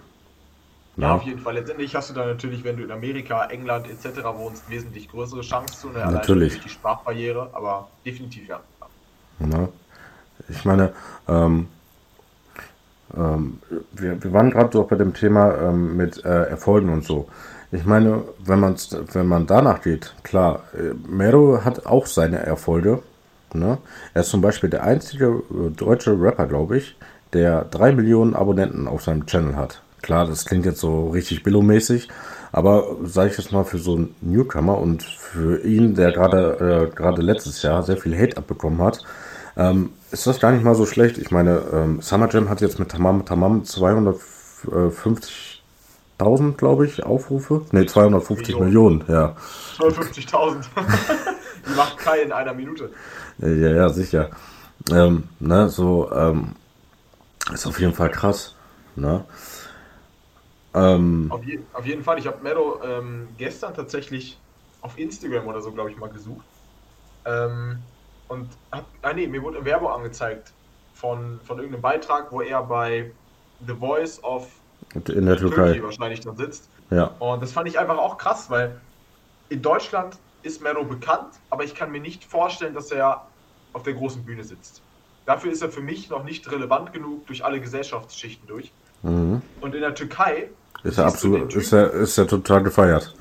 Ja, 0.97 1.07
Ja. 1.07 1.15
auf 1.15 1.23
jeden 1.23 1.39
Fall. 1.39 1.55
Letztendlich 1.55 1.95
hast 1.95 2.09
du 2.09 2.13
da 2.13 2.25
natürlich, 2.25 2.63
wenn 2.63 2.77
du 2.77 2.83
in 2.83 2.91
Amerika, 2.91 3.45
England 3.45 3.87
etc. 3.87 4.23
wohnst, 4.35 4.69
wesentlich 4.69 5.09
größere 5.09 5.41
Chance 5.41 5.79
zu. 5.79 5.89
Ne? 5.89 5.99
Natürlich. 5.99 6.53
durch 6.53 6.63
die 6.63 6.69
Sprachbarriere, 6.69 7.49
aber 7.53 7.89
definitiv 8.05 8.47
ja. 8.47 8.59
Ne? 9.39 9.69
Ich 10.47 10.63
meine, 10.63 10.93
ähm, 11.27 11.67
ähm, 13.15 13.59
wir, 13.93 14.23
wir 14.23 14.33
waren 14.33 14.51
gerade 14.51 14.69
so 14.71 14.83
bei 14.83 14.95
dem 14.95 15.13
Thema 15.13 15.53
ähm, 15.55 15.97
mit 15.97 16.23
äh, 16.23 16.43
Erfolgen 16.45 16.89
und 16.89 17.03
so. 17.03 17.27
Ich 17.71 17.85
meine, 17.85 18.23
wenn, 18.39 18.59
man's, 18.59 18.95
wenn 19.13 19.27
man 19.27 19.47
danach 19.47 19.81
geht, 19.81 20.13
klar, 20.23 20.63
äh, 20.73 20.93
Mero 21.07 21.63
hat 21.65 21.85
auch 21.85 22.05
seine 22.05 22.39
Erfolge. 22.39 23.01
Ne? 23.53 23.77
Er 24.13 24.21
ist 24.21 24.29
zum 24.29 24.41
Beispiel 24.41 24.69
der 24.69 24.83
einzige 24.83 25.25
äh, 25.49 25.69
deutsche 25.71 26.11
Rapper, 26.19 26.45
glaube 26.47 26.77
ich, 26.77 26.95
der 27.33 27.65
drei 27.65 27.91
Millionen 27.91 28.33
Abonnenten 28.35 28.87
auf 28.87 29.03
seinem 29.03 29.25
Channel 29.25 29.55
hat. 29.55 29.81
Klar, 30.05 30.27
das 30.27 30.45
klingt 30.45 30.65
jetzt 30.67 30.81
so 30.81 31.09
richtig 31.09 31.41
billomäßig, 31.41 32.09
aber 32.51 32.95
sage 33.05 33.31
ich 33.31 33.37
jetzt 33.39 33.51
mal 33.51 33.63
für 33.63 33.79
so 33.79 33.95
einen 33.95 34.13
Newcomer 34.21 34.77
und 34.77 35.01
für 35.01 35.65
ihn, 35.65 35.95
der 35.95 36.11
gerade 36.11 36.91
äh, 36.91 36.95
gerade 36.95 37.23
letztes 37.23 37.63
Jahr 37.63 37.81
sehr 37.81 37.97
viel 37.97 38.15
Hate 38.15 38.37
abbekommen 38.37 38.83
hat, 38.83 39.03
ähm, 39.57 39.93
ist 40.11 40.27
das 40.27 40.39
gar 40.39 40.51
nicht 40.51 40.63
mal 40.63 40.75
so 40.75 40.85
schlecht. 40.85 41.17
Ich 41.17 41.31
meine, 41.31 41.59
ähm, 41.73 42.03
Summer 42.03 42.29
Jam 42.29 42.49
hat 42.49 42.61
jetzt 42.61 42.77
mit 42.77 42.89
Tamam 42.89 43.25
Tamam 43.25 43.63
250.000, 43.63 46.55
glaube 46.55 46.85
ich, 46.85 47.03
Aufrufe. 47.03 47.65
Ne, 47.71 47.87
250 47.87 48.59
Millionen. 48.59 48.99
Millionen, 48.99 49.11
ja. 49.11 49.35
52.000. 49.79 50.65
Die 51.67 51.73
macht 51.75 51.97
Kai 51.97 52.19
in 52.19 52.31
einer 52.31 52.53
Minute. 52.53 52.91
Ja, 53.39 53.49
ja, 53.49 53.89
sicher. 53.89 54.29
Ähm, 54.91 55.23
ne, 55.39 55.67
so, 55.69 56.11
ähm, 56.11 56.49
ist 57.51 57.65
auf 57.65 57.79
jeden 57.79 57.95
Fall 57.95 58.11
krass. 58.11 58.53
Ne? 58.95 59.25
Ähm, 60.75 61.27
Auf, 61.31 61.43
je, 61.43 61.59
auf 61.73 61.85
jeden 61.85 62.03
Fall. 62.03 62.19
Ich 62.19 62.27
habe 62.27 62.43
Mero 62.43 62.81
ähm, 62.83 63.29
gestern 63.37 63.73
tatsächlich 63.73 64.37
auf 64.81 64.97
Instagram 64.99 65.47
oder 65.47 65.61
so, 65.61 65.71
glaube 65.71 65.89
ich, 65.89 65.97
mal 65.97 66.09
gesucht. 66.09 66.45
Ähm, 67.25 67.79
und 68.27 68.49
hab, 68.71 68.85
ah 69.01 69.13
nee, 69.13 69.27
mir 69.27 69.41
wurde 69.41 69.57
eine 69.57 69.65
Werbung 69.65 69.89
angezeigt 69.89 70.53
von, 70.93 71.39
von 71.41 71.57
irgendeinem 71.57 71.81
Beitrag, 71.81 72.31
wo 72.31 72.41
er 72.41 72.61
bei 72.63 73.15
The 73.65 73.73
Voice 73.73 74.21
of 74.23 74.61
in 75.07 75.25
der 75.25 75.37
Türkei. 75.37 75.81
wahrscheinlich 75.81 76.19
dann 76.21 76.35
sitzt. 76.35 76.69
Ja, 76.91 77.05
Und 77.19 77.41
das 77.41 77.51
fand 77.53 77.67
ich 77.67 77.79
einfach 77.79 77.97
auch 77.97 78.17
krass, 78.17 78.49
weil 78.49 78.81
in 79.49 79.61
Deutschland 79.61 80.17
ist 80.41 80.61
Mero 80.61 80.83
bekannt, 80.83 81.35
aber 81.49 81.63
ich 81.63 81.73
kann 81.73 81.91
mir 81.91 82.01
nicht 82.01 82.23
vorstellen, 82.25 82.73
dass 82.73 82.91
er 82.91 83.27
auf 83.73 83.83
der 83.83 83.93
großen 83.93 84.23
Bühne 84.23 84.43
sitzt. 84.43 84.83
Dafür 85.25 85.51
ist 85.51 85.61
er 85.61 85.69
für 85.69 85.81
mich 85.81 86.09
noch 86.09 86.23
nicht 86.23 86.49
relevant 86.51 86.93
genug 86.93 87.25
durch 87.25 87.43
alle 87.43 87.59
Gesellschaftsschichten 87.59 88.47
durch. 88.47 88.71
mhm. 89.01 89.41
Und 89.61 89.73
in 89.73 89.81
der 89.81 89.95
Türkei 89.95 90.51
ist 90.85 90.97
er 90.97 91.05
absolut, 91.07 91.53
ist 91.55 91.73
er, 91.73 91.91
ist 91.91 92.17
er 92.17 92.27
total 92.27 92.63
gefeiert. 92.63 93.13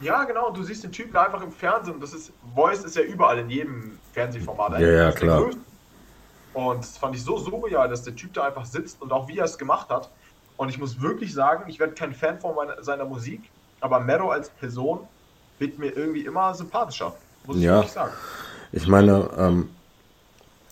Ja, 0.00 0.24
genau. 0.24 0.48
Und 0.48 0.56
du 0.56 0.62
siehst 0.62 0.84
den 0.84 0.92
Typen 0.92 1.16
einfach 1.16 1.42
im 1.42 1.52
Fernsehen. 1.52 2.00
Das 2.00 2.12
ist, 2.14 2.32
Voice 2.54 2.84
ist 2.84 2.96
ja 2.96 3.02
überall 3.02 3.38
in 3.38 3.50
jedem 3.50 3.98
Fernsehformat. 4.12 4.80
Ja, 4.80 4.88
ja, 4.88 5.12
klar. 5.12 5.50
Und 6.52 6.78
das 6.80 6.96
fand 6.98 7.14
ich 7.14 7.22
so 7.22 7.38
surreal, 7.38 7.88
dass 7.88 8.02
der 8.02 8.16
Typ 8.16 8.32
da 8.32 8.44
einfach 8.44 8.64
sitzt 8.64 9.00
und 9.02 9.12
auch 9.12 9.28
wie 9.28 9.38
er 9.38 9.44
es 9.44 9.58
gemacht 9.58 9.88
hat. 9.90 10.10
Und 10.56 10.68
ich 10.68 10.78
muss 10.78 11.00
wirklich 11.00 11.32
sagen, 11.32 11.64
ich 11.68 11.78
werde 11.78 11.94
kein 11.94 12.12
Fan 12.12 12.38
von 12.40 12.54
meiner, 12.54 12.82
seiner 12.82 13.04
Musik, 13.04 13.42
aber 13.80 14.00
Mero 14.00 14.30
als 14.30 14.50
Person 14.50 15.00
wird 15.58 15.78
mir 15.78 15.90
irgendwie 15.96 16.24
immer 16.24 16.54
sympathischer. 16.54 17.14
Muss 17.46 17.56
ich 17.56 17.62
Ja. 17.62 17.76
wirklich 17.76 17.92
sagen. 17.92 18.12
Ich 18.72 18.86
meine, 18.86 19.28
ähm, 19.38 19.70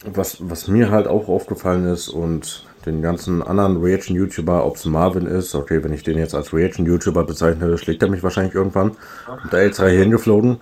was, 0.05 0.39
was 0.49 0.69
mir 0.69 0.91
halt 0.91 1.07
auch 1.07 1.29
aufgefallen 1.29 1.87
ist 1.87 2.09
und 2.09 2.67
den 2.89 3.03
ganzen 3.03 3.43
anderen 3.43 3.83
Reaction-YouTuber, 3.83 4.65
ob 4.65 4.77
es 4.77 4.85
Marvin 4.85 5.27
ist, 5.27 5.55
okay, 5.55 5.83
wenn 5.85 5.93
ich 5.93 6.03
den 6.03 6.19
jetzt 6.19 6.35
als 6.35 6.53
Reaction-YouTuber 6.53 7.25
bezeichne, 7.25 7.77
schlägt 7.79 8.03
er 8.03 8.09
mich 8.09 8.23
wahrscheinlich 8.23 8.55
irgendwann. 8.55 8.91
Und 9.43 9.53
da 9.53 9.59
extra 9.59 9.87
hier 9.87 10.01
hingeflogen. 10.01 10.59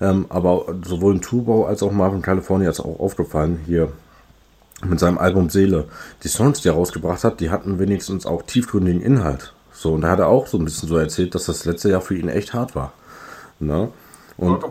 Ähm, 0.00 0.26
aber 0.28 0.74
sowohl 0.84 1.14
in 1.14 1.20
Tubau 1.20 1.66
als 1.66 1.82
auch 1.82 1.92
Marvin 1.92 2.22
California 2.22 2.68
ist 2.68 2.80
auch 2.80 3.00
aufgefallen, 3.00 3.60
hier 3.66 3.92
mit 4.84 5.00
seinem 5.00 5.18
Album 5.18 5.50
Seele. 5.50 5.86
Die 6.22 6.28
Songs, 6.28 6.60
die 6.60 6.68
er 6.68 6.74
rausgebracht 6.74 7.24
hat, 7.24 7.40
die 7.40 7.50
hatten 7.50 7.78
wenigstens 7.78 8.26
auch 8.26 8.42
tiefgründigen 8.42 9.00
Inhalt. 9.00 9.52
So, 9.72 9.94
und 9.94 10.02
da 10.02 10.10
hat 10.10 10.18
er 10.18 10.28
auch 10.28 10.46
so 10.46 10.58
ein 10.58 10.64
bisschen 10.64 10.88
so 10.88 10.96
erzählt, 10.96 11.34
dass 11.34 11.46
das 11.46 11.64
letzte 11.64 11.90
Jahr 11.90 12.00
für 12.00 12.16
ihn 12.16 12.28
echt 12.28 12.54
hart 12.54 12.74
war. 12.74 12.92
Ne? 13.60 13.88
Und 14.36 14.64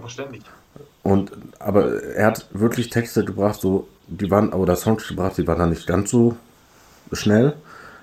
und 1.04 1.32
aber 1.60 2.04
er 2.04 2.28
hat 2.28 2.48
wirklich 2.52 2.90
Texte 2.90 3.24
gebracht, 3.24 3.62
so 3.62 3.88
die 4.08 4.30
waren 4.30 4.52
oder 4.52 4.76
Songs 4.76 5.08
gebracht, 5.08 5.38
die 5.38 5.48
waren 5.48 5.60
dann 5.60 5.70
nicht 5.70 5.88
ganz 5.88 6.12
so 6.12 6.36
schnell, 7.12 7.54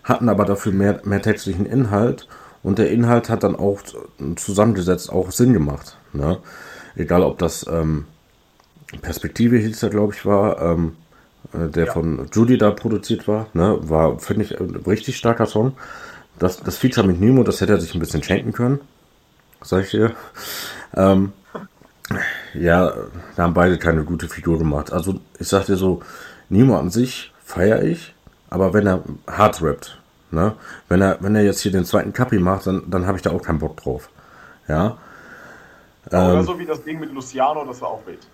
hatten 0.03 0.29
aber 0.29 0.45
dafür 0.45 0.73
mehr, 0.73 1.01
mehr 1.05 1.23
textlichen 1.23 1.67
Inhalt 1.67 2.29
und 2.63 2.79
der 2.79 2.91
Inhalt 2.91 3.29
hat 3.29 3.43
dann 3.43 3.57
auch 3.57 3.81
zusammengesetzt 4.37 5.11
auch 5.11 5.31
Sinn 5.31 5.53
gemacht. 5.53 5.97
Ne? 6.13 6.39
Egal 6.97 7.23
ob 7.23 7.39
das 7.39 7.67
ähm, 7.69 8.07
Perspektive 9.03 9.57
hieß 9.57 9.83
er, 9.83 9.91
glaube 9.91 10.15
ich, 10.15 10.25
war, 10.25 10.61
ähm, 10.63 10.97
äh, 11.53 11.69
der 11.69 11.87
Ja. 11.87 11.93
von 11.93 12.29
Judy 12.33 12.59
da 12.59 12.71
produziert 12.71 13.27
war, 13.29 13.49
ne? 13.53 13.79
war, 13.83 14.19
finde 14.19 14.45
ich, 14.45 14.59
ein 14.61 14.77
richtig 14.87 15.17
starker 15.17 15.47
Song. 15.47 15.73
Das, 16.39 16.59
das 16.61 16.79
Feature 16.79 17.07
mit 17.07 17.21
Nemo, 17.21 17.45
das 17.45 17.61
hätte 17.61 17.73
er 17.73 17.81
sich 17.81 17.95
ein 17.95 18.01
bisschen 18.01 18.23
schenken 18.23 18.53
können, 18.53 18.81
sag 19.63 19.85
ich 19.85 19.91
dir. 19.91 20.13
Ähm, 20.95 21.33
ja, 22.55 22.93
da 23.37 23.43
haben 23.43 23.55
beide 23.55 23.79
keine 23.79 24.05
gute 24.05 24.29
Figur 24.29 24.59
gemacht. 24.59 24.93
Also 24.93 25.21
ich 25.39 25.49
sag 25.49 25.67
dir 25.67 25.77
so, 25.77 26.03
Nemo 26.49 26.77
an 26.79 26.91
sich 26.91 27.33
feiere 27.45 27.83
ich, 27.83 28.15
aber 28.55 28.73
wenn 28.73 28.87
er 28.87 29.03
hart 29.27 29.61
rappt, 29.63 29.99
ne? 30.31 30.55
wenn, 30.89 31.01
er, 31.03 31.19
wenn 31.21 31.35
er 31.37 31.43
jetzt 31.43 31.61
hier 31.61 31.73
den 31.73 31.85
zweiten 31.85 32.13
Kapi 32.13 32.39
macht, 32.39 32.67
dann, 32.67 32.89
dann 32.91 33.07
habe 33.07 33.19
ich 33.19 33.23
da 33.23 33.31
auch 33.33 33.43
keinen 33.43 33.59
Bock 33.59 33.77
drauf. 33.77 34.09
Ja, 34.69 34.97
Oder 36.07 36.39
Ähm. 36.39 36.45
so 36.45 36.59
wie 36.59 36.67
das 36.67 36.83
Ding 36.85 37.01
mit 37.01 37.13
Luciano, 37.13 37.65
das 37.65 37.81
war 37.81 37.89
auch 37.89 38.07
wild. 38.07 38.27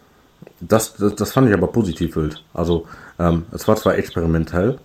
das, 0.61 0.95
das, 0.95 1.15
das 1.17 1.33
fand 1.33 1.49
ich 1.49 1.55
aber 1.55 1.69
positiv 1.69 2.17
wild. 2.17 2.45
Also 2.55 2.87
ähm, 3.19 3.47
es 3.53 3.67
war 3.69 3.77
zwar 3.77 3.95
experimentell, 3.97 4.79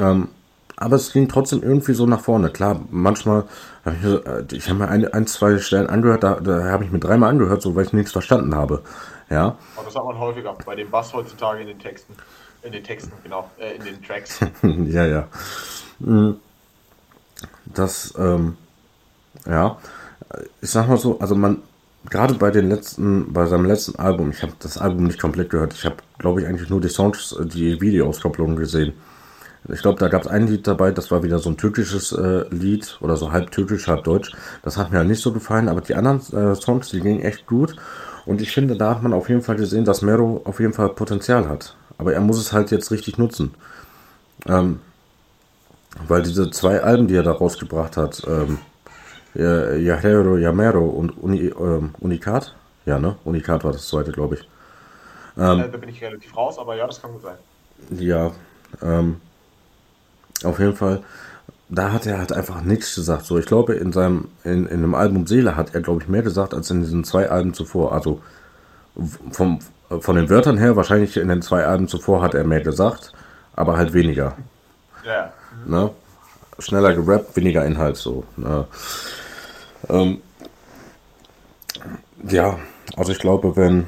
ähm, 0.00 0.28
aber 0.76 0.96
es 0.96 1.12
ging 1.12 1.28
trotzdem 1.28 1.62
irgendwie 1.62 1.94
so 1.94 2.06
nach 2.06 2.20
vorne. 2.20 2.50
Klar, 2.50 2.80
manchmal, 2.90 3.44
hab 3.84 3.94
ich, 3.94 4.04
äh, 4.04 4.44
ich 4.56 4.68
habe 4.68 4.78
mir 4.80 4.88
ein, 4.88 5.12
ein, 5.12 5.26
zwei 5.26 5.58
Stellen 5.58 5.88
angehört, 5.88 6.24
da, 6.24 6.40
da 6.40 6.64
habe 6.70 6.84
ich 6.84 6.90
mir 6.90 6.98
dreimal 7.00 7.30
angehört, 7.30 7.62
so 7.62 7.74
weil 7.76 7.84
ich 7.84 7.92
nichts 7.92 8.12
verstanden 8.12 8.54
habe. 8.54 8.82
Ja. 9.30 9.56
Aber 9.76 9.84
das 9.86 9.94
hat 9.96 10.04
man 10.04 10.18
häufiger 10.18 10.56
bei 10.64 10.74
dem 10.74 10.90
Bass 10.90 11.12
heutzutage 11.14 11.60
in 11.60 11.68
den 11.68 11.78
Texten. 11.78 12.14
In 12.64 12.72
den 12.72 12.82
Texten, 12.82 13.12
genau, 13.22 13.50
äh, 13.58 13.76
in 13.76 13.84
den 13.84 14.02
Tracks. 14.02 14.40
ja, 14.62 15.06
ja. 15.06 15.28
Hm. 16.02 16.36
Das, 17.66 18.14
ähm, 18.18 18.56
ja, 19.46 19.78
ich 20.62 20.70
sag 20.70 20.88
mal 20.88 20.96
so, 20.96 21.18
also 21.18 21.34
man, 21.34 21.58
gerade 22.08 22.34
bei 22.34 22.50
den 22.50 22.68
letzten, 22.70 23.32
bei 23.32 23.44
seinem 23.46 23.66
letzten 23.66 23.98
Album, 23.98 24.30
ich 24.30 24.42
habe 24.42 24.54
das 24.60 24.78
Album 24.78 25.04
nicht 25.04 25.20
komplett 25.20 25.50
gehört, 25.50 25.74
ich 25.74 25.84
habe, 25.84 25.96
glaube 26.18 26.40
ich, 26.40 26.46
eigentlich 26.46 26.70
nur 26.70 26.80
die 26.80 26.88
Songs, 26.88 27.36
die 27.38 27.80
Videoauskopplungen 27.80 28.56
gesehen. 28.56 28.94
Ich 29.72 29.80
glaube, 29.80 29.98
da 29.98 30.08
gab 30.08 30.22
es 30.22 30.28
ein 30.28 30.46
Lied 30.46 30.66
dabei, 30.66 30.90
das 30.90 31.10
war 31.10 31.22
wieder 31.22 31.38
so 31.38 31.50
ein 31.50 31.56
türkisches 31.56 32.12
äh, 32.12 32.46
Lied 32.50 32.98
oder 33.00 33.16
so 33.16 33.32
halb 33.32 33.50
türkisch, 33.50 33.88
halb 33.88 34.04
deutsch. 34.04 34.32
Das 34.62 34.76
hat 34.76 34.90
mir 34.90 34.98
halt 34.98 35.08
nicht 35.08 35.22
so 35.22 35.32
gefallen, 35.32 35.68
aber 35.68 35.80
die 35.80 35.94
anderen 35.94 36.20
äh, 36.32 36.54
Songs, 36.54 36.90
die 36.90 37.00
gingen 37.00 37.20
echt 37.20 37.46
gut. 37.46 37.76
Und 38.26 38.42
ich 38.42 38.52
finde, 38.52 38.76
da 38.76 38.90
hat 38.90 39.02
man 39.02 39.14
auf 39.14 39.28
jeden 39.28 39.42
Fall 39.42 39.56
gesehen, 39.56 39.84
dass 39.84 40.02
Mero 40.02 40.42
auf 40.44 40.60
jeden 40.60 40.74
Fall 40.74 40.90
Potenzial 40.90 41.48
hat. 41.48 41.76
Aber 41.98 42.12
er 42.12 42.20
muss 42.20 42.38
es 42.38 42.52
halt 42.52 42.70
jetzt 42.70 42.90
richtig 42.90 43.18
nutzen. 43.18 43.54
Ähm, 44.46 44.80
weil 46.08 46.22
diese 46.22 46.50
zwei 46.50 46.82
Alben, 46.82 47.06
die 47.06 47.14
er 47.14 47.22
da 47.22 47.32
rausgebracht 47.32 47.96
hat, 47.96 48.22
ähm, 48.26 48.58
Yahero 49.34 50.36
Yamero 50.36 50.84
und 50.84 51.10
Uni, 51.10 51.46
ähm, 51.46 51.94
Unikat, 52.00 52.54
ja, 52.86 52.98
ne? 52.98 53.16
Unikat 53.24 53.64
war 53.64 53.72
das 53.72 53.88
zweite, 53.88 54.12
glaube 54.12 54.36
ich. 54.36 54.48
Ähm, 55.36 55.58
da 55.72 55.78
bin 55.78 55.88
ich 55.88 56.02
relativ 56.02 56.36
raus, 56.36 56.58
aber 56.58 56.76
ja, 56.76 56.86
das 56.86 57.02
kann 57.02 57.12
gut 57.12 57.22
sein. 57.22 57.36
Ja, 57.98 58.30
ähm, 58.82 59.20
auf 60.44 60.58
jeden 60.60 60.76
Fall, 60.76 61.02
da 61.68 61.92
hat 61.92 62.06
er 62.06 62.18
halt 62.18 62.32
einfach 62.32 62.60
nichts 62.62 62.94
gesagt. 62.94 63.24
So, 63.24 63.38
ich 63.38 63.46
glaube, 63.46 63.74
in 63.74 63.92
seinem, 63.92 64.28
in, 64.44 64.66
in 64.66 64.82
dem 64.82 64.94
Album 64.94 65.26
Seele 65.26 65.56
hat 65.56 65.74
er, 65.74 65.80
glaube 65.80 66.02
ich, 66.02 66.08
mehr 66.08 66.22
gesagt 66.22 66.54
als 66.54 66.70
in 66.70 66.82
diesen 66.82 67.02
zwei 67.02 67.28
Alben 67.30 67.54
zuvor. 67.54 67.92
Also 67.92 68.20
vom, 69.32 69.58
von 70.00 70.16
den 70.16 70.30
Wörtern 70.30 70.58
her, 70.58 70.76
wahrscheinlich 70.76 71.16
in 71.16 71.28
den 71.28 71.42
zwei 71.42 71.64
Alben 71.64 71.88
zuvor 71.88 72.22
hat 72.22 72.34
er 72.34 72.44
mehr 72.44 72.60
gesagt, 72.60 73.12
aber 73.54 73.76
halt 73.76 73.92
weniger. 73.92 74.36
Ja. 75.04 75.32
Ne? 75.66 75.90
Schneller 76.58 76.94
gerappt, 76.94 77.36
weniger 77.36 77.64
Inhalt 77.64 77.96
so. 77.96 78.24
Ne? 78.36 78.66
Ähm, 79.88 80.18
ja, 82.28 82.58
also 82.96 83.12
ich 83.12 83.18
glaube, 83.18 83.56
wenn 83.56 83.86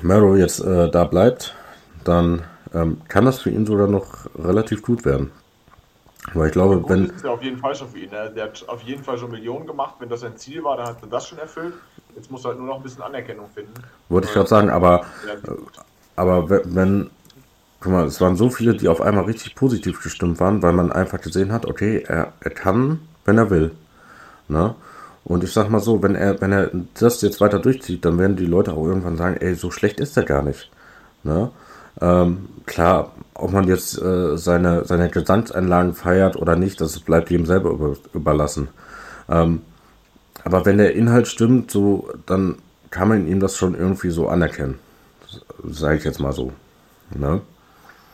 Mero 0.00 0.36
jetzt 0.36 0.60
äh, 0.60 0.90
da 0.90 1.04
bleibt, 1.04 1.54
dann 2.04 2.42
ähm, 2.74 3.00
kann 3.08 3.24
das 3.24 3.40
für 3.40 3.50
ihn 3.50 3.66
sogar 3.66 3.88
noch 3.88 4.26
relativ 4.38 4.82
gut 4.82 5.04
werden. 5.04 5.30
Weil 6.34 6.46
ich 6.46 6.52
glaube, 6.52 6.88
wenn. 6.88 7.08
Das 7.08 7.16
ist 7.16 7.24
ja 7.24 7.30
auf 7.30 7.42
jeden 7.42 7.58
Fall 7.58 7.74
schon 7.74 7.88
für 7.88 7.98
ihn. 7.98 8.10
Ne? 8.10 8.32
Der 8.34 8.44
hat 8.44 8.64
auf 8.68 8.82
jeden 8.82 9.02
Fall 9.02 9.18
schon 9.18 9.30
Millionen 9.30 9.66
gemacht. 9.66 9.96
Wenn 9.98 10.08
das 10.08 10.20
sein 10.20 10.36
Ziel 10.36 10.62
war, 10.62 10.76
dann 10.76 10.86
hat 10.86 11.02
er 11.02 11.08
das 11.08 11.26
schon 11.26 11.38
erfüllt. 11.38 11.74
Jetzt 12.14 12.30
muss 12.30 12.44
er 12.44 12.50
halt 12.50 12.58
nur 12.58 12.68
noch 12.68 12.76
ein 12.76 12.82
bisschen 12.82 13.02
Anerkennung 13.02 13.48
finden. 13.54 13.72
Wollte 14.08 14.28
ich 14.28 14.32
gerade 14.34 14.48
sagen, 14.48 14.70
aber, 14.70 15.04
äh, 15.26 15.50
aber 16.16 16.48
wenn. 16.48 17.10
Guck 17.80 17.92
mal, 17.92 18.06
es 18.06 18.20
waren 18.20 18.36
so 18.36 18.48
viele, 18.48 18.76
die 18.76 18.86
auf 18.86 19.00
einmal 19.00 19.24
richtig 19.24 19.56
positiv 19.56 20.00
gestimmt 20.00 20.38
waren, 20.38 20.62
weil 20.62 20.72
man 20.72 20.92
einfach 20.92 21.20
gesehen 21.20 21.50
hat, 21.50 21.66
okay, 21.66 22.04
er, 22.06 22.32
er 22.38 22.50
kann, 22.52 23.00
wenn 23.24 23.38
er 23.38 23.50
will. 23.50 23.72
Ne? 24.46 24.76
Und 25.24 25.42
ich 25.42 25.52
sag 25.52 25.68
mal 25.68 25.80
so, 25.80 26.00
wenn 26.00 26.14
er, 26.14 26.40
wenn 26.40 26.52
er 26.52 26.70
das 26.94 27.20
jetzt 27.22 27.40
weiter 27.40 27.58
durchzieht, 27.58 28.04
dann 28.04 28.18
werden 28.18 28.36
die 28.36 28.46
Leute 28.46 28.72
auch 28.74 28.86
irgendwann 28.86 29.16
sagen, 29.16 29.36
ey, 29.40 29.56
so 29.56 29.72
schlecht 29.72 29.98
ist 29.98 30.16
er 30.16 30.22
gar 30.22 30.42
nicht. 30.42 30.70
Ne? 31.24 31.50
Ähm, 32.00 32.48
klar, 32.66 33.12
ob 33.34 33.52
man 33.52 33.66
jetzt 33.68 34.00
äh, 34.00 34.36
seine, 34.36 34.84
seine 34.84 35.08
Gesangseinlagen 35.08 35.94
feiert 35.94 36.36
oder 36.36 36.56
nicht, 36.56 36.80
das 36.80 37.00
bleibt 37.00 37.30
jedem 37.30 37.46
selber 37.46 37.70
über, 37.70 37.96
überlassen. 38.14 38.68
Ähm, 39.28 39.62
aber 40.44 40.64
wenn 40.66 40.78
der 40.78 40.94
Inhalt 40.94 41.28
stimmt, 41.28 41.70
so, 41.70 42.10
dann 42.26 42.58
kann 42.90 43.08
man 43.08 43.26
ihm 43.26 43.40
das 43.40 43.56
schon 43.56 43.74
irgendwie 43.74 44.10
so 44.10 44.28
anerkennen. 44.28 44.78
Sage 45.64 45.96
ich 45.96 46.04
jetzt 46.04 46.20
mal 46.20 46.32
so. 46.32 46.52
Ne? 47.14 47.40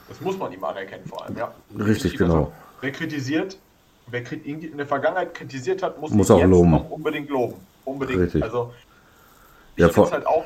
Das 0.09 0.20
muss 0.20 0.39
man 0.39 0.53
ihm 0.53 0.62
anerkennen, 0.64 1.05
vor 1.07 1.24
allem, 1.24 1.37
ja. 1.37 1.53
Richtig, 1.79 2.16
genau. 2.16 2.35
Also, 2.35 2.53
wer 2.81 2.93
kritisiert, 2.93 3.59
wer 4.07 4.22
in 4.33 4.76
der 4.76 4.87
Vergangenheit 4.87 5.35
kritisiert 5.35 5.83
hat, 5.83 6.01
muss, 6.01 6.11
muss 6.11 6.31
auch 6.31 6.43
loben. 6.45 6.74
auch 6.74 6.91
unbedingt 6.91 7.29
loben. 7.29 7.55
Unbedingt. 7.85 8.20
Richtig. 8.20 8.43
Also, 8.43 8.72
ich 9.76 9.83
ja, 9.83 9.89
finde 9.89 10.09
es 10.09 10.12
halt 10.12 10.26
auch 10.26 10.45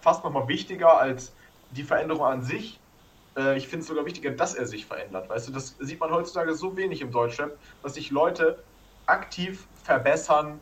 fast 0.00 0.24
nochmal 0.24 0.48
wichtiger 0.48 0.98
als 0.98 1.32
die 1.70 1.82
Veränderung 1.82 2.24
an 2.24 2.42
sich. 2.42 2.78
Äh, 3.36 3.56
ich 3.56 3.68
finde 3.68 3.82
es 3.82 3.86
sogar 3.88 4.04
wichtiger, 4.04 4.30
dass 4.30 4.54
er 4.54 4.66
sich 4.66 4.86
verändert. 4.86 5.28
Weißt 5.28 5.48
du, 5.48 5.52
das 5.52 5.76
sieht 5.78 6.00
man 6.00 6.10
heutzutage 6.10 6.54
so 6.54 6.76
wenig 6.76 7.00
im 7.00 7.10
Deutschrap, 7.10 7.56
dass 7.82 7.94
sich 7.94 8.10
Leute 8.10 8.62
aktiv 9.06 9.66
verbessern. 9.84 10.60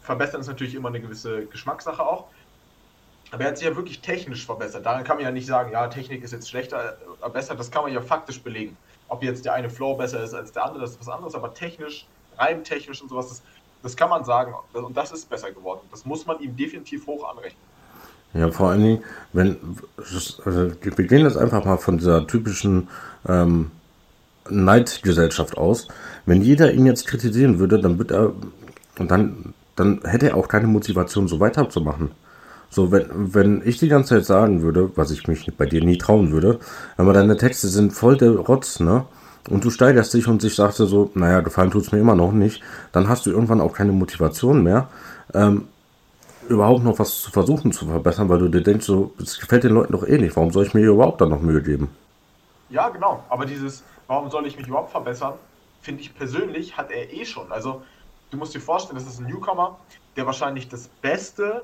Verbessern 0.00 0.40
ist 0.40 0.48
natürlich 0.48 0.74
immer 0.74 0.88
eine 0.88 1.00
gewisse 1.00 1.46
Geschmackssache 1.46 2.04
auch. 2.04 2.26
Aber 3.30 3.44
er 3.44 3.50
hat 3.50 3.58
sich 3.58 3.66
ja 3.66 3.74
wirklich 3.74 4.00
technisch 4.00 4.44
verbessert. 4.44 4.84
Daran 4.84 5.04
kann 5.04 5.16
man 5.16 5.24
ja 5.24 5.30
nicht 5.30 5.46
sagen, 5.46 5.72
ja, 5.72 5.88
Technik 5.88 6.22
ist 6.22 6.32
jetzt 6.32 6.50
schlechter, 6.50 6.98
äh, 7.22 7.30
besser. 7.30 7.54
Das 7.54 7.70
kann 7.70 7.82
man 7.82 7.92
ja 7.92 8.00
faktisch 8.02 8.42
belegen. 8.42 8.76
Ob 9.08 9.22
jetzt 9.22 9.44
der 9.44 9.54
eine 9.54 9.70
Flow 9.70 9.94
besser 9.94 10.22
ist 10.22 10.34
als 10.34 10.52
der 10.52 10.64
andere, 10.64 10.82
das 10.82 10.92
ist 10.92 11.00
was 11.00 11.08
anderes. 11.08 11.34
Aber 11.34 11.54
technisch, 11.54 12.06
reimtechnisch 12.36 13.00
und 13.00 13.08
sowas, 13.08 13.28
das, 13.28 13.42
das 13.82 13.96
kann 13.96 14.10
man 14.10 14.24
sagen. 14.24 14.54
Und 14.74 14.96
das 14.96 15.12
ist 15.12 15.30
besser 15.30 15.50
geworden. 15.50 15.80
Das 15.90 16.04
muss 16.04 16.26
man 16.26 16.40
ihm 16.40 16.54
definitiv 16.56 17.06
hoch 17.06 17.28
anrechnen. 17.28 17.71
Ja, 18.34 18.50
vor 18.50 18.70
allen 18.70 18.82
Dingen, 18.82 19.02
wenn, 19.32 19.56
also 20.44 20.72
wir 20.80 21.06
gehen 21.06 21.24
jetzt 21.24 21.36
einfach 21.36 21.64
mal 21.64 21.76
von 21.76 21.98
dieser 21.98 22.26
typischen 22.26 22.88
ähm, 23.28 23.70
Neidgesellschaft 24.48 25.58
aus. 25.58 25.88
Wenn 26.24 26.40
jeder 26.42 26.72
ihn 26.72 26.86
jetzt 26.86 27.06
kritisieren 27.06 27.58
würde, 27.58 27.78
dann 27.78 27.98
wird 27.98 28.10
er, 28.10 28.32
dann, 28.96 29.54
dann 29.76 30.00
hätte 30.04 30.30
er 30.30 30.36
auch 30.36 30.48
keine 30.48 30.66
Motivation, 30.66 31.28
so 31.28 31.40
weiterzumachen. 31.40 32.10
So, 32.70 32.90
wenn, 32.90 33.34
wenn 33.34 33.62
ich 33.66 33.78
die 33.78 33.88
ganze 33.88 34.14
Zeit 34.14 34.24
sagen 34.24 34.62
würde, 34.62 34.90
was 34.96 35.10
ich 35.10 35.28
mich 35.28 35.46
bei 35.58 35.66
dir 35.66 35.84
nie 35.84 35.98
trauen 35.98 36.32
würde, 36.32 36.58
aber 36.96 37.12
deine 37.12 37.36
Texte 37.36 37.68
sind 37.68 37.92
voll 37.92 38.16
der 38.16 38.30
Rotz, 38.30 38.80
ne? 38.80 39.04
Und 39.50 39.64
du 39.64 39.70
steigerst 39.70 40.14
dich 40.14 40.28
und 40.28 40.40
sich 40.40 40.54
sagst 40.54 40.78
so, 40.78 41.10
naja, 41.14 41.40
gefallen 41.40 41.72
tut's 41.72 41.90
mir 41.90 41.98
immer 41.98 42.14
noch 42.14 42.32
nicht, 42.32 42.62
dann 42.92 43.08
hast 43.08 43.26
du 43.26 43.30
irgendwann 43.30 43.60
auch 43.60 43.72
keine 43.72 43.92
Motivation 43.92 44.62
mehr. 44.62 44.88
Ähm, 45.34 45.64
überhaupt 46.48 46.82
noch 46.82 46.98
was 46.98 47.20
zu 47.20 47.30
versuchen 47.30 47.72
zu 47.72 47.86
verbessern, 47.86 48.28
weil 48.28 48.38
du 48.38 48.48
dir 48.48 48.62
denkst, 48.62 48.86
so, 48.86 49.12
es 49.20 49.38
gefällt 49.38 49.64
den 49.64 49.72
Leuten 49.72 49.92
doch 49.92 50.06
eh 50.06 50.18
nicht, 50.18 50.36
warum 50.36 50.50
soll 50.50 50.66
ich 50.66 50.74
mir 50.74 50.86
überhaupt 50.86 51.20
dann 51.20 51.30
noch 51.30 51.40
Mühe 51.40 51.62
geben? 51.62 51.94
Ja, 52.70 52.88
genau, 52.88 53.22
aber 53.28 53.46
dieses, 53.46 53.84
warum 54.06 54.30
soll 54.30 54.46
ich 54.46 54.56
mich 54.56 54.66
überhaupt 54.66 54.90
verbessern, 54.90 55.34
finde 55.82 56.02
ich 56.02 56.14
persönlich, 56.14 56.76
hat 56.76 56.90
er 56.90 57.12
eh 57.12 57.24
schon. 57.24 57.50
Also, 57.52 57.82
du 58.30 58.36
musst 58.36 58.54
dir 58.54 58.60
vorstellen, 58.60 58.98
das 58.98 59.06
ist 59.06 59.20
ein 59.20 59.26
Newcomer, 59.26 59.78
der 60.16 60.26
wahrscheinlich 60.26 60.68
das 60.68 60.88
beste 61.00 61.62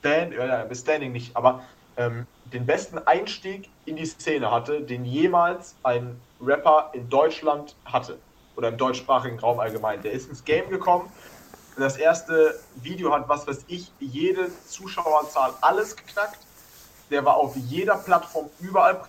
Stand, 0.00 0.34
ja, 0.34 0.74
Standing 0.74 1.12
nicht, 1.12 1.34
aber 1.34 1.62
ähm, 1.96 2.26
den 2.52 2.66
besten 2.66 2.98
Einstieg 2.98 3.70
in 3.86 3.96
die 3.96 4.04
Szene 4.04 4.50
hatte, 4.50 4.82
den 4.82 5.06
jemals 5.06 5.76
ein 5.82 6.20
Rapper 6.42 6.90
in 6.92 7.08
Deutschland 7.08 7.74
hatte. 7.86 8.18
Oder 8.56 8.68
im 8.68 8.76
deutschsprachigen 8.76 9.38
Raum 9.38 9.58
allgemein. 9.58 10.02
Der 10.02 10.12
ist 10.12 10.28
ins 10.28 10.44
Game 10.44 10.68
gekommen 10.68 11.10
das 11.76 11.96
erste 11.96 12.60
Video 12.76 13.12
hat, 13.12 13.28
was 13.28 13.46
weiß 13.46 13.64
ich, 13.68 13.90
jede 13.98 14.50
Zuschauerzahl 14.66 15.52
alles 15.60 15.96
geknackt. 15.96 16.38
Der 17.10 17.24
war 17.24 17.36
auf 17.36 17.56
jeder 17.56 17.96
Plattform 17.96 18.48
überall. 18.60 19.02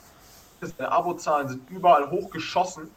Seine 0.62 0.92
Abozahlen 0.92 1.48
sind 1.48 1.70
überall 1.70 2.10
hochgeschossen. 2.10 2.90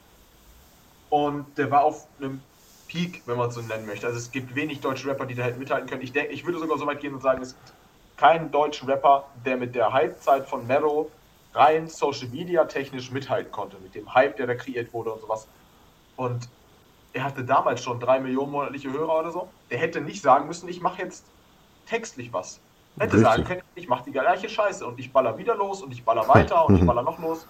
Und 1.11 1.47
der 1.57 1.71
war 1.71 1.85
auf 1.85 2.07
einem 2.19 2.41
Peak, 2.89 3.23
wenn 3.27 3.37
man 3.37 3.49
es 3.49 3.55
so 3.55 3.61
nennen 3.61 3.87
möchte. 3.87 4.07
Also 4.07 4.19
es 4.19 4.31
gibt 4.31 4.55
wenig 4.55 4.81
deutsche 4.81 5.09
Rapper, 5.09 5.27
die 5.27 5.35
da 5.35 5.45
hätten 5.45 5.59
mithalten 5.59 5.89
können. 5.89 6.03
Ich 6.03 6.13
denke, 6.13 6.33
ich 6.33 6.45
würde 6.45 6.59
sogar 6.59 6.79
so 6.79 6.87
weit 6.87 7.01
gehen 7.01 7.15
und 7.15 7.21
sagen, 7.21 7.43
es 7.43 7.55
gibt 7.55 7.73
keinen 8.17 8.51
deutschen 8.51 8.89
Rapper, 8.89 9.27
der 9.45 9.57
mit 9.57 9.75
der 9.75 9.93
Hypezeit 9.93 10.47
von 10.47 10.67
Mero 10.67 11.11
rein 11.55 11.89
Social 11.89 12.29
Media 12.29 12.65
technisch 12.65 13.11
mithalten 13.11 13.53
konnte. 13.53 13.79
Mit 13.79 13.95
dem 13.95 14.13
Hype, 14.15 14.37
der 14.37 14.47
da 14.47 14.55
kreiert 14.55 14.93
wurde 14.93 15.13
und 15.13 15.21
sowas. 15.21 15.47
Und 16.17 16.49
er 17.13 17.25
hatte 17.25 17.45
damals 17.45 17.83
schon 17.83 18.01
drei 18.01 18.21
Millionen 18.21 18.53
monatliche 18.53 18.93
Hörer 18.93 19.21
oder 19.21 19.31
so. 19.31 19.49
Der 19.71 19.79
hätte 19.79 20.01
nicht 20.01 20.23
sagen 20.23 20.47
müssen, 20.47 20.69
ich 20.69 20.81
mache 20.81 21.03
jetzt 21.03 21.25
textlich 21.87 22.33
was. 22.33 22.61
Er 22.97 23.07
hätte 23.07 23.17
Richtig. 23.17 23.31
sagen 23.31 23.45
können, 23.45 23.63
ich 23.75 23.89
mache 23.89 24.05
die 24.05 24.13
gleiche 24.13 24.49
Scheiße 24.49 24.87
und 24.87 24.99
ich 24.99 25.13
baller 25.13 25.39
wieder 25.39 25.55
los 25.55 25.83
und 25.83 25.93
ich 25.93 26.05
baller 26.05 26.27
weiter 26.29 26.67
und 26.67 26.77
ich 26.77 26.87
baller 26.87 27.03
noch 27.03 27.19
los. 27.19 27.47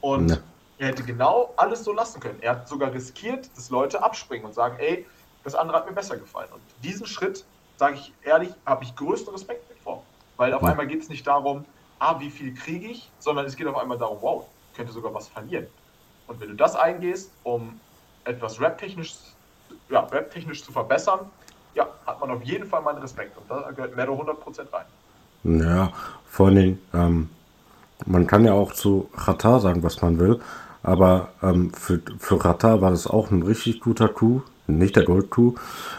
Und 0.00 0.30
ja. 0.30 0.36
er 0.78 0.88
hätte 0.88 1.02
genau 1.02 1.52
alles 1.56 1.84
so 1.84 1.92
lassen 1.92 2.20
können. 2.20 2.38
Er 2.40 2.52
hat 2.52 2.68
sogar 2.68 2.92
riskiert, 2.92 3.50
dass 3.56 3.70
Leute 3.70 4.02
abspringen 4.02 4.46
und 4.46 4.54
sagen, 4.54 4.76
ey, 4.78 5.06
das 5.44 5.54
andere 5.54 5.78
hat 5.78 5.86
mir 5.86 5.92
besser 5.92 6.16
gefallen. 6.16 6.48
Und 6.52 6.62
diesen 6.82 7.06
Schritt, 7.06 7.44
sage 7.76 7.96
ich 7.96 8.12
ehrlich, 8.22 8.50
habe 8.64 8.84
ich 8.84 8.94
größten 8.96 9.32
Respekt 9.32 9.66
vor. 9.82 10.02
Weil 10.36 10.52
auf 10.54 10.62
ja. 10.62 10.70
einmal 10.70 10.86
geht 10.86 11.02
es 11.02 11.08
nicht 11.08 11.26
darum, 11.26 11.64
ah, 11.98 12.18
wie 12.18 12.30
viel 12.30 12.54
kriege 12.54 12.88
ich, 12.88 13.10
sondern 13.18 13.46
es 13.46 13.56
geht 13.56 13.66
auf 13.66 13.76
einmal 13.76 13.98
darum, 13.98 14.18
wow, 14.20 14.46
ich 14.70 14.76
könnte 14.76 14.92
sogar 14.92 15.12
was 15.14 15.28
verlieren. 15.28 15.66
Und 16.26 16.40
wenn 16.40 16.48
du 16.48 16.54
das 16.54 16.74
eingehst, 16.74 17.30
um 17.44 17.78
etwas 18.24 18.60
rap-technisch 18.60 19.14
ja, 19.88 20.00
rap 20.00 20.32
zu 20.32 20.72
verbessern, 20.72 21.20
ja, 21.74 21.86
hat 22.06 22.20
man 22.20 22.30
auf 22.30 22.42
jeden 22.42 22.66
Fall 22.66 22.82
meinen 22.82 22.98
Respekt. 22.98 23.36
Und 23.36 23.50
da 23.50 23.70
gehört 23.70 23.96
Mero 23.96 24.14
100% 24.14 24.72
rein. 24.72 24.86
Ja, 25.44 25.92
vor 26.26 26.48
allem, 26.48 26.78
ähm, 26.92 27.28
man 28.04 28.26
kann 28.26 28.44
ja 28.44 28.52
auch 28.52 28.72
zu 28.72 29.08
Rata 29.14 29.60
sagen, 29.60 29.82
was 29.82 30.02
man 30.02 30.18
will, 30.18 30.40
aber 30.82 31.28
ähm, 31.42 31.72
für, 31.72 32.00
für 32.18 32.44
Rata 32.44 32.80
war 32.80 32.90
das 32.90 33.06
auch 33.06 33.30
ein 33.30 33.42
richtig 33.42 33.80
guter 33.80 34.08
Coup, 34.08 34.42
nicht 34.66 34.96
der 34.96 35.04
Gold-Coup, 35.04 35.58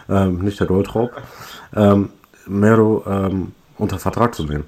ähm, 0.09 0.39
nicht 0.39 0.59
der 0.59 0.67
Goldraub, 0.67 1.11
ähm, 1.75 2.09
Mero 2.45 3.03
ähm, 3.07 3.53
unter 3.77 3.99
Vertrag 3.99 4.35
zu 4.35 4.43
nehmen. 4.43 4.65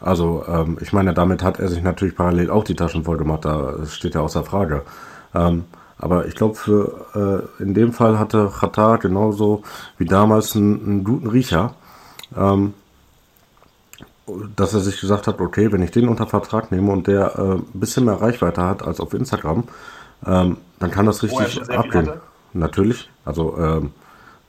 Also, 0.00 0.44
ähm, 0.46 0.78
ich 0.80 0.92
meine, 0.92 1.14
damit 1.14 1.42
hat 1.42 1.60
er 1.60 1.68
sich 1.68 1.82
natürlich 1.82 2.16
parallel 2.16 2.50
auch 2.50 2.64
die 2.64 2.74
Taschen 2.74 3.04
voll 3.04 3.16
gemacht, 3.16 3.44
da 3.44 3.86
steht 3.86 4.14
ja 4.14 4.20
außer 4.20 4.44
Frage. 4.44 4.82
Aber 5.98 6.26
ich 6.26 6.34
glaube, 6.34 6.54
für 6.54 7.48
äh, 7.58 7.62
in 7.62 7.74
dem 7.74 7.92
Fall 7.92 8.18
hatte 8.18 8.50
Qatar 8.60 8.98
genauso 8.98 9.62
wie 9.96 10.06
damals 10.06 10.56
einen, 10.56 10.84
einen 10.84 11.04
guten 11.04 11.28
Riecher, 11.28 11.74
ähm, 12.36 12.74
dass 14.56 14.74
er 14.74 14.80
sich 14.80 15.00
gesagt 15.00 15.26
hat, 15.26 15.40
okay, 15.40 15.70
wenn 15.72 15.82
ich 15.82 15.90
den 15.90 16.08
unter 16.08 16.26
Vertrag 16.26 16.72
nehme 16.72 16.90
und 16.90 17.06
der 17.06 17.38
äh, 17.38 17.54
ein 17.54 17.66
bisschen 17.74 18.06
mehr 18.06 18.20
Reichweite 18.20 18.62
hat 18.62 18.82
als 18.82 19.00
auf 19.00 19.14
Instagram, 19.14 19.64
ähm, 20.26 20.56
dann 20.78 20.90
kann 20.90 21.06
das 21.06 21.22
richtig 21.22 21.70
abgehen. 21.70 22.10
Natürlich, 22.52 23.10
also 23.24 23.56
ähm, 23.58 23.90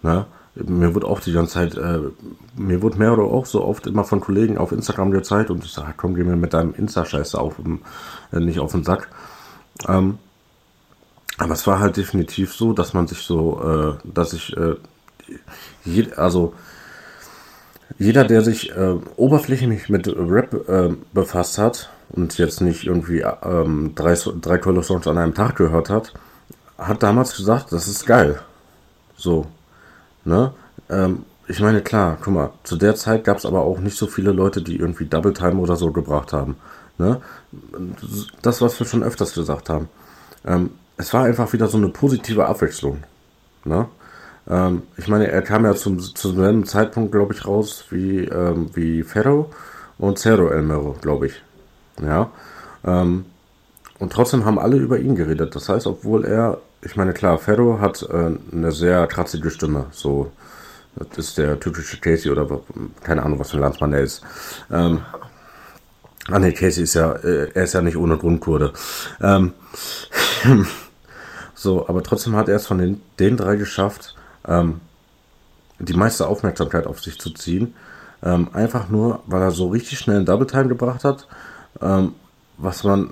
ne, 0.02 0.26
mir 0.56 0.94
wird 0.94 1.04
auch 1.04 1.20
die 1.20 1.34
ganze 1.34 1.54
Zeit, 1.56 1.76
äh, 1.76 2.00
mir 2.56 2.82
wird 2.82 2.98
mehr 2.98 3.14
oder 3.14 3.24
auch 3.24 3.46
so 3.46 3.64
oft 3.64 3.88
immer 3.88 4.04
von 4.04 4.22
Kollegen 4.22 4.58
auf 4.58 4.72
Instagram 4.72 5.12
gezeigt 5.12 5.50
und 5.52 5.66
ich 5.66 5.74
sage, 5.74 5.94
komm, 5.98 6.16
geh 6.16 6.24
mir 6.24 6.36
mit 6.36 6.54
deinem 6.54 6.74
Insta-Scheiß 6.74 7.36
auf, 7.36 7.56
äh, 8.32 8.40
nicht 8.40 8.60
auf 8.60 8.72
den 8.72 8.84
Sack. 8.84 9.10
Ähm, 9.88 10.20
aber 11.38 11.54
es 11.54 11.66
war 11.68 11.80
halt 11.80 11.98
definitiv 11.98 12.54
so, 12.54 12.74
dass 12.74 12.94
man 12.94 13.08
sich 13.08 13.20
so, 13.20 13.62
äh, 13.62 14.08
dass 14.08 14.34
ich, 14.34 14.56
äh, 14.56 14.76
je, 15.84 16.14
also 16.14 16.54
jeder, 17.98 18.24
der 18.24 18.42
sich 18.42 18.72
äh, 18.72 18.96
oberflächlich 19.16 19.90
mit 19.90 20.08
Rap 20.08 20.68
äh, 20.70 20.96
befasst 21.14 21.58
hat 21.58 21.90
und 22.10 22.38
jetzt 22.38 22.62
nicht 22.62 22.86
irgendwie 22.86 23.26
ähm, 23.44 23.94
drei, 23.96 24.16
drei 24.16 24.82
Songs 24.82 25.08
an 25.08 25.18
einem 25.18 25.34
Tag 25.34 25.56
gehört 25.56 25.90
hat, 25.90 26.14
hat 26.78 27.04
damals 27.04 27.36
gesagt, 27.36 27.72
das 27.72 27.88
ist 27.88 28.06
geil. 28.06 28.40
So, 29.18 29.48
Ne? 30.26 30.52
Ähm, 30.90 31.26
ich 31.48 31.60
meine, 31.62 31.82
klar, 31.82 32.18
guck 32.22 32.34
mal, 32.34 32.50
zu 32.64 32.76
der 32.76 32.96
Zeit 32.96 33.24
gab 33.24 33.38
es 33.38 33.46
aber 33.46 33.62
auch 33.62 33.80
nicht 33.80 33.96
so 33.96 34.08
viele 34.08 34.32
Leute, 34.32 34.62
die 34.62 34.78
irgendwie 34.78 35.06
Double 35.06 35.34
Time 35.34 35.58
oder 35.58 35.76
so 35.76 35.92
gebracht 35.92 36.34
haben. 36.34 36.58
Ne? 36.98 37.22
Das, 38.42 38.62
was 38.62 38.80
wir 38.80 38.88
schon 38.88 39.04
öfters 39.04 39.34
gesagt 39.36 39.70
haben. 39.70 39.88
Ähm, 40.44 40.72
es 40.98 41.14
war 41.14 41.26
einfach 41.26 41.54
wieder 41.54 41.68
so 41.68 41.78
eine 41.78 41.90
positive 41.90 42.46
Abwechslung. 42.46 43.04
Ne? 43.64 43.88
Ähm, 44.50 44.84
ich 44.98 45.08
meine, 45.08 45.28
er 45.30 45.42
kam 45.42 45.66
ja 45.66 45.76
zum, 45.76 46.00
zum 46.00 46.36
selben 46.36 46.66
Zeitpunkt, 46.66 47.12
glaube 47.12 47.34
ich, 47.34 47.46
raus 47.46 47.86
wie, 47.90 48.26
ähm, 48.26 48.70
wie 48.74 49.04
Ferro 49.04 49.52
und 49.98 50.20
Cerro 50.20 50.50
Elmero, 50.50 50.96
glaube 51.02 51.28
ich. 51.28 51.42
Ja. 52.02 52.30
Ähm, 52.86 53.26
und 54.00 54.12
trotzdem 54.12 54.46
haben 54.46 54.60
alle 54.60 54.78
über 54.78 55.00
ihn 55.00 55.16
geredet. 55.16 55.56
Das 55.56 55.70
heißt, 55.70 55.88
obwohl 55.88 56.26
er 56.26 56.60
ich 56.86 56.96
meine, 56.96 57.14
klar, 57.14 57.40
Ferro 57.40 57.80
hat 57.80 58.04
äh, 58.04 58.38
eine 58.52 58.72
sehr 58.72 59.08
kratzige 59.08 59.50
Stimme. 59.50 59.88
So, 59.92 60.32
das 60.96 61.30
ist 61.30 61.38
der 61.40 61.60
typische 61.60 62.00
Casey 62.00 62.32
oder 62.32 62.48
keine 63.04 63.24
Ahnung, 63.24 63.40
was 63.40 63.50
für 63.50 63.58
ein 63.58 63.62
Landsmann 63.62 63.94
er 63.94 64.02
ist. 64.02 64.22
Ähm, 64.72 65.02
ah 66.30 66.40
ne, 66.40 66.54
Casey 66.54 66.84
ist 66.84 66.94
ja, 66.94 67.14
äh, 67.14 67.50
er 67.54 67.64
ist 67.64 67.74
ja 67.74 67.82
nicht 67.82 67.98
ohne 67.98 68.18
Grundkurde. 68.18 68.72
Ähm, 69.20 69.54
so, 71.66 71.90
aber 71.90 72.04
trotzdem 72.04 72.36
hat 72.36 72.48
er 72.48 72.56
es 72.56 72.68
von 72.68 72.78
den, 72.78 73.02
den 73.20 73.36
drei 73.36 73.58
geschafft, 73.58 74.16
ähm, 74.48 74.80
die 75.80 75.94
meiste 75.94 76.28
Aufmerksamkeit 76.28 76.88
auf 76.88 77.02
sich 77.02 77.20
zu 77.20 77.32
ziehen. 77.32 77.74
Ähm, 78.24 78.48
einfach 78.54 78.90
nur, 78.90 79.22
weil 79.26 79.42
er 79.42 79.52
so 79.52 79.68
richtig 79.68 80.00
schnell 80.00 80.18
einen 80.18 80.26
Double 80.26 80.48
Time 80.48 80.68
gebracht 80.68 81.04
hat, 81.04 81.28
ähm, 81.82 82.14
was 82.58 82.84
man 82.84 83.12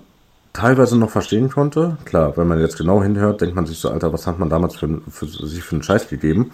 teilweise 0.53 0.97
noch 0.97 1.09
verstehen 1.09 1.49
konnte. 1.49 1.97
Klar, 2.05 2.37
wenn 2.37 2.47
man 2.47 2.59
jetzt 2.59 2.77
genau 2.77 3.03
hinhört, 3.03 3.41
denkt 3.41 3.55
man 3.55 3.65
sich 3.65 3.79
so, 3.79 3.89
Alter, 3.89 4.13
was 4.13 4.27
hat 4.27 4.39
man 4.39 4.49
damals 4.49 4.75
für, 4.75 5.01
für 5.09 5.25
sich 5.25 5.63
für 5.63 5.75
einen 5.75 5.83
Scheiß 5.83 6.07
gegeben? 6.07 6.51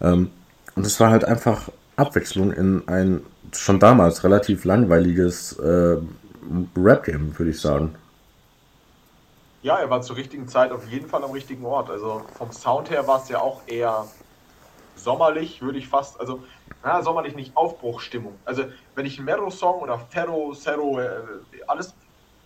Ähm, 0.00 0.30
und 0.74 0.86
es 0.86 0.98
war 1.00 1.10
halt 1.10 1.24
einfach 1.24 1.68
Abwechslung 1.96 2.52
in 2.52 2.88
ein 2.88 3.20
schon 3.52 3.78
damals 3.78 4.24
relativ 4.24 4.64
langweiliges 4.64 5.52
äh, 5.58 5.96
Rap-Game, 6.76 7.38
würde 7.38 7.50
ich 7.50 7.60
sagen. 7.60 7.94
Ja, 9.64 9.78
er 9.78 9.90
war 9.90 10.02
zur 10.02 10.16
richtigen 10.16 10.48
Zeit 10.48 10.72
auf 10.72 10.84
jeden 10.86 11.06
Fall 11.08 11.22
am 11.22 11.30
richtigen 11.30 11.64
Ort. 11.64 11.88
Also 11.88 12.28
vom 12.32 12.50
Sound 12.50 12.90
her 12.90 13.06
war 13.06 13.22
es 13.22 13.28
ja 13.28 13.40
auch 13.40 13.62
eher 13.68 14.16
sommerlich, 14.94 15.62
würde 15.62 15.78
ich 15.78 15.88
fast, 15.88 16.20
also 16.20 16.44
na, 16.82 17.02
sommerlich 17.02 17.36
nicht 17.36 17.56
Aufbruchstimmung. 17.56 18.42
Also 18.44 18.64
wenn 18.94 19.06
ich 19.06 19.18
einen 19.18 19.26
Mero-Song 19.26 19.80
oder 19.82 19.98
Ferro, 19.98 20.54
Cerro, 20.54 21.00
äh, 21.00 21.22
alles 21.68 21.96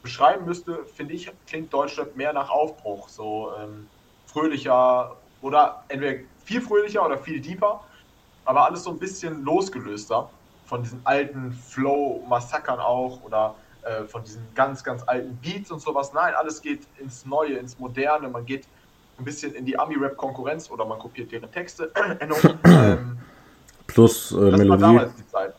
beschreiben 0.03 0.45
müsste, 0.47 0.87
finde 0.87 1.14
ich, 1.14 1.31
klingt 1.47 1.73
Deutschland 1.75 2.17
mehr 2.17 2.33
nach 2.35 2.51
Aufbruch. 2.51 3.09
So 3.11 3.55
ähm, 3.57 3.93
fröhlicher 4.27 5.23
oder 5.41 5.87
entweder 5.89 6.25
viel 6.39 6.61
fröhlicher 6.62 7.05
oder 7.07 7.19
viel 7.19 7.41
deeper, 7.41 7.87
aber 8.45 8.64
alles 8.67 8.85
so 8.85 8.91
ein 8.91 8.99
bisschen 8.99 9.43
losgelöster 9.43 10.33
von 10.62 10.83
diesen 10.83 11.05
alten 11.07 11.53
Flow-Massakern 11.53 12.81
auch 12.81 13.23
oder 13.23 13.59
äh, 13.87 14.05
von 14.05 14.24
diesen 14.24 14.43
ganz, 14.55 14.82
ganz 14.82 15.05
alten 15.07 15.37
Beats 15.37 15.70
und 15.70 15.80
sowas. 15.80 16.12
Nein, 16.12 16.34
alles 16.34 16.61
geht 16.61 16.80
ins 16.99 17.24
Neue, 17.24 17.55
ins 17.55 17.78
Moderne. 17.78 18.28
Man 18.28 18.45
geht 18.45 18.66
ein 19.18 19.24
bisschen 19.24 19.55
in 19.55 19.64
die 19.64 19.78
Ami-Rap-Konkurrenz 19.78 20.70
oder 20.70 20.84
man 20.84 20.99
kopiert 20.99 21.30
deren 21.30 21.51
Texte. 21.53 21.93
ähm, 22.20 23.18
plus 23.87 24.32
äh, 24.32 24.51
das 24.51 24.59
Melodie. 24.59 24.68
War 24.68 24.78
damals 24.78 25.14
die 25.14 25.26
Zeit. 25.28 25.55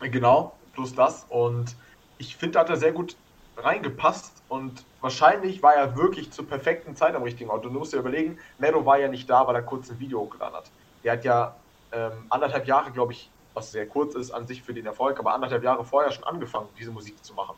Genau, 0.00 0.56
plus 0.72 0.94
das. 0.94 1.26
Und 1.28 1.76
ich 2.16 2.34
finde, 2.36 2.54
da 2.54 2.60
hat 2.60 2.70
er 2.70 2.76
sehr 2.76 2.92
gut 2.92 3.16
reingepasst 3.56 4.42
und 4.48 4.84
wahrscheinlich 5.02 5.62
war 5.62 5.74
er 5.74 5.96
wirklich 5.96 6.30
zur 6.30 6.46
perfekten 6.46 6.96
Zeit 6.96 7.14
am 7.14 7.22
richtigen 7.22 7.50
Ort. 7.50 7.64
Du 7.64 7.70
musst 7.70 7.92
dir 7.92 7.98
überlegen, 7.98 8.38
Mero 8.58 8.86
war 8.86 8.98
ja 8.98 9.08
nicht 9.08 9.28
da, 9.28 9.46
weil 9.46 9.54
er 9.54 9.62
kurz 9.62 9.90
ein 9.90 10.00
Video 10.00 10.20
hochgeladen 10.20 10.56
hat. 10.56 10.70
Der 11.04 11.12
hat 11.12 11.24
ja 11.24 11.54
ähm, 11.92 12.12
anderthalb 12.30 12.66
Jahre, 12.66 12.90
glaube 12.90 13.12
ich, 13.12 13.30
was 13.54 13.72
sehr 13.72 13.86
kurz 13.86 14.14
ist 14.14 14.30
an 14.30 14.46
sich 14.46 14.62
für 14.62 14.74
den 14.74 14.86
Erfolg, 14.86 15.18
aber 15.18 15.34
anderthalb 15.34 15.62
Jahre 15.62 15.84
vorher 15.84 16.10
schon 16.12 16.24
angefangen, 16.24 16.68
diese 16.78 16.90
Musik 16.90 17.22
zu 17.24 17.34
machen. 17.34 17.56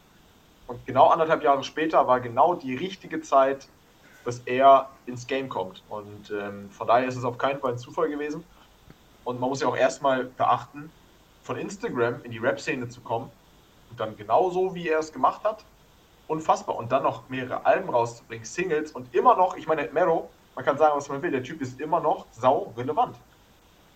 Und 0.66 0.84
genau 0.86 1.08
anderthalb 1.08 1.42
Jahre 1.42 1.62
später 1.62 2.06
war 2.06 2.20
genau 2.20 2.54
die 2.54 2.74
richtige 2.74 3.20
Zeit, 3.20 3.68
dass 4.24 4.38
er 4.40 4.88
ins 5.06 5.26
Game 5.26 5.48
kommt. 5.48 5.82
Und 5.88 6.30
ähm, 6.30 6.70
von 6.70 6.86
daher 6.86 7.06
ist 7.06 7.16
es 7.16 7.24
auf 7.24 7.38
keinen 7.38 7.60
Fall 7.60 7.72
ein 7.72 7.78
Zufall 7.78 8.08
gewesen. 8.08 8.44
Und 9.24 9.40
man 9.40 9.50
muss 9.50 9.60
ja 9.60 9.68
auch 9.68 9.76
erstmal 9.76 10.24
beachten, 10.24 10.90
von 11.42 11.56
Instagram 11.56 12.22
in 12.22 12.30
die 12.30 12.38
Rap-Szene 12.38 12.88
zu 12.88 13.02
kommen 13.02 13.30
und 13.90 14.00
dann 14.00 14.16
genauso, 14.16 14.74
wie 14.74 14.88
er 14.88 14.98
es 14.98 15.12
gemacht 15.12 15.44
hat, 15.44 15.64
unfassbar. 16.26 16.76
Und 16.76 16.90
dann 16.90 17.02
noch 17.02 17.28
mehrere 17.28 17.66
Alben 17.66 17.90
rauszubringen, 17.90 18.46
Singles 18.46 18.92
und 18.92 19.14
immer 19.14 19.36
noch, 19.36 19.56
ich 19.56 19.66
meine, 19.66 19.88
Mero, 19.92 20.30
man 20.54 20.64
kann 20.64 20.78
sagen, 20.78 20.96
was 20.96 21.08
man 21.08 21.20
will, 21.22 21.30
der 21.30 21.42
Typ 21.42 21.60
ist 21.60 21.80
immer 21.80 22.00
noch 22.00 22.26
sau 22.32 22.72
relevant. 22.76 23.16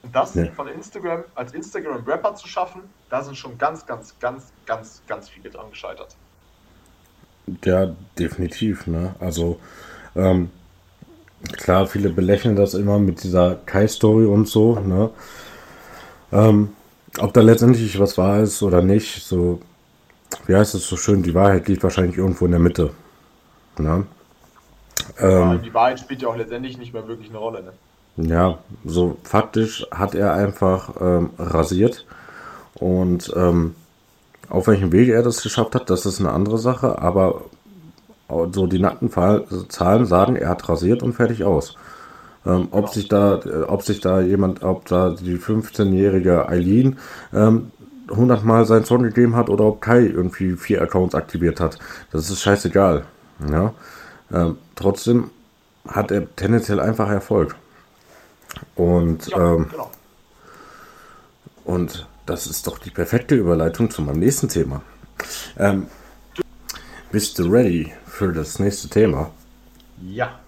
Und 0.03 0.15
das 0.15 0.35
ja. 0.35 0.47
von 0.53 0.69
Instagram 0.69 1.25
als 1.35 1.53
Instagram-Rapper 1.53 2.35
zu 2.37 2.47
schaffen, 2.47 2.83
da 3.11 3.23
sind 3.23 3.37
schon 3.37 3.59
ganz, 3.59 3.85
ganz, 3.85 4.15
ganz, 4.21 4.53
ganz, 4.67 5.03
ganz 5.07 5.29
viele 5.29 5.51
dran 5.51 5.71
gescheitert. 5.71 6.15
Ja, 7.65 7.95
definitiv. 8.19 8.87
Ne? 8.87 9.15
Also, 9.19 9.59
ähm, 10.15 10.51
klar, 11.53 11.87
viele 11.87 12.11
belächeln 12.11 12.57
das 12.57 12.75
immer 12.75 12.99
mit 12.99 13.23
dieser 13.23 13.57
Kai-Story 13.67 14.27
und 14.27 14.49
so. 14.49 14.79
Ne? 14.79 15.11
Ähm, 16.33 16.71
ob 17.19 17.33
da 17.33 17.41
letztendlich 17.41 17.99
was 17.99 18.19
wahr 18.19 18.41
ist 18.41 18.63
oder 18.63 18.83
nicht, 18.83 19.25
so 19.25 19.61
wie 20.47 20.55
heißt 20.55 20.75
es 20.75 20.87
so 20.87 20.97
schön, 20.97 21.23
die 21.23 21.35
Wahrheit 21.35 21.69
liegt 21.69 21.83
wahrscheinlich 21.83 22.19
irgendwo 22.19 22.45
in 22.45 22.51
der 22.53 22.61
Mitte. 22.61 22.93
Ne? 23.79 24.07
Ähm, 25.19 25.63
die 25.63 25.73
Wahrheit 25.73 26.01
spielt 26.01 26.23
ja 26.23 26.29
auch 26.29 26.37
letztendlich 26.37 26.77
nicht 26.79 26.93
mehr 26.93 27.07
wirklich 27.09 27.31
eine 27.31 27.39
Rolle. 27.39 27.63
Ne? 27.63 27.73
Ja, 28.21 28.59
so 28.85 29.17
faktisch 29.23 29.87
hat 29.93 30.17
er 30.17 30.33
einfach 30.33 30.91
ähm, 31.01 31.31
rasiert 31.39 32.05
und 32.75 33.33
ähm, 33.37 33.77
auf 34.49 34.67
welchem 34.67 34.91
Wege 34.91 35.15
er 35.15 35.23
das 35.23 35.43
geschafft 35.43 35.77
hat, 35.77 35.89
das 35.89 36.05
ist 36.05 36.19
eine 36.19 36.33
andere 36.33 36.59
Sache, 36.59 36.99
aber 37.01 37.43
so 38.53 38.67
die 38.67 38.81
nackten 38.81 39.11
Zahlen 39.69 40.05
sagen, 40.05 40.37
er 40.37 40.49
hat 40.49 40.69
rasiert 40.69 41.03
und 41.03 41.15
fertig 41.15 41.45
aus. 41.45 41.77
Ähm, 42.45 42.69
ob 42.73 42.89
sich 42.89 43.09
da, 43.09 43.41
ob 43.69 43.83
sich 43.83 44.01
da 44.01 44.21
jemand, 44.21 44.63
ob 44.63 44.87
da 44.87 45.11
die 45.11 45.39
15-jährige 45.39 46.49
Eileen 46.49 46.99
ähm, 47.33 47.71
100 48.11 48.45
Mal 48.45 48.65
seinen 48.65 48.85
Song 48.85 49.03
gegeben 49.03 49.37
hat 49.37 49.49
oder 49.49 49.65
ob 49.65 49.81
Kai 49.81 50.01
irgendwie 50.01 50.57
vier 50.57 50.83
Accounts 50.83 51.15
aktiviert 51.15 51.61
hat. 51.61 51.79
Das 52.11 52.31
ist 52.31 52.41
scheißegal. 52.41 53.05
Ja? 53.51 53.75
Ähm, 54.33 54.57
trotzdem 54.75 55.31
hat 55.87 56.11
er 56.11 56.35
tendenziell 56.37 56.81
einfach 56.81 57.09
Erfolg. 57.09 57.57
Und, 58.75 59.29
ja, 59.29 59.55
ähm, 59.55 59.69
genau. 59.71 59.91
und 61.65 62.07
das 62.27 62.47
ist 62.47 62.67
doch 62.67 62.79
die 62.79 62.91
perfekte 62.91 63.35
Überleitung 63.35 63.91
zu 63.91 64.03
meinem 64.03 64.21
nächsten 64.21 64.49
Thema. 64.49 64.83
Ähm, 65.57 65.87
bist 67.11 67.39
du 67.39 67.45
ready 67.51 67.93
für 68.07 68.33
das 68.33 68.59
nächste 68.59 68.89
Thema? 68.89 69.31
Ja. 70.03 70.39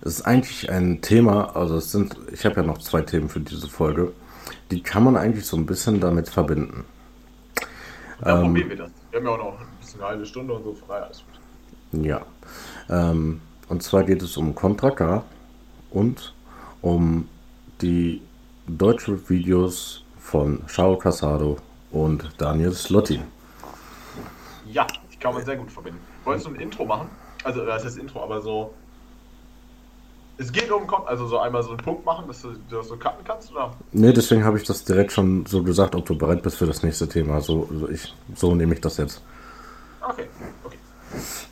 Es 0.00 0.14
ist 0.18 0.22
eigentlich 0.22 0.70
ein 0.70 1.02
Thema, 1.02 1.54
also 1.56 1.76
es 1.76 1.92
sind, 1.92 2.16
ich 2.32 2.44
habe 2.46 2.56
ja 2.56 2.62
noch 2.62 2.78
zwei 2.78 3.02
Themen 3.02 3.28
für 3.28 3.40
diese 3.40 3.68
Folge 3.68 4.12
die 4.70 4.82
kann 4.82 5.04
man 5.04 5.16
eigentlich 5.16 5.46
so 5.46 5.56
ein 5.56 5.66
bisschen 5.66 6.00
damit 6.00 6.28
verbinden. 6.28 6.84
Dann 8.20 8.38
ähm, 8.38 8.44
probieren 8.46 8.68
wir 8.68 8.76
das. 8.76 8.90
Wir 9.10 9.20
haben 9.20 9.26
ja 9.26 9.32
auch 9.32 9.38
noch 9.38 9.60
ein 9.60 9.66
bisschen 9.80 10.00
eine 10.00 10.08
halbe 10.10 10.26
Stunde 10.26 10.54
und 10.54 10.64
so 10.64 10.74
frei, 10.74 10.98
alles 10.98 11.22
gut. 11.24 12.04
Ja. 12.04 12.26
Ähm, 12.90 13.40
und 13.68 13.82
zwar 13.82 14.04
geht 14.04 14.22
es 14.22 14.36
um 14.36 14.54
Contra 14.54 14.90
K 14.90 15.24
und 15.90 16.34
um 16.82 17.28
die 17.80 18.22
deutschen 18.66 19.28
Videos 19.28 20.04
von 20.18 20.62
Shao 20.66 20.96
Casado 20.96 21.56
und 21.90 22.30
Daniel 22.38 22.72
Slotin. 22.72 23.22
Ja, 24.66 24.86
die 25.12 25.16
kann 25.16 25.34
man 25.34 25.44
sehr 25.44 25.56
gut 25.56 25.72
verbinden. 25.72 26.00
Wolltest 26.24 26.46
du 26.46 26.50
ein 26.50 26.60
Intro 26.60 26.84
machen? 26.84 27.08
Also, 27.44 27.64
das 27.64 27.84
ist 27.84 27.96
Intro, 27.96 28.22
aber 28.22 28.40
so. 28.42 28.74
Es 30.40 30.52
geht 30.52 30.70
um, 30.70 30.86
also 31.06 31.26
so 31.26 31.38
einmal 31.38 31.62
so 31.64 31.70
einen 31.70 31.78
Punkt 31.78 32.04
machen, 32.04 32.26
dass 32.28 32.42
du 32.42 32.50
das 32.70 32.88
so 32.88 32.96
cutten 32.96 33.24
kannst, 33.24 33.50
oder? 33.50 33.72
Nee, 33.90 34.12
deswegen 34.12 34.44
habe 34.44 34.56
ich 34.56 34.64
das 34.64 34.84
direkt 34.84 35.10
schon 35.10 35.44
so 35.46 35.64
gesagt, 35.64 35.96
ob 35.96 36.06
du 36.06 36.16
bereit 36.16 36.42
bist 36.42 36.58
für 36.58 36.66
das 36.66 36.82
nächste 36.84 37.08
Thema. 37.08 37.40
So, 37.40 37.68
ich, 37.90 38.14
so 38.36 38.54
nehme 38.54 38.74
ich 38.74 38.80
das 38.80 38.98
jetzt. 38.98 39.20
Okay, 40.00 40.28
okay. 40.64 40.78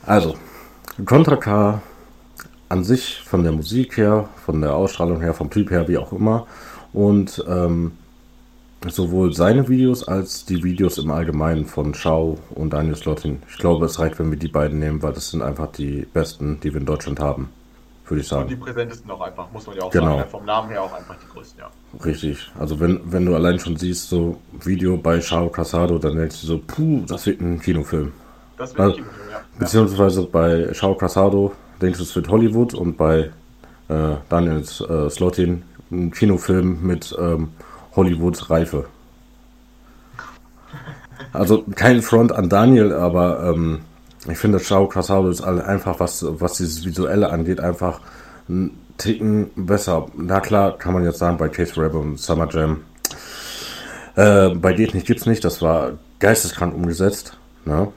Also, 0.05 0.35
Contra 1.05 1.35
K 1.35 1.81
an 2.69 2.83
sich 2.83 3.21
von 3.23 3.43
der 3.43 3.51
Musik 3.51 3.97
her, 3.97 4.29
von 4.45 4.61
der 4.61 4.75
Ausstrahlung 4.75 5.21
her, 5.21 5.33
vom 5.33 5.49
Typ 5.49 5.71
her, 5.71 5.87
wie 5.87 5.97
auch 5.97 6.11
immer. 6.11 6.47
Und 6.93 7.43
ähm, 7.47 7.93
sowohl 8.87 9.33
seine 9.33 9.67
Videos 9.67 10.07
als 10.07 10.45
die 10.45 10.63
Videos 10.63 10.97
im 10.97 11.11
Allgemeinen 11.11 11.65
von 11.65 11.93
Schau 11.93 12.37
und 12.51 12.73
Daniel 12.73 12.95
Slotin. 12.95 13.41
Ich 13.49 13.57
glaube, 13.57 13.85
es 13.85 13.99
reicht, 13.99 14.19
wenn 14.19 14.29
wir 14.31 14.37
die 14.37 14.47
beiden 14.47 14.79
nehmen, 14.79 15.01
weil 15.01 15.13
das 15.13 15.31
sind 15.31 15.41
einfach 15.41 15.71
die 15.71 16.07
besten, 16.13 16.59
die 16.59 16.73
wir 16.73 16.79
in 16.79 16.85
Deutschland 16.85 17.19
haben, 17.19 17.49
würde 18.05 18.21
ich 18.21 18.27
sagen. 18.27 18.43
Und 18.43 18.51
die 18.51 18.55
präsentesten 18.55 19.09
auch 19.11 19.21
einfach, 19.21 19.51
muss 19.51 19.65
man 19.67 19.77
ja 19.77 19.83
auch 19.83 19.91
genau. 19.91 20.17
sagen. 20.17 20.29
Vom 20.29 20.45
Namen 20.45 20.69
her 20.69 20.83
auch 20.83 20.93
einfach 20.93 21.15
die 21.15 21.27
größten, 21.33 21.59
ja. 21.59 21.69
Richtig. 22.05 22.51
Also 22.59 22.79
wenn, 22.79 22.99
wenn 23.05 23.25
du 23.25 23.35
allein 23.35 23.59
schon 23.59 23.77
siehst, 23.77 24.09
so 24.09 24.37
Video 24.63 24.97
bei 24.97 25.21
Schau 25.21 25.49
Casado, 25.49 25.97
dann 25.97 26.15
denkst 26.15 26.41
du 26.41 26.47
so, 26.47 26.61
puh, 26.65 27.03
das 27.07 27.25
wird 27.25 27.41
ein 27.41 27.59
Kinofilm. 27.59 28.13
Das 28.57 28.71
wird 28.71 28.79
ein 28.79 28.83
also, 28.83 28.95
Kinofilm, 28.97 29.29
ja. 29.31 29.41
Beziehungsweise 29.57 30.23
bei 30.23 30.69
Schau 30.73 30.93
Casado 30.95 31.53
denkst 31.81 31.99
es 31.99 32.15
wird 32.15 32.29
Hollywood 32.29 32.73
und 32.73 32.97
bei 32.97 33.31
äh, 33.89 34.15
Daniel 34.29 34.61
äh, 34.61 35.09
Slotin 35.09 35.63
ein 35.91 36.11
Kinofilm 36.11 36.85
mit 36.85 37.15
ähm, 37.19 37.49
Hollywood 37.95 38.49
Reife. 38.49 38.85
Also 41.33 41.63
kein 41.75 42.01
Front 42.01 42.31
an 42.31 42.49
Daniel, 42.49 42.93
aber 42.93 43.51
ähm, 43.53 43.79
ich 44.29 44.37
finde, 44.37 44.59
Shao 44.59 44.87
Casado 44.87 45.29
ist 45.29 45.41
einfach, 45.41 45.99
was, 45.99 46.25
was 46.27 46.57
dieses 46.57 46.85
Visuelle 46.85 47.29
angeht, 47.29 47.59
einfach 47.59 48.01
ein 48.49 48.71
Ticken 48.97 49.51
besser. 49.55 50.07
Na 50.15 50.39
klar, 50.39 50.77
kann 50.77 50.93
man 50.93 51.03
jetzt 51.03 51.19
sagen, 51.19 51.37
bei 51.37 51.49
Case 51.49 51.81
Rebel 51.81 52.01
und 52.01 52.19
Summer 52.19 52.47
Jam. 52.51 52.81
Äh, 54.15 54.55
bei 54.55 54.73
Geht 54.73 54.95
nicht 54.95 55.05
gibt's 55.05 55.25
nicht, 55.25 55.43
das 55.43 55.61
war 55.61 55.93
geisteskrank 56.19 56.73
umgesetzt. 56.73 57.37
Ne? 57.65 57.89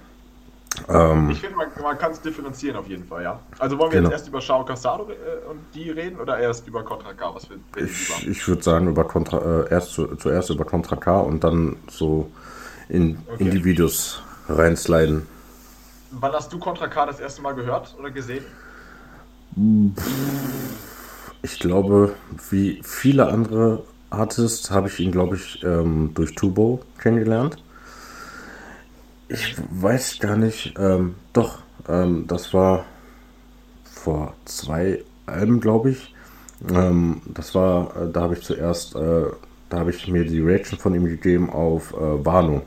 Ähm, 0.89 1.31
ich 1.31 1.41
finde, 1.41 1.57
man, 1.57 1.69
man 1.83 1.99
kann 1.99 2.13
es 2.13 2.21
differenzieren 2.21 2.77
auf 2.77 2.87
jeden 2.87 3.05
Fall, 3.05 3.23
ja. 3.23 3.41
Also 3.59 3.79
wollen 3.79 3.91
wir 3.93 3.99
genau. 3.99 4.11
jetzt 4.11 4.21
erst 4.21 4.29
über 4.29 4.41
Shao 4.41 4.65
Casado 4.65 5.09
äh, 5.11 5.49
und 5.51 5.61
die 5.75 5.91
reden 5.91 6.19
oder 6.21 6.39
erst 6.39 6.67
über 6.67 6.85
Contra 6.85 7.13
K? 7.13 7.35
Was 7.35 7.49
wir, 7.51 7.59
ich 7.85 8.27
ich 8.27 8.49
würde 8.49 8.63
sagen, 8.63 8.89
über 8.89 9.05
Contra, 9.05 9.65
äh, 9.65 9.71
erst 9.71 9.93
zu, 9.93 10.17
zuerst 10.17 10.51
über 10.51 10.65
Contra 10.65 10.97
K 10.97 11.21
und 11.21 11.43
dann 11.43 11.77
so 11.89 12.31
in, 12.89 13.19
okay. 13.33 13.45
in 13.45 13.51
die 13.51 13.65
Videos 13.65 14.23
reinsliden. 14.49 15.27
Wann 16.13 16.33
hast 16.33 16.53
du 16.53 16.59
Contra 16.59 16.89
K 16.89 17.07
das 17.07 17.21
erste 17.21 17.43
Mal 17.43 17.55
gehört 17.55 17.95
oder 17.99 18.11
gesehen? 18.11 18.45
Ich 21.43 21.59
glaube, 21.59 22.15
wie 22.51 22.81
viele 22.85 23.29
andere 23.29 23.83
Artists 24.11 24.71
habe 24.71 24.89
ich 24.89 24.99
ihn, 25.01 25.13
glaube 25.13 25.37
ich, 25.37 25.63
ähm, 25.65 26.13
durch 26.15 26.35
Tubo 26.35 26.81
kennengelernt. 26.99 27.63
Ich 29.33 29.55
weiß 29.71 30.19
gar 30.19 30.37
nicht. 30.37 30.75
Ähm, 30.77 31.15
doch, 31.33 31.59
ähm, 31.89 32.27
das 32.27 32.53
war 32.53 32.85
vor 33.85 34.35
zwei 34.45 35.05
Alben, 35.27 35.61
glaube 35.61 35.91
ich. 35.91 36.15
Ähm, 36.69 37.23
das 37.27 37.55
war, 37.55 37.97
äh, 37.97 38.11
da 38.13 38.23
habe 38.23 38.35
ich 38.35 38.43
zuerst, 38.43 38.97
äh, 38.97 39.27
da 39.69 39.79
habe 39.79 39.91
ich 39.91 40.09
mir 40.09 40.25
die 40.25 40.41
Reaction 40.41 40.79
von 40.79 40.95
ihm 40.95 41.05
gegeben 41.05 41.49
auf 41.49 41.93
äh, 41.93 42.25
Warnung. 42.27 42.63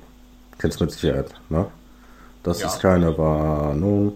Kennst 0.58 0.80
du 0.80 0.86
mit 0.86 0.94
Sicherheit, 0.94 1.34
ne? 1.50 1.68
Das 2.44 2.62
ja. 2.62 2.68
ist 2.68 2.80
keine 2.82 3.18
Warnung. 3.18 4.14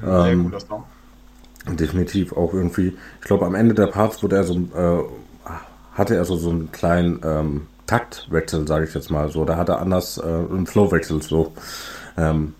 Sehr 0.00 0.26
ähm, 0.26 0.44
guter 0.44 0.60
Song. 0.60 0.84
Definitiv 1.66 2.32
auch 2.32 2.54
irgendwie. 2.54 2.96
Ich 3.20 3.26
glaube, 3.26 3.44
am 3.44 3.54
Ende 3.54 3.74
der 3.74 3.88
Parts 3.88 4.22
wurde 4.22 4.36
er 4.36 4.44
so, 4.44 4.54
äh, 4.54 5.04
hatte 5.94 6.16
er 6.16 6.24
so, 6.24 6.36
so 6.36 6.50
einen 6.50 6.72
kleinen 6.72 7.20
ähm, 7.22 7.66
Taktwechsel, 7.86 8.66
sage 8.66 8.86
ich 8.86 8.94
jetzt 8.94 9.10
mal 9.10 9.30
so. 9.30 9.44
Da 9.44 9.56
hat 9.56 9.68
er 9.68 9.80
anders 9.80 10.18
äh, 10.18 10.22
einen 10.22 10.66
Flowwechsel 10.66 11.22
so. 11.22 11.52
Ähm, 12.16 12.54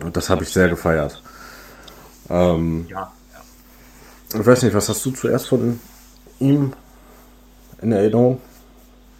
und 0.00 0.16
das 0.16 0.30
habe 0.30 0.42
ich 0.42 0.50
sehr 0.50 0.68
gefeiert. 0.68 1.22
Ähm, 2.30 2.86
ja, 2.88 3.12
ja. 3.32 4.40
Ich 4.40 4.46
weiß 4.46 4.62
nicht, 4.62 4.74
was 4.74 4.88
hast 4.88 5.04
du 5.04 5.10
zuerst 5.10 5.48
von 5.48 5.80
ihm 6.38 6.72
in 7.80 7.92
Erinnerung? 7.92 8.40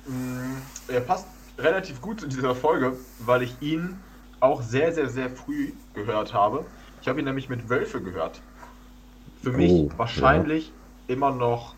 Mm, 0.07 0.57
er 0.88 1.00
passt 1.00 1.26
relativ 1.59 2.00
gut 2.00 2.20
zu 2.20 2.28
dieser 2.28 2.55
Folge, 2.55 2.96
weil 3.20 3.42
ich 3.42 3.55
ihn 3.61 3.98
auch 4.40 4.62
sehr, 4.62 4.92
sehr, 4.92 5.09
sehr 5.09 5.30
früh 5.30 5.72
gehört 5.94 6.32
habe. 6.32 6.64
Ich 7.00 7.09
habe 7.09 7.20
ihn 7.20 7.24
nämlich 7.26 7.48
mit 7.48 7.68
Wölfe 7.68 8.00
gehört. 8.00 8.40
Für 9.42 9.53
mich 9.53 9.70
oh, 9.70 9.90
wahrscheinlich 9.96 10.72
ja. 11.09 11.14
immer 11.14 11.32
noch 11.32 11.74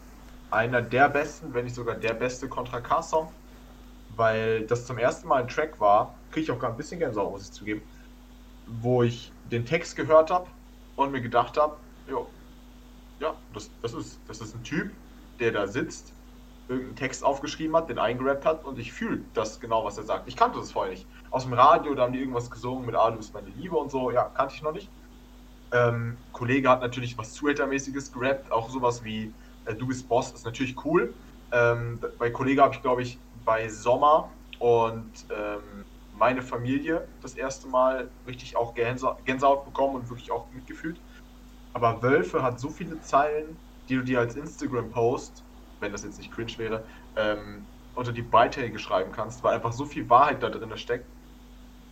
einer 0.50 0.82
der 0.82 1.08
besten, 1.08 1.52
wenn 1.52 1.64
nicht 1.64 1.74
sogar 1.74 1.96
der 1.96 2.14
beste 2.14 2.48
Contra 2.48 2.80
K-Song 2.80 3.28
weil 4.16 4.66
das 4.66 4.86
zum 4.86 4.98
ersten 4.98 5.28
Mal 5.28 5.42
ein 5.42 5.48
Track 5.48 5.80
war, 5.80 6.24
kriege 6.30 6.44
ich 6.44 6.50
auch 6.50 6.58
gar 6.58 6.70
ein 6.70 6.76
bisschen 6.76 7.00
Gänsehaut, 7.00 7.30
muss 7.32 7.44
ich 7.46 7.52
zugeben, 7.52 7.88
wo 8.66 9.02
ich 9.02 9.36
den 9.44 9.66
Text 9.66 9.96
gehört 9.96 10.30
habe 10.30 10.50
und 10.96 11.12
mir 11.12 11.22
gedacht 11.22 11.56
habe, 11.58 11.82
ja, 13.20 13.42
das, 13.52 13.78
das, 13.80 13.94
ist, 13.94 14.28
das 14.28 14.40
ist 14.40 14.54
ein 14.54 14.62
Typ, 14.64 14.96
der 15.38 15.52
da 15.52 15.66
sitzt, 15.66 16.16
irgendeinen 16.68 16.96
Text 16.96 17.24
aufgeschrieben 17.24 17.76
hat, 17.76 17.88
den 17.90 17.98
eingerappt 17.98 18.46
hat 18.46 18.64
und 18.64 18.78
ich 18.78 18.92
fühle 18.92 19.30
das 19.34 19.60
genau, 19.60 19.84
was 19.84 19.98
er 19.98 20.04
sagt. 20.04 20.28
Ich 20.28 20.36
kannte 20.36 20.58
das 20.58 20.72
vorher 20.72 20.92
nicht. 20.92 21.08
Aus 21.30 21.44
dem 21.44 21.52
Radio, 21.52 21.94
da 21.94 22.04
haben 22.04 22.12
die 22.12 22.20
irgendwas 22.20 22.50
gesungen 22.50 22.86
mit 22.86 22.94
Ah, 22.96 23.10
du 23.10 23.18
bist 23.18 23.34
meine 23.34 23.50
Liebe 23.50 23.76
und 23.76 23.90
so, 23.90 24.10
ja, 24.10 24.30
kannte 24.30 24.54
ich 24.54 24.62
noch 24.62 24.72
nicht. 24.72 24.92
Ähm, 25.72 26.26
Kollege 26.32 26.70
hat 26.70 26.80
natürlich 26.82 27.18
was 27.18 27.34
Zuhältermäßiges 27.34 28.12
gerappt, 28.12 28.52
auch 28.52 28.70
sowas 28.70 29.04
wie 29.04 29.38
äh, 29.64 29.76
Du 29.76 29.86
bist 29.88 30.08
Boss 30.08 30.32
ist 30.32 30.44
natürlich 30.44 30.84
cool. 30.84 31.20
Ähm, 31.52 32.00
bei 32.18 32.30
Kollege 32.30 32.62
habe 32.62 32.74
ich, 32.74 32.82
glaube 32.82 33.02
ich, 33.02 33.23
bei 33.44 33.68
Sommer 33.68 34.30
und 34.58 35.26
ähm, 35.30 35.84
meine 36.16 36.42
Familie 36.42 37.06
das 37.22 37.34
erste 37.34 37.66
Mal 37.68 38.08
richtig 38.26 38.56
auch 38.56 38.74
Gänsehaut 38.74 39.64
bekommen 39.64 39.96
und 39.96 40.08
wirklich 40.08 40.30
auch 40.30 40.46
mitgefühlt. 40.52 41.00
Aber 41.72 42.02
Wölfe 42.02 42.42
hat 42.42 42.60
so 42.60 42.68
viele 42.68 43.00
Zeilen, 43.00 43.56
die 43.88 43.96
du 43.96 44.02
dir 44.02 44.20
als 44.20 44.36
Instagram-Post, 44.36 45.42
wenn 45.80 45.92
das 45.92 46.04
jetzt 46.04 46.18
nicht 46.18 46.32
cringe 46.32 46.56
wäre, 46.56 46.84
ähm, 47.16 47.66
unter 47.94 48.12
die 48.12 48.22
Beiträge 48.22 48.78
schreiben 48.78 49.12
kannst, 49.12 49.42
weil 49.42 49.54
einfach 49.54 49.72
so 49.72 49.84
viel 49.84 50.08
Wahrheit 50.08 50.42
da 50.42 50.50
drin 50.50 50.76
steckt. 50.76 51.06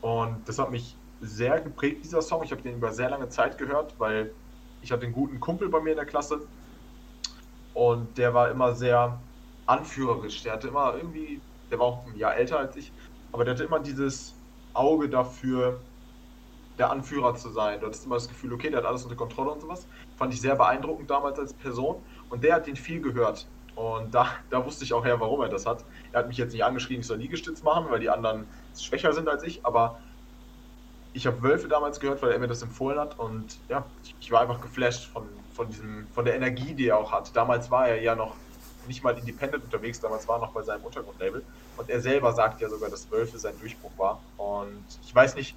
Und 0.01 0.49
das 0.49 0.59
hat 0.59 0.71
mich 0.71 0.97
sehr 1.21 1.61
geprägt, 1.61 2.05
dieser 2.05 2.23
Song. 2.23 2.43
Ich 2.43 2.53
habe 2.53 2.63
den 2.63 2.77
über 2.77 2.93
sehr 2.93 3.11
lange 3.11 3.29
Zeit 3.29 3.59
gehört, 3.59 3.95
weil 3.99 4.33
ich 4.81 4.91
hatte 4.91 5.05
einen 5.05 5.15
guten 5.15 5.41
Kumpel 5.41 5.69
bei 5.69 5.81
mir 5.81 5.91
in 5.91 5.97
der 5.97 6.07
Klasse 6.07 6.41
und 7.73 8.19
der 8.19 8.35
war 8.35 8.51
immer 8.51 8.75
sehr 8.75 9.21
anführerisch. 9.67 10.43
Der 10.43 10.53
hatte 10.53 10.69
immer 10.69 10.95
irgendwie, 10.97 11.41
der 11.71 11.79
war 11.79 11.87
auch 11.87 12.07
ein 12.07 12.17
Jahr 12.17 12.37
älter 12.37 12.59
als 12.59 12.77
ich, 12.77 12.93
aber 13.33 13.45
der 13.45 13.55
hatte 13.55 13.65
immer 13.65 13.81
dieses 13.81 14.35
Auge 14.75 15.09
dafür, 15.09 15.81
der 16.79 16.91
Anführer 16.91 17.35
zu 17.35 17.51
sein. 17.51 17.81
Du 17.81 17.87
hattest 17.87 18.07
immer 18.07 18.17
das 18.17 18.29
Gefühl, 18.29 18.53
okay, 18.53 18.71
der 18.71 18.79
hat 18.79 18.87
alles 18.87 19.05
unter 19.05 19.17
Kontrolle 19.17 19.51
und 19.51 19.61
sowas. 19.61 19.87
Fand 20.17 20.33
ich 20.33 20.41
sehr 20.41 20.57
beeindruckend 20.57 21.11
damals 21.11 21.39
als 21.39 21.53
Person. 21.53 21.97
Und 22.31 22.43
der 22.43 22.55
hat 22.55 22.67
den 22.67 22.77
viel 22.77 23.01
gehört. 23.01 23.47
Und 23.75 24.15
da, 24.15 24.29
da 24.51 24.65
wusste 24.65 24.85
ich 24.85 24.93
auch 24.93 25.05
her, 25.05 25.21
warum 25.21 25.41
er 25.41 25.49
das 25.49 25.67
hat. 25.67 25.85
Er 26.13 26.21
hat 26.21 26.29
mich 26.29 26.37
jetzt 26.37 26.53
nicht 26.53 26.65
angeschrieben, 26.65 27.01
ich 27.01 27.07
soll 27.07 27.19
Liegestütz 27.19 27.63
machen, 27.63 27.87
weil 27.91 28.01
die 28.01 28.11
anderen 28.11 28.47
schwächer 28.79 29.13
sind 29.13 29.29
als 29.29 29.43
ich, 29.45 29.65
aber 29.65 29.99
ich 31.15 31.27
habe 31.27 31.43
Wölfe 31.43 31.69
damals 31.69 32.01
gehört, 32.01 32.23
weil 32.23 32.33
er 32.33 32.39
mir 32.39 32.49
das 32.49 32.63
empfohlen 32.63 32.99
hat 32.99 33.19
und 33.19 33.59
ja, 33.69 33.85
ich, 34.21 34.31
war 34.31 34.43
einfach 34.43 34.61
geflasht 34.61 35.11
von, 35.11 35.25
von, 35.53 35.69
diesem, 35.69 36.07
von 36.13 36.25
der 36.25 36.35
Energie, 36.35 36.75
die 36.75 36.89
er 36.89 36.99
auch 36.99 37.13
hat. 37.13 37.35
Damals 37.37 37.71
war 37.71 37.89
er 37.89 38.01
ja 38.01 38.15
noch 38.15 38.35
nicht 38.87 39.03
mal 39.03 39.17
independent 39.17 39.65
unterwegs, 39.65 40.01
damals 40.01 40.27
war 40.29 40.39
noch 40.39 40.53
bei 40.53 40.63
seinem 40.63 40.85
Untergrundlabel. 40.85 41.45
Und 41.77 41.91
er 41.91 42.01
selber 42.01 42.33
sagt 42.33 42.61
ja 42.61 42.69
sogar, 42.69 42.91
dass 42.91 43.11
Wölfe 43.11 43.39
sein 43.39 43.55
Durchbruch 43.61 43.93
war. 43.97 44.21
Und 44.37 44.85
ich 45.05 45.15
weiß 45.15 45.35
nicht, 45.37 45.55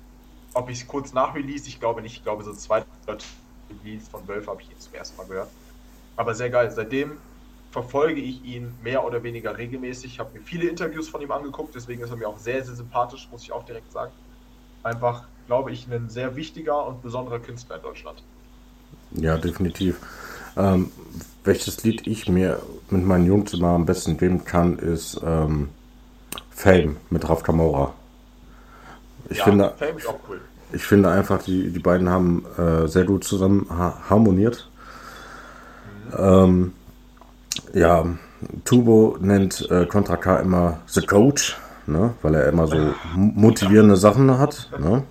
ob 0.53 0.69
ich 0.69 0.81
es 0.81 0.87
kurz 0.87 1.13
nach 1.13 1.35
Release, 1.35 1.67
ich 1.67 1.79
glaube 1.79 2.01
nicht, 2.01 2.17
ich 2.17 2.23
glaube 2.23 2.43
so 2.43 2.53
zwei 2.53 2.83
Release 3.83 4.09
von 4.09 4.27
Wölfe 4.27 4.51
habe 4.51 4.61
ich 4.61 4.69
ihn 4.69 4.79
zum 4.79 4.93
ersten 4.93 5.17
Mal 5.17 5.27
gehört. 5.27 5.49
Aber 6.15 6.33
sehr 6.33 6.49
geil. 6.49 6.71
Seitdem 6.71 7.17
verfolge 7.71 8.21
ich 8.21 8.43
ihn 8.45 8.73
mehr 8.81 9.03
oder 9.03 9.21
weniger 9.21 9.57
regelmäßig. 9.57 10.13
Ich 10.13 10.19
habe 10.19 10.37
mir 10.37 10.43
viele 10.43 10.69
Interviews 10.69 11.09
von 11.09 11.21
ihm 11.21 11.31
angeguckt, 11.31 11.75
deswegen 11.75 12.01
ist 12.01 12.09
er 12.09 12.15
mir 12.15 12.29
auch 12.29 12.39
sehr, 12.39 12.63
sehr 12.63 12.75
sympathisch, 12.75 13.27
muss 13.31 13.43
ich 13.43 13.51
auch 13.51 13.65
direkt 13.65 13.91
sagen. 13.91 14.13
Einfach, 14.83 15.25
glaube 15.47 15.71
ich, 15.71 15.87
ein 15.87 16.09
sehr 16.09 16.37
wichtiger 16.37 16.85
und 16.87 17.01
besonderer 17.01 17.39
Künstler 17.39 17.75
in 17.75 17.81
Deutschland. 17.81 18.23
Ja, 19.11 19.37
definitiv. 19.37 19.99
Ähm, 20.57 20.91
welches 21.43 21.83
Lied 21.83 22.07
ich 22.07 22.27
mir 22.27 22.61
mit 22.89 23.05
meinen 23.05 23.25
Jungs 23.25 23.53
immer 23.53 23.69
am 23.69 23.85
besten 23.85 24.17
geben 24.17 24.45
kann, 24.45 24.79
ist 24.79 25.19
ähm, 25.25 25.69
Fame 26.49 26.97
mit 27.09 27.27
Raf 27.29 27.43
Kamora. 27.43 27.93
Ich 29.29 29.39
ja, 29.39 29.43
finde, 29.43 29.73
cool. 30.29 30.41
Ich 30.71 30.83
finde 30.83 31.09
einfach, 31.09 31.41
die, 31.41 31.71
die 31.71 31.79
beiden 31.79 32.09
haben 32.09 32.45
äh, 32.57 32.87
sehr 32.87 33.05
gut 33.05 33.23
zusammen 33.23 33.67
ha 33.69 33.97
harmoniert. 34.09 34.69
Mhm. 36.11 36.17
Ähm, 36.17 36.73
ja, 37.73 38.05
Tubo 38.63 39.17
nennt 39.19 39.69
äh, 39.69 39.85
Contra 39.85 40.17
K 40.17 40.37
immer 40.37 40.79
The 40.87 41.05
Coach, 41.05 41.57
ne? 41.87 42.13
weil 42.21 42.35
er 42.35 42.49
immer 42.49 42.67
so 42.67 42.93
motivierende 43.15 43.97
Sachen 43.97 44.37
hat. 44.37 44.69
Ne? 44.79 45.03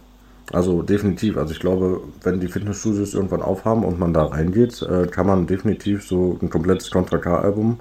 Also 0.52 0.82
definitiv. 0.82 1.36
Also 1.36 1.52
ich 1.52 1.60
glaube, 1.60 2.02
wenn 2.22 2.40
die 2.40 2.48
Fitnessstudios 2.48 3.14
irgendwann 3.14 3.42
aufhaben 3.42 3.84
und 3.84 3.98
man 3.98 4.12
da 4.12 4.26
reingeht, 4.26 4.82
äh, 4.82 5.06
kann 5.06 5.26
man 5.26 5.46
definitiv 5.46 6.06
so 6.06 6.38
ein 6.42 6.50
komplettes 6.50 6.90
Contra 6.90 7.18
K-Album 7.18 7.80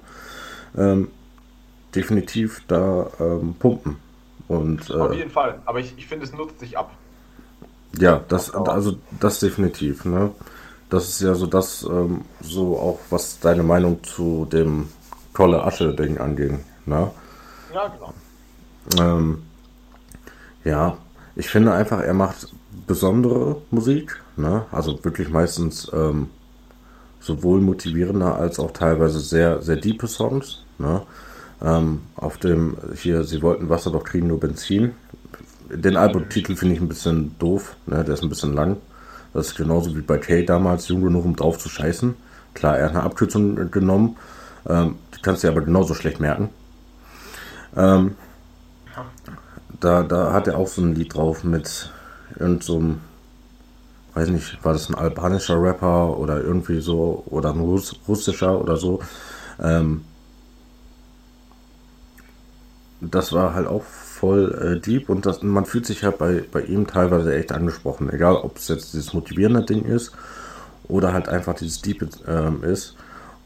ähm, 0.76 1.08
definitiv 1.94 2.62
da 2.66 3.08
ähm, 3.20 3.54
pumpen. 3.58 3.96
Und, 4.48 4.90
äh, 4.90 4.94
Auf 4.94 5.14
jeden 5.14 5.30
Fall. 5.30 5.60
Aber 5.64 5.80
ich, 5.80 5.94
ich 5.96 6.06
finde, 6.06 6.24
es 6.24 6.32
nutzt 6.32 6.60
sich 6.60 6.76
ab. 6.76 6.90
Ja, 7.98 8.20
das, 8.28 8.52
also 8.52 8.96
das 9.20 9.38
definitiv. 9.40 10.04
Ne? 10.04 10.32
Das 10.90 11.08
ist 11.08 11.20
ja 11.20 11.34
so 11.34 11.46
das, 11.46 11.84
ähm, 11.84 12.22
so 12.40 12.78
auch 12.78 12.98
was 13.10 13.38
deine 13.40 13.62
Meinung 13.62 14.02
zu 14.02 14.46
dem 14.50 14.88
tolle 15.34 15.62
Asche-Ding 15.62 16.18
angeht. 16.18 16.58
Ne? 16.86 17.10
Ja, 17.72 17.88
genau. 17.88 18.14
Ähm, 19.00 19.42
ja, 20.64 20.96
ich 21.36 21.48
finde 21.48 21.72
einfach, 21.72 22.00
er 22.00 22.14
macht 22.14 22.48
besondere 22.86 23.60
Musik. 23.70 24.20
Ne? 24.36 24.64
Also 24.70 25.02
wirklich 25.04 25.30
meistens 25.30 25.90
ähm, 25.92 26.28
sowohl 27.20 27.60
motivierender 27.60 28.36
als 28.36 28.58
auch 28.58 28.72
teilweise 28.72 29.20
sehr, 29.20 29.62
sehr 29.62 29.76
diepe 29.76 30.06
Songs. 30.06 30.64
Ne? 30.78 31.02
Ähm, 31.62 32.02
auf 32.16 32.38
dem 32.38 32.76
hier, 32.94 33.24
sie 33.24 33.42
wollten 33.42 33.68
Wasser, 33.68 33.90
doch 33.90 34.04
kriegen 34.04 34.28
nur 34.28 34.40
Benzin. 34.40 34.92
Den 35.70 35.96
Albumtitel 35.96 36.56
finde 36.56 36.74
ich 36.74 36.80
ein 36.80 36.88
bisschen 36.88 37.36
doof, 37.38 37.76
ne? 37.86 38.04
der 38.04 38.14
ist 38.14 38.22
ein 38.22 38.28
bisschen 38.28 38.52
lang. 38.52 38.76
Das 39.32 39.48
ist 39.48 39.56
genauso 39.56 39.96
wie 39.96 40.02
bei 40.02 40.18
Kay 40.18 40.44
damals, 40.44 40.88
jung 40.88 41.02
genug, 41.02 41.24
um 41.24 41.34
drauf 41.34 41.58
zu 41.58 41.68
scheißen. 41.68 42.14
Klar, 42.52 42.78
er 42.78 42.84
hat 42.84 42.92
eine 42.92 43.02
Abkürzung 43.02 43.70
genommen, 43.72 44.16
ähm, 44.68 44.96
die 45.16 45.22
kannst 45.22 45.42
du 45.42 45.48
aber 45.48 45.62
genauso 45.62 45.94
schlecht 45.94 46.20
merken. 46.20 46.50
Ähm, 47.76 48.14
da, 49.84 50.02
da 50.02 50.32
hat 50.32 50.48
er 50.48 50.56
auch 50.56 50.68
so 50.68 50.82
ein 50.82 50.94
Lied 50.94 51.14
drauf 51.14 51.44
mit 51.44 51.90
irgendeinem, 52.38 52.60
so 52.60 52.94
weiß 54.14 54.28
nicht, 54.28 54.64
war 54.64 54.72
das 54.72 54.88
ein 54.88 54.94
albanischer 54.94 55.60
Rapper 55.60 56.16
oder 56.18 56.40
irgendwie 56.40 56.80
so, 56.80 57.24
oder 57.26 57.50
ein 57.50 57.60
Russ 57.60 57.94
russischer 58.08 58.60
oder 58.60 58.76
so. 58.76 59.00
Ähm, 59.60 60.04
das 63.00 63.32
war 63.32 63.54
halt 63.54 63.66
auch 63.66 63.82
voll 63.82 64.54
äh, 64.54 64.80
deep 64.80 65.10
und 65.10 65.26
das, 65.26 65.42
man 65.42 65.66
fühlt 65.66 65.84
sich 65.84 66.02
halt 66.04 66.16
bei, 66.16 66.44
bei 66.50 66.62
ihm 66.62 66.86
teilweise 66.86 67.34
echt 67.34 67.52
angesprochen. 67.52 68.10
Egal, 68.10 68.36
ob 68.36 68.56
es 68.56 68.68
jetzt 68.68 68.94
dieses 68.94 69.12
motivierende 69.12 69.64
Ding 69.64 69.84
ist 69.84 70.12
oder 70.88 71.12
halt 71.12 71.28
einfach 71.28 71.54
dieses 71.54 71.82
Deep 71.82 72.08
ähm, 72.26 72.64
ist. 72.64 72.96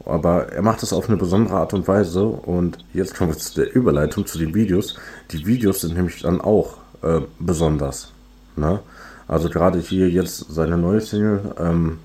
Aber 0.05 0.51
er 0.51 0.61
macht 0.61 0.81
das 0.81 0.93
auf 0.93 1.07
eine 1.07 1.17
besondere 1.17 1.55
Art 1.55 1.73
und 1.73 1.87
Weise. 1.87 2.23
Und 2.23 2.77
jetzt 2.93 3.15
kommen 3.15 3.31
wir 3.31 3.37
zu 3.37 3.55
der 3.55 3.75
Überleitung 3.75 4.25
zu 4.25 4.37
den 4.37 4.53
Videos. 4.55 4.95
Die 5.31 5.45
Videos 5.45 5.81
sind 5.81 5.95
nämlich 5.95 6.21
dann 6.21 6.41
auch 6.41 6.77
äh, 7.01 7.21
besonders. 7.39 8.11
Ne? 8.55 8.79
Also 9.27 9.49
gerade 9.49 9.79
hier 9.79 10.09
jetzt 10.09 10.45
seine 10.49 10.77
neue 10.77 11.01
Single, 11.01 11.53
ähm, 11.59 11.99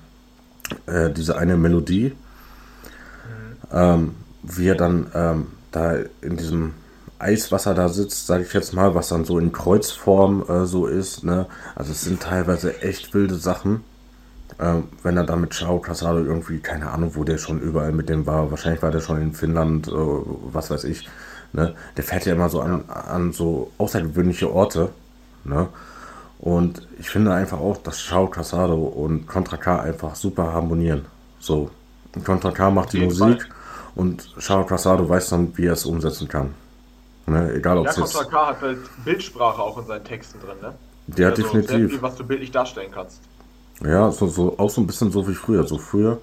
äh, 0.85 1.09
diese 1.11 1.37
eine 1.37 1.57
Melodie, 1.57 2.13
mhm. 2.13 3.67
ähm, 3.71 4.15
wie 4.43 4.67
er 4.67 4.75
dann 4.75 5.07
ähm, 5.13 5.47
da 5.71 5.95
in 6.21 6.37
diesem 6.37 6.73
Eiswasser 7.17 7.73
da 7.73 7.89
sitzt, 7.89 8.27
sage 8.27 8.43
ich 8.43 8.53
jetzt 8.53 8.73
mal, 8.73 8.93
was 8.93 9.07
dann 9.07 9.25
so 9.25 9.39
in 9.39 9.51
Kreuzform 9.51 10.43
äh, 10.47 10.65
so 10.65 10.85
ist. 10.85 11.23
Ne? 11.23 11.47
Also 11.75 11.91
es 11.91 12.01
sind 12.01 12.21
teilweise 12.21 12.81
echt 12.81 13.13
wilde 13.13 13.35
Sachen. 13.35 13.83
Ähm, 14.59 14.85
wenn 15.03 15.17
er 15.17 15.25
da 15.25 15.35
mit 15.35 15.53
Ciao 15.53 15.79
Casado 15.79 16.19
irgendwie, 16.19 16.59
keine 16.59 16.89
Ahnung, 16.89 17.15
wo 17.15 17.23
der 17.23 17.37
schon 17.37 17.59
überall 17.59 17.91
mit 17.91 18.07
dem 18.07 18.25
war, 18.25 18.51
wahrscheinlich 18.51 18.81
war 18.81 18.91
der 18.91 19.01
schon 19.01 19.21
in 19.21 19.33
Finnland, 19.33 19.87
äh, 19.87 19.91
was 19.91 20.71
weiß 20.71 20.85
ich. 20.85 21.09
Ne? 21.51 21.75
Der 21.97 22.03
fährt 22.03 22.25
ja 22.25 22.33
immer 22.33 22.49
so 22.49 22.61
an, 22.61 22.83
an 22.89 23.33
so 23.33 23.71
außergewöhnliche 23.77 24.51
Orte. 24.51 24.89
Ne? 25.43 25.67
Und 26.39 26.87
ich 26.99 27.09
finde 27.09 27.33
einfach 27.33 27.59
auch, 27.59 27.77
dass 27.77 27.97
Ciao 27.97 28.27
Casado 28.27 28.75
und 28.75 29.27
Contra 29.27 29.57
K 29.57 29.79
einfach 29.81 30.15
super 30.15 30.53
harmonieren. 30.53 31.05
So, 31.39 31.69
Contra 32.23 32.51
K 32.51 32.69
macht 32.71 32.93
die 32.93 33.01
Musik 33.01 33.41
Fall. 33.41 33.51
und 33.95 34.35
Ciao 34.39 34.65
Casado 34.65 35.07
weiß 35.07 35.29
dann, 35.29 35.57
wie 35.57 35.65
er 35.65 35.73
es 35.73 35.85
umsetzen 35.85 36.27
kann. 36.27 36.53
Ne? 37.25 37.53
Egal, 37.53 37.79
ob 37.79 37.87
ja, 37.87 37.93
Contra 37.93 38.23
K 38.23 38.47
hat 38.47 38.61
halt 38.61 38.77
Bildsprache 39.03 39.61
auch 39.61 39.77
in 39.79 39.85
seinen 39.85 40.03
Texten 40.05 40.39
drin, 40.39 40.57
ne? 40.61 40.73
Der 41.07 41.29
also 41.29 41.41
definitiv. 41.41 41.69
Sehr 41.69 41.89
viel, 41.89 42.01
was 42.01 42.15
du 42.15 42.23
bildlich 42.23 42.51
darstellen 42.51 42.91
kannst. 42.91 43.21
Ja, 43.83 44.11
so, 44.11 44.27
so, 44.27 44.57
auch 44.57 44.69
so 44.69 44.81
ein 44.81 44.87
bisschen 44.87 45.11
so 45.11 45.27
wie 45.27 45.33
früher. 45.33 45.65
So 45.65 45.77
früher, 45.77 46.19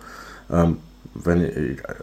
ähm, 0.50 0.78
wenn, 1.14 1.44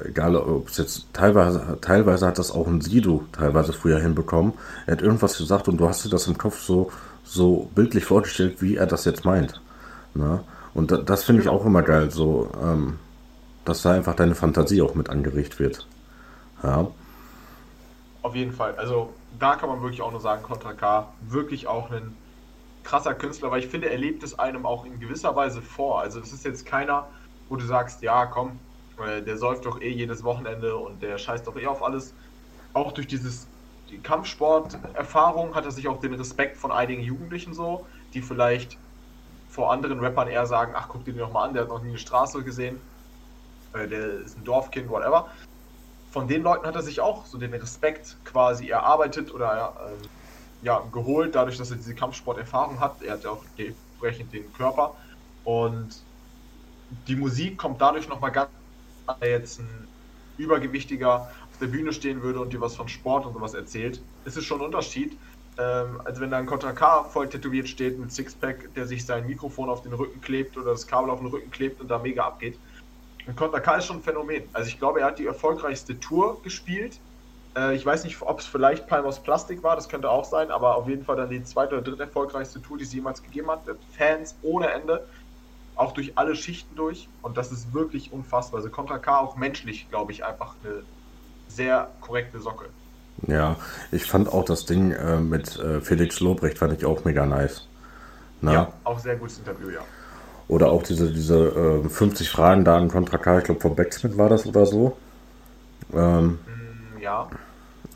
egal 0.05 0.35
ob 0.35 0.69
es 0.69 0.77
jetzt 0.77 1.07
teilweise, 1.13 1.77
teilweise 1.81 2.27
hat 2.27 2.37
das 2.37 2.51
auch 2.51 2.67
ein 2.67 2.81
Sido 2.81 3.23
teilweise 3.31 3.73
früher 3.73 3.99
hinbekommen. 3.99 4.53
Er 4.85 4.93
hat 4.93 5.01
irgendwas 5.01 5.37
gesagt 5.37 5.67
und 5.67 5.77
du 5.77 5.87
hast 5.87 6.05
dir 6.05 6.09
das 6.09 6.27
im 6.27 6.37
Kopf 6.37 6.59
so, 6.61 6.91
so 7.23 7.69
bildlich 7.73 8.05
vorgestellt, 8.05 8.61
wie 8.61 8.75
er 8.75 8.85
das 8.85 9.05
jetzt 9.05 9.25
meint. 9.25 9.61
Ne? 10.13 10.43
Und 10.73 10.91
da, 10.91 10.97
das 10.97 11.23
finde 11.23 11.41
ich 11.41 11.49
auch 11.49 11.65
immer 11.65 11.81
geil, 11.81 12.11
so, 12.11 12.51
ähm, 12.61 12.99
dass 13.65 13.81
da 13.81 13.91
einfach 13.91 14.15
deine 14.15 14.35
Fantasie 14.35 14.81
auch 14.81 14.95
mit 14.95 15.09
angeregt 15.09 15.59
wird. 15.59 15.87
Ja. 16.63 16.87
Auf 18.21 18.35
jeden 18.35 18.51
Fall. 18.51 18.75
Also 18.75 19.09
da 19.39 19.55
kann 19.55 19.69
man 19.69 19.81
wirklich 19.81 20.01
auch 20.01 20.11
nur 20.11 20.21
sagen, 20.21 20.43
Contra 20.43 20.73
K, 20.73 21.07
wirklich 21.27 21.67
auch 21.67 21.89
ein 21.91 22.15
krasser 22.83 23.13
Künstler, 23.13 23.51
weil 23.51 23.59
ich 23.59 23.67
finde, 23.67 23.89
er 23.89 23.97
lebt 23.97 24.23
es 24.23 24.37
einem 24.37 24.65
auch 24.65 24.85
in 24.85 24.99
gewisser 24.99 25.35
Weise 25.35 25.61
vor. 25.61 25.99
Also 26.01 26.19
das 26.19 26.31
ist 26.31 26.45
jetzt 26.45 26.65
keiner, 26.65 27.09
wo 27.47 27.55
du 27.55 27.65
sagst, 27.65 28.01
ja, 28.01 28.25
komm, 28.25 28.59
äh, 28.97 29.21
der 29.21 29.37
säuft 29.37 29.65
doch 29.65 29.81
eh 29.81 29.89
jedes 29.89 30.23
Wochenende 30.23 30.75
und 30.75 31.01
der 31.01 31.17
scheißt 31.17 31.47
doch 31.47 31.55
eh 31.57 31.67
auf 31.67 31.83
alles. 31.83 32.13
Auch 32.73 32.91
durch 32.91 33.07
dieses 33.07 33.47
die 33.89 33.99
Kampfsport-Erfahrung 33.99 35.55
hat 35.55 35.65
er 35.65 35.71
sich 35.71 35.87
auch 35.87 35.99
den 35.99 36.13
Respekt 36.13 36.57
von 36.57 36.71
einigen 36.71 37.01
Jugendlichen 37.01 37.55
so, 37.55 37.87
die 38.13 38.21
vielleicht 38.21 38.77
vor 39.47 39.71
anderen 39.71 39.99
Rappern 39.99 40.27
eher 40.27 40.45
sagen, 40.45 40.73
ach, 40.75 40.89
guck 40.89 41.05
dir 41.05 41.13
den 41.13 41.19
doch 41.19 41.31
mal 41.31 41.45
an, 41.45 41.53
der 41.53 41.63
hat 41.63 41.69
noch 41.69 41.81
nie 41.81 41.89
eine 41.89 41.97
Straße 41.97 42.43
gesehen, 42.43 42.79
äh, 43.73 43.87
der 43.87 44.19
ist 44.19 44.37
ein 44.37 44.43
Dorfkind, 44.43 44.89
whatever 44.89 45.31
von 46.11 46.27
den 46.27 46.41
Leuten 46.41 46.65
hat 46.65 46.75
er 46.75 46.81
sich 46.81 47.01
auch 47.01 47.25
so 47.25 47.37
den 47.37 47.53
Respekt 47.53 48.17
quasi 48.25 48.69
erarbeitet 48.69 49.33
oder 49.33 49.75
äh, 49.79 50.07
ja, 50.61 50.83
geholt, 50.91 51.35
dadurch, 51.35 51.57
dass 51.57 51.71
er 51.71 51.77
diese 51.77 51.95
Kampfsporterfahrung 51.95 52.79
hat. 52.79 53.01
Er 53.01 53.13
hat 53.13 53.23
ja 53.23 53.31
auch 53.31 53.43
dementsprechend 53.57 54.33
den 54.33 54.51
Körper. 54.53 54.95
Und 55.43 56.01
die 57.07 57.15
Musik 57.15 57.57
kommt 57.57 57.81
dadurch 57.81 58.07
nochmal 58.09 58.31
ganz, 58.31 58.49
wenn 59.07 59.15
er 59.19 59.39
jetzt 59.39 59.59
ein 59.59 59.87
Übergewichtiger 60.37 61.31
auf 61.51 61.57
der 61.59 61.67
Bühne 61.67 61.93
stehen 61.93 62.21
würde 62.21 62.39
und 62.39 62.53
dir 62.53 62.61
was 62.61 62.75
von 62.75 62.87
Sport 62.87 63.25
und 63.25 63.33
sowas 63.33 63.53
erzählt, 63.53 64.01
ist 64.25 64.37
es 64.37 64.45
schon 64.45 64.59
ein 64.59 64.65
Unterschied. 64.65 65.17
Ähm, 65.57 66.01
als 66.05 66.19
wenn 66.19 66.31
da 66.31 66.37
ein 66.37 66.45
Contra 66.45 66.71
K 66.71 67.03
voll 67.03 67.27
tätowiert 67.27 67.67
steht 67.67 67.99
mit 67.99 68.11
Sixpack, 68.13 68.73
der 68.75 68.87
sich 68.87 69.05
sein 69.05 69.27
Mikrofon 69.27 69.69
auf 69.69 69.81
den 69.81 69.91
Rücken 69.91 70.21
klebt 70.21 70.55
oder 70.55 70.71
das 70.71 70.87
Kabel 70.87 71.09
auf 71.09 71.19
den 71.19 71.27
Rücken 71.27 71.51
klebt 71.51 71.81
und 71.81 71.89
da 71.89 71.97
mega 71.97 72.25
abgeht. 72.25 72.57
Und 73.27 73.35
Contra 73.35 73.59
K 73.59 73.75
ist 73.75 73.85
schon 73.85 73.97
ein 73.97 74.03
Phänomen. 74.03 74.43
Also 74.53 74.69
ich 74.69 74.79
glaube, 74.79 75.01
er 75.01 75.07
hat 75.07 75.19
die 75.19 75.25
erfolgreichste 75.25 75.99
Tour 75.99 76.41
gespielt. 76.43 76.99
Äh, 77.55 77.75
ich 77.75 77.85
weiß 77.85 78.03
nicht, 78.03 78.21
ob 78.21 78.39
es 78.39 78.45
vielleicht 78.45 78.87
Palm 78.87 79.05
aus 79.05 79.21
Plastik 79.21 79.63
war, 79.63 79.75
das 79.75 79.89
könnte 79.89 80.09
auch 80.09 80.25
sein, 80.25 80.51
aber 80.51 80.75
auf 80.75 80.87
jeden 80.87 81.03
Fall 81.03 81.15
dann 81.15 81.29
die 81.29 81.43
zweite 81.43 81.75
oder 81.75 81.83
dritte 81.83 82.03
erfolgreichste 82.03 82.61
Tour, 82.61 82.77
die 82.77 82.83
es 82.83 82.93
jemals 82.93 83.23
gegeben 83.23 83.49
hat. 83.49 83.61
Fans 83.97 84.35
ohne 84.41 84.69
Ende, 84.71 85.05
auch 85.75 85.93
durch 85.93 86.17
alle 86.17 86.35
Schichten 86.35 86.75
durch. 86.75 87.07
Und 87.21 87.37
das 87.37 87.51
ist 87.51 87.73
wirklich 87.73 88.11
unfassbar. 88.11 88.59
Also 88.59 88.69
Contra 88.69 88.97
K 88.99 89.19
auch 89.19 89.35
menschlich, 89.35 89.89
glaube 89.89 90.11
ich, 90.11 90.25
einfach 90.25 90.55
eine 90.63 90.83
sehr 91.47 91.89
korrekte 92.01 92.39
Socke. 92.39 92.65
Ja, 93.27 93.57
ich 93.91 94.05
fand 94.05 94.31
auch 94.31 94.45
das 94.45 94.65
Ding 94.65 94.91
äh, 94.91 95.19
mit 95.19 95.57
äh, 95.57 95.81
Felix 95.81 96.19
Lobrecht 96.19 96.57
fand 96.57 96.73
ich 96.73 96.85
auch 96.85 97.03
mega 97.03 97.25
nice. 97.25 97.67
Na? 98.41 98.53
Ja, 98.53 98.73
auch 98.85 98.99
sehr 98.99 99.17
gutes 99.17 99.39
Interview, 99.39 99.69
ja. 99.69 99.81
Oder 100.47 100.71
auch 100.71 100.83
diese, 100.83 101.11
diese 101.11 101.81
äh, 101.85 101.89
50 101.89 102.29
Fragen 102.29 102.63
da 102.63 102.77
an 102.77 102.87
Contra 102.87 103.17
K, 103.17 103.39
ich 103.39 103.43
glaube 103.43 103.59
vom 103.59 103.75
Backsmith 103.75 104.17
war 104.17 104.29
das 104.29 104.45
oder 104.45 104.65
so. 104.65 104.97
Ähm, 105.93 106.39
mm, 106.99 107.01
ja. 107.01 107.29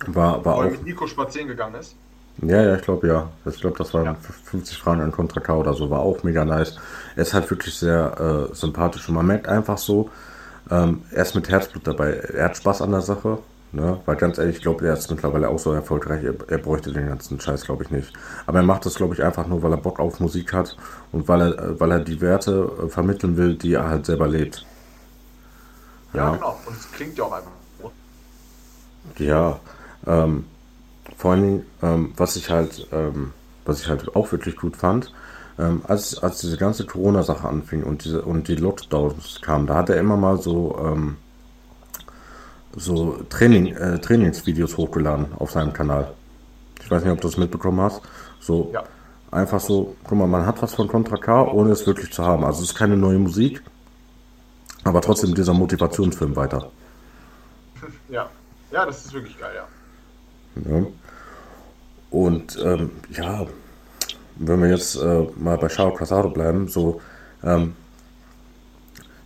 War, 0.07 0.43
war 0.43 0.57
Wo 0.57 0.61
auch. 0.61 0.71
mit 0.71 0.83
Nico 0.83 1.07
spazieren 1.07 1.47
gegangen 1.47 1.75
ist. 1.75 1.95
Ja, 2.41 2.61
ja, 2.61 2.75
ich 2.75 2.81
glaube 2.81 3.07
ja. 3.07 3.29
Ich 3.45 3.61
glaube, 3.61 3.77
das 3.77 3.93
waren 3.93 4.05
ja. 4.05 4.15
50 4.45 4.77
Fragen 4.77 5.01
an 5.01 5.11
Contra 5.11 5.39
K 5.39 5.55
oder 5.55 5.73
so, 5.73 5.89
war 5.89 5.99
auch 5.99 6.23
mega 6.23 6.43
nice. 6.43 6.79
Er 7.15 7.21
ist 7.21 7.33
halt 7.33 7.49
wirklich 7.49 7.75
sehr 7.75 8.49
äh, 8.51 8.55
sympathisch 8.55 9.07
und 9.07 9.15
man 9.15 9.27
merkt 9.27 9.47
einfach 9.47 9.77
so, 9.77 10.09
ähm, 10.71 11.03
er 11.11 11.21
ist 11.21 11.35
mit 11.35 11.49
Herzblut 11.49 11.85
dabei. 11.85 12.13
Er 12.13 12.45
hat 12.45 12.57
Spaß 12.57 12.81
an 12.81 12.91
der 12.91 13.01
Sache 13.01 13.37
Ne? 13.73 13.99
Weil 14.05 14.15
ganz 14.17 14.37
ehrlich, 14.37 14.57
ich 14.57 14.61
glaube, 14.61 14.85
er 14.85 14.93
ist 14.93 15.09
mittlerweile 15.09 15.49
auch 15.49 15.57
so 15.57 15.73
erfolgreich, 15.73 16.23
er, 16.23 16.35
er 16.47 16.59
bräuchte 16.59 16.93
den 16.93 17.07
ganzen 17.07 17.39
Scheiß, 17.39 17.65
glaube 17.65 17.83
ich, 17.83 17.89
nicht. 17.89 18.13
Aber 18.45 18.59
er 18.59 18.63
macht 18.63 18.85
das, 18.85 18.93
glaube 18.93 19.15
ich, 19.15 19.23
einfach 19.23 19.47
nur, 19.47 19.63
weil 19.63 19.71
er 19.71 19.77
Bock 19.77 19.99
auf 19.99 20.19
Musik 20.19 20.53
hat 20.53 20.77
und 21.11 21.27
weil 21.27 21.41
er, 21.41 21.79
weil 21.79 21.91
er 21.91 21.99
die 21.99 22.21
Werte 22.21 22.71
äh, 22.83 22.87
vermitteln 22.87 23.35
will, 23.35 23.55
die 23.55 23.73
er 23.73 23.89
halt 23.89 24.05
selber 24.05 24.27
lebt. 24.27 24.63
Ja, 26.13 26.25
ja 26.25 26.35
genau. 26.35 26.59
Und 26.67 26.77
es 26.77 26.91
klingt 26.91 27.17
ja 27.17 27.23
auch 27.23 27.31
einfach. 27.31 27.49
Ja, 29.17 29.59
ähm, 30.07 30.45
vor 31.17 31.31
allen 31.31 31.43
Dingen, 31.43 31.65
ähm, 31.81 32.13
was 32.17 32.35
ich 32.35 32.49
halt 32.49 32.87
ähm, 32.91 33.33
was 33.65 33.81
ich 33.81 33.89
halt 33.89 34.15
auch 34.15 34.31
wirklich 34.31 34.55
gut 34.55 34.77
fand, 34.77 35.13
ähm, 35.59 35.81
als, 35.87 36.21
als 36.21 36.39
diese 36.39 36.57
ganze 36.57 36.85
Corona-Sache 36.85 37.47
anfing 37.47 37.83
und, 37.83 38.05
diese, 38.05 38.21
und 38.21 38.47
die 38.47 38.55
Lockdowns 38.55 39.41
kamen, 39.41 39.67
da 39.67 39.75
hat 39.75 39.89
er 39.89 39.97
immer 39.97 40.17
mal 40.17 40.37
so, 40.37 40.79
ähm, 40.83 41.17
so 42.75 43.17
Training, 43.29 43.67
äh, 43.75 43.99
Trainingsvideos 43.99 44.77
hochgeladen 44.77 45.27
auf 45.37 45.51
seinem 45.51 45.73
Kanal. 45.73 46.13
Ich 46.81 46.89
weiß 46.89 47.03
nicht, 47.03 47.13
ob 47.13 47.21
du 47.21 47.27
das 47.27 47.37
mitbekommen 47.37 47.79
hast. 47.81 48.01
So 48.39 48.71
ja. 48.73 48.83
einfach 49.31 49.59
so, 49.59 49.95
guck 50.03 50.17
mal, 50.17 50.27
man 50.27 50.45
hat 50.45 50.61
was 50.61 50.73
von 50.73 50.87
Contra 50.87 51.17
K, 51.17 51.43
ohne 51.43 51.71
es 51.71 51.85
wirklich 51.85 52.11
zu 52.11 52.25
haben. 52.25 52.43
Also 52.43 52.63
es 52.63 52.71
ist 52.71 52.75
keine 52.75 52.97
neue 52.97 53.19
Musik, 53.19 53.61
aber 54.83 55.01
trotzdem 55.01 55.33
dieser 55.35 55.53
Motivationsfilm 55.53 56.35
weiter. 56.35 56.71
Ja, 58.09 58.29
ja, 58.73 58.85
das 58.85 59.05
ist 59.05 59.13
wirklich 59.13 59.37
geil, 59.39 59.53
ja. 59.55 60.71
ja. 60.71 60.85
Und 62.09 62.59
ähm, 62.63 62.91
ja, 63.11 63.45
wenn 64.35 64.61
wir 64.61 64.69
jetzt 64.69 64.95
äh, 64.95 65.27
mal 65.37 65.57
bei 65.57 65.69
Shao 65.69 65.93
Casado 65.93 66.29
bleiben, 66.29 66.67
so, 66.67 66.99
ähm, 67.43 67.75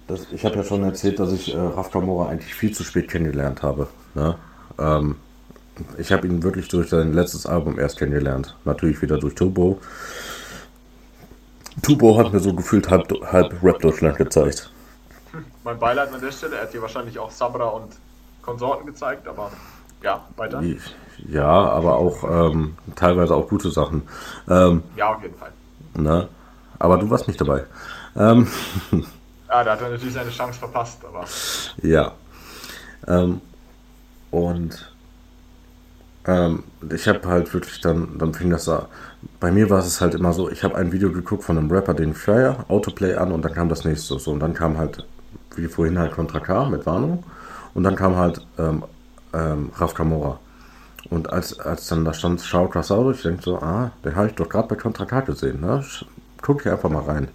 das, 0.07 0.27
ich 0.31 0.45
habe 0.45 0.55
ja 0.57 0.63
schon 0.63 0.83
erzählt, 0.83 1.19
dass 1.19 1.31
ich 1.31 1.53
äh, 1.53 1.57
Raf 1.57 1.91
Kamora 1.91 2.29
eigentlich 2.29 2.53
viel 2.53 2.73
zu 2.73 2.83
spät 2.83 3.09
kennengelernt 3.09 3.63
habe. 3.63 3.87
Ne? 4.15 4.37
Ähm, 4.79 5.15
ich 5.97 6.11
habe 6.11 6.27
ihn 6.27 6.43
wirklich 6.43 6.67
durch 6.67 6.89
sein 6.89 7.13
letztes 7.13 7.45
Album 7.45 7.79
erst 7.79 7.99
kennengelernt. 7.99 8.55
Natürlich 8.65 9.01
wieder 9.01 9.17
durch 9.17 9.35
Turbo. 9.35 9.79
Turbo 11.83 12.17
hat 12.17 12.33
mir 12.33 12.39
so 12.39 12.53
gefühlt 12.53 12.89
halb, 12.89 13.09
halb 13.31 13.63
Rap 13.63 13.79
Deutschland 13.79 14.17
gezeigt. 14.17 14.71
Mein 15.63 15.77
Beileid 15.77 16.11
an 16.11 16.19
der 16.19 16.31
Stelle, 16.31 16.55
er 16.55 16.63
hat 16.63 16.73
dir 16.73 16.81
wahrscheinlich 16.81 17.19
auch 17.19 17.29
Sabra 17.29 17.65
und 17.65 17.93
Konsorten 18.47 18.85
gezeigt, 18.85 19.27
aber 19.27 19.51
ja, 20.01 20.25
weiter. 20.37 20.63
Ja, 21.27 21.43
aber 21.43 21.97
auch 21.97 22.23
ähm, 22.23 22.77
teilweise 22.95 23.35
auch 23.35 23.49
gute 23.49 23.69
Sachen. 23.69 24.03
Ähm, 24.47 24.83
ja, 24.95 25.13
auf 25.13 25.21
jeden 25.21 25.37
Fall. 25.37 25.51
Ne? 25.95 26.29
Aber 26.79 26.97
du 26.97 27.09
warst 27.09 27.27
nicht 27.27 27.41
dabei. 27.41 27.65
Ähm, 28.15 28.47
ja, 29.49 29.63
da 29.65 29.73
hat 29.73 29.81
er 29.81 29.89
natürlich 29.89 30.13
seine 30.13 30.29
Chance 30.29 30.59
verpasst, 30.59 31.03
aber. 31.03 31.25
Ja. 31.81 32.13
Ähm, 33.05 33.41
und 34.31 34.93
ähm, 36.25 36.63
ich 36.89 37.05
habe 37.09 37.27
halt 37.27 37.53
wirklich 37.53 37.81
dann, 37.81 38.17
dann 38.17 38.33
fing 38.33 38.49
das 38.49 38.63
da. 38.63 38.87
Bei 39.41 39.51
mir 39.51 39.69
war 39.69 39.79
es 39.79 39.99
halt 39.99 40.13
immer 40.13 40.31
so, 40.31 40.49
ich 40.49 40.63
habe 40.63 40.75
ein 40.75 40.93
Video 40.93 41.11
geguckt 41.11 41.43
von 41.43 41.57
einem 41.57 41.69
Rapper, 41.69 41.93
den 41.93 42.13
Fire, 42.13 42.63
Autoplay 42.69 43.15
an 43.15 43.33
und 43.33 43.43
dann 43.43 43.53
kam 43.53 43.67
das 43.67 43.83
nächste 43.83 44.17
so. 44.19 44.31
Und 44.31 44.39
dann 44.39 44.53
kam 44.53 44.77
halt, 44.77 45.05
wie 45.57 45.67
vorhin 45.67 45.99
halt 45.99 46.13
Contra 46.13 46.39
K 46.39 46.69
mit 46.69 46.85
Warnung. 46.85 47.25
Und 47.77 47.83
dann 47.83 47.95
kam 47.95 48.15
halt 48.15 48.41
ähm, 48.57 48.83
ähm, 49.33 49.69
Raf 49.75 49.93
Kamora. 49.93 50.39
Und 51.11 51.31
als, 51.31 51.59
als 51.59 51.87
dann 51.87 52.05
da 52.05 52.11
stand 52.11 52.41
Shao 52.41 52.67
Casado, 52.67 53.11
ich 53.11 53.21
denke 53.21 53.43
so, 53.43 53.59
ah, 53.59 53.91
den 54.03 54.15
habe 54.15 54.29
ich 54.29 54.33
doch 54.33 54.49
gerade 54.49 54.67
bei 54.67 54.75
Contra 54.75 55.05
K 55.05 55.21
gesehen, 55.21 55.61
ne? 55.61 55.85
Guck 56.41 56.61
ich 56.65 56.71
einfach 56.71 56.89
mal 56.89 57.03
rein. 57.03 57.27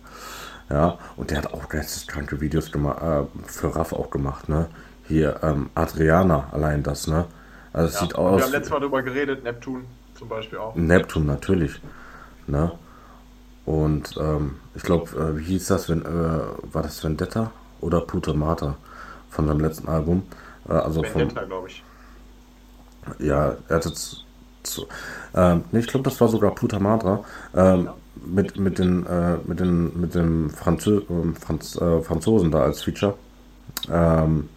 Ja, 0.69 0.99
und 1.17 1.31
der 1.31 1.39
hat 1.39 1.55
auch 1.55 1.69
geisteskranke 1.69 2.41
Videos 2.41 2.73
gemacht, 2.73 3.01
äh, 3.03 3.23
für 3.47 3.77
Raff 3.77 3.93
auch 3.93 4.11
gemacht, 4.11 4.49
ne? 4.49 4.67
Hier, 5.07 5.39
ähm, 5.45 5.71
Adriana, 5.77 6.49
allein 6.51 6.83
das, 6.83 7.07
ne? 7.07 7.27
Also 7.73 7.91
es 7.91 7.95
ja, 7.95 8.01
sieht 8.01 8.17
aus. 8.17 8.39
Wir 8.39 8.45
haben 8.47 8.51
letztes 8.51 8.71
Mal 8.73 8.81
darüber 8.81 9.03
geredet, 9.03 9.45
Neptun 9.45 9.85
zum 10.19 10.29
Beispiel 10.29 10.59
auch. 10.59 10.75
Neptun, 10.75 11.25
natürlich. 11.25 11.81
Ne? 12.49 12.73
Und 13.65 14.17
ähm, 14.19 14.57
ich 14.75 14.83
glaube, 14.83 15.09
äh, 15.17 15.39
wie 15.39 15.45
hieß 15.45 15.69
das, 15.69 15.89
wenn, 15.89 16.03
äh, 16.05 16.41
war 16.73 16.83
das 16.83 17.05
Vendetta 17.05 17.53
oder 17.81 18.01
Puta 18.01 18.33
Mata 18.33 18.77
von 19.33 19.47
seinem 19.47 19.61
letzten 19.61 19.89
Album? 19.89 20.23
Äh, 20.69 20.73
also 20.73 21.03
Vendetta, 21.03 21.43
glaube 21.45 21.69
ich. 21.69 21.83
Ja, 23.19 23.57
er 23.69 23.77
hat 23.77 23.85
jetzt. 23.85 24.25
Zu, 24.63 24.87
ähm, 25.35 25.65
nee, 25.73 25.81
ich 25.81 25.89
glaube, 25.89 26.05
das 26.09 26.21
war 26.21 26.29
sogar 26.29 26.55
Puta 26.55 26.79
Madra. 26.79 27.25
Ähm, 27.53 27.87
ja. 27.87 27.95
mit, 28.25 28.57
mit, 28.57 28.79
den, 28.79 29.05
äh, 29.07 29.39
mit, 29.45 29.59
den, 29.59 30.01
mit 30.01 30.15
dem 30.15 30.51
Franzö 30.51 31.03
ähm, 31.11 31.35
Franz, 31.35 31.75
äh, 31.77 32.01
Franzosen 32.03 32.53
da 32.53 32.63
als 32.63 32.83
Feature. 32.85 33.15
Ähm, 33.91 34.49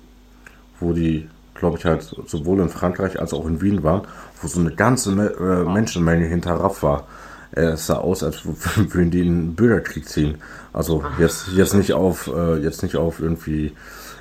wo 0.79 0.93
die, 0.93 1.27
glaube 1.55 1.79
ich, 1.79 1.85
halt 1.85 2.03
sowohl 2.27 2.59
in 2.59 2.69
Frankreich 2.69 3.19
als 3.19 3.33
auch 3.33 3.47
in 3.47 3.61
Wien 3.61 3.81
waren, 3.81 4.01
wo 4.41 4.47
so 4.47 4.59
eine 4.59 4.75
ganze 4.75 5.11
äh, 5.11 5.63
Menschenmenge 5.63 6.25
hinter 6.25 6.53
Raff 6.53 6.83
war. 6.83 7.07
Es 7.51 7.87
sah 7.87 7.95
aus, 7.95 8.21
als 8.21 8.41
würden 8.75 9.09
die 9.09 9.21
in 9.21 9.27
einen 9.27 9.55
Bürgerkrieg 9.55 10.07
ziehen. 10.07 10.37
Also 10.73 11.03
jetzt, 11.17 11.47
jetzt 11.55 11.73
nicht 11.73 11.93
auf, 11.93 12.27
äh, 12.27 12.57
jetzt 12.57 12.83
nicht 12.83 12.97
auf 12.97 13.19
irgendwie 13.19 13.73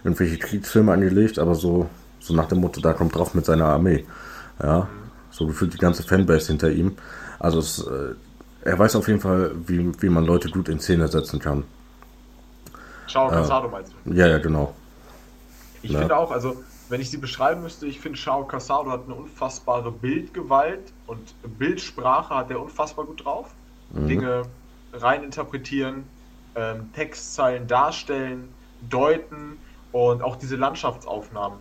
irgendwelche 0.04 0.38
Kriegsfilme 0.38 0.92
angelegt, 0.92 1.38
aber 1.38 1.54
so 1.54 1.88
so 2.24 2.34
nach 2.34 2.46
dem 2.46 2.60
Motto, 2.60 2.80
da 2.80 2.94
kommt 2.94 3.14
drauf 3.14 3.34
mit 3.34 3.44
seiner 3.44 3.66
Armee. 3.66 4.04
Ja, 4.62 4.88
so 5.30 5.46
gefühlt 5.46 5.74
die 5.74 5.78
ganze 5.78 6.02
Fanbase 6.02 6.46
hinter 6.46 6.70
ihm. 6.70 6.96
Also 7.38 7.58
es, 7.58 7.86
äh, 7.86 8.14
er 8.62 8.78
weiß 8.78 8.96
auf 8.96 9.08
jeden 9.08 9.20
Fall, 9.20 9.52
wie, 9.66 9.92
wie 10.00 10.08
man 10.08 10.24
Leute 10.24 10.48
gut 10.48 10.68
in 10.70 10.80
Szene 10.80 11.08
setzen 11.08 11.38
kann. 11.38 11.64
Shao 13.06 13.28
Casado 13.28 13.68
äh, 13.68 13.70
meinst 13.70 13.92
du? 14.04 14.14
Ja, 14.14 14.26
ja, 14.26 14.38
genau. 14.38 14.74
Ich 15.82 15.90
ja. 15.90 15.98
finde 15.98 16.16
auch, 16.16 16.30
also 16.30 16.62
wenn 16.88 17.00
ich 17.00 17.10
sie 17.10 17.18
beschreiben 17.18 17.62
müsste, 17.62 17.86
ich 17.86 18.00
finde 18.00 18.16
Shao 18.16 18.44
Casado 18.46 18.90
hat 18.90 19.04
eine 19.04 19.14
unfassbare 19.14 19.92
Bildgewalt 19.92 20.92
und 21.06 21.34
Bildsprache 21.58 22.34
hat 22.34 22.50
er 22.50 22.62
unfassbar 22.62 23.04
gut 23.04 23.22
drauf. 23.22 23.50
Mhm. 23.92 24.08
Dinge 24.08 24.42
rein 24.94 25.24
interpretieren, 25.24 26.04
ähm, 26.54 26.90
Textzeilen 26.94 27.66
darstellen, 27.66 28.48
deuten 28.88 29.58
und 29.94 30.22
auch 30.22 30.34
diese 30.34 30.56
Landschaftsaufnahmen. 30.56 31.60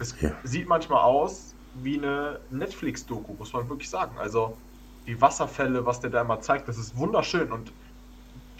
Es 0.00 0.20
ja. 0.20 0.32
sieht 0.42 0.66
manchmal 0.66 1.04
aus 1.04 1.54
wie 1.74 1.96
eine 1.96 2.40
Netflix-Doku, 2.50 3.34
muss 3.38 3.52
man 3.52 3.68
wirklich 3.68 3.88
sagen. 3.88 4.18
Also 4.18 4.58
die 5.06 5.20
Wasserfälle, 5.20 5.86
was 5.86 6.00
der 6.00 6.10
da 6.10 6.22
immer 6.22 6.40
zeigt, 6.40 6.66
das 6.66 6.76
ist 6.76 6.96
wunderschön 6.96 7.52
und 7.52 7.72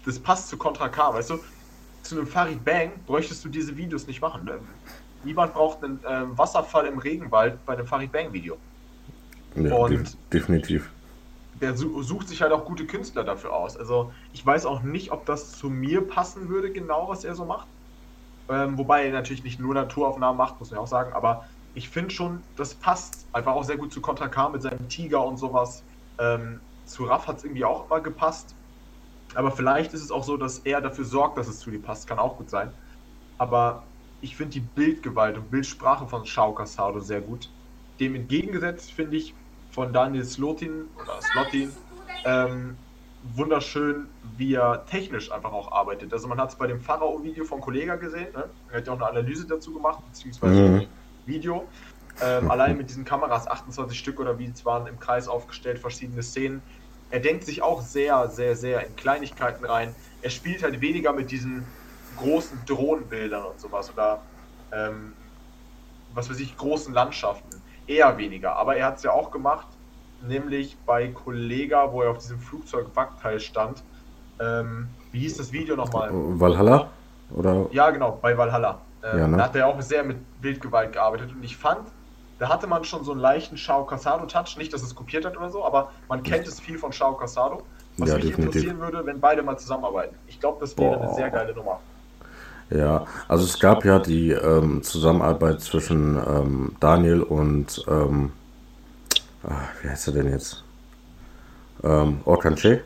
das 0.05 0.20
passt 0.20 0.48
zu 0.48 0.57
Contra 0.57 0.88
K, 0.88 1.14
weißt 1.14 1.30
du? 1.30 1.40
Zu 2.05 2.16
einem 2.16 2.28
Farid 2.28 2.64
Bang 2.64 2.92
bräuchtest 3.05 3.44
du 3.44 3.48
diese 3.48 3.76
Videos 3.76 4.07
nicht 4.07 4.20
machen. 4.20 4.44
Ne? 4.44 4.61
Niemand 5.24 5.53
braucht 5.53 5.82
einen 5.82 5.98
äh, 6.05 6.38
Wasserfall 6.38 6.86
im 6.86 6.98
Regenwald 6.98 7.59
bei 7.66 7.72
einem 7.72 7.88
Farid 7.88 8.12
Bang 8.12 8.32
Video. 8.32 8.57
Ja, 9.57 9.74
und 9.74 10.16
definitiv. 10.32 10.88
Der 11.61 11.76
sucht 11.76 12.28
sich 12.28 12.40
halt 12.40 12.53
auch 12.53 12.64
gute 12.64 12.86
Künstler 12.86 13.24
dafür 13.24 13.53
aus. 13.53 13.76
Also 13.76 14.12
ich 14.32 14.46
weiß 14.46 14.64
auch 14.64 14.82
nicht, 14.82 15.11
ob 15.11 15.26
das 15.26 15.59
zu 15.59 15.68
mir 15.68 16.07
passen 16.07 16.48
würde, 16.48 16.70
genau 16.70 17.09
was 17.09 17.24
er 17.24 17.34
so 17.34 17.44
macht. 17.44 17.66
Ähm, 18.49 18.76
wobei 18.78 19.07
er 19.07 19.12
natürlich 19.12 19.45
nicht 19.45 19.61
nur 19.61 19.74
Naturaufnahmen 19.74 20.36
macht, 20.36 20.59
muss 20.59 20.70
man 20.70 20.80
auch 20.80 20.86
sagen, 20.86 21.12
aber 21.12 21.47
ich 21.74 21.88
finde 21.88 22.11
schon, 22.11 22.43
das 22.57 22.74
passt 22.74 23.26
einfach 23.32 23.53
auch 23.53 23.64
sehr 23.64 23.76
gut 23.76 23.93
zu 23.93 24.01
Contra 24.01 24.28
K 24.28 24.49
mit 24.51 24.62
seinem 24.62 24.88
Tiger 24.88 25.24
und 25.24 25.38
sowas. 25.38 25.82
Ähm, 26.18 26.61
zu 26.84 27.05
Raff 27.05 27.26
hat 27.26 27.38
es 27.38 27.45
irgendwie 27.45 27.64
auch 27.64 27.86
immer 27.86 28.01
gepasst. 28.01 28.55
Aber 29.34 29.51
vielleicht 29.51 29.95
ist 29.95 30.03
es 30.03 30.11
auch 30.11 30.24
so, 30.24 30.36
dass 30.36 30.59
er 30.61 30.80
dafür 30.80 31.05
sorgt, 31.05 31.38
dass 31.38 31.49
es 31.49 31.61
zu 31.61 31.70
dir 31.70 31.80
passt. 31.80 32.07
Kann 32.07 32.18
auch 32.18 32.36
gut 32.36 32.51
sein. 32.51 32.70
Aber 33.38 33.82
ich 34.20 34.36
finde 34.36 34.53
die 34.53 34.61
Bildgewalt 34.61 35.38
und 35.38 35.51
Bildsprache 35.51 36.07
von 36.07 36.26
Shao 36.26 36.55
Casado 36.55 37.01
sehr 37.01 37.20
gut. 37.22 37.49
Dem 37.99 38.14
entgegengesetzt 38.14 38.93
finde 38.93 39.16
ich 39.16 39.34
von 39.70 39.93
Daniel 39.93 40.24
Slotin 40.24 40.84
oder 41.01 41.20
Slotin 41.22 41.72
ähm, 42.24 42.76
wunderschön, 43.34 44.08
wie 44.36 44.54
er 44.54 44.84
technisch 44.86 45.30
einfach 45.30 45.52
auch 45.52 45.72
arbeitet. 45.72 46.12
Also 46.12 46.28
man 46.28 46.38
hat 46.38 46.50
es 46.50 46.56
bei 46.56 46.66
dem 46.66 46.80
Pharao-Video 46.80 47.44
von 47.44 47.60
Kollega 47.60 47.96
gesehen, 47.96 48.32
ne? 48.34 48.48
er 48.70 48.78
hat 48.78 48.86
ja 48.86 48.92
auch 48.92 48.96
eine 48.96 49.08
Analyse 49.08 49.46
dazu 49.46 49.72
gemacht, 49.72 50.00
beziehungsweise 50.08 50.54
mhm. 50.54 50.74
ein 50.80 50.88
Video. 51.26 51.66
Ähm, 52.22 52.50
allein 52.50 52.76
mit 52.76 52.90
diesen 52.90 53.04
Kameras, 53.04 53.46
28 53.46 53.98
Stück 53.98 54.20
oder 54.20 54.38
wie 54.38 54.46
es 54.46 54.64
waren, 54.66 54.86
im 54.86 54.98
Kreis 54.98 55.28
aufgestellt, 55.28 55.78
verschiedene 55.78 56.22
Szenen. 56.22 56.62
Er 57.10 57.20
denkt 57.20 57.44
sich 57.44 57.62
auch 57.62 57.80
sehr, 57.80 58.28
sehr, 58.28 58.56
sehr 58.56 58.86
in 58.86 58.96
Kleinigkeiten 58.96 59.64
rein. 59.64 59.94
Er 60.20 60.30
spielt 60.30 60.62
halt 60.62 60.80
weniger 60.80 61.12
mit 61.12 61.30
diesen 61.30 61.64
großen 62.18 62.58
Drohnenbildern 62.66 63.44
und 63.44 63.60
sowas 63.60 63.90
oder 63.92 64.20
ähm, 64.72 65.14
was 66.14 66.28
weiß 66.28 66.40
ich, 66.40 66.56
großen 66.56 66.92
Landschaften. 66.92 67.60
Eher 67.86 68.16
weniger. 68.18 68.56
Aber 68.56 68.76
er 68.76 68.86
hat 68.86 68.96
es 68.96 69.02
ja 69.02 69.12
auch 69.12 69.30
gemacht 69.30 69.66
nämlich 70.22 70.76
bei 70.86 71.08
Kollega, 71.08 71.92
wo 71.92 72.02
er 72.02 72.10
auf 72.10 72.18
diesem 72.18 72.38
Flugzeugwrackteil 72.38 73.40
stand. 73.40 73.82
Ähm, 74.40 74.88
wie 75.10 75.20
hieß 75.20 75.36
das 75.36 75.52
Video 75.52 75.76
nochmal? 75.76 76.10
Valhalla? 76.12 76.88
Oder? 77.34 77.66
Ja, 77.72 77.90
genau, 77.90 78.18
bei 78.20 78.36
Valhalla. 78.36 78.80
Ähm, 79.02 79.18
ja, 79.18 79.28
ne? 79.28 79.36
Da 79.36 79.44
hat 79.44 79.56
er 79.56 79.66
auch 79.66 79.80
sehr 79.80 80.04
mit 80.04 80.18
Bildgewalt 80.40 80.92
gearbeitet 80.92 81.32
und 81.32 81.42
ich 81.42 81.56
fand, 81.56 81.80
da 82.38 82.48
hatte 82.48 82.66
man 82.66 82.84
schon 82.84 83.04
so 83.04 83.12
einen 83.12 83.20
leichten 83.20 83.56
Shao 83.56 83.84
Casado-Touch. 83.84 84.56
Nicht, 84.56 84.72
dass 84.72 84.82
es 84.82 84.94
kopiert 84.94 85.24
hat 85.24 85.36
oder 85.36 85.50
so, 85.50 85.64
aber 85.64 85.90
man 86.08 86.22
kennt 86.22 86.46
es 86.46 86.60
viel 86.60 86.78
von 86.78 86.92
Shao 86.92 87.14
Casado. 87.14 87.62
Was 87.98 88.08
ja, 88.08 88.14
mich 88.16 88.24
definitiv. 88.24 88.46
interessieren 88.46 88.80
würde, 88.80 89.04
wenn 89.04 89.20
beide 89.20 89.42
mal 89.42 89.58
zusammenarbeiten. 89.58 90.16
Ich 90.26 90.40
glaube, 90.40 90.58
das 90.60 90.76
wäre 90.78 90.96
Boah. 90.96 91.04
eine 91.04 91.14
sehr 91.14 91.30
geile 91.30 91.54
Nummer. 91.54 91.80
Ja, 92.70 93.04
also 93.28 93.44
es 93.44 93.60
gab 93.60 93.84
ja 93.84 93.98
die 93.98 94.30
ähm, 94.30 94.82
Zusammenarbeit 94.82 95.60
zwischen 95.60 96.16
ähm, 96.16 96.76
Daniel 96.80 97.22
und 97.22 97.84
ähm, 97.86 98.32
ach, 99.45 99.82
wie 99.82 99.88
heißt 99.88 100.09
er 100.09 100.14
denn 100.14 100.30
jetzt? 100.30 100.64
Ähm, 101.82 102.20
Orkanche, 102.24 102.82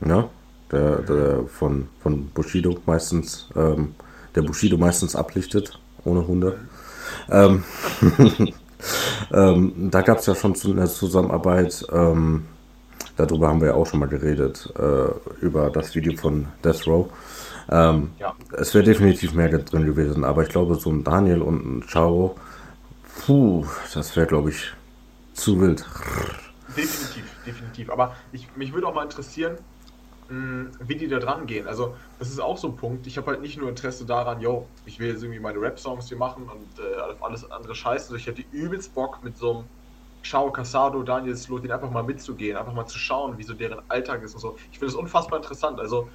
ne? 0.00 0.28
Der, 0.72 0.98
der 1.02 1.46
von, 1.46 1.88
von 2.02 2.28
Bushido 2.30 2.76
meistens, 2.86 3.48
ähm, 3.54 3.94
der 4.34 4.42
Bushido 4.42 4.76
meistens 4.76 5.14
ablichtet, 5.14 5.78
ohne 6.04 6.26
Hunde. 6.26 6.58
Ähm, 7.30 7.62
ähm, 9.32 9.90
da 9.90 10.02
gab 10.02 10.18
es 10.18 10.26
ja 10.26 10.34
schon 10.34 10.56
eine 10.64 10.86
Zusammenarbeit. 10.86 11.86
Ähm, 11.92 12.46
darüber 13.16 13.48
haben 13.48 13.60
wir 13.60 13.68
ja 13.68 13.74
auch 13.74 13.86
schon 13.86 14.00
mal 14.00 14.08
geredet, 14.08 14.72
äh, 14.76 15.44
über 15.44 15.70
das 15.70 15.94
Video 15.94 16.16
von 16.16 16.48
Death 16.64 16.86
Row. 16.86 17.08
Ähm, 17.70 18.10
ja. 18.18 18.34
Es 18.52 18.74
wäre 18.74 18.84
definitiv 18.84 19.34
mehr 19.34 19.48
drin 19.48 19.86
gewesen, 19.86 20.24
aber 20.24 20.42
ich 20.42 20.48
glaube, 20.48 20.76
so 20.76 20.90
ein 20.90 21.02
Daniel 21.02 21.42
und 21.42 21.78
ein 21.78 21.82
Chao, 21.86 22.36
puh, 23.24 23.64
das 23.92 24.14
wäre, 24.16 24.26
glaube 24.26 24.50
ich, 24.50 24.72
zu 25.36 25.60
wild. 25.60 25.84
Definitiv, 26.76 27.24
definitiv. 27.44 27.90
Aber 27.90 28.16
ich, 28.32 28.48
mich 28.56 28.72
würde 28.72 28.86
auch 28.86 28.94
mal 28.94 29.04
interessieren, 29.04 29.56
mh, 30.28 30.70
wie 30.80 30.96
die 30.96 31.08
da 31.08 31.18
dran 31.18 31.46
gehen. 31.46 31.66
Also, 31.66 31.94
das 32.18 32.28
ist 32.28 32.40
auch 32.40 32.58
so 32.58 32.68
ein 32.68 32.76
Punkt. 32.76 33.06
Ich 33.06 33.16
habe 33.16 33.28
halt 33.28 33.40
nicht 33.40 33.58
nur 33.58 33.68
Interesse 33.68 34.04
daran, 34.04 34.40
yo, 34.40 34.66
ich 34.84 34.98
will 34.98 35.08
jetzt 35.08 35.22
irgendwie 35.22 35.40
meine 35.40 35.60
Rap-Songs 35.60 36.08
hier 36.08 36.18
machen 36.18 36.48
und 36.48 36.82
äh, 36.82 37.22
alles 37.22 37.50
andere 37.50 37.74
Scheiße. 37.74 38.06
Also 38.06 38.16
ich 38.16 38.26
hätte 38.26 38.42
übelst 38.52 38.94
Bock 38.94 39.22
mit 39.22 39.36
so 39.36 39.50
einem 39.50 39.64
Chao 40.22 40.50
Casado, 40.50 41.02
Daniel 41.02 41.36
Slotin 41.36 41.70
einfach 41.70 41.90
mal 41.90 42.02
mitzugehen, 42.02 42.56
einfach 42.56 42.72
mal 42.72 42.86
zu 42.86 42.98
schauen, 42.98 43.38
wie 43.38 43.44
so 43.44 43.54
deren 43.54 43.80
Alltag 43.88 44.22
ist 44.22 44.34
und 44.34 44.40
so. 44.40 44.56
Ich 44.72 44.78
finde 44.78 44.88
es 44.88 44.94
unfassbar 44.94 45.38
interessant. 45.38 45.78
Also, 45.78 46.08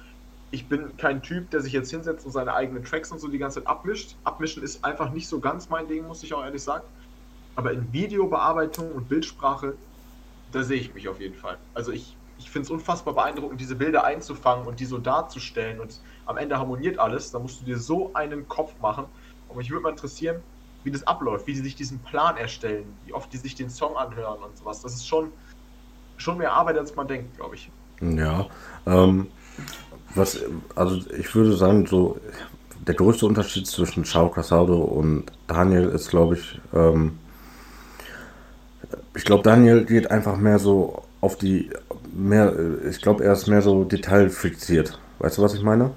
ich 0.50 0.68
bin 0.68 0.94
kein 0.98 1.22
Typ, 1.22 1.48
der 1.50 1.62
sich 1.62 1.72
jetzt 1.72 1.90
hinsetzt 1.90 2.26
und 2.26 2.32
seine 2.32 2.52
eigenen 2.52 2.84
Tracks 2.84 3.10
und 3.10 3.20
so 3.20 3.28
die 3.28 3.38
ganze 3.38 3.60
Zeit 3.60 3.68
abmischt. 3.68 4.16
Abmischen 4.24 4.62
ist 4.62 4.84
einfach 4.84 5.10
nicht 5.10 5.26
so 5.26 5.40
ganz 5.40 5.70
mein 5.70 5.88
Ding, 5.88 6.06
muss 6.06 6.22
ich 6.22 6.34
auch 6.34 6.44
ehrlich 6.44 6.62
sagen. 6.62 6.84
Aber 7.56 7.72
in 7.72 7.92
Videobearbeitung 7.92 8.92
und 8.92 9.08
Bildsprache, 9.08 9.74
da 10.52 10.62
sehe 10.62 10.78
ich 10.78 10.94
mich 10.94 11.08
auf 11.08 11.20
jeden 11.20 11.34
Fall. 11.34 11.58
Also 11.74 11.92
ich, 11.92 12.16
ich 12.38 12.50
finde 12.50 12.66
es 12.66 12.70
unfassbar 12.70 13.14
beeindruckend, 13.14 13.60
diese 13.60 13.76
Bilder 13.76 14.04
einzufangen 14.04 14.66
und 14.66 14.80
die 14.80 14.84
so 14.84 14.98
darzustellen 14.98 15.80
und 15.80 16.00
am 16.26 16.36
Ende 16.36 16.58
harmoniert 16.58 16.98
alles. 16.98 17.30
Da 17.30 17.38
musst 17.38 17.60
du 17.60 17.64
dir 17.64 17.78
so 17.78 18.12
einen 18.14 18.48
Kopf 18.48 18.72
machen. 18.80 19.04
Und 19.48 19.56
mich 19.58 19.70
würde 19.70 19.82
mal 19.82 19.90
interessieren, 19.90 20.42
wie 20.84 20.90
das 20.90 21.06
abläuft, 21.06 21.46
wie 21.46 21.52
die 21.52 21.60
sich 21.60 21.74
diesen 21.74 21.98
Plan 22.00 22.36
erstellen, 22.36 22.84
wie 23.06 23.12
oft 23.12 23.32
die 23.32 23.36
sich 23.36 23.54
den 23.54 23.70
Song 23.70 23.96
anhören 23.96 24.42
und 24.42 24.56
sowas. 24.56 24.80
Das 24.80 24.94
ist 24.94 25.06
schon, 25.06 25.30
schon 26.16 26.38
mehr 26.38 26.52
Arbeit, 26.52 26.78
als 26.78 26.94
man 26.96 27.06
denkt, 27.06 27.36
glaube 27.36 27.54
ich. 27.54 27.70
Ja, 28.00 28.46
ähm, 28.86 29.28
was, 30.14 30.40
also 30.74 30.96
ich 31.10 31.34
würde 31.34 31.56
sagen, 31.56 31.86
so 31.86 32.18
der 32.86 32.94
größte 32.94 33.26
Unterschied 33.26 33.66
zwischen 33.66 34.04
Chao 34.04 34.28
Casado 34.28 34.78
und 34.78 35.30
Daniel 35.46 35.88
ist, 35.88 36.10
glaube 36.10 36.34
ich, 36.34 36.60
ähm, 36.74 37.18
ich 39.14 39.24
glaube, 39.24 39.42
Daniel 39.42 39.84
geht 39.84 40.10
einfach 40.10 40.36
mehr 40.36 40.58
so 40.58 41.02
auf 41.20 41.36
die, 41.36 41.70
mehr, 42.12 42.54
ich 42.88 43.00
glaube, 43.00 43.24
er 43.24 43.32
ist 43.32 43.46
mehr 43.46 43.62
so 43.62 43.84
detailfixiert. 43.84 44.98
Weißt 45.18 45.38
du, 45.38 45.42
was 45.42 45.54
ich 45.54 45.62
meine? 45.62 45.92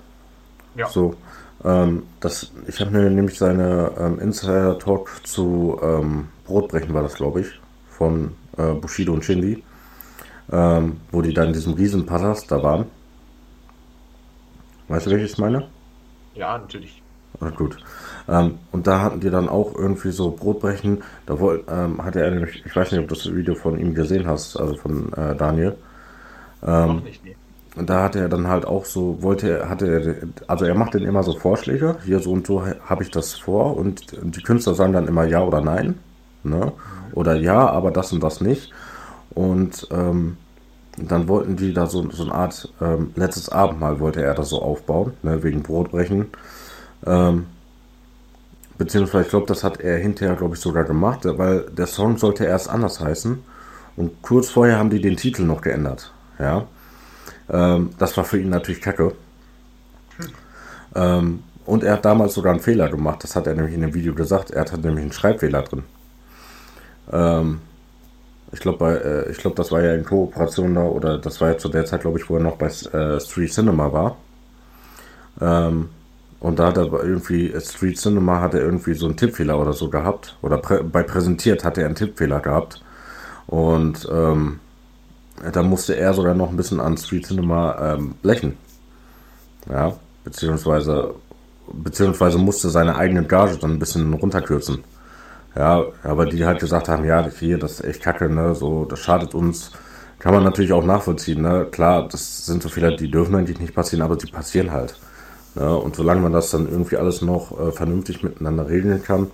Ja. 0.76 0.88
So, 0.88 1.16
ähm, 1.64 2.04
das, 2.20 2.52
ich 2.68 2.80
habe 2.80 2.92
mir 2.92 3.10
nämlich 3.10 3.38
seine 3.38 3.92
ähm, 3.98 4.20
Insider-Talk 4.20 5.22
zu 5.24 5.80
ähm, 5.82 6.28
Brotbrechen, 6.46 6.94
war 6.94 7.02
das, 7.02 7.16
glaube 7.16 7.42
ich, 7.42 7.48
von 7.90 8.34
äh, 8.58 8.74
Bushido 8.74 9.14
und 9.14 9.26
Shindy, 9.26 9.64
ähm, 10.52 10.98
wo 11.12 11.22
die 11.22 11.34
dann 11.34 11.48
in 11.48 11.54
diesem 11.54 11.74
riesen 11.74 12.06
Palast 12.06 12.52
da 12.52 12.62
waren. 12.62 12.86
Weißt 14.88 15.08
du, 15.08 15.12
welches 15.12 15.34
ich 15.34 15.38
meine? 15.40 15.68
Ja, 16.36 16.58
natürlich. 16.58 17.02
Ah, 17.40 17.50
gut. 17.50 17.78
Ähm, 18.28 18.56
und 18.72 18.88
da 18.88 19.02
hatten 19.02 19.20
die 19.20 19.30
dann 19.30 19.50
auch 19.50 19.76
irgendwie 19.76 20.12
so 20.12 20.32
Brotbrechen. 20.32 21.04
Da 21.26 21.40
wollt, 21.40 21.66
ähm, 21.70 22.04
hatte 22.04 22.22
er 22.22 22.32
nämlich, 22.32 22.64
ich 22.66 22.76
weiß 22.76 22.92
nicht, 22.92 23.02
ob 23.02 23.08
du 23.08 23.16
das 23.16 23.34
Video 23.34 23.56
von 23.56 23.78
ihm 23.80 23.94
gesehen 23.94 24.28
hast, 24.28 24.58
also 24.58 24.76
von 24.76 25.14
äh, 25.14 25.36
Daniel. 25.36 25.76
Ähm, 26.66 26.88
Noch 26.88 27.04
nicht, 27.04 27.24
nee. 27.24 27.36
Und 27.76 27.90
da 27.90 28.04
hatte 28.04 28.20
er 28.20 28.30
dann 28.30 28.48
halt 28.48 28.66
auch 28.66 28.86
so, 28.86 29.22
wollte 29.22 29.50
er, 29.50 29.70
hatte 29.70 29.88
er, 29.88 30.16
also 30.48 30.66
er 30.66 30.76
macht 30.76 30.96
dann 30.96 31.04
immer 31.04 31.24
so 31.24 31.38
Vorschläge, 31.38 31.98
hier 32.06 32.20
so 32.20 32.32
und 32.32 32.48
so 32.48 32.64
habe 32.66 33.04
ich 33.04 33.12
das 33.12 33.34
vor 33.34 33.76
und 33.76 34.14
die 34.14 34.42
Künstler 34.42 34.76
sagen 34.76 34.94
dann 34.94 35.08
immer 35.08 35.26
ja 35.26 35.44
oder 35.44 35.60
nein, 35.62 36.00
ne? 36.44 36.72
Oder 37.14 37.36
ja, 37.36 37.70
aber 37.70 37.92
das 37.92 38.14
und 38.14 38.24
das 38.24 38.40
nicht. 38.42 38.72
Und 39.32 39.88
ähm, 39.92 40.38
dann 40.98 41.28
wollten 41.28 41.58
die 41.58 41.74
da 41.74 41.88
so, 41.88 42.10
so 42.12 42.24
eine 42.24 42.34
Art 42.34 42.72
ähm, 42.82 43.12
letztes 43.16 43.50
Abendmahl 43.50 44.00
wollte 44.00 44.24
er 44.24 44.34
das 44.34 44.50
so 44.50 44.62
aufbauen, 44.62 45.14
ne, 45.24 45.44
wegen 45.44 45.62
Brotbrechen. 45.62 46.28
Ähm, 47.06 47.48
beziehungsweise, 48.78 49.26
ich 49.26 49.30
glaube, 49.30 49.48
das 49.48 49.64
hat 49.64 49.82
er 49.82 49.98
hinterher, 49.98 50.36
glaube 50.36 50.56
ich, 50.56 50.62
sogar 50.62 50.84
gemacht, 50.84 51.22
weil 51.24 51.62
der 51.72 51.88
Song 51.88 52.18
sollte 52.18 52.46
erst 52.46 52.70
anders 52.70 53.00
heißen. 53.00 53.44
Und 53.96 54.22
kurz 54.22 54.50
vorher 54.50 54.78
haben 54.78 54.90
die 54.90 55.02
den 55.02 55.16
Titel 55.16 55.44
noch 55.44 55.62
geändert. 55.62 56.12
Ja. 56.40 56.66
Ähm, 57.50 57.92
das 57.98 58.18
war 58.18 58.26
für 58.26 58.40
ihn 58.40 58.50
natürlich 58.50 58.82
kacke. 58.82 59.14
Ähm, 60.94 61.44
und 61.66 61.84
er 61.84 61.94
hat 61.94 62.06
damals 62.06 62.34
sogar 62.34 62.52
einen 62.52 62.62
Fehler 62.62 62.90
gemacht. 62.90 63.24
Das 63.24 63.36
hat 63.36 63.48
er 63.48 63.56
nämlich 63.56 63.74
in 63.74 63.82
dem 63.82 63.94
Video 63.94 64.14
gesagt. 64.14 64.52
Er 64.52 64.62
hatte 64.62 64.78
nämlich 64.78 65.04
einen 65.04 65.12
Schreibfehler 65.12 65.64
drin. 65.64 65.84
Ähm, 67.12 67.62
ich 68.52 68.60
glaube, 68.60 69.26
äh, 69.28 69.32
ich 69.32 69.38
glaube, 69.38 69.56
das 69.56 69.72
war 69.72 69.82
ja 69.82 69.94
in 69.94 70.06
Kooperation 70.06 70.76
da 70.76 70.84
oder 70.84 71.18
das 71.18 71.42
war 71.42 71.50
ja 71.50 71.58
zu 71.58 71.70
der 71.70 71.86
Zeit, 71.86 72.02
glaube 72.02 72.20
ich, 72.20 72.30
wo 72.30 72.36
er 72.36 72.44
noch 72.44 72.58
bei 72.58 72.68
äh, 72.68 73.20
Street 73.20 73.52
Cinema 73.52 73.92
war. 73.92 74.18
Ähm, 75.42 75.90
und 76.40 76.60
da 76.60 76.68
hat 76.68 76.78
er 76.78 76.92
irgendwie, 77.04 77.52
äh, 77.52 77.62
Street 77.62 77.98
Cinema 77.98 78.40
hat 78.40 78.54
er 78.54 78.62
irgendwie 78.62 78.94
so 78.94 79.06
einen 79.08 79.18
Tippfehler 79.18 79.60
oder 79.60 79.74
so 79.74 79.90
gehabt. 79.90 80.38
Oder 80.42 80.58
prä 80.58 80.84
bei 80.84 81.04
präsentiert 81.04 81.64
hat 81.64 81.78
er 81.78 81.86
einen 81.86 81.96
Tippfehler 81.96 82.40
gehabt. 82.40 82.84
Und 83.48 84.08
ähm, 84.12 84.60
da 85.52 85.64
musste 85.64 85.96
er 85.96 86.14
sogar 86.14 86.34
noch 86.34 86.50
ein 86.50 86.58
bisschen 86.58 86.80
an 86.80 86.98
Street 86.98 87.26
Cinema 87.26 87.94
ähm, 87.94 88.16
blechen. 88.22 88.58
Ja, 89.70 89.94
beziehungsweise, 90.24 91.16
beziehungsweise 91.72 92.38
musste 92.38 92.70
seine 92.70 92.96
eigene 92.96 93.24
Gage 93.24 93.58
dann 93.58 93.72
ein 93.72 93.80
bisschen 93.80 94.14
runterkürzen. 94.14 94.84
Ja, 95.56 95.86
aber 96.04 96.26
die 96.26 96.46
halt 96.46 96.60
gesagt 96.60 96.90
haben, 96.90 97.06
ja, 97.06 97.28
hier, 97.30 97.58
das 97.58 97.80
ist 97.80 97.86
echt 97.86 98.02
kacke, 98.04 98.30
ne, 98.30 98.56
so, 98.56 98.86
das 98.86 99.00
schadet 99.00 99.34
uns. 99.34 99.72
Kann 100.20 100.34
man 100.34 100.44
natürlich 100.44 100.74
auch 100.74 100.84
nachvollziehen, 100.84 101.42
ne. 101.42 101.68
Klar, 101.72 102.08
das 102.10 102.46
sind 102.46 102.62
so 102.62 102.70
Fehler, 102.70 102.96
die 102.96 103.10
dürfen 103.10 103.36
eigentlich 103.36 103.60
nicht 103.60 103.74
passieren, 103.74 104.04
aber 104.04 104.18
die 104.18 104.28
passieren 104.28 104.72
halt. 104.72 104.96
Ne? 105.56 105.78
Und 105.78 105.96
solange 105.96 106.22
man 106.22 106.34
das 106.34 106.52
dann 106.52 106.70
irgendwie 106.70 106.98
alles 106.98 107.22
noch 107.22 107.60
äh, 107.60 107.72
vernünftig 107.72 108.24
miteinander 108.24 108.70
regeln 108.70 109.02
kann, 109.02 109.32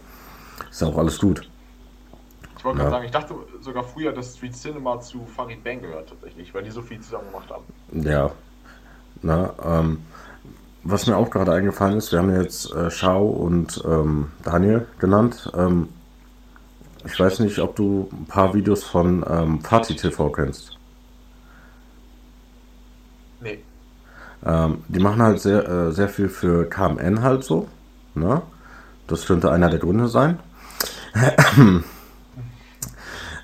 ist 0.69 0.83
auch 0.83 0.97
alles 0.97 1.19
gut. 1.19 1.49
Ich 2.57 2.65
wollte 2.65 2.77
ja. 2.77 2.83
gerade 2.83 2.95
sagen, 2.95 3.05
ich 3.05 3.11
dachte 3.11 3.35
sogar 3.61 3.83
früher, 3.83 4.11
dass 4.11 4.37
Street 4.37 4.55
Cinema 4.55 4.99
zu 4.99 5.25
Farid 5.25 5.63
Bang 5.63 5.81
gehört 5.81 6.09
tatsächlich, 6.09 6.53
weil 6.53 6.63
die 6.63 6.69
so 6.69 6.81
viel 6.81 6.99
zusammen 6.99 7.31
gemacht 7.31 7.49
haben. 7.49 7.63
Ja. 8.05 8.31
Na, 9.23 9.53
ähm, 9.63 9.99
was 10.83 11.07
mir 11.07 11.17
auch 11.17 11.29
gerade 11.29 11.53
eingefallen 11.53 11.97
ist, 11.97 12.11
wir 12.11 12.19
haben 12.19 12.35
jetzt 12.35 12.71
äh, 12.73 12.89
Shao 12.89 13.27
und 13.27 13.83
ähm, 13.85 14.31
Daniel 14.43 14.87
genannt. 14.99 15.51
Ähm, 15.55 15.89
ich 17.05 17.19
weiß 17.19 17.39
nicht, 17.39 17.59
ob 17.59 17.75
du 17.75 18.09
ein 18.11 18.25
paar 18.25 18.53
Videos 18.53 18.83
von 18.83 19.25
ähm, 19.27 19.61
Fatih 19.61 19.95
TV 19.95 20.29
kennst. 20.29 20.77
Nee. 23.41 23.63
Ähm, 24.45 24.83
die 24.87 24.99
machen 24.99 25.21
halt 25.21 25.39
sehr, 25.39 25.67
äh, 25.67 25.91
sehr 25.91 26.09
viel 26.09 26.29
für 26.29 26.67
KMN 26.69 27.21
halt 27.21 27.43
so. 27.43 27.67
Ne? 28.15 28.41
Das 29.07 29.25
könnte 29.25 29.51
einer 29.51 29.69
der 29.69 29.79
Gründe 29.79 30.07
sein. 30.07 30.39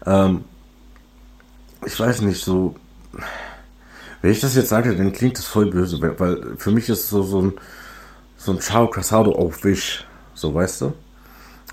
ähm, 0.06 0.44
ich 1.86 2.00
weiß 2.00 2.22
nicht, 2.22 2.44
so. 2.44 2.76
Wenn 4.22 4.32
ich 4.32 4.40
das 4.40 4.56
jetzt 4.56 4.70
sage, 4.70 4.96
dann 4.96 5.14
klingt 5.14 5.38
das 5.38 5.46
voll 5.46 5.70
böse, 5.70 6.02
weil 6.02 6.56
für 6.58 6.72
mich 6.72 6.90
ist 6.90 7.10
so, 7.10 7.22
so 7.22 7.42
ein, 7.42 7.54
so 8.36 8.52
ein 8.52 8.60
Ciao 8.60 8.90
Casado 8.90 9.34
auf 9.34 9.64
Wisch. 9.64 10.06
So, 10.34 10.54
weißt 10.54 10.82
du? 10.82 10.94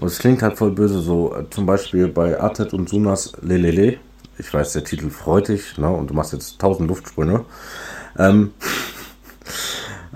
Und 0.01 0.09
es 0.09 0.18
klingt 0.18 0.42
halt 0.42 0.59
voll 0.59 0.72
böse, 0.72 1.01
so 1.01 1.34
äh, 1.34 1.48
zum 1.51 1.66
Beispiel 1.66 2.09
bei 2.09 2.38
Artet 2.38 2.74
und 2.74 2.88
Sunas 2.88 3.32
Lelele. 3.40 3.98
Ich 4.38 4.52
weiß, 4.52 4.72
der 4.72 4.84
Titel 4.84 5.10
freut 5.10 5.48
dich, 5.48 5.78
ne? 5.78 5.88
Und 5.88 6.10
du 6.10 6.14
machst 6.14 6.32
jetzt 6.32 6.60
tausend 6.60 6.88
Luftsprünge. 6.88 7.44
Ähm, 8.18 8.52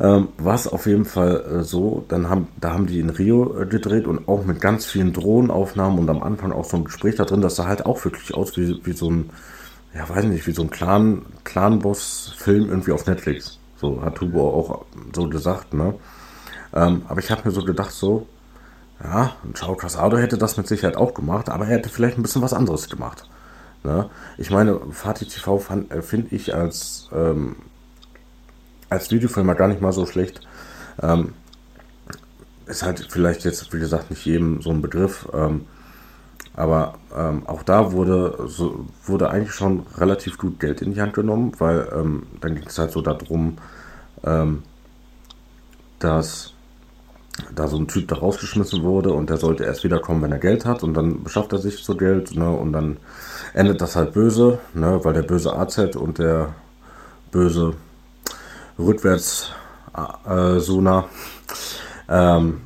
ähm, 0.00 0.28
war 0.38 0.54
es 0.54 0.68
auf 0.68 0.86
jeden 0.86 1.04
Fall 1.04 1.44
äh, 1.60 1.62
so, 1.62 2.04
dann 2.08 2.28
haben, 2.28 2.48
da 2.60 2.72
haben 2.72 2.86
die 2.86 3.00
in 3.00 3.10
Rio 3.10 3.60
äh, 3.60 3.66
gedreht 3.66 4.06
und 4.06 4.28
auch 4.28 4.44
mit 4.44 4.60
ganz 4.60 4.86
vielen 4.86 5.12
Drohnenaufnahmen 5.12 5.98
und 5.98 6.08
am 6.08 6.22
Anfang 6.22 6.52
auch 6.52 6.64
so 6.64 6.76
ein 6.76 6.84
Gespräch 6.84 7.16
da 7.16 7.24
drin, 7.24 7.40
das 7.40 7.56
sah 7.56 7.66
halt 7.66 7.86
auch 7.86 8.04
wirklich 8.04 8.34
aus 8.34 8.56
wie, 8.56 8.80
wie 8.84 8.92
so 8.92 9.10
ein, 9.10 9.30
ja 9.94 10.08
weiß 10.08 10.24
nicht, 10.24 10.46
wie 10.46 10.52
so 10.52 10.62
ein 10.62 10.70
Clan, 10.70 11.26
Clan-Boss-Film 11.44 12.68
irgendwie 12.68 12.92
auf 12.92 13.06
Netflix. 13.06 13.58
So 13.76 14.02
hat 14.02 14.20
Hugo 14.20 14.48
auch 14.48 14.84
so 15.14 15.28
gesagt, 15.28 15.72
ne? 15.74 15.94
Ähm, 16.74 17.02
aber 17.08 17.20
ich 17.20 17.30
habe 17.30 17.42
mir 17.44 17.52
so 17.52 17.62
gedacht, 17.62 17.92
so, 17.92 18.26
ja, 19.02 19.32
und 19.44 19.56
Chao 19.56 19.74
Casado 19.76 20.18
hätte 20.18 20.38
das 20.38 20.56
mit 20.56 20.66
Sicherheit 20.66 20.96
auch 20.96 21.14
gemacht, 21.14 21.48
aber 21.48 21.66
er 21.66 21.76
hätte 21.76 21.88
vielleicht 21.88 22.18
ein 22.18 22.22
bisschen 22.22 22.42
was 22.42 22.52
anderes 22.52 22.88
gemacht. 22.88 23.28
Ne? 23.84 24.10
Ich 24.36 24.50
meine, 24.50 24.80
Fatih 24.90 25.26
TV 25.26 25.62
äh, 25.90 26.02
finde 26.02 26.34
ich 26.34 26.54
als, 26.54 27.08
ähm, 27.12 27.56
als 28.90 29.10
Videofilmer 29.10 29.54
gar 29.54 29.68
nicht 29.68 29.80
mal 29.80 29.92
so 29.92 30.06
schlecht. 30.06 30.40
Ähm, 31.02 31.34
ist 32.66 32.82
halt 32.82 33.06
vielleicht 33.10 33.44
jetzt, 33.44 33.72
wie 33.72 33.78
gesagt, 33.78 34.10
nicht 34.10 34.24
jedem 34.24 34.60
so 34.60 34.70
ein 34.70 34.82
Begriff. 34.82 35.28
Ähm, 35.32 35.62
aber 36.54 36.94
ähm, 37.16 37.46
auch 37.46 37.62
da 37.62 37.92
wurde, 37.92 38.36
so, 38.46 38.86
wurde 39.04 39.30
eigentlich 39.30 39.54
schon 39.54 39.86
relativ 39.96 40.38
gut 40.38 40.58
Geld 40.58 40.82
in 40.82 40.92
die 40.92 41.00
Hand 41.00 41.14
genommen, 41.14 41.52
weil 41.58 41.88
ähm, 41.94 42.26
dann 42.40 42.54
ging 42.56 42.66
es 42.66 42.78
halt 42.78 42.90
so 42.90 43.00
darum, 43.00 43.58
ähm, 44.24 44.64
dass 46.00 46.52
da 47.54 47.68
so 47.68 47.76
ein 47.76 47.86
Typ 47.86 48.08
da 48.08 48.16
rausgeschmissen 48.16 48.82
wurde 48.82 49.12
und 49.12 49.30
der 49.30 49.36
sollte 49.36 49.64
erst 49.64 49.84
wiederkommen, 49.84 50.22
wenn 50.22 50.32
er 50.32 50.38
Geld 50.38 50.64
hat 50.64 50.82
und 50.82 50.94
dann 50.94 51.22
beschafft 51.22 51.52
er 51.52 51.58
sich 51.58 51.84
so 51.84 51.96
Geld 51.96 52.34
ne, 52.34 52.50
und 52.50 52.72
dann 52.72 52.96
endet 53.54 53.80
das 53.80 53.94
halt 53.94 54.12
böse, 54.12 54.58
ne, 54.74 54.98
weil 55.04 55.14
der 55.14 55.22
böse 55.22 55.54
AZ 55.54 55.78
und 55.96 56.18
der 56.18 56.54
böse 57.30 57.74
rückwärts 58.78 59.52
äh, 60.26 60.58
Suna 60.60 61.06
ähm, 62.08 62.60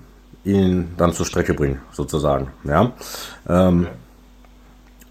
ihn 0.45 0.95
dann 0.97 1.13
zur 1.13 1.27
Strecke 1.27 1.55
bringen, 1.55 1.81
sozusagen. 1.93 2.49
Ja. 2.65 2.93
Ähm, 3.49 3.89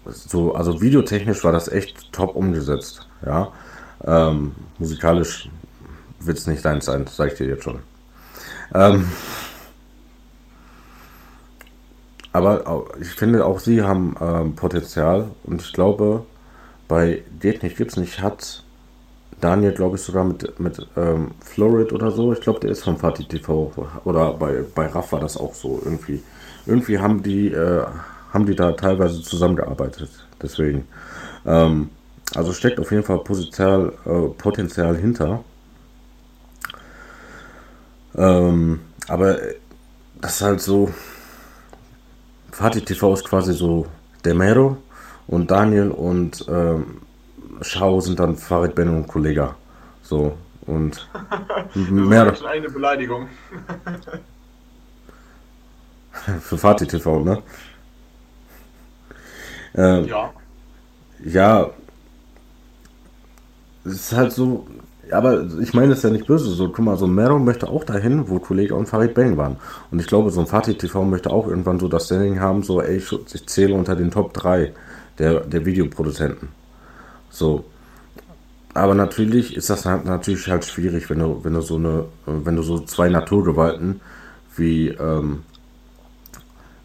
so, 0.04 0.54
also 0.54 0.80
videotechnisch 0.80 1.44
war 1.44 1.52
das 1.52 1.68
echt 1.68 2.12
top 2.12 2.34
umgesetzt. 2.34 3.08
Ja. 3.24 3.52
Ähm, 4.04 4.52
musikalisch 4.78 5.48
wird 6.20 6.38
es 6.38 6.46
nicht 6.46 6.64
deins 6.64 6.86
sein, 6.86 7.06
sage 7.06 7.32
ich 7.32 7.38
dir 7.38 7.46
jetzt 7.46 7.64
schon. 7.64 7.80
Ähm, 8.74 9.08
aber 12.32 12.86
ich 13.00 13.08
finde 13.08 13.44
auch 13.44 13.60
sie 13.60 13.82
haben 13.82 14.16
ähm, 14.20 14.54
Potenzial 14.54 15.30
und 15.44 15.60
ich 15.60 15.72
glaube, 15.72 16.24
bei 16.88 17.22
gibt 17.40 17.90
es 17.90 17.96
nicht, 17.96 18.22
hat 18.22 18.64
Daniel, 19.42 19.72
glaube 19.72 19.96
ich, 19.96 20.02
sogar 20.02 20.22
mit, 20.22 20.60
mit 20.60 20.86
ähm, 20.96 21.32
Florid 21.40 21.92
oder 21.92 22.12
so. 22.12 22.32
Ich 22.32 22.40
glaube, 22.40 22.60
der 22.60 22.70
ist 22.70 22.84
vom 22.84 22.96
Fatih 22.96 23.24
TV. 23.24 23.72
Oder 24.04 24.34
bei, 24.34 24.62
bei 24.72 24.86
Raff 24.86 25.10
war 25.10 25.18
das 25.18 25.36
auch 25.36 25.52
so 25.52 25.82
irgendwie. 25.84 26.22
Irgendwie 26.64 27.00
haben 27.00 27.24
die, 27.24 27.48
äh, 27.48 27.84
haben 28.32 28.46
die 28.46 28.54
da 28.54 28.70
teilweise 28.72 29.20
zusammengearbeitet. 29.20 30.10
Deswegen. 30.40 30.86
Ähm, 31.44 31.90
also 32.36 32.52
steckt 32.52 32.78
auf 32.78 32.92
jeden 32.92 33.02
Fall 33.02 33.18
Potenzial, 33.18 33.92
äh, 34.06 34.28
Potenzial 34.38 34.96
hinter. 34.96 35.42
Ähm, 38.16 38.78
aber 39.08 39.38
das 40.20 40.36
ist 40.36 40.42
halt 40.42 40.60
so. 40.60 40.88
Fatih 42.52 42.82
TV 42.82 43.14
ist 43.14 43.24
quasi 43.24 43.54
so 43.54 43.86
der 44.24 44.34
Mero 44.36 44.76
und 45.26 45.50
Daniel 45.50 45.90
und 45.90 46.44
ähm, 46.48 47.00
Schau 47.62 48.00
sind 48.00 48.18
dann 48.18 48.36
Farid 48.36 48.74
Ben 48.74 48.88
und 48.88 49.06
Kollega. 49.06 49.54
So. 50.02 50.36
Und 50.66 51.08
mehr. 51.74 52.26
Das 52.26 52.40
ist 52.40 52.46
eine 52.46 52.68
Beleidigung. 52.68 53.28
Für 56.40 56.58
Fatih 56.58 56.86
TV, 56.86 57.24
ne? 57.24 57.42
Ähm, 59.74 60.04
ja. 60.04 60.30
Ja. 61.24 61.70
Es 63.84 63.92
ist 63.92 64.12
halt 64.12 64.32
so. 64.32 64.66
Aber 65.10 65.46
ich 65.60 65.74
meine 65.74 65.92
es 65.94 66.02
ja 66.02 66.10
nicht 66.10 66.26
böse. 66.26 66.50
So, 66.50 66.68
guck 66.68 66.84
mal, 66.84 66.96
so 66.96 67.06
ein 67.06 67.14
Mero 67.14 67.38
möchte 67.38 67.68
auch 67.68 67.84
dahin, 67.84 68.28
wo 68.28 68.38
Kollege 68.38 68.74
und 68.74 68.86
Farid 68.86 69.14
Bang 69.14 69.36
waren. 69.36 69.56
Und 69.90 70.00
ich 70.00 70.06
glaube, 70.06 70.30
so 70.30 70.40
ein 70.40 70.46
Fatih 70.46 70.74
TV 70.74 71.04
möchte 71.04 71.30
auch 71.30 71.48
irgendwann 71.48 71.80
so 71.80 71.88
das 71.88 72.06
Standing 72.06 72.40
haben, 72.40 72.62
so, 72.62 72.80
ey, 72.80 72.96
ich, 72.98 73.12
ich 73.12 73.46
zähle 73.46 73.74
unter 73.74 73.96
den 73.96 74.10
Top 74.10 74.32
3 74.32 74.72
der, 75.18 75.40
der 75.40 75.66
Videoproduzenten. 75.66 76.48
So. 77.32 77.64
Aber 78.74 78.94
natürlich 78.94 79.56
ist 79.56 79.68
das 79.68 79.84
halt 79.84 80.04
natürlich 80.04 80.48
halt 80.48 80.64
schwierig, 80.64 81.10
wenn 81.10 81.18
du, 81.18 81.44
wenn 81.44 81.54
du 81.54 81.60
so 81.60 81.76
eine, 81.76 82.06
wenn 82.26 82.56
du 82.56 82.62
so 82.62 82.78
zwei 82.80 83.08
Naturgewalten 83.08 84.00
wie 84.56 84.88
ähm, 84.88 85.42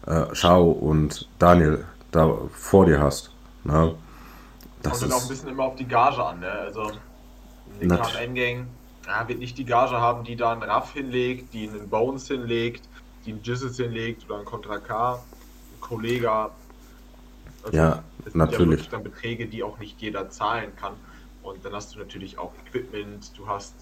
äh, 0.06 0.34
Shao 0.34 0.70
und 0.70 1.28
Daniel 1.38 1.84
da 2.10 2.30
vor 2.52 2.86
dir 2.86 3.00
hast. 3.00 3.30
Ne? 3.64 3.94
Das 4.82 5.00
Kommt 5.00 5.12
dann 5.12 5.18
auch 5.18 5.22
ein 5.22 5.28
bisschen 5.28 5.48
immer 5.48 5.64
auf 5.64 5.76
die 5.76 5.86
Gage 5.86 6.24
an, 6.24 6.40
ne? 6.40 6.50
Also 6.50 6.92
Nick 7.80 8.00
Endgang 8.20 8.66
ja, 9.06 9.26
wird 9.26 9.38
nicht 9.38 9.56
die 9.58 9.64
Gage 9.64 9.96
haben, 9.96 10.24
die 10.24 10.36
da 10.36 10.52
einen 10.52 10.62
Raff 10.62 10.92
hinlegt, 10.92 11.52
die 11.54 11.68
einen 11.68 11.88
Bones 11.88 12.28
hinlegt, 12.28 12.88
die 13.24 13.32
einen 13.32 13.42
Jizzes 13.42 13.76
hinlegt 13.76 14.24
oder 14.26 14.36
einen 14.36 14.44
Contra 14.44 14.78
K, 14.78 15.14
ein 15.14 15.80
Kollege. 15.80 16.50
Also 17.62 17.76
ja, 17.76 18.04
natürlich. 18.34 18.84
Ja 18.84 18.90
dann 18.90 19.02
Beträge, 19.02 19.46
die 19.46 19.62
auch 19.62 19.78
nicht 19.78 20.00
jeder 20.00 20.28
zahlen 20.30 20.74
kann. 20.76 20.94
Und 21.42 21.64
dann 21.64 21.72
hast 21.72 21.94
du 21.94 21.98
natürlich 21.98 22.38
auch 22.38 22.52
Equipment, 22.66 23.36
du 23.38 23.48
hast, 23.48 23.74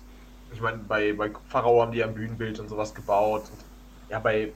ich 0.52 0.60
meine, 0.60 0.78
bei, 0.78 1.12
bei 1.12 1.30
Pharao 1.46 1.82
haben 1.82 1.92
die 1.92 1.98
ja 1.98 2.06
ein 2.06 2.14
Bühnenbild 2.14 2.60
und 2.60 2.68
sowas 2.68 2.94
gebaut. 2.94 3.50
Und 3.50 3.64
ja, 4.08 4.18
bei, 4.18 4.52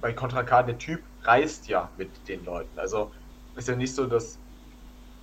bei 0.00 0.12
Contra 0.12 0.42
K, 0.42 0.62
der 0.62 0.78
Typ 0.78 1.00
reist 1.22 1.68
ja 1.68 1.90
mit 1.96 2.28
den 2.28 2.44
Leuten. 2.44 2.78
Also 2.78 3.12
ist 3.56 3.68
ja 3.68 3.76
nicht 3.76 3.94
so, 3.94 4.06
dass 4.06 4.38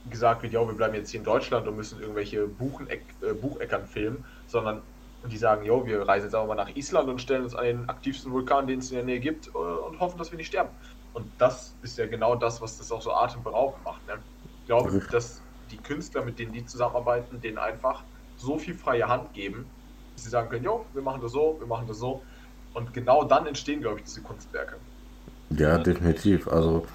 gesagt 0.10 0.42
wird, 0.42 0.54
ja, 0.54 0.66
wir 0.66 0.74
bleiben 0.74 0.96
jetzt 0.96 1.12
hier 1.12 1.20
in 1.20 1.26
Deutschland 1.26 1.68
und 1.68 1.76
müssen 1.76 2.00
irgendwelche 2.00 2.48
Bucheneck, 2.48 3.06
äh, 3.22 3.34
Bucheckern 3.34 3.86
filmen, 3.86 4.26
sondern 4.48 4.82
die 5.24 5.38
sagen, 5.38 5.64
jo, 5.64 5.86
wir 5.86 6.02
reisen 6.08 6.26
jetzt 6.26 6.36
aber 6.36 6.48
mal 6.48 6.56
nach 6.56 6.76
Island 6.76 7.08
und 7.10 7.22
stellen 7.22 7.44
uns 7.44 7.54
an 7.54 7.66
den 7.66 7.90
aktivsten 7.90 8.32
Vulkan, 8.32 8.66
den 8.66 8.80
es 8.80 8.90
in 8.90 8.96
der 8.96 9.06
Nähe 9.06 9.20
gibt, 9.20 9.48
äh, 9.48 9.52
und 9.52 10.00
hoffen, 10.00 10.18
dass 10.18 10.32
wir 10.32 10.38
nicht 10.38 10.48
sterben. 10.48 10.72
Und 11.14 11.26
das 11.38 11.74
ist 11.82 11.98
ja 11.98 12.08
genau 12.08 12.36
das, 12.36 12.62
was 12.62 12.78
das 12.78 12.92
auch 12.92 13.02
so 13.02 13.14
atemberaubend 13.14 13.84
macht. 13.84 14.06
Ne? 14.08 14.14
Ich 14.62 14.68
glaube, 14.68 15.02
dass 15.12 15.42
die 15.72 15.78
Künstler, 15.78 16.24
mit 16.24 16.40
denen 16.40 16.54
die 16.54 16.66
zusammenarbeiten, 16.66 17.42
denen 17.42 17.58
einfach 17.58 18.04
so 18.38 18.58
viel 18.58 18.76
freie 18.76 19.08
Hand 19.08 19.34
geben, 19.34 19.66
dass 20.16 20.24
sie 20.24 20.30
sagen 20.30 20.50
können, 20.50 20.64
jo, 20.64 20.86
wir 20.94 21.02
machen 21.02 21.22
das 21.22 21.32
so, 21.32 21.58
wir 21.60 21.68
machen 21.68 21.88
das 21.88 22.00
so. 22.00 22.22
Und 22.74 22.94
genau 22.94 23.24
dann 23.24 23.46
entstehen, 23.46 23.82
glaube 23.82 24.00
ich, 24.00 24.06
diese 24.06 24.22
Kunstwerke. 24.22 24.78
Ja, 25.50 25.78
definitiv. 25.78 26.48
Also 26.48 26.86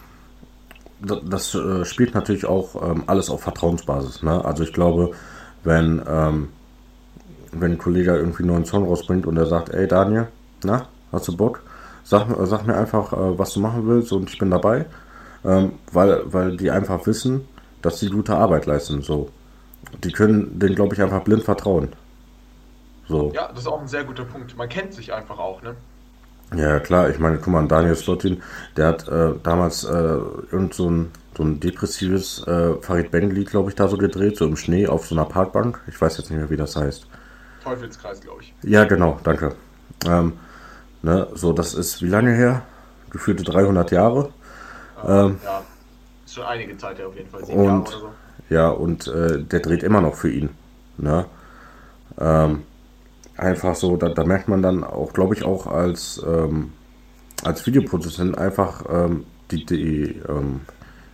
das, 1.01 1.19
das 1.25 1.55
äh, 1.55 1.85
spielt 1.85 2.15
natürlich 2.15 2.47
auch 2.47 2.75
ähm, 2.83 3.05
alles 3.07 3.29
auf 3.29 3.43
Vertrauensbasis. 3.43 4.23
Ne? 4.23 4.43
Also 4.45 4.63
ich 4.65 4.73
glaube, 4.73 5.13
wenn, 5.63 6.03
ähm, 6.09 6.49
wenn 7.53 7.73
ein 7.73 7.79
Kollege 7.79 8.17
irgendwie 8.17 8.45
einen 8.45 8.53
neuen 8.53 8.65
Song 8.65 8.85
rausbringt 8.85 9.27
und 9.27 9.37
er 9.37 9.47
sagt, 9.47 9.71
ey 9.71 9.87
Daniel, 9.87 10.29
na, 10.65 10.89
hast 11.13 11.29
du 11.29 11.37
Bock? 11.37 11.63
Sag, 12.07 12.29
sag 12.47 12.65
mir 12.69 12.77
einfach, 12.77 13.13
äh, 13.13 13.37
was 13.37 13.53
du 13.53 13.59
machen 13.59 13.89
willst 13.89 14.13
und 14.13 14.31
ich 14.31 14.39
bin 14.39 14.49
dabei. 14.49 14.87
Ähm, 15.45 15.73
weil, 15.91 16.23
weil 16.33 16.57
die 16.57 16.71
einfach 16.71 17.05
wissen, 17.05 17.49
dass 17.83 17.99
sie 17.99 18.11
gute 18.11 18.37
Arbeit 18.37 18.67
leisten. 18.67 19.03
So. 19.03 19.31
Die 20.05 20.13
können 20.13 20.57
den, 20.57 20.77
glaube 20.77 20.95
ich, 20.95 21.03
einfach 21.03 21.25
blind 21.25 21.43
vertrauen. 21.43 21.89
So. 23.09 23.33
Ja, 23.35 23.49
das 23.49 23.63
ist 23.63 23.67
auch 23.67 23.81
ein 23.81 23.89
sehr 23.89 24.05
guter 24.05 24.25
Punkt. 24.25 24.57
Man 24.57 24.69
kennt 24.69 24.95
sich 24.95 25.13
einfach 25.13 25.39
auch, 25.39 25.63
ne? 25.63 25.75
Ja, 26.55 26.79
klar. 26.79 27.11
Ich 27.11 27.19
meine, 27.19 27.39
guck 27.39 27.49
mal, 27.49 27.67
Daniel 27.67 27.97
Slotin, 27.97 28.41
der 28.77 28.87
hat 28.87 29.09
äh, 29.09 29.33
damals 29.43 29.83
äh, 29.83 29.91
irgend 30.53 30.75
so 30.75 30.89
ein, 30.89 31.11
so 31.37 31.43
ein 31.43 31.59
depressives 31.59 32.47
äh, 32.47 32.75
Farid 32.83 33.11
Bang-Lied, 33.11 33.51
glaube 33.51 33.71
ich, 33.71 33.75
da 33.75 33.89
so 33.89 33.99
gedreht, 33.99 34.37
so 34.37 34.47
im 34.47 34.57
Schnee 34.57 34.87
auf 34.87 35.09
so 35.09 35.17
einer 35.17 35.25
Parkbank. 35.25 35.81
Ich 35.89 36.01
weiß 36.01 36.19
jetzt 36.19 36.31
nicht 36.31 36.39
mehr, 36.39 36.51
wie 36.51 36.57
das 36.57 36.77
heißt. 36.77 37.09
Teufelskreis, 37.65 38.21
glaube 38.21 38.43
ich. 38.43 38.55
Ja, 38.63 38.85
genau, 38.85 39.19
danke. 39.25 39.57
Ähm, 40.07 40.35
ne, 41.07 41.29
so, 41.35 41.53
das 41.53 41.75
ist 41.75 42.03
wie 42.03 42.09
lange 42.09 42.35
her? 42.35 42.63
Gefühlte 43.11 43.45
300 43.45 43.91
Jahre. 43.93 44.31
Ähm, 45.07 45.39
ja, 45.45 45.63
schon 46.27 46.45
einige 46.45 46.77
Zeit 46.77 46.99
ja 46.99 47.07
auf 47.07 47.17
jeden 47.17 47.31
Fall, 47.31 47.45
sieben 47.45 47.59
und, 47.59 47.67
Jahre 47.67 47.81
oder 47.81 47.99
so. 47.99 48.11
Ja, 48.49 48.69
und 48.69 49.07
äh, 49.09 49.43
der 49.43 49.61
dreht 49.61 49.83
immer 49.83 50.01
noch 50.01 50.17
für 50.17 50.31
ihn. 50.31 50.51
Ne? 50.99 51.27
Ähm, 52.19 52.63
einfach 53.37 53.75
so, 53.75 53.97
da, 53.97 54.09
da, 54.09 54.25
merkt 54.25 54.49
man 54.49 54.63
dann 54.63 54.85
auch, 54.85 55.13
glaube 55.13 55.35
ich, 55.35 55.45
auch 55.45 55.67
als, 55.67 56.23
ähm, 56.27 56.73
als 57.45 57.67
Videoproduzent 57.67 58.37
einfach 58.37 58.85
ähm, 58.91 59.25
die, 59.51 59.65
die 59.65 60.21
ähm, 60.29 60.61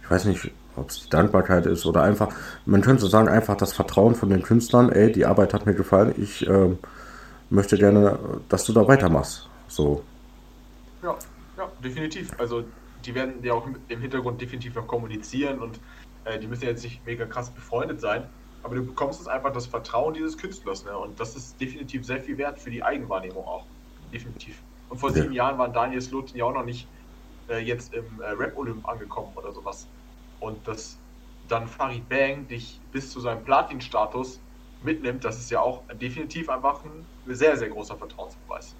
ich 0.02 0.10
weiß 0.10 0.24
nicht, 0.26 0.50
ob 0.76 0.90
es 0.90 1.02
die 1.02 1.10
Dankbarkeit 1.10 1.66
ist 1.66 1.84
oder 1.84 2.02
einfach, 2.02 2.28
man 2.64 2.80
könnte 2.80 3.06
sagen, 3.06 3.28
einfach 3.28 3.56
das 3.56 3.72
Vertrauen 3.72 4.14
von 4.14 4.30
den 4.30 4.42
Künstlern, 4.42 4.90
ey, 4.90 5.12
die 5.12 5.26
Arbeit 5.26 5.52
hat 5.52 5.66
mir 5.66 5.74
gefallen, 5.74 6.14
ich 6.16 6.46
ähm, 6.46 6.78
möchte 7.50 7.76
gerne, 7.76 8.18
dass 8.48 8.64
du 8.64 8.72
da 8.72 8.86
weitermachst. 8.88 9.48
So. 9.72 10.04
Ja, 11.02 11.16
ja, 11.56 11.72
definitiv. 11.82 12.30
Also 12.38 12.64
die 13.06 13.14
werden 13.14 13.42
ja 13.42 13.54
auch 13.54 13.66
im 13.88 14.00
Hintergrund 14.00 14.40
definitiv 14.40 14.74
noch 14.74 14.86
kommunizieren 14.86 15.60
und 15.60 15.80
äh, 16.24 16.38
die 16.38 16.46
müssen 16.46 16.64
jetzt 16.64 16.84
nicht 16.84 17.04
mega 17.06 17.24
krass 17.24 17.50
befreundet 17.50 17.98
sein, 17.98 18.28
aber 18.62 18.76
du 18.76 18.84
bekommst 18.84 19.20
es 19.20 19.28
einfach 19.28 19.50
das 19.50 19.66
Vertrauen 19.66 20.12
dieses 20.12 20.36
Künstlers, 20.36 20.84
ne? 20.84 20.96
Und 20.96 21.18
das 21.18 21.34
ist 21.36 21.58
definitiv 21.58 22.04
sehr 22.04 22.20
viel 22.20 22.36
wert 22.36 22.58
für 22.58 22.70
die 22.70 22.82
Eigenwahrnehmung 22.82 23.44
auch. 23.46 23.64
Definitiv. 24.12 24.62
Und 24.90 24.98
vor 24.98 25.08
ja. 25.08 25.22
sieben 25.22 25.32
Jahren 25.32 25.56
waren 25.56 25.72
Daniel 25.72 26.02
Slotin 26.02 26.36
ja 26.36 26.44
auch 26.44 26.52
noch 26.52 26.66
nicht 26.66 26.86
äh, 27.48 27.58
jetzt 27.58 27.94
im 27.94 28.04
äh, 28.20 28.26
Rap-Olymp 28.26 28.86
angekommen 28.86 29.32
oder 29.34 29.52
sowas. 29.52 29.88
Und 30.38 30.68
dass 30.68 30.98
dann 31.48 31.66
Farid 31.66 32.06
Bang 32.10 32.46
dich 32.46 32.78
bis 32.92 33.10
zu 33.10 33.20
seinem 33.20 33.42
Platin-Status 33.42 34.38
mitnimmt, 34.82 35.24
das 35.24 35.38
ist 35.38 35.50
ja 35.50 35.60
auch 35.60 35.82
definitiv 36.00 36.50
einfach 36.50 36.84
ein 36.84 37.06
sehr, 37.34 37.56
sehr 37.56 37.70
großer 37.70 37.96
Vertrauensbeweis. 37.96 38.76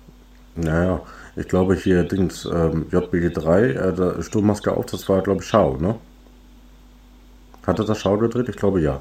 Naja, 0.55 1.01
ich 1.37 1.49
glaube 1.49 1.75
hier 1.75 2.05
Dings, 2.05 2.45
ähm, 2.45 2.87
JBG3, 2.91 4.19
äh, 4.19 4.23
Sturmmaske 4.23 4.73
auf, 4.73 4.87
das 4.87 5.09
war 5.09 5.23
glaube 5.23 5.43
ich 5.43 5.49
Schau, 5.49 5.77
ne? 5.77 5.99
Hatte 7.67 7.85
das 7.85 8.01
Schau 8.01 8.19
gedreht? 8.19 8.49
Ich 8.49 8.57
glaube 8.57 8.81
ja. 8.81 9.01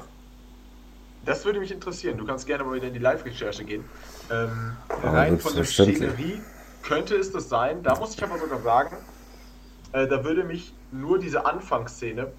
Das 1.24 1.44
würde 1.44 1.60
mich 1.60 1.70
interessieren. 1.70 2.18
Du 2.18 2.24
kannst 2.24 2.46
gerne 2.46 2.64
mal 2.64 2.74
wieder 2.74 2.88
in 2.88 2.94
die 2.94 2.98
Live-Recherche 2.98 3.64
gehen. 3.64 3.84
Ähm, 4.30 4.76
rein 5.02 5.38
von 5.38 5.54
der 5.54 5.64
Szenerie 5.64 6.40
könnte 6.82 7.14
es 7.14 7.30
das 7.30 7.48
sein. 7.48 7.82
Da 7.82 7.96
muss 7.96 8.14
ich 8.14 8.22
aber 8.22 8.38
sogar 8.38 8.60
sagen, 8.60 8.96
äh, 9.92 10.06
da 10.08 10.24
würde 10.24 10.44
mich 10.44 10.74
nur 10.90 11.18
diese 11.18 11.46
Anfangsszene, 11.46 12.32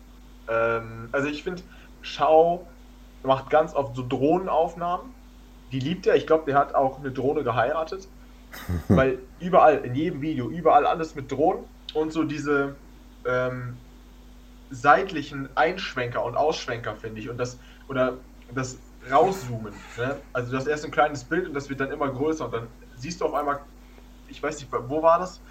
ähm, 0.49 1.09
also 1.11 1.27
ich 1.27 1.43
finde, 1.43 1.61
Schau 2.01 2.67
macht 3.23 3.49
ganz 3.49 3.73
oft 3.73 3.95
so 3.95 4.05
Drohnenaufnahmen. 4.05 5.07
Die 5.71 5.79
liebt 5.79 6.05
er. 6.05 6.15
Ich 6.15 6.27
glaube, 6.27 6.43
der 6.45 6.55
hat 6.55 6.75
auch 6.75 6.99
eine 6.99 7.11
Drohne 7.11 7.43
geheiratet. 7.43 8.07
Weil 8.87 9.19
überall, 9.39 9.77
in 9.85 9.95
jedem 9.95 10.21
Video, 10.21 10.49
überall 10.49 10.85
alles 10.85 11.15
mit 11.15 11.31
Drohnen 11.31 11.63
und 11.93 12.11
so 12.11 12.23
diese 12.23 12.75
ähm, 13.25 13.77
seitlichen 14.69 15.49
Einschwenker 15.55 16.23
und 16.23 16.35
Ausschwenker, 16.35 16.95
finde 16.95 17.21
ich. 17.21 17.29
Und 17.29 17.37
das, 17.37 17.59
oder 17.87 18.17
das 18.53 18.77
Rauszoomen. 19.11 19.73
Ne? 19.97 20.17
Also 20.31 20.51
du 20.51 20.57
hast 20.57 20.67
erst 20.67 20.85
ein 20.85 20.91
kleines 20.91 21.23
Bild 21.23 21.47
und 21.47 21.53
das 21.53 21.69
wird 21.69 21.79
dann 21.79 21.91
immer 21.91 22.09
größer 22.09 22.45
und 22.45 22.53
dann 22.53 22.67
siehst 22.95 23.21
du 23.21 23.25
auf 23.25 23.33
einmal, 23.33 23.59
ich 24.29 24.41
weiß 24.41 24.59
nicht, 24.59 24.71
wo 24.71 25.01
war 25.01 25.19
das? 25.19 25.41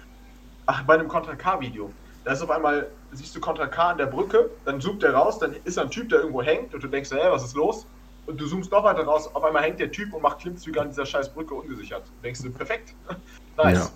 Ach, 0.65 0.83
bei 0.83 0.95
einem 0.95 1.07
Contra 1.07 1.35
K-Video. 1.35 1.91
Da 2.23 2.31
ist 2.31 2.41
auf 2.41 2.49
einmal, 2.49 2.87
siehst 3.11 3.35
du 3.35 3.41
Contra 3.41 3.67
K 3.67 3.91
an 3.91 3.97
der 3.97 4.05
Brücke, 4.05 4.49
dann 4.65 4.79
zoomt 4.79 5.03
der 5.03 5.13
raus, 5.13 5.39
dann 5.39 5.55
ist 5.65 5.77
ein 5.77 5.89
Typ, 5.89 6.09
der 6.09 6.19
irgendwo 6.19 6.41
hängt 6.41 6.73
und 6.73 6.81
du 6.81 6.87
denkst, 6.87 7.11
hä, 7.11 7.19
was 7.29 7.43
ist 7.43 7.55
los? 7.55 7.85
Und 8.25 8.39
du 8.39 8.47
zoomst 8.47 8.71
noch 8.71 8.83
weiter 8.83 9.03
raus, 9.03 9.29
auf 9.33 9.43
einmal 9.43 9.63
hängt 9.63 9.79
der 9.79 9.91
Typ 9.91 10.13
und 10.13 10.21
macht 10.21 10.39
Klimmzüge 10.39 10.81
an 10.81 10.89
dieser 10.89 11.05
scheiß 11.05 11.33
Brücke 11.33 11.53
ungesichert. 11.53 12.03
Du 12.05 12.23
denkst 12.23 12.41
du, 12.41 12.51
perfekt. 12.51 12.93
nice. 13.57 13.91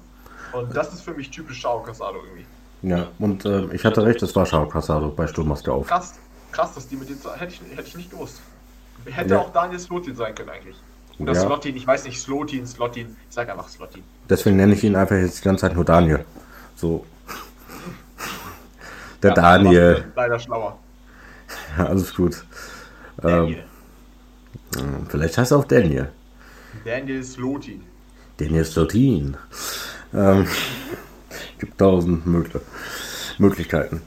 Ja. 0.53 0.59
Und 0.59 0.75
das 0.75 0.93
ist 0.93 1.01
für 1.01 1.13
mich 1.13 1.29
typisch 1.29 1.59
Shao 1.59 1.81
Casado 1.81 2.19
irgendwie. 2.23 2.45
Ja, 2.81 3.07
und 3.19 3.45
äh, 3.45 3.65
ich 3.73 3.85
hatte 3.85 4.03
recht, 4.03 4.21
es 4.21 4.35
war 4.35 4.45
Shao 4.45 4.67
Casado 4.67 5.09
bei 5.09 5.27
Sturmmaske 5.27 5.71
auf. 5.71 5.87
Krass, 5.87 6.15
krass, 6.51 6.73
dass 6.73 6.87
die 6.87 6.95
mit 6.95 7.09
dem 7.09 7.17
hätte 7.35 7.53
ich, 7.53 7.61
hätte 7.75 7.87
ich 7.87 7.95
nicht 7.95 8.11
gewusst. 8.11 8.41
Hätte 9.05 9.35
ja. 9.35 9.39
auch 9.39 9.51
Daniel 9.51 9.79
Slotin 9.79 10.15
sein 10.15 10.35
können 10.35 10.49
eigentlich. 10.49 10.75
Oder 11.19 11.33
ja. 11.33 11.41
Slotin, 11.41 11.75
ich 11.75 11.87
weiß 11.87 12.03
nicht, 12.05 12.21
Slotin, 12.21 12.67
Slotin, 12.67 13.15
ich 13.27 13.33
sag 13.33 13.49
einfach 13.49 13.69
Slotin. 13.69 14.03
Deswegen 14.29 14.57
nenne 14.57 14.73
ich 14.73 14.83
ihn 14.83 14.95
einfach 14.95 15.15
jetzt 15.15 15.39
die 15.39 15.43
ganze 15.43 15.61
Zeit 15.61 15.73
nur 15.73 15.85
Daniel. 15.85 16.25
So. 16.75 17.05
Der 19.23 19.29
ja, 19.31 19.35
Daniel. 19.35 20.11
Leider 20.15 20.39
schlauer. 20.39 20.77
Ja, 21.77 21.85
alles 21.87 22.13
gut. 22.13 22.43
Daniel. 23.17 23.59
Ähm, 23.59 23.63
vielleicht 25.09 25.37
heißt 25.37 25.51
er 25.51 25.57
auch 25.57 25.65
Daniel. 25.65 26.09
Daniel 26.85 27.23
Slotin. 27.23 27.81
Daniel 28.37 28.65
Slotin. 28.65 29.37
Ähm, 30.13 30.47
gibt 31.59 31.77
tausend 31.77 32.25
Möglich 32.25 32.61
Möglichkeiten. 33.39 34.01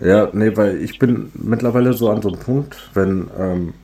Ja, 0.00 0.28
nee, 0.32 0.54
weil 0.56 0.82
ich 0.82 0.98
bin 0.98 1.30
mittlerweile 1.34 1.94
so 1.94 2.10
an 2.10 2.20
so 2.20 2.28
einem 2.28 2.38
Punkt, 2.38 2.90
wenn, 2.92 3.30
ähm, 3.38 3.74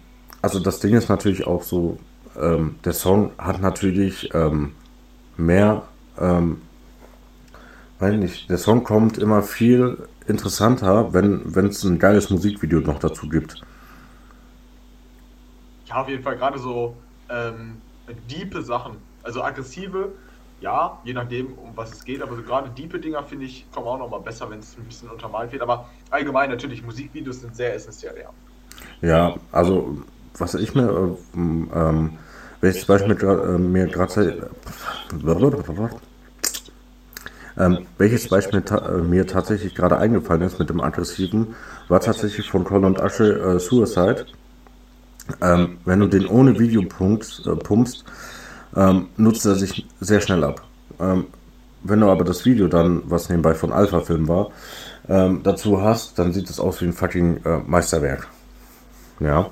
also 0.43 0.61
das 0.61 0.81
Ding 0.81 0.95
ist 0.95 1.09
natürlich 1.09 1.47
auch 1.47 1.63
so, 1.63 1.99
ähm, 2.39 2.77
der 2.85 2.93
Song 2.93 3.31
hat 3.39 3.63
natürlich 3.63 4.29
ähm, 4.35 4.73
mehr, 5.37 5.85
ähm, 6.21 6.61
weiß 7.99 8.17
nicht, 8.17 8.51
der 8.51 8.59
Song 8.59 8.85
kommt 8.85 9.17
immer 9.17 9.43
viel 9.43 9.97
interessanter, 10.27 11.15
wenn 11.15 11.67
es 11.67 11.83
ein 11.85 11.99
geiles 11.99 12.31
Musikvideo 12.31 12.81
noch 12.81 12.99
dazu 12.99 13.29
gibt. 13.29 13.63
Ja, 15.93 16.01
auf 16.01 16.09
jeden 16.09 16.23
Fall 16.23 16.37
gerade 16.37 16.59
so 16.59 16.97
ähm, 17.29 17.83
diepe 18.31 18.63
Sachen, 18.63 18.97
also 19.23 19.43
aggressive, 19.43 20.13
ja, 20.63 20.99
je 21.05 21.13
nachdem, 21.13 21.53
um 21.59 21.77
was 21.77 21.93
es 21.93 22.03
geht, 22.03 22.23
aber 22.23 22.35
so 22.35 22.43
gerade 22.43 22.71
diepe 22.71 22.99
Dinger 22.99 23.23
finde 23.23 23.45
ich, 23.45 23.67
kommen 23.75 23.87
auch 23.87 23.99
nochmal 23.99 24.21
besser, 24.21 24.49
wenn 24.49 24.61
es 24.61 24.75
ein 24.79 24.85
bisschen 24.85 25.11
untermalt 25.11 25.53
wird, 25.53 25.61
aber 25.61 25.91
allgemein 26.09 26.49
natürlich, 26.49 26.83
Musikvideos 26.83 27.41
sind 27.41 27.55
sehr 27.55 27.75
essentiell, 27.75 28.15
ja. 28.17 28.31
Ja, 29.07 29.35
also 29.53 29.99
was 30.39 30.55
ich 30.55 30.75
mir, 30.75 30.89
äh, 30.89 31.39
ähm, 31.39 32.19
welches 32.63 32.87
Beispiel 32.87 33.13
äh, 33.13 33.59
mir 33.59 33.89
gerade 33.89 34.51
ähm, 37.59 37.87
welches 37.99 38.29
Beispiel 38.29 38.63
ta 38.63 38.79
äh, 38.79 39.03
mir 39.03 39.27
tatsächlich 39.27 39.75
gerade 39.75 39.99
eingefallen 39.99 40.41
ist 40.41 40.59
mit 40.59 40.71
dem 40.71 40.81
aggressiven, 40.81 41.55
war 41.89 42.01
tatsächlich 42.01 42.51
von 42.51 42.65
Colin 42.65 42.87
und 42.87 43.01
Asche 43.03 43.25
äh, 43.39 43.59
Suicide. 43.59 44.25
Ähm, 45.41 45.79
wenn 45.85 46.01
du 46.01 46.07
den 46.07 46.27
ohne 46.27 46.59
Video 46.59 46.83
pumpst, 46.83 47.47
äh, 47.47 47.57
pumpst 47.57 48.05
ähm, 48.77 49.09
nutzt 49.17 49.45
er 49.47 49.55
sich 49.55 49.87
sehr 50.01 50.21
schnell 50.21 50.45
ab. 50.45 50.63
Ähm, 51.01 51.27
wenn 51.83 52.01
du 52.01 52.09
aber 52.09 52.25
das 52.25 52.45
Video 52.45 52.69
dann, 52.69 53.03
was 53.07 53.29
nebenbei 53.29 53.55
von 53.55 53.73
Alpha 53.73 54.01
Film 54.01 54.29
war, 54.29 54.51
ähm, 55.09 55.43
dazu 55.43 55.83
hast, 55.83 56.19
dann 56.19 56.33
sieht 56.33 56.49
es 56.49 56.61
aus 56.61 56.81
wie 56.81 56.87
ein 56.87 56.93
fucking 56.93 57.45
äh, 57.45 57.59
Meisterwerk. 57.67 58.29
Ja. 59.21 59.51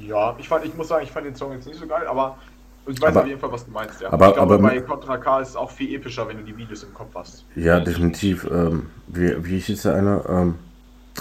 Ja, 0.00 0.34
ich, 0.38 0.48
fand, 0.48 0.64
ich 0.64 0.74
muss 0.74 0.88
sagen, 0.88 1.04
ich 1.04 1.10
fand 1.10 1.26
den 1.26 1.34
Song 1.34 1.52
jetzt 1.52 1.66
nicht 1.66 1.78
so 1.78 1.86
geil, 1.86 2.06
aber 2.06 2.38
ich 2.86 3.00
weiß 3.00 3.10
aber, 3.10 3.20
auf 3.20 3.26
jeden 3.26 3.40
Fall, 3.40 3.52
was 3.52 3.64
du 3.64 3.70
meinst. 3.70 4.00
Ja. 4.00 4.12
Aber, 4.12 4.28
ich 4.28 4.34
glaube, 4.34 4.54
aber, 4.54 4.62
bei 4.68 4.80
Contra 4.80 5.16
K 5.18 5.40
ist 5.40 5.50
es 5.50 5.56
auch 5.56 5.70
viel 5.70 5.94
epischer, 5.94 6.26
wenn 6.28 6.38
du 6.38 6.42
die 6.42 6.56
Videos 6.56 6.82
im 6.82 6.94
Kopf 6.94 7.14
hast. 7.14 7.44
Ja, 7.54 7.80
definitiv. 7.80 8.46
Ähm, 8.50 8.86
wie, 9.08 9.44
wie 9.44 9.58
hieß 9.58 9.82
der 9.82 9.94
eine? 9.94 10.24
Ähm, 10.28 10.54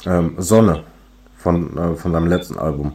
ähm, 0.06 0.36
Sonne 0.38 0.84
von, 1.40 1.76
äh, 1.78 1.96
von 1.96 2.12
seinem 2.12 2.28
letzten 2.28 2.60
Album. 2.60 2.94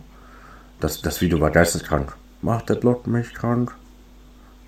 Das, 0.78 1.00
das 1.00 1.20
Video 1.20 1.40
war 1.40 1.50
geisteskrank. 1.50 2.14
Macht 2.42 2.68
der 2.68 2.76
Block 2.76 3.06
mich 3.06 3.34
krank? 3.34 3.74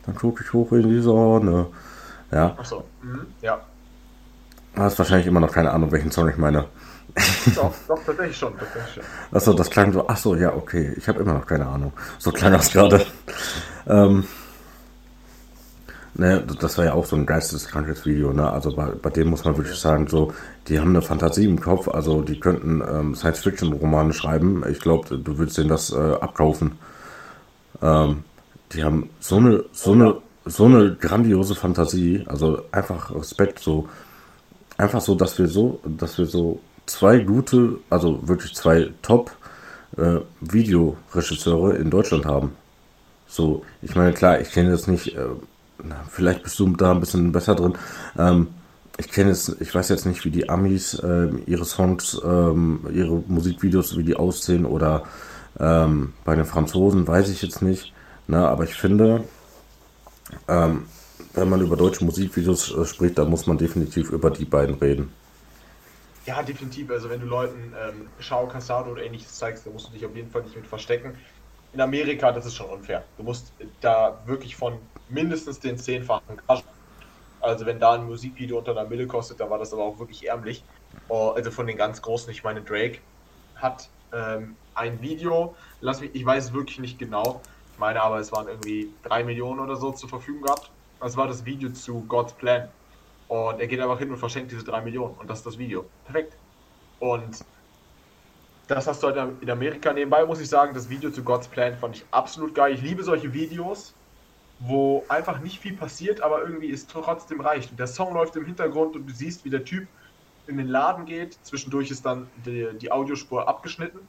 Dann 0.06 0.14
gucke 0.14 0.42
ich 0.42 0.52
hoch 0.52 0.72
in 0.72 0.88
die 0.88 1.00
Sonne. 1.00 1.66
Ja. 2.32 2.56
Achso, 2.58 2.84
mhm. 3.02 3.26
ja. 3.42 3.60
Du 4.74 4.82
hast 4.82 4.98
wahrscheinlich 4.98 5.26
immer 5.26 5.40
noch 5.40 5.52
keine 5.52 5.70
Ahnung, 5.70 5.92
welchen 5.92 6.10
Song 6.10 6.28
ich 6.28 6.36
meine. 6.36 6.66
Doch, 7.54 7.72
doch, 7.88 7.98
tatsächlich 8.04 8.36
schon. 8.36 8.56
Tatsächlich 8.58 8.94
schon. 8.94 9.04
Achso, 9.32 9.52
das 9.54 9.70
klang 9.70 9.92
so. 9.92 10.06
Achso, 10.06 10.34
ja, 10.34 10.54
okay. 10.54 10.92
Ich 10.96 11.08
habe 11.08 11.20
immer 11.20 11.34
noch 11.34 11.46
keine 11.46 11.66
Ahnung. 11.66 11.92
So 12.18 12.30
klang 12.30 12.52
das 12.52 12.70
gerade. 12.70 13.06
ähm, 13.86 14.24
ne, 16.16 16.44
das 16.60 16.78
war 16.78 16.84
ja 16.84 16.94
auch 16.94 17.06
so 17.06 17.16
ein 17.16 17.26
geisteskrankes 17.26 18.06
Video, 18.06 18.32
ne? 18.32 18.50
Also 18.50 18.74
bei, 18.74 18.86
bei 18.90 19.10
dem 19.10 19.28
muss 19.28 19.44
man 19.44 19.56
wirklich 19.56 19.78
sagen, 19.78 20.06
so, 20.08 20.32
die 20.68 20.80
haben 20.80 20.90
eine 20.90 21.02
Fantasie 21.02 21.44
im 21.44 21.60
Kopf, 21.60 21.88
also 21.88 22.22
die 22.22 22.40
könnten 22.40 22.82
ähm, 22.88 23.14
Science-Fiction-Romane 23.14 24.12
schreiben. 24.12 24.64
Ich 24.70 24.80
glaube, 24.80 25.18
du 25.18 25.38
würdest 25.38 25.58
denen 25.58 25.68
das 25.68 25.92
äh, 25.92 25.96
abkaufen. 25.96 26.72
Ähm, 27.82 28.24
die 28.72 28.84
haben 28.84 29.10
so 29.20 29.36
eine, 29.36 29.64
so 29.72 29.92
eine, 29.92 30.16
so 30.44 30.64
eine 30.64 30.94
grandiose 30.94 31.54
Fantasie, 31.54 32.24
also 32.26 32.62
einfach 32.72 33.14
Respekt, 33.14 33.58
so 33.58 33.88
einfach 34.78 35.00
so, 35.00 35.14
dass 35.14 35.38
wir 35.38 35.48
so, 35.48 35.80
dass 35.84 36.18
wir 36.18 36.26
so 36.26 36.60
zwei 36.86 37.18
gute, 37.18 37.78
also 37.90 38.26
wirklich 38.28 38.54
zwei 38.54 38.90
Top 39.02 39.32
äh, 39.96 40.20
Videoregisseure 40.40 41.76
in 41.76 41.90
Deutschland 41.90 42.26
haben. 42.26 42.52
So, 43.26 43.64
ich 43.82 43.94
meine, 43.94 44.12
klar, 44.12 44.40
ich 44.40 44.50
kenne 44.50 44.70
jetzt 44.70 44.88
nicht, 44.88 45.16
äh, 45.16 45.26
vielleicht 46.10 46.42
bist 46.42 46.58
du 46.58 46.68
da 46.76 46.92
ein 46.92 47.00
bisschen 47.00 47.32
besser 47.32 47.54
drin. 47.54 47.76
Ähm, 48.18 48.48
ich 48.98 49.10
kenne 49.10 49.30
jetzt, 49.30 49.56
ich 49.60 49.74
weiß 49.74 49.88
jetzt 49.90 50.06
nicht, 50.06 50.24
wie 50.24 50.30
die 50.30 50.48
Amis 50.48 50.94
äh, 50.94 51.28
ihre 51.46 51.64
Songs, 51.64 52.20
ähm, 52.24 52.80
ihre 52.92 53.22
Musikvideos, 53.26 53.96
wie 53.96 54.04
die 54.04 54.16
aussehen 54.16 54.64
oder 54.64 55.04
ähm, 55.58 56.14
bei 56.24 56.34
den 56.34 56.46
Franzosen 56.46 57.06
weiß 57.06 57.28
ich 57.28 57.42
jetzt 57.42 57.62
nicht. 57.62 57.92
Ne, 58.28 58.38
aber 58.38 58.64
ich 58.64 58.74
finde, 58.74 59.24
ähm, 60.48 60.86
wenn 61.34 61.48
man 61.48 61.60
über 61.60 61.76
deutsche 61.76 62.04
Musikvideos 62.04 62.76
äh, 62.76 62.84
spricht, 62.84 63.18
dann 63.18 63.30
muss 63.30 63.46
man 63.46 63.58
definitiv 63.58 64.10
über 64.10 64.30
die 64.30 64.44
beiden 64.44 64.76
reden. 64.76 65.12
Ja, 66.24 66.42
definitiv. 66.42 66.90
Also 66.90 67.08
wenn 67.08 67.20
du 67.20 67.26
Leuten 67.26 67.72
ähm, 67.80 68.08
Schau, 68.18 68.46
Casado 68.46 68.90
oder 68.90 69.04
ähnliches 69.04 69.34
zeigst, 69.34 69.64
dann 69.64 69.74
musst 69.74 69.88
du 69.88 69.92
dich 69.92 70.04
auf 70.04 70.16
jeden 70.16 70.30
Fall 70.30 70.42
nicht 70.42 70.56
mit 70.56 70.66
verstecken. 70.66 71.14
In 71.72 71.80
Amerika, 71.80 72.32
das 72.32 72.46
ist 72.46 72.56
schon 72.56 72.68
unfair. 72.68 73.04
Du 73.16 73.22
musst 73.22 73.52
da 73.80 74.18
wirklich 74.26 74.56
von 74.56 74.74
mindestens 75.08 75.60
den 75.60 75.78
zehnfachen 75.78 76.40
Gagen. 76.46 76.62
Also 77.40 77.66
wenn 77.66 77.78
da 77.78 77.92
ein 77.92 78.06
Musikvideo 78.06 78.58
unter 78.58 78.72
einer 78.72 78.88
Mille 78.88 79.06
kostet, 79.06 79.40
da 79.40 79.48
war 79.48 79.58
das 79.58 79.72
aber 79.72 79.84
auch 79.84 79.98
wirklich 79.98 80.26
ärmlich. 80.26 80.64
Oh, 81.08 81.32
also 81.36 81.50
von 81.50 81.66
den 81.66 81.76
ganz 81.76 82.02
großen, 82.02 82.30
ich 82.30 82.42
meine, 82.42 82.62
Drake 82.62 82.98
hat 83.54 83.88
ähm, 84.12 84.56
ein 84.74 85.00
Video, 85.00 85.54
lass 85.80 86.00
mich, 86.00 86.14
ich 86.14 86.24
weiß 86.24 86.46
es 86.46 86.52
wirklich 86.52 86.78
nicht 86.78 86.98
genau, 86.98 87.40
ich 87.72 87.78
meine 87.78 88.02
aber, 88.02 88.18
es 88.18 88.32
waren 88.32 88.48
irgendwie 88.48 88.90
drei 89.02 89.22
Millionen 89.22 89.60
oder 89.60 89.76
so 89.76 89.92
zur 89.92 90.08
Verfügung 90.08 90.42
gehabt. 90.42 90.70
Das 91.00 91.16
war 91.16 91.28
das 91.28 91.44
Video 91.44 91.70
zu 91.70 92.00
God's 92.08 92.32
Plan. 92.32 92.68
Und 93.28 93.60
er 93.60 93.66
geht 93.66 93.80
einfach 93.80 93.98
hin 93.98 94.10
und 94.10 94.18
verschenkt 94.18 94.52
diese 94.52 94.64
3 94.64 94.82
Millionen. 94.82 95.14
Und 95.14 95.28
das 95.28 95.38
ist 95.38 95.46
das 95.46 95.58
Video. 95.58 95.84
Perfekt. 96.04 96.36
Und 97.00 97.44
das 98.68 98.86
hast 98.86 99.02
du 99.02 99.08
halt 99.08 99.42
in 99.42 99.50
Amerika 99.50 99.92
nebenbei, 99.92 100.24
muss 100.24 100.40
ich 100.40 100.48
sagen, 100.48 100.74
das 100.74 100.88
Video 100.88 101.10
zu 101.10 101.22
God's 101.22 101.48
Plan 101.48 101.76
fand 101.76 101.96
ich 101.96 102.04
absolut 102.10 102.54
geil. 102.54 102.72
Ich 102.72 102.82
liebe 102.82 103.02
solche 103.02 103.32
Videos, 103.32 103.94
wo 104.58 105.04
einfach 105.08 105.40
nicht 105.40 105.58
viel 105.60 105.74
passiert, 105.74 106.20
aber 106.20 106.42
irgendwie 106.42 106.70
es 106.70 106.86
trotzdem 106.86 107.40
reicht. 107.40 107.70
Und 107.70 107.78
der 107.78 107.86
Song 107.86 108.14
läuft 108.14 108.36
im 108.36 108.46
Hintergrund 108.46 108.96
und 108.96 109.06
du 109.06 109.12
siehst, 109.12 109.44
wie 109.44 109.50
der 109.50 109.64
Typ 109.64 109.86
in 110.46 110.56
den 110.56 110.68
Laden 110.68 111.04
geht. 111.04 111.38
Zwischendurch 111.42 111.90
ist 111.90 112.06
dann 112.06 112.28
die, 112.44 112.68
die 112.80 112.90
Audiospur 112.90 113.46
abgeschnitten. 113.48 114.00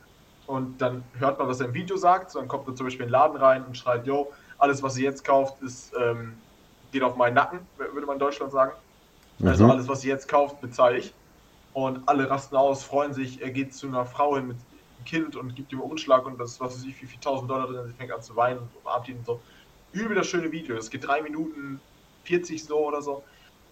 Und 0.45 0.81
dann 0.81 1.03
hört 1.19 1.37
man, 1.39 1.47
was 1.47 1.59
er 1.59 1.67
im 1.67 1.73
Video 1.73 1.97
sagt. 1.97 2.31
So, 2.31 2.39
dann 2.39 2.47
kommt 2.47 2.67
er 2.67 2.75
zum 2.75 2.85
Beispiel 2.85 3.03
in 3.03 3.07
den 3.07 3.13
Laden 3.13 3.37
rein 3.37 3.65
und 3.65 3.77
schreit, 3.77 4.07
yo, 4.07 4.31
alles, 4.57 4.81
was 4.81 4.97
ihr 4.97 5.03
jetzt 5.03 5.25
kauft, 5.25 5.61
ist, 5.61 5.93
ähm, 5.99 6.37
geht 6.91 7.03
auf 7.03 7.17
meinen 7.17 7.33
Nacken, 7.33 7.59
würde 7.77 8.05
man 8.07 8.15
in 8.15 8.19
Deutschland 8.19 8.51
sagen. 8.51 8.71
Also 9.43 9.65
mhm. 9.65 9.71
alles, 9.71 9.87
was 9.87 10.01
sie 10.01 10.07
jetzt 10.07 10.27
kauft, 10.27 10.61
bezahle 10.61 10.97
ich. 10.97 11.13
Und 11.73 12.07
alle 12.07 12.29
rasten 12.29 12.55
aus, 12.55 12.83
freuen 12.83 13.13
sich. 13.13 13.41
Er 13.41 13.51
geht 13.51 13.73
zu 13.73 13.87
einer 13.87 14.05
Frau 14.05 14.35
hin 14.35 14.47
mit 14.47 14.57
einem 14.57 15.05
Kind 15.05 15.35
und 15.35 15.55
gibt 15.55 15.71
ihm 15.73 15.81
einen 15.81 15.91
Umschlag 15.91 16.25
und 16.25 16.39
das, 16.39 16.59
was 16.59 16.75
weiß 16.75 16.85
ich, 16.85 16.99
wie 17.01 17.05
viel 17.05 17.19
tausend 17.19 17.51
Dollar 17.51 17.67
drin. 17.67 17.85
Sie 17.85 17.93
fängt 17.93 18.11
an 18.11 18.21
zu 18.21 18.35
weinen 18.35 18.59
und 18.59 18.69
umarmt 18.81 19.07
ihn 19.09 19.17
und 19.17 19.25
so. 19.25 19.41
Übel 19.97 20.15
das 20.15 20.27
schöne 20.27 20.51
Video. 20.51 20.75
Es 20.77 20.89
geht 20.89 21.07
drei 21.07 21.21
Minuten 21.21 21.79
40 22.25 22.63
so 22.63 22.87
oder 22.87 23.01
so. 23.01 23.23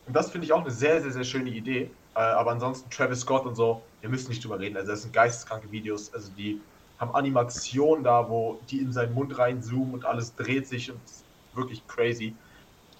Und 0.08 0.16
das 0.16 0.32
finde 0.32 0.46
ich 0.46 0.54
auch 0.54 0.62
eine 0.62 0.72
sehr, 0.72 1.02
sehr, 1.02 1.12
sehr 1.12 1.24
schöne 1.24 1.50
Idee. 1.50 1.90
Äh, 2.16 2.20
aber 2.20 2.52
ansonsten 2.52 2.90
Travis 2.90 3.22
Scott 3.22 3.46
und 3.46 3.56
so, 3.56 3.82
wir 4.02 4.10
müssen 4.10 4.30
nicht 4.30 4.44
drüber 4.44 4.60
reden. 4.60 4.78
Also 4.78 4.92
das 4.92 5.02
sind 5.02 5.14
geisteskranke 5.14 5.72
Videos. 5.72 6.14
Also 6.14 6.32
die 6.38 6.62
haben 7.00 7.14
Animationen 7.14 8.04
da, 8.04 8.30
wo 8.30 8.60
die 8.70 8.80
in 8.80 8.92
seinen 8.94 9.14
Mund 9.14 9.38
reinzoomen 9.38 9.94
und 9.94 10.06
alles 10.06 10.36
dreht 10.36 10.68
sich 10.68 10.92
und 10.92 11.04
ist 11.04 11.26
wirklich 11.54 11.86
crazy. 11.88 12.34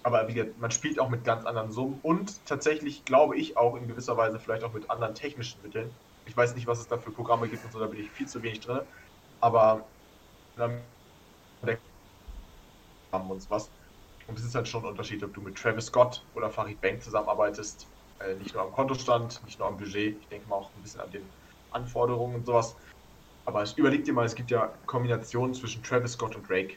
aber 0.02 0.28
wie 0.28 0.34
gesagt, 0.34 0.58
man 0.60 0.70
spielt 0.70 1.00
auch 1.00 1.08
mit 1.08 1.24
ganz 1.24 1.44
anderen 1.44 1.72
Summen 1.72 1.98
und 2.02 2.44
tatsächlich 2.46 3.04
glaube 3.04 3.36
ich 3.36 3.56
auch 3.56 3.76
in 3.76 3.88
gewisser 3.88 4.16
Weise 4.16 4.38
vielleicht 4.38 4.62
auch 4.64 4.72
mit 4.72 4.88
anderen 4.90 5.14
technischen 5.14 5.60
Mitteln. 5.62 5.90
Ich 6.26 6.36
weiß 6.36 6.54
nicht, 6.54 6.66
was 6.66 6.78
es 6.78 6.88
da 6.88 6.96
für 6.98 7.10
Programme 7.10 7.48
gibt 7.48 7.64
und 7.64 7.72
so, 7.72 7.80
da 7.80 7.86
bin 7.86 8.00
ich 8.00 8.10
viel 8.10 8.26
zu 8.26 8.42
wenig 8.42 8.60
drin. 8.60 8.80
Aber 9.40 9.84
dann 10.56 10.80
haben 13.12 13.30
uns 13.30 13.48
was. 13.50 13.70
Und 14.26 14.38
es 14.38 14.44
ist 14.44 14.54
halt 14.54 14.66
schon 14.66 14.84
ein 14.84 14.90
Unterschied, 14.90 15.22
ob 15.22 15.32
du 15.34 15.40
mit 15.40 15.56
Travis 15.56 15.86
Scott 15.86 16.24
oder 16.34 16.50
Farid 16.50 16.80
Bank 16.80 17.02
zusammenarbeitest. 17.02 17.86
Äh, 18.20 18.34
nicht 18.34 18.54
nur 18.54 18.64
am 18.64 18.72
Kontostand, 18.72 19.42
nicht 19.44 19.58
nur 19.58 19.68
am 19.68 19.76
Budget, 19.76 20.20
ich 20.20 20.28
denke 20.28 20.48
mal 20.48 20.56
auch 20.56 20.70
ein 20.74 20.82
bisschen 20.82 21.00
an 21.00 21.10
den 21.10 21.22
Anforderungen 21.70 22.36
und 22.36 22.46
sowas. 22.46 22.76
Aber 23.44 23.64
überleg 23.76 24.04
dir 24.04 24.12
mal, 24.12 24.24
es 24.24 24.34
gibt 24.34 24.50
ja 24.50 24.72
Kombinationen 24.86 25.54
zwischen 25.54 25.82
Travis 25.82 26.12
Scott 26.12 26.34
und 26.34 26.48
Drake. 26.48 26.76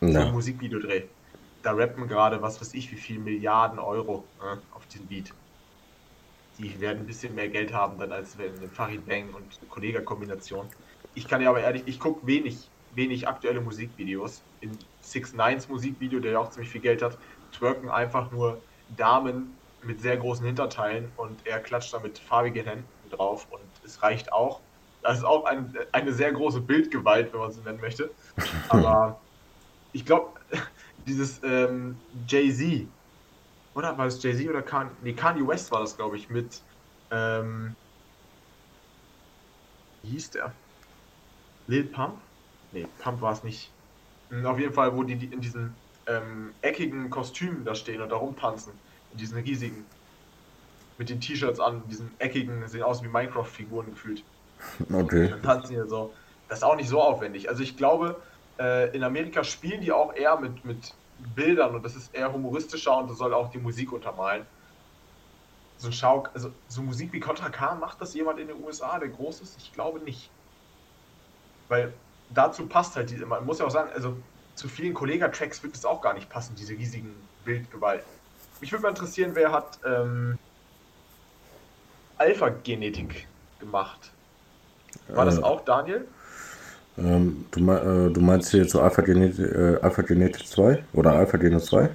Ja. 0.00 0.26
Ein 0.26 0.32
Musikvideodreh. 0.32 1.04
Da 1.62 1.72
rappen 1.72 2.08
gerade, 2.08 2.42
was 2.42 2.60
weiß 2.60 2.74
ich, 2.74 2.90
wie 2.90 2.96
viel 2.96 3.18
Milliarden 3.18 3.78
Euro 3.78 4.24
äh, 4.40 4.56
auf 4.74 4.86
diesen 4.86 5.06
Beat. 5.06 5.32
Die 6.58 6.80
werden 6.80 7.00
ein 7.00 7.06
bisschen 7.06 7.34
mehr 7.34 7.48
Geld 7.48 7.72
haben, 7.72 7.98
dann 7.98 8.12
als 8.12 8.36
wenn 8.38 8.56
eine 8.56 8.68
Farid 8.68 9.06
Bang 9.06 9.32
und 9.34 9.58
Kollega-Kombination. 9.68 10.68
Ich 11.14 11.28
kann 11.28 11.40
ja 11.40 11.50
aber 11.50 11.60
ehrlich, 11.60 11.82
ich 11.86 12.00
gucke 12.00 12.26
wenig, 12.26 12.70
wenig 12.96 13.28
aktuelle 13.28 13.60
Musikvideos. 13.60 14.42
In 14.60 14.76
Six 15.00 15.34
Nines 15.34 15.68
Musikvideo, 15.68 16.18
der 16.18 16.32
ja 16.32 16.38
auch 16.40 16.50
ziemlich 16.50 16.70
viel 16.70 16.80
Geld 16.80 17.02
hat, 17.02 17.18
twerken 17.52 17.90
einfach 17.90 18.32
nur 18.32 18.60
Damen 18.96 19.56
mit 19.82 20.00
sehr 20.00 20.16
großen 20.16 20.44
Hinterteilen 20.44 21.12
und 21.16 21.46
er 21.46 21.60
klatscht 21.60 21.92
da 21.92 22.00
mit 22.00 22.18
farbigen 22.18 22.66
Händen 22.66 23.10
drauf 23.10 23.46
und 23.50 23.62
es 23.84 24.02
reicht 24.02 24.32
auch. 24.32 24.60
Das 25.02 25.18
ist 25.18 25.24
auch 25.24 25.44
ein, 25.44 25.72
eine 25.92 26.12
sehr 26.12 26.32
große 26.32 26.60
Bildgewalt, 26.60 27.32
wenn 27.32 27.40
man 27.40 27.50
es 27.50 27.62
nennen 27.62 27.80
möchte. 27.80 28.10
Aber 28.68 29.20
ich 29.92 30.04
glaube, 30.04 30.40
dieses 31.06 31.40
ähm, 31.44 31.96
Jay-Z, 32.26 32.88
oder 33.74 33.96
war 33.96 34.06
es 34.06 34.20
Jay-Z 34.22 34.48
oder 34.48 34.62
Kanye? 34.62 34.90
Nee, 35.02 35.12
Kanye 35.12 35.46
West 35.46 35.70
war 35.70 35.80
das, 35.80 35.96
glaube 35.96 36.16
ich, 36.16 36.28
mit. 36.30 36.60
Ähm, 37.10 37.76
wie 40.02 40.10
hieß 40.10 40.30
der? 40.30 40.52
Lil 41.68 41.84
Pump? 41.84 42.25
Nee, 42.76 42.86
Pump 42.98 43.22
war 43.22 43.32
es 43.32 43.42
nicht. 43.42 43.70
Hm, 44.28 44.44
auf 44.44 44.58
jeden 44.58 44.74
Fall, 44.74 44.94
wo 44.94 45.02
die, 45.02 45.16
die 45.16 45.32
in 45.32 45.40
diesen 45.40 45.74
ähm, 46.06 46.52
eckigen 46.60 47.08
Kostümen 47.08 47.64
da 47.64 47.74
stehen 47.74 48.02
und 48.02 48.10
da 48.10 48.16
rumtanzen. 48.16 48.72
In 49.12 49.18
diesen 49.18 49.38
riesigen. 49.38 49.86
Mit 50.98 51.08
den 51.08 51.20
T-Shirts 51.20 51.58
an, 51.58 51.82
diesen 51.88 52.10
eckigen, 52.18 52.68
sehen 52.68 52.82
aus 52.82 53.02
wie 53.02 53.08
Minecraft-Figuren 53.08 53.90
gefühlt. 53.90 54.22
Okay. 54.92 55.28
Dann 55.28 55.42
tanzen 55.42 55.70
die 55.70 55.88
so. 55.88 56.12
Das 56.48 56.58
ist 56.58 56.64
auch 56.64 56.76
nicht 56.76 56.88
so 56.88 57.00
aufwendig. 57.00 57.48
Also 57.48 57.62
ich 57.62 57.76
glaube, 57.76 58.20
äh, 58.58 58.94
in 58.94 59.02
Amerika 59.02 59.42
spielen 59.42 59.80
die 59.80 59.92
auch 59.92 60.14
eher 60.14 60.38
mit, 60.38 60.64
mit 60.64 60.94
Bildern 61.34 61.74
und 61.74 61.82
das 61.82 61.96
ist 61.96 62.14
eher 62.14 62.32
humoristischer 62.32 62.96
und 62.98 63.10
das 63.10 63.18
soll 63.18 63.34
auch 63.34 63.50
die 63.50 63.58
Musik 63.58 63.92
untermalen. 63.92 64.46
So 65.78 65.92
Schau, 65.92 66.26
also 66.32 66.50
so 66.68 66.82
Musik 66.82 67.12
wie 67.12 67.20
Contra 67.20 67.50
K 67.50 67.74
macht 67.74 68.00
das 68.00 68.14
jemand 68.14 68.38
in 68.38 68.48
den 68.48 68.62
USA, 68.62 68.98
der 68.98 69.08
groß 69.08 69.40
ist? 69.42 69.58
Ich 69.58 69.72
glaube 69.72 70.00
nicht. 70.00 70.30
Weil 71.68 71.92
dazu 72.30 72.66
passt 72.66 72.96
halt 72.96 73.10
diese, 73.10 73.26
man 73.26 73.44
muss 73.44 73.58
ja 73.58 73.66
auch 73.66 73.70
sagen, 73.70 73.90
also 73.94 74.16
zu 74.54 74.68
vielen 74.68 74.94
Kollega-Tracks 74.94 75.62
wird 75.62 75.74
es 75.74 75.84
auch 75.84 76.00
gar 76.00 76.14
nicht 76.14 76.28
passen, 76.28 76.54
diese 76.58 76.72
riesigen 76.74 77.14
Bildgewalten. 77.44 78.06
Mich 78.60 78.72
würde 78.72 78.82
mal 78.82 78.88
interessieren, 78.88 79.32
wer 79.34 79.52
hat 79.52 79.78
ähm, 79.84 80.38
Alpha-Genetik 82.18 83.26
gemacht? 83.60 84.10
War 85.08 85.24
äh, 85.24 85.26
das 85.26 85.42
auch 85.42 85.64
Daniel? 85.64 86.06
Ähm, 86.98 87.44
du, 87.50 87.70
äh, 87.70 88.10
du, 88.10 88.20
meinst 88.20 88.50
hier 88.50 88.66
zu 88.66 88.80
Alpha 88.80 89.02
Genetic, 89.02 89.52
äh, 89.52 89.78
Alpha 89.82 90.02
Genetic 90.02 90.46
2 90.46 90.82
oder 90.94 91.12
Alpha 91.12 91.36
Gene 91.36 91.60
2? 91.60 91.90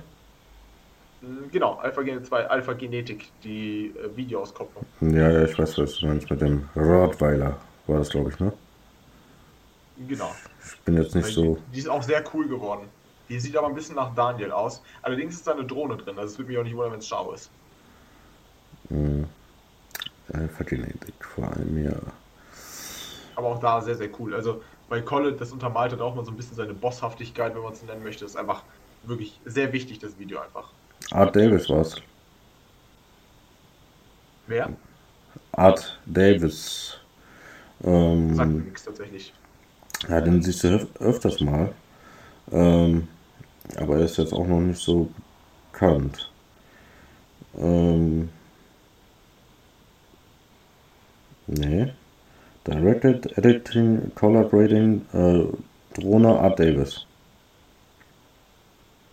Mm, 1.21 1.49
genau, 1.51 1.79
Alpha 1.81 2.03
Gene 2.03 2.21
2, 2.21 2.47
Alpha 2.47 2.73
Genetik, 2.73 3.31
die 3.43 3.93
äh, 3.97 4.15
Videoauskopplung. 4.15 4.85
Ja, 5.01 5.31
ja, 5.31 5.43
ich 5.45 5.57
weiß, 5.57 5.79
was 5.79 5.97
du 5.97 6.05
meinst 6.05 6.29
mit 6.29 6.41
dem 6.41 6.69
Rottweiler, 6.75 7.57
war 7.87 7.97
das, 7.97 8.09
glaube 8.09 8.29
ich, 8.29 8.39
ne? 8.39 8.53
Genau. 10.07 10.33
Ich 10.65 10.79
bin 10.81 10.97
jetzt 10.97 11.15
nicht 11.15 11.27
so. 11.27 11.55
Die, 11.55 11.73
die 11.73 11.79
ist 11.79 11.89
auch 11.89 12.03
sehr 12.03 12.23
cool 12.33 12.47
geworden. 12.47 12.87
Die 13.29 13.39
sieht 13.39 13.55
aber 13.55 13.67
ein 13.67 13.75
bisschen 13.75 13.95
nach 13.95 14.13
Daniel 14.13 14.51
aus. 14.51 14.81
Allerdings 15.01 15.35
ist 15.35 15.47
da 15.47 15.53
eine 15.53 15.65
Drohne 15.65 15.97
drin, 15.97 16.17
also 16.17 16.33
es 16.33 16.37
würde 16.37 16.49
mich 16.49 16.59
auch 16.59 16.63
nicht 16.63 16.75
wundern, 16.75 16.93
wenn 16.93 16.99
es 16.99 17.07
scharf 17.07 17.33
ist. 17.33 17.49
Mhm. 18.89 19.25
Alpha 20.33 20.63
Genetik, 20.63 21.13
vor 21.23 21.45
allem 21.45 21.83
ja. 21.83 21.95
Aber 23.35 23.47
auch 23.47 23.59
da 23.59 23.81
sehr, 23.81 23.95
sehr 23.95 24.09
cool. 24.19 24.35
Also 24.35 24.61
bei 24.89 25.01
Colin, 25.01 25.37
das 25.37 25.51
untermalt 25.51 25.93
hat 25.93 26.01
auch 26.01 26.15
mal 26.15 26.25
so 26.25 26.31
ein 26.31 26.37
bisschen 26.37 26.55
seine 26.55 26.73
Bosshaftigkeit, 26.73 27.55
wenn 27.55 27.61
man 27.61 27.73
es 27.73 27.81
nennen 27.83 28.03
möchte. 28.03 28.25
Das 28.25 28.31
ist 28.31 28.37
einfach 28.37 28.63
wirklich 29.03 29.39
sehr 29.45 29.71
wichtig, 29.71 29.99
das 29.99 30.17
Video 30.19 30.39
einfach. 30.39 30.69
Art 31.11 31.35
Davis 31.35 31.69
war's. 31.69 31.95
Wer? 34.47 34.69
Art 35.53 35.99
Davis. 36.05 36.97
Ähm, 37.83 38.35
Sagt 38.35 38.51
mir 38.51 38.59
nichts 38.61 38.83
tatsächlich. 38.83 39.33
Ja, 40.09 40.21
den 40.21 40.41
siehst 40.41 40.63
du 40.63 40.69
öf 40.69 40.87
öfters 40.99 41.39
mal. 41.41 41.73
Ähm, 42.51 43.07
aber 43.77 43.97
er 43.97 44.05
ist 44.05 44.17
jetzt 44.17 44.33
auch 44.33 44.47
noch 44.47 44.59
nicht 44.59 44.81
so 44.81 45.09
bekannt. 45.71 46.29
Ähm, 47.57 48.29
nee. 51.47 51.93
Directed, 52.67 53.37
Editing, 53.37 54.11
Collaborating, 54.15 55.01
äh, 55.13 55.45
Drohne 55.99 56.39
Art 56.39 56.59
Davis. 56.59 57.05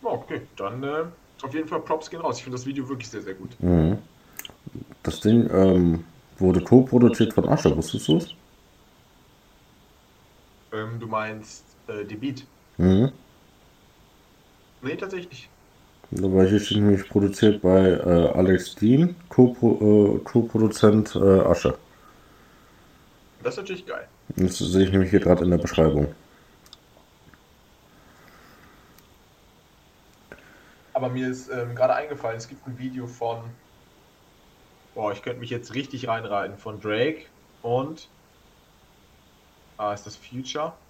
Okay, 0.02 0.42
dann 0.56 0.82
äh, 0.82 1.04
auf 1.42 1.54
jeden 1.54 1.68
Fall 1.68 1.80
Props 1.80 2.10
gehen 2.10 2.20
raus. 2.20 2.38
Ich 2.38 2.44
finde 2.44 2.56
das 2.56 2.66
Video 2.66 2.88
wirklich 2.88 3.08
sehr, 3.08 3.22
sehr 3.22 3.34
gut. 3.34 3.50
Mhm. 3.60 3.98
Das 5.02 5.20
Ding 5.20 5.48
ähm, 5.50 6.04
wurde 6.38 6.60
co-produziert 6.60 7.32
von 7.32 7.48
Ascher, 7.48 7.76
wusstest 7.76 8.08
du 8.08 8.16
es? 8.18 8.34
Ähm, 10.78 11.00
du 11.00 11.06
meinst 11.06 11.64
äh, 11.88 12.04
die 12.04 12.16
Beat? 12.16 12.44
Mhm. 12.76 13.12
Nee, 14.82 14.96
tatsächlich. 14.96 15.48
Hier 16.10 16.60
steht 16.60 16.78
nämlich 16.78 17.08
produziert 17.08 17.60
bei 17.60 17.90
äh, 17.90 18.32
Alex 18.34 18.74
Dean, 18.76 19.10
äh, 19.10 19.14
Co-Produzent 19.34 21.14
äh, 21.16 21.40
Asche. 21.40 21.76
Das 23.42 23.54
ist 23.54 23.58
natürlich 23.58 23.86
geil. 23.86 24.08
Das 24.36 24.58
sehe 24.58 24.84
ich 24.84 24.92
nämlich 24.92 25.10
hier 25.10 25.20
gerade 25.20 25.44
in 25.44 25.50
der 25.50 25.58
Beschreibung. 25.58 26.14
Aber 30.94 31.08
mir 31.08 31.28
ist 31.28 31.50
ähm, 31.50 31.74
gerade 31.74 31.94
eingefallen, 31.94 32.38
es 32.38 32.48
gibt 32.48 32.66
ein 32.66 32.78
Video 32.78 33.06
von. 33.06 33.38
Boah, 34.94 35.12
ich 35.12 35.22
könnte 35.22 35.40
mich 35.40 35.50
jetzt 35.50 35.74
richtig 35.74 36.08
reinreiten. 36.08 36.56
Von 36.58 36.80
Drake 36.80 37.26
und. 37.62 38.08
Ah, 39.78 39.92
ist 39.94 40.04
das 40.06 40.16
Future? 40.16 40.84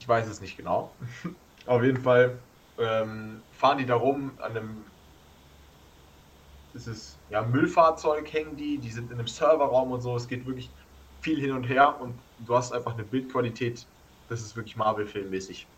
Ich 0.00 0.08
weiß 0.08 0.28
es 0.28 0.40
nicht 0.40 0.56
genau. 0.56 0.98
Auf 1.66 1.82
jeden 1.82 2.02
Fall 2.02 2.48
ähm, 2.78 3.46
fahren 3.50 3.78
die 3.78 3.86
da 3.86 3.96
rum 3.96 4.38
an 4.40 4.56
einem 4.56 4.92
dieses 6.74 7.22
ja, 7.28 7.42
Müllfahrzeug 7.42 8.32
hängen 8.32 8.56
die, 8.56 8.78
die 8.80 8.90
sind 8.90 9.10
in 9.10 9.18
einem 9.18 9.26
Serverraum 9.26 9.92
und 9.92 10.00
so. 10.02 10.16
Es 10.16 10.28
geht 10.28 10.46
wirklich 10.46 10.74
viel 11.22 11.40
hin 11.40 11.52
und 11.52 11.64
her 11.64 12.00
und 12.00 12.24
du 12.38 12.54
hast 12.56 12.72
einfach 12.72 12.94
eine 12.94 13.04
Bildqualität, 13.04 13.88
das 14.28 14.42
ist 14.42 14.56
wirklich 14.56 14.76
Marvel-Filmmäßig. 14.76 15.70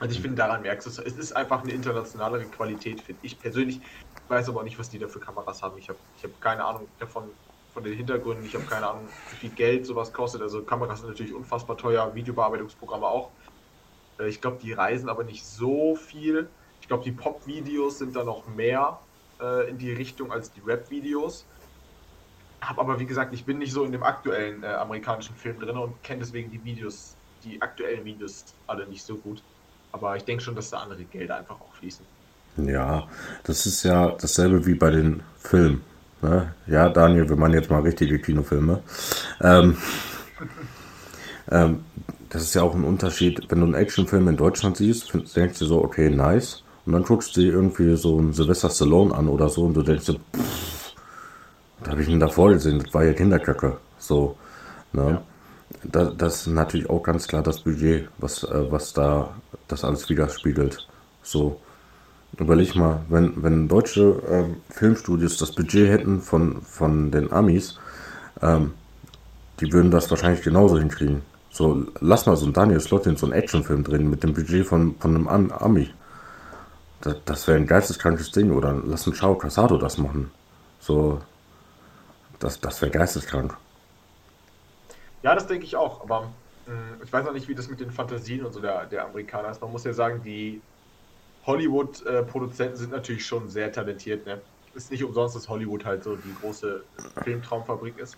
Also 0.00 0.14
ich 0.16 0.22
finde, 0.22 0.36
daran 0.36 0.62
merkst 0.62 0.86
du 0.86 0.90
es. 0.90 0.98
Es 0.98 1.16
ist 1.18 1.32
einfach 1.32 1.62
eine 1.62 1.72
internationalere 1.72 2.50
Qualität, 2.50 3.00
finde 3.02 3.20
ich 3.24 3.40
persönlich. 3.40 3.82
Ich 3.82 4.30
weiß 4.30 4.48
aber 4.48 4.60
auch 4.60 4.64
nicht, 4.64 4.78
was 4.78 4.90
die 4.90 4.98
da 4.98 5.08
für 5.08 5.20
Kameras 5.20 5.62
haben. 5.62 5.78
Ich 5.78 5.88
habe 5.90 6.00
ich 6.14 6.24
hab 6.24 6.40
keine 6.40 6.64
Ahnung 6.64 6.92
davon, 6.98 7.38
von 7.76 7.84
den 7.84 7.92
Hintergründen. 7.92 8.46
Ich 8.46 8.54
habe 8.54 8.64
keine 8.64 8.88
Ahnung, 8.88 9.06
wie 9.32 9.36
viel 9.36 9.50
Geld 9.50 9.84
sowas 9.84 10.10
kostet. 10.10 10.40
Also 10.40 10.62
Kameras 10.62 11.00
sind 11.00 11.10
natürlich 11.10 11.34
unfassbar 11.34 11.76
teuer, 11.76 12.14
Videobearbeitungsprogramme 12.14 13.06
auch. 13.06 13.28
Äh, 14.18 14.28
ich 14.28 14.40
glaube, 14.40 14.56
die 14.62 14.72
reisen 14.72 15.10
aber 15.10 15.24
nicht 15.24 15.44
so 15.44 15.94
viel. 15.94 16.48
Ich 16.80 16.88
glaube, 16.88 17.04
die 17.04 17.12
Pop-Videos 17.12 17.98
sind 17.98 18.16
da 18.16 18.24
noch 18.24 18.46
mehr 18.48 18.98
äh, 19.42 19.68
in 19.68 19.76
die 19.76 19.92
Richtung 19.92 20.32
als 20.32 20.50
die 20.50 20.60
Rap-Videos. 20.60 21.44
Hab 22.62 22.78
aber, 22.78 22.98
wie 22.98 23.04
gesagt, 23.04 23.34
ich 23.34 23.44
bin 23.44 23.58
nicht 23.58 23.72
so 23.72 23.84
in 23.84 23.92
dem 23.92 24.02
aktuellen 24.02 24.62
äh, 24.62 24.68
amerikanischen 24.68 25.36
Film 25.36 25.60
drin 25.60 25.76
und 25.76 26.02
kenne 26.02 26.20
deswegen 26.20 26.50
die 26.50 26.64
Videos, 26.64 27.14
die 27.44 27.60
aktuellen 27.60 28.06
Videos 28.06 28.46
alle 28.66 28.86
nicht 28.86 29.04
so 29.04 29.16
gut. 29.16 29.42
Aber 29.92 30.16
ich 30.16 30.24
denke 30.24 30.42
schon, 30.42 30.54
dass 30.54 30.70
da 30.70 30.78
andere 30.78 31.04
Gelder 31.04 31.36
einfach 31.36 31.60
auch 31.60 31.74
fließen. 31.74 32.06
Ja, 32.56 33.06
das 33.44 33.66
ist 33.66 33.82
ja 33.82 34.12
dasselbe 34.12 34.64
wie 34.64 34.74
bei 34.76 34.90
den 34.90 35.22
Filmen. 35.36 35.84
Ne? 36.22 36.54
Ja, 36.66 36.88
Daniel, 36.88 37.28
wir 37.28 37.36
machen 37.36 37.54
jetzt 37.54 37.70
mal 37.70 37.82
richtige 37.82 38.18
Kinofilme. 38.18 38.80
Ähm, 39.40 39.76
ähm, 41.50 41.84
das 42.28 42.42
ist 42.42 42.54
ja 42.54 42.62
auch 42.62 42.74
ein 42.74 42.84
Unterschied, 42.84 43.46
wenn 43.48 43.60
du 43.60 43.66
einen 43.66 43.74
Actionfilm 43.74 44.28
in 44.28 44.36
Deutschland 44.36 44.76
siehst, 44.76 45.12
denkst 45.36 45.58
du 45.58 45.64
so, 45.64 45.82
okay, 45.82 46.10
nice. 46.10 46.62
Und 46.84 46.92
dann 46.92 47.02
guckst 47.02 47.36
du 47.36 47.40
dir 47.40 47.52
irgendwie 47.52 47.96
so 47.96 48.18
einen 48.18 48.32
Sylvester 48.32 48.70
Stallone 48.70 49.14
an 49.14 49.28
oder 49.28 49.48
so 49.48 49.64
und 49.64 49.74
du 49.74 49.82
denkst 49.82 50.06
pff, 50.06 50.94
da 51.82 51.90
habe 51.92 52.02
ich 52.02 52.08
ihn 52.08 52.20
davor 52.20 52.52
gesehen, 52.52 52.78
das 52.78 52.92
war 52.94 53.04
ja 53.04 53.12
Kinderköcke. 53.12 53.78
So, 53.98 54.36
ne? 54.92 55.10
Ja. 55.10 55.22
Da, 55.82 56.04
das 56.06 56.42
ist 56.42 56.46
natürlich 56.48 56.88
auch 56.88 57.02
ganz 57.02 57.26
klar 57.26 57.42
das 57.42 57.60
Budget, 57.60 58.08
was, 58.18 58.44
äh, 58.44 58.70
was 58.70 58.92
da 58.92 59.34
das 59.68 59.84
alles 59.84 60.08
widerspiegelt. 60.08 60.86
So, 61.22 61.60
überleg 62.38 62.74
mal, 62.76 63.00
wenn, 63.08 63.42
wenn 63.42 63.68
deutsche 63.68 64.22
ähm, 64.28 64.56
Filmstudios 64.70 65.38
das 65.38 65.52
Budget 65.52 65.88
hätten 65.88 66.20
von, 66.20 66.62
von 66.62 67.10
den 67.10 67.32
Amis, 67.32 67.78
ähm, 68.42 68.72
die 69.60 69.72
würden 69.72 69.90
das 69.90 70.10
wahrscheinlich 70.10 70.42
genauso 70.42 70.78
hinkriegen. 70.78 71.22
So, 71.50 71.86
lass 72.00 72.26
mal 72.26 72.36
so 72.36 72.44
einen 72.44 72.52
Daniel 72.52 72.80
Slot 72.80 73.06
in 73.06 73.16
so 73.16 73.24
einen 73.24 73.32
Actionfilm 73.32 73.82
drehen 73.82 74.10
mit 74.10 74.22
dem 74.22 74.34
Budget 74.34 74.66
von, 74.66 74.94
von 74.98 75.14
einem 75.14 75.26
Am 75.26 75.50
Ami. 75.50 75.88
Das, 77.00 77.16
das 77.24 77.48
wäre 77.48 77.56
ein 77.56 77.66
geisteskrankes 77.66 78.30
Ding. 78.30 78.50
Oder 78.52 78.74
lass 78.84 79.06
einen 79.06 79.16
Chao 79.16 79.34
Casado 79.36 79.78
das 79.78 79.96
machen. 79.96 80.30
So, 80.80 81.22
das, 82.40 82.60
das 82.60 82.82
wäre 82.82 82.90
geisteskrank. 82.90 83.56
Ja, 85.22 85.34
das 85.34 85.46
denke 85.46 85.64
ich 85.64 85.76
auch. 85.76 86.02
Aber 86.02 86.24
mh, 86.66 86.74
ich 87.04 87.10
weiß 87.10 87.26
auch 87.26 87.32
nicht, 87.32 87.48
wie 87.48 87.54
das 87.54 87.70
mit 87.70 87.80
den 87.80 87.90
Fantasien 87.90 88.44
und 88.44 88.52
so 88.52 88.60
der, 88.60 88.84
der 88.84 89.06
Amerikaner 89.06 89.50
ist. 89.50 89.62
Man 89.62 89.72
muss 89.72 89.84
ja 89.84 89.94
sagen, 89.94 90.20
die 90.22 90.60
Hollywood-Produzenten 91.46 92.76
sind 92.76 92.90
natürlich 92.90 93.24
schon 93.24 93.48
sehr 93.48 93.70
talentiert. 93.70 94.26
Ne? 94.26 94.40
Ist 94.74 94.90
nicht 94.90 95.04
umsonst, 95.04 95.36
dass 95.36 95.48
Hollywood 95.48 95.84
halt 95.84 96.04
so 96.04 96.16
die 96.16 96.34
große 96.40 96.82
Filmtraumfabrik 97.22 97.98
ist. 97.98 98.16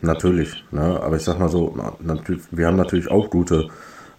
Natürlich, 0.00 0.64
ne? 0.70 1.00
aber 1.02 1.16
ich 1.16 1.22
sag 1.22 1.38
mal 1.38 1.48
so, 1.48 1.76
natürlich, 2.00 2.44
wir 2.50 2.66
haben 2.66 2.76
natürlich 2.76 3.10
auch 3.10 3.28
gute 3.28 3.68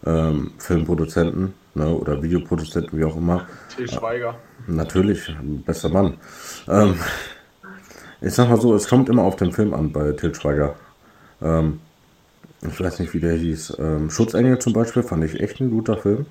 ähm, 0.06 0.52
Filmproduzenten 0.60 1.54
ne? 1.74 1.88
oder 1.96 2.22
Videoproduzenten, 2.22 3.00
wie 3.00 3.06
auch 3.06 3.16
immer. 3.16 3.48
Till 3.76 3.90
Schweiger. 3.90 4.36
Natürlich, 4.68 5.36
bester 5.66 5.90
Mann. 5.90 6.18
Ähm, 6.68 6.96
ich 8.22 8.34
sag 8.34 8.50
mal 8.50 8.60
so, 8.60 8.76
es 8.76 8.88
kommt 8.88 9.10
immer 9.10 9.24
auf 9.24 9.36
den 9.36 9.52
Film 9.52 9.74
an 9.74 9.92
bei 9.92 10.12
Til 10.12 10.34
Schweiger. 10.36 10.76
Ähm, 11.42 11.80
ich 12.62 12.80
weiß 12.80 13.00
nicht, 13.00 13.14
wie 13.14 13.20
der 13.20 13.34
hieß. 13.34 13.78
Ähm, 13.80 14.10
Schutzengel 14.10 14.60
zum 14.60 14.74
Beispiel 14.74 15.04
fand 15.04 15.24
ich 15.24 15.40
echt 15.40 15.60
ein 15.60 15.70
guter 15.70 15.98
Film. 15.98 16.26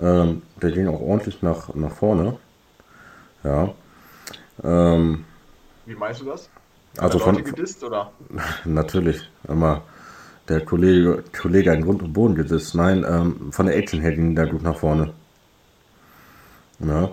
Ähm, 0.00 0.42
der 0.60 0.70
ging 0.72 0.88
auch 0.88 1.00
ordentlich 1.00 1.42
nach, 1.42 1.74
nach 1.74 1.92
vorne. 1.92 2.36
Ja. 3.42 3.72
Ähm, 4.62 5.24
wie 5.86 5.94
meinst 5.94 6.20
du 6.20 6.26
das? 6.26 6.48
Also 6.98 7.18
von, 7.18 7.42
gedisst, 7.42 7.82
oder? 7.84 8.12
Natürlich, 8.64 9.28
immer 9.48 9.82
der 10.48 10.64
Kollege, 10.64 11.24
Kollege 11.36 11.72
ein 11.72 11.82
Grund 11.82 12.02
und 12.02 12.12
Boden 12.12 12.34
gedisst. 12.34 12.74
Nein, 12.74 13.04
ähm, 13.08 13.52
von 13.52 13.66
der 13.66 13.76
Action 13.76 14.00
her 14.00 14.12
ging 14.12 14.34
der 14.34 14.46
gut 14.46 14.62
nach 14.62 14.76
vorne. 14.76 15.12
Ja, 16.80 17.10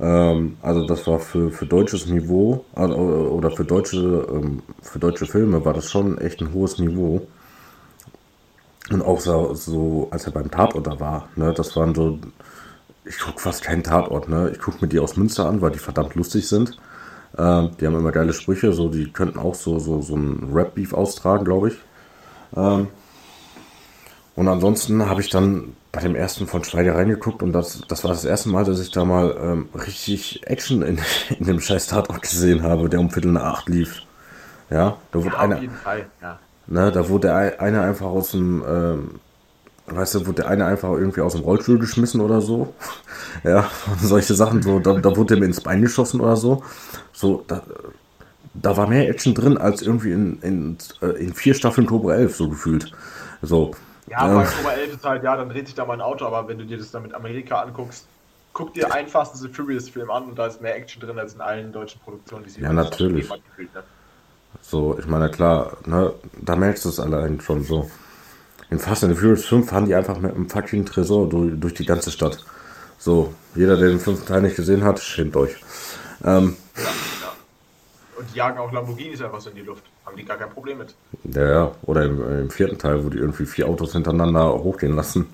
ähm, 0.00 0.56
also 0.62 0.86
das 0.86 1.06
war 1.06 1.18
für, 1.18 1.50
für 1.50 1.66
deutsches 1.66 2.06
Niveau 2.06 2.64
also, 2.74 2.94
oder 2.96 3.50
für 3.50 3.64
deutsche, 3.64 4.26
ähm, 4.30 4.62
für 4.82 4.98
deutsche 4.98 5.26
Filme 5.26 5.64
war 5.64 5.74
das 5.74 5.90
schon 5.90 6.18
echt 6.18 6.40
ein 6.40 6.52
hohes 6.52 6.78
Niveau. 6.78 7.26
Und 8.90 9.02
auch 9.02 9.20
so, 9.20 9.54
so 9.54 10.08
als 10.10 10.24
er 10.24 10.32
beim 10.32 10.50
Tatort 10.50 10.86
da 10.86 10.98
war, 10.98 11.28
ne, 11.36 11.52
das 11.52 11.76
waren 11.76 11.94
so, 11.94 12.18
ich 13.04 13.18
gucke 13.18 13.40
fast 13.40 13.62
keinen 13.62 13.82
Tatort, 13.82 14.28
ne? 14.28 14.50
Ich 14.52 14.60
gucke 14.60 14.78
mir 14.80 14.88
die 14.88 14.98
aus 14.98 15.16
Münster 15.16 15.46
an, 15.46 15.60
weil 15.60 15.72
die 15.72 15.78
verdammt 15.78 16.14
lustig 16.14 16.48
sind. 16.48 16.78
Ähm, 17.36 17.70
die 17.78 17.86
haben 17.86 17.96
immer 17.96 18.12
geile 18.12 18.32
Sprüche, 18.32 18.72
so 18.72 18.88
die 18.88 19.12
könnten 19.12 19.38
auch 19.38 19.54
so, 19.54 19.78
so, 19.78 20.00
so 20.00 20.16
ein 20.16 20.50
Rap-Beef 20.52 20.94
austragen, 20.94 21.44
glaube 21.44 21.68
ich. 21.68 21.76
Ähm, 22.56 22.88
und 24.34 24.48
ansonsten 24.48 25.08
habe 25.08 25.20
ich 25.20 25.30
dann 25.30 25.74
bei 25.90 26.00
dem 26.00 26.14
ersten 26.14 26.46
von 26.46 26.62
Schweiger 26.64 26.94
reingeguckt 26.94 27.42
und 27.42 27.52
das, 27.52 27.82
das 27.88 28.04
war 28.04 28.10
das 28.10 28.24
erste 28.24 28.48
Mal, 28.50 28.64
dass 28.64 28.80
ich 28.80 28.90
da 28.90 29.04
mal 29.04 29.36
ähm, 29.40 29.68
richtig 29.74 30.46
Action 30.46 30.82
in, 30.82 31.00
in 31.38 31.46
dem 31.46 31.60
scheiß 31.60 31.88
Tatort 31.88 32.22
gesehen 32.22 32.62
habe, 32.62 32.88
der 32.88 33.00
um 33.00 33.10
Viertel 33.10 33.32
nach 33.32 33.44
acht 33.44 33.68
lief. 33.68 34.02
Ja, 34.70 34.98
da 35.12 35.18
wurde 35.18 35.34
ja, 35.34 35.40
einer. 35.40 35.56
Auf 35.56 35.62
jeden 35.62 35.76
Fall, 35.76 36.06
ja. 36.22 36.38
Ne, 36.70 36.92
da 36.92 37.08
wurde 37.08 37.28
der 37.28 37.60
eine 37.62 37.80
einfach 37.80 38.06
aus 38.06 38.32
dem, 38.32 38.62
ähm, 38.68 39.20
weißt 39.86 40.16
du, 40.16 40.26
wurde 40.26 40.42
der 40.42 40.48
eine 40.48 40.66
einfach 40.66 40.90
irgendwie 40.90 41.22
aus 41.22 41.32
dem 41.32 41.40
Rollstuhl 41.40 41.78
geschmissen 41.78 42.20
oder 42.20 42.42
so. 42.42 42.74
ja, 43.44 43.70
solche 44.02 44.34
Sachen, 44.34 44.62
so, 44.62 44.78
da, 44.78 44.94
da 44.94 45.16
wurde 45.16 45.36
mir 45.36 45.46
ins 45.46 45.62
Bein 45.62 45.80
geschossen 45.80 46.20
oder 46.20 46.36
so. 46.36 46.62
So, 47.12 47.42
da, 47.46 47.62
da 48.52 48.76
war 48.76 48.86
mehr 48.86 49.08
Action 49.08 49.34
drin 49.34 49.56
als 49.56 49.80
irgendwie 49.80 50.12
in, 50.12 50.42
in, 50.42 50.78
äh, 51.00 51.06
in 51.22 51.32
vier 51.32 51.54
Staffeln 51.54 51.86
Cobra 51.86 52.16
11, 52.16 52.36
so 52.36 52.48
gefühlt. 52.50 52.92
So. 53.40 53.70
Ja, 54.08 54.26
bei 54.26 54.44
Cobra 54.44 54.72
11 54.72 54.94
ist 54.94 55.04
halt, 55.04 55.22
ja, 55.22 55.36
dann 55.36 55.48
dreht 55.48 55.66
sich 55.66 55.74
da 55.74 55.86
mal 55.86 55.94
ein 55.94 56.02
Auto, 56.02 56.26
aber 56.26 56.48
wenn 56.48 56.58
du 56.58 56.66
dir 56.66 56.76
das 56.76 56.90
dann 56.90 57.02
mit 57.02 57.14
Amerika 57.14 57.62
anguckst, 57.62 58.06
guck 58.52 58.74
dir 58.74 58.92
einen 58.92 59.08
Fast 59.08 59.32
and 59.32 59.42
the 59.42 59.48
Furious 59.48 59.88
Film 59.88 60.10
an 60.10 60.24
und 60.24 60.38
da 60.38 60.46
ist 60.46 60.60
mehr 60.60 60.76
Action 60.76 61.00
drin 61.00 61.18
als 61.18 61.32
in 61.32 61.40
allen 61.40 61.72
deutschen 61.72 61.98
Produktionen, 62.02 62.44
die 62.44 62.50
sie 62.50 62.60
Ja, 62.60 62.74
natürlich. 62.74 63.30
Gefühlt, 63.30 63.72
ne? 63.74 63.82
So, 64.60 64.98
ich 64.98 65.06
meine, 65.06 65.30
klar, 65.30 65.78
ne, 65.86 66.12
da 66.40 66.56
merkst 66.56 66.84
du 66.84 66.88
es 66.90 67.00
allein 67.00 67.40
schon 67.40 67.64
so. 67.64 67.90
In 68.70 68.78
Fast 68.78 69.02
and 69.02 69.14
the 69.14 69.18
Furious 69.18 69.46
5 69.46 69.68
fahren 69.68 69.86
die 69.86 69.94
einfach 69.94 70.18
mit 70.18 70.34
einem 70.34 70.48
fucking 70.48 70.84
Tresor 70.84 71.28
durch, 71.28 71.58
durch 71.58 71.74
die 71.74 71.86
ganze 71.86 72.10
Stadt. 72.10 72.44
So, 72.98 73.32
jeder, 73.54 73.76
der 73.76 73.88
den 73.88 74.00
fünften 74.00 74.26
Teil 74.26 74.42
nicht 74.42 74.56
gesehen 74.56 74.84
hat, 74.84 74.98
schämt 74.98 75.36
euch. 75.36 75.56
Ähm, 76.24 76.56
ja, 76.76 76.82
ja. 76.82 76.88
Und 78.18 78.30
die 78.30 78.36
jagen 78.36 78.58
auch 78.58 78.72
Lamborghinis 78.72 79.22
einfach 79.22 79.40
so 79.40 79.50
in 79.50 79.56
die 79.56 79.62
Luft. 79.62 79.84
Haben 80.04 80.16
die 80.16 80.24
gar 80.24 80.36
kein 80.36 80.50
Problem 80.50 80.78
mit. 80.78 80.94
Ja, 81.24 81.48
ja. 81.48 81.72
Oder 81.82 82.04
im, 82.04 82.40
im, 82.40 82.50
vierten 82.50 82.78
Teil, 82.78 83.04
wo 83.04 83.08
die 83.08 83.18
irgendwie 83.18 83.46
vier 83.46 83.68
Autos 83.68 83.92
hintereinander 83.92 84.52
hochgehen 84.52 84.96
lassen. 84.96 85.32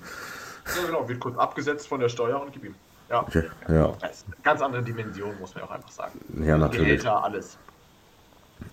Ja, 0.67 0.85
genau. 0.85 1.09
Wird 1.09 1.19
kurz 1.19 1.37
abgesetzt 1.37 1.87
von 1.87 1.99
der 1.99 2.09
Steuer 2.09 2.41
und 2.41 2.53
gib 2.53 2.63
ihm. 2.63 2.75
Ja. 3.09 3.21
Okay, 3.21 3.43
ja. 3.67 3.85
Eine 3.85 4.11
ganz 4.43 4.61
andere 4.61 4.83
Dimension, 4.83 5.37
muss 5.39 5.53
man 5.55 5.63
auch 5.63 5.71
einfach 5.71 5.91
sagen. 5.91 6.19
Ja, 6.43 6.57
natürlich. 6.57 6.87
Gehälter, 6.87 7.23
alles. 7.23 7.57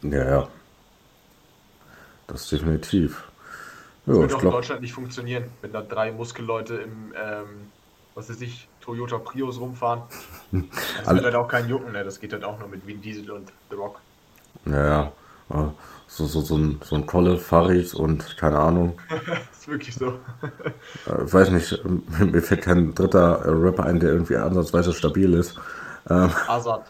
Ja, 0.02 0.24
ja. 0.24 0.48
Das 2.26 2.42
ist 2.42 2.52
definitiv. 2.52 3.24
Das 4.06 4.16
ja, 4.16 4.22
würde 4.22 4.34
auch 4.34 4.40
glaub... 4.40 4.52
in 4.52 4.58
Deutschland 4.58 4.80
nicht 4.80 4.92
funktionieren, 4.92 5.44
wenn 5.60 5.72
da 5.72 5.82
drei 5.82 6.12
Muskelleute 6.12 6.74
im, 6.76 7.12
ähm, 7.14 7.70
was 8.14 8.28
weiß 8.28 8.40
ich, 8.40 8.68
Toyota 8.80 9.18
Prius 9.18 9.60
rumfahren. 9.60 10.02
Das 10.50 11.14
wird 11.14 11.24
halt 11.24 11.34
auch 11.34 11.48
kein 11.48 11.68
Jucken, 11.68 11.92
ne? 11.92 12.04
Das 12.04 12.20
geht 12.20 12.32
halt 12.32 12.44
auch 12.44 12.58
nur 12.58 12.68
mit 12.68 12.86
Vin 12.86 13.00
Diesel 13.00 13.30
und 13.30 13.52
The 13.70 13.76
Rock. 13.76 14.00
Ja, 14.66 15.12
ja. 15.50 15.74
So, 16.08 16.26
so, 16.26 16.42
so, 16.42 16.58
ein, 16.58 16.78
so 16.84 16.96
ein 16.96 17.06
Kolle, 17.06 17.38
Farid 17.38 17.94
und 17.94 18.36
keine 18.36 18.58
Ahnung. 18.58 18.98
das 19.08 19.60
ist 19.60 19.68
wirklich 19.68 19.94
so. 19.94 20.08
Äh, 21.06 21.24
ich 21.24 21.32
weiß 21.32 21.50
nicht, 21.50 21.82
mir 22.18 22.42
fällt 22.42 22.62
kein 22.62 22.94
dritter 22.94 23.42
Rapper 23.46 23.84
ein, 23.84 23.98
der 23.98 24.10
irgendwie 24.10 24.36
ansatzweise 24.36 24.92
stabil 24.92 25.32
ist. 25.32 25.58
Ähm, 26.10 26.30
Azad, 26.48 26.84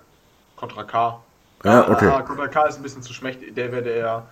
Contra 0.56 0.84
K. 0.84 1.20
Ja, 1.64 1.88
okay. 1.88 2.08
Ah, 2.08 2.22
Contra 2.22 2.48
K 2.48 2.66
ist 2.66 2.76
ein 2.76 2.82
bisschen 2.82 3.02
zu 3.02 3.12
schmächtig. 3.12 3.54
Der 3.54 3.70
wäre 3.70 3.82
der 3.82 4.26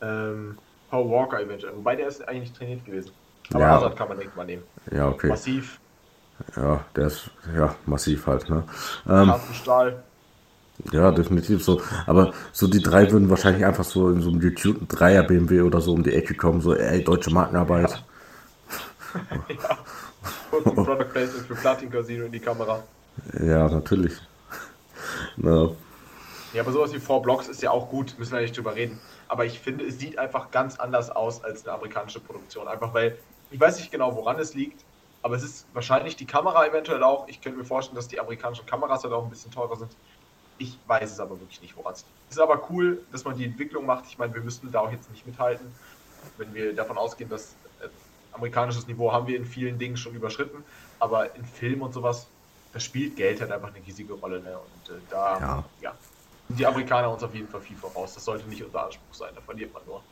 ähm, 0.00 0.58
Paul 0.90 1.10
Walker 1.10 1.40
eventuell. 1.40 1.76
Wobei 1.76 1.96
der 1.96 2.08
ist 2.08 2.26
eigentlich 2.28 2.52
trainiert 2.52 2.84
gewesen. 2.84 3.12
Aber 3.52 3.60
ja. 3.60 3.70
Hazard 3.70 3.96
kann 3.96 4.08
man 4.08 4.18
direkt 4.18 4.36
mal 4.36 4.44
nehmen. 4.44 4.62
Ja, 4.90 5.08
okay. 5.08 5.28
Massiv. 5.28 5.78
Ja, 6.56 6.84
der 6.96 7.06
ist 7.06 7.30
ja 7.56 7.74
massiv 7.86 8.26
halt, 8.26 8.48
ne? 8.48 8.64
Ähm, 9.08 9.32
Stahl. 9.52 10.02
Ja, 10.90 11.12
definitiv 11.12 11.62
so. 11.62 11.80
Aber 12.06 12.32
so 12.52 12.66
die 12.66 12.82
drei 12.82 13.10
würden 13.10 13.30
wahrscheinlich 13.30 13.64
einfach 13.64 13.84
so 13.84 14.10
in 14.10 14.20
so 14.22 14.30
einem 14.30 14.40
getunten 14.40 14.88
Dreier 14.88 15.22
BMW 15.22 15.60
oder 15.60 15.80
so 15.80 15.92
um 15.92 16.02
die 16.02 16.12
Ecke 16.14 16.34
kommen, 16.34 16.60
so, 16.60 16.74
ey, 16.74 17.04
deutsche 17.04 17.30
Markenarbeit. 17.30 18.02
Ja. 19.14 19.20
ja. 19.48 19.78
Und 20.50 20.66
ein 20.66 20.84
Product 20.84 21.12
Placement 21.12 21.46
für 21.46 21.54
Platin 21.54 21.90
Casino 21.90 22.24
in 22.24 22.32
die 22.32 22.40
Kamera. 22.40 22.82
Ja, 23.40 23.68
natürlich. 23.68 24.14
no. 25.36 25.76
Ja, 26.52 26.62
aber 26.62 26.72
sowas 26.72 26.92
wie 26.92 26.98
Four 26.98 27.22
Blocks 27.22 27.48
ist 27.48 27.62
ja 27.62 27.70
auch 27.70 27.88
gut, 27.88 28.14
müssen 28.18 28.34
wir 28.34 28.42
nicht 28.42 28.56
drüber 28.56 28.74
reden. 28.74 29.00
Aber 29.28 29.46
ich 29.46 29.58
finde, 29.58 29.86
es 29.86 29.98
sieht 29.98 30.18
einfach 30.18 30.50
ganz 30.50 30.78
anders 30.78 31.10
aus 31.10 31.42
als 31.42 31.64
eine 31.64 31.74
amerikanische 31.74 32.20
Produktion. 32.20 32.68
Einfach 32.68 32.92
weil, 32.92 33.16
ich 33.50 33.58
weiß 33.58 33.78
nicht 33.78 33.90
genau, 33.90 34.14
woran 34.14 34.38
es 34.38 34.52
liegt, 34.52 34.84
aber 35.22 35.34
es 35.34 35.42
ist 35.42 35.66
wahrscheinlich 35.72 36.16
die 36.16 36.26
Kamera 36.26 36.66
eventuell 36.66 37.02
auch. 37.02 37.26
Ich 37.28 37.40
könnte 37.40 37.58
mir 37.58 37.64
vorstellen, 37.64 37.96
dass 37.96 38.08
die 38.08 38.20
amerikanischen 38.20 38.66
Kameras 38.66 39.02
halt 39.02 39.14
auch 39.14 39.24
ein 39.24 39.30
bisschen 39.30 39.50
teurer 39.50 39.76
sind. 39.76 39.96
Ich 40.58 40.78
weiß 40.86 41.10
es 41.10 41.20
aber 41.20 41.40
wirklich 41.40 41.62
nicht, 41.62 41.74
woran 41.74 41.94
es 41.94 42.00
liegt. 42.00 42.12
Es 42.28 42.36
ist 42.36 42.42
aber 42.42 42.68
cool, 42.70 43.02
dass 43.12 43.24
man 43.24 43.36
die 43.36 43.46
Entwicklung 43.46 43.86
macht. 43.86 44.04
Ich 44.06 44.18
meine, 44.18 44.34
wir 44.34 44.42
müssten 44.42 44.70
da 44.70 44.80
auch 44.80 44.92
jetzt 44.92 45.10
nicht 45.10 45.26
mithalten, 45.26 45.74
wenn 46.36 46.52
wir 46.52 46.74
davon 46.74 46.98
ausgehen, 46.98 47.30
dass 47.30 47.54
äh, 47.80 47.88
amerikanisches 48.32 48.86
Niveau 48.86 49.10
haben 49.10 49.26
wir 49.26 49.38
in 49.38 49.46
vielen 49.46 49.78
Dingen 49.78 49.96
schon 49.96 50.14
überschritten. 50.14 50.62
Aber 50.98 51.34
in 51.34 51.46
Film 51.46 51.80
und 51.80 51.94
sowas, 51.94 52.26
da 52.74 52.80
spielt 52.80 53.16
Geld 53.16 53.40
halt 53.40 53.50
einfach 53.50 53.74
eine 53.74 53.84
riesige 53.86 54.12
Rolle. 54.12 54.40
Ne? 54.40 54.58
Und 54.58 54.94
äh, 54.94 54.98
da, 55.08 55.40
ja. 55.40 55.64
ja 55.80 55.94
die 56.56 56.66
Amerikaner 56.66 57.10
uns 57.10 57.22
auf 57.22 57.34
jeden 57.34 57.48
Fall 57.48 57.60
viel 57.60 57.76
voraus. 57.76 58.14
Das 58.14 58.24
sollte 58.24 58.48
nicht 58.48 58.62
unser 58.64 58.84
Anspruch 58.84 59.12
sein, 59.12 59.30
da 59.34 59.40
verliert 59.40 59.72
man 59.72 59.82
nur. 59.86 60.02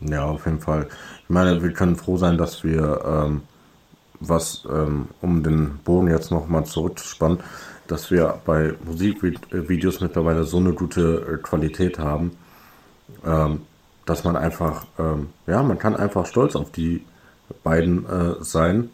Ja, 0.00 0.26
auf 0.26 0.44
jeden 0.44 0.60
Fall. 0.60 0.88
Ich 1.22 1.30
meine, 1.30 1.62
wir 1.62 1.72
können 1.72 1.96
froh 1.96 2.16
sein, 2.16 2.36
dass 2.36 2.64
wir, 2.64 3.02
ähm, 3.04 3.42
was, 4.20 4.66
ähm, 4.70 5.08
um 5.20 5.42
den 5.42 5.78
Boden 5.84 6.08
jetzt 6.08 6.30
nochmal 6.30 6.64
zurückzuspannen, 6.64 7.40
dass 7.86 8.10
wir 8.10 8.40
bei 8.44 8.74
Musikvideos 8.84 10.00
mittlerweile 10.00 10.44
so 10.44 10.58
eine 10.58 10.72
gute 10.72 11.26
äh, 11.34 11.42
Qualität 11.42 11.98
haben, 11.98 12.36
ähm, 13.24 13.62
dass 14.04 14.24
man 14.24 14.36
einfach, 14.36 14.86
ähm, 14.98 15.30
ja, 15.46 15.62
man 15.62 15.78
kann 15.78 15.96
einfach 15.96 16.26
stolz 16.26 16.56
auf 16.56 16.70
die 16.72 17.04
beiden 17.62 18.06
äh, 18.06 18.34
sein. 18.40 18.90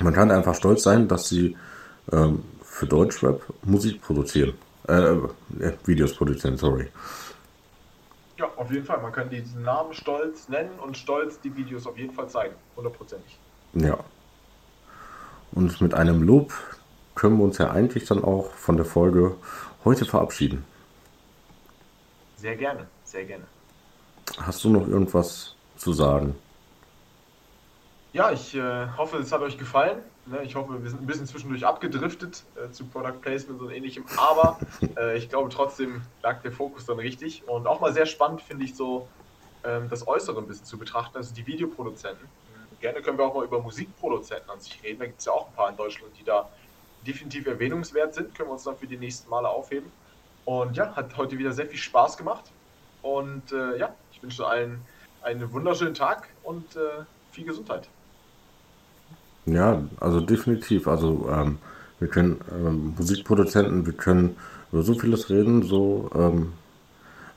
Man 0.00 0.12
kann 0.12 0.30
einfach 0.30 0.54
stolz 0.54 0.82
sein, 0.82 1.08
dass 1.08 1.28
sie 1.28 1.56
ähm, 2.12 2.42
für 2.62 2.86
Deutschrap 2.86 3.42
Musik 3.64 4.02
produzieren. 4.02 4.54
Äh, 4.88 5.16
Videos 5.84 6.14
produzieren, 6.14 6.56
sorry. 6.56 6.88
Ja, 8.36 8.50
auf 8.56 8.70
jeden 8.70 8.84
Fall. 8.84 9.00
Man 9.00 9.12
kann 9.12 9.30
diesen 9.30 9.62
Namen 9.62 9.94
stolz 9.94 10.48
nennen 10.48 10.78
und 10.78 10.96
stolz 10.96 11.40
die 11.40 11.56
Videos 11.56 11.86
auf 11.86 11.96
jeden 11.98 12.12
Fall 12.12 12.28
zeigen. 12.28 12.54
Hundertprozentig. 12.76 13.38
Ja. 13.74 13.98
Und 15.52 15.80
mit 15.80 15.94
einem 15.94 16.22
Lob 16.22 16.52
können 17.14 17.38
wir 17.38 17.44
uns 17.44 17.58
ja 17.58 17.70
eigentlich 17.70 18.04
dann 18.04 18.22
auch 18.22 18.50
von 18.52 18.76
der 18.76 18.84
Folge 18.84 19.36
heute 19.84 20.04
verabschieden. 20.04 20.64
Sehr 22.36 22.56
gerne, 22.56 22.86
sehr 23.04 23.24
gerne. 23.24 23.44
Hast 24.38 24.62
du 24.64 24.68
noch 24.70 24.86
irgendwas 24.86 25.54
zu 25.76 25.92
sagen? 25.92 26.34
Ja, 28.12 28.30
ich 28.30 28.54
äh, 28.54 28.86
hoffe, 28.96 29.18
es 29.18 29.32
hat 29.32 29.40
euch 29.40 29.56
gefallen. 29.58 29.98
Ne, 30.28 30.42
ich 30.42 30.56
hoffe, 30.56 30.82
wir 30.82 30.90
sind 30.90 31.02
ein 31.02 31.06
bisschen 31.06 31.26
zwischendurch 31.26 31.64
abgedriftet 31.64 32.42
äh, 32.56 32.68
zu 32.72 32.84
Product 32.86 33.20
Placement 33.20 33.60
und 33.60 33.70
ähnlichem, 33.70 34.04
aber 34.16 34.58
äh, 34.96 35.16
ich 35.16 35.28
glaube 35.28 35.50
trotzdem 35.50 36.02
lag 36.20 36.42
der 36.42 36.50
Fokus 36.50 36.84
dann 36.84 36.98
richtig. 36.98 37.46
Und 37.46 37.68
auch 37.68 37.80
mal 37.80 37.92
sehr 37.92 38.06
spannend 38.06 38.42
finde 38.42 38.64
ich 38.64 38.74
so 38.74 39.06
ähm, 39.62 39.88
das 39.88 40.08
Äußere 40.08 40.40
ein 40.40 40.48
bisschen 40.48 40.66
zu 40.66 40.78
betrachten, 40.78 41.16
also 41.16 41.32
die 41.32 41.46
Videoproduzenten. 41.46 42.26
Gerne 42.80 43.02
können 43.02 43.18
wir 43.18 43.24
auch 43.24 43.34
mal 43.34 43.44
über 43.44 43.62
Musikproduzenten 43.62 44.50
an 44.50 44.58
sich 44.58 44.82
reden. 44.82 44.98
Da 44.98 45.06
gibt 45.06 45.20
es 45.20 45.26
ja 45.26 45.32
auch 45.32 45.46
ein 45.46 45.54
paar 45.54 45.70
in 45.70 45.76
Deutschland, 45.76 46.12
die 46.18 46.24
da 46.24 46.48
definitiv 47.06 47.46
erwähnungswert 47.46 48.14
sind. 48.14 48.34
Können 48.34 48.48
wir 48.48 48.54
uns 48.54 48.64
dann 48.64 48.76
für 48.76 48.88
die 48.88 48.98
nächsten 48.98 49.30
Male 49.30 49.48
aufheben. 49.48 49.90
Und 50.44 50.76
ja, 50.76 50.94
hat 50.96 51.16
heute 51.16 51.38
wieder 51.38 51.52
sehr 51.52 51.66
viel 51.66 51.78
Spaß 51.78 52.16
gemacht. 52.16 52.50
Und 53.02 53.52
äh, 53.52 53.78
ja, 53.78 53.94
ich 54.10 54.22
wünsche 54.22 54.44
allen 54.44 54.82
einen 55.22 55.52
wunderschönen 55.52 55.94
Tag 55.94 56.28
und 56.42 56.74
äh, 56.74 57.04
viel 57.30 57.44
Gesundheit. 57.44 57.88
Ja, 59.46 59.82
also 60.00 60.20
definitiv. 60.20 60.88
Also 60.88 61.28
ähm, 61.30 61.58
wir 61.98 62.08
können 62.08 62.40
ähm, 62.52 62.94
Musikproduzenten, 62.96 63.86
wir 63.86 63.92
können 63.92 64.36
über 64.72 64.82
so 64.82 64.94
vieles 64.94 65.30
reden. 65.30 65.62
So, 65.62 66.10
ähm, 66.14 66.52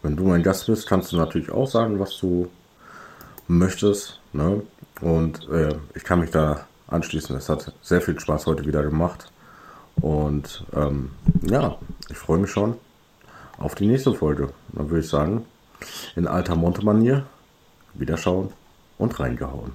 wenn 0.01 0.15
du 0.15 0.23
mein 0.23 0.43
Gast 0.43 0.65
bist, 0.65 0.87
kannst 0.87 1.11
du 1.11 1.17
natürlich 1.17 1.51
auch 1.51 1.67
sagen, 1.67 1.99
was 1.99 2.17
du 2.17 2.49
möchtest. 3.47 4.19
Ne? 4.33 4.63
Und 5.01 5.47
äh, 5.49 5.75
ich 5.93 6.03
kann 6.03 6.19
mich 6.19 6.31
da 6.31 6.65
anschließen. 6.87 7.35
Es 7.35 7.47
hat 7.47 7.73
sehr 7.81 8.01
viel 8.01 8.19
Spaß 8.19 8.47
heute 8.47 8.65
wieder 8.65 8.83
gemacht. 8.83 9.31
Und 10.01 10.65
ähm, 10.73 11.11
ja, 11.43 11.77
ich 12.09 12.17
freue 12.17 12.39
mich 12.39 12.51
schon 12.51 12.75
auf 13.57 13.75
die 13.75 13.87
nächste 13.87 14.13
Folge. 14.13 14.49
Dann 14.73 14.89
würde 14.89 15.01
ich 15.01 15.09
sagen, 15.09 15.45
in 16.15 16.27
alter 16.27 16.55
Monte-Manier, 16.55 17.25
wieder 17.93 18.17
schauen 18.17 18.51
und 18.97 19.19
reingehauen. 19.19 19.73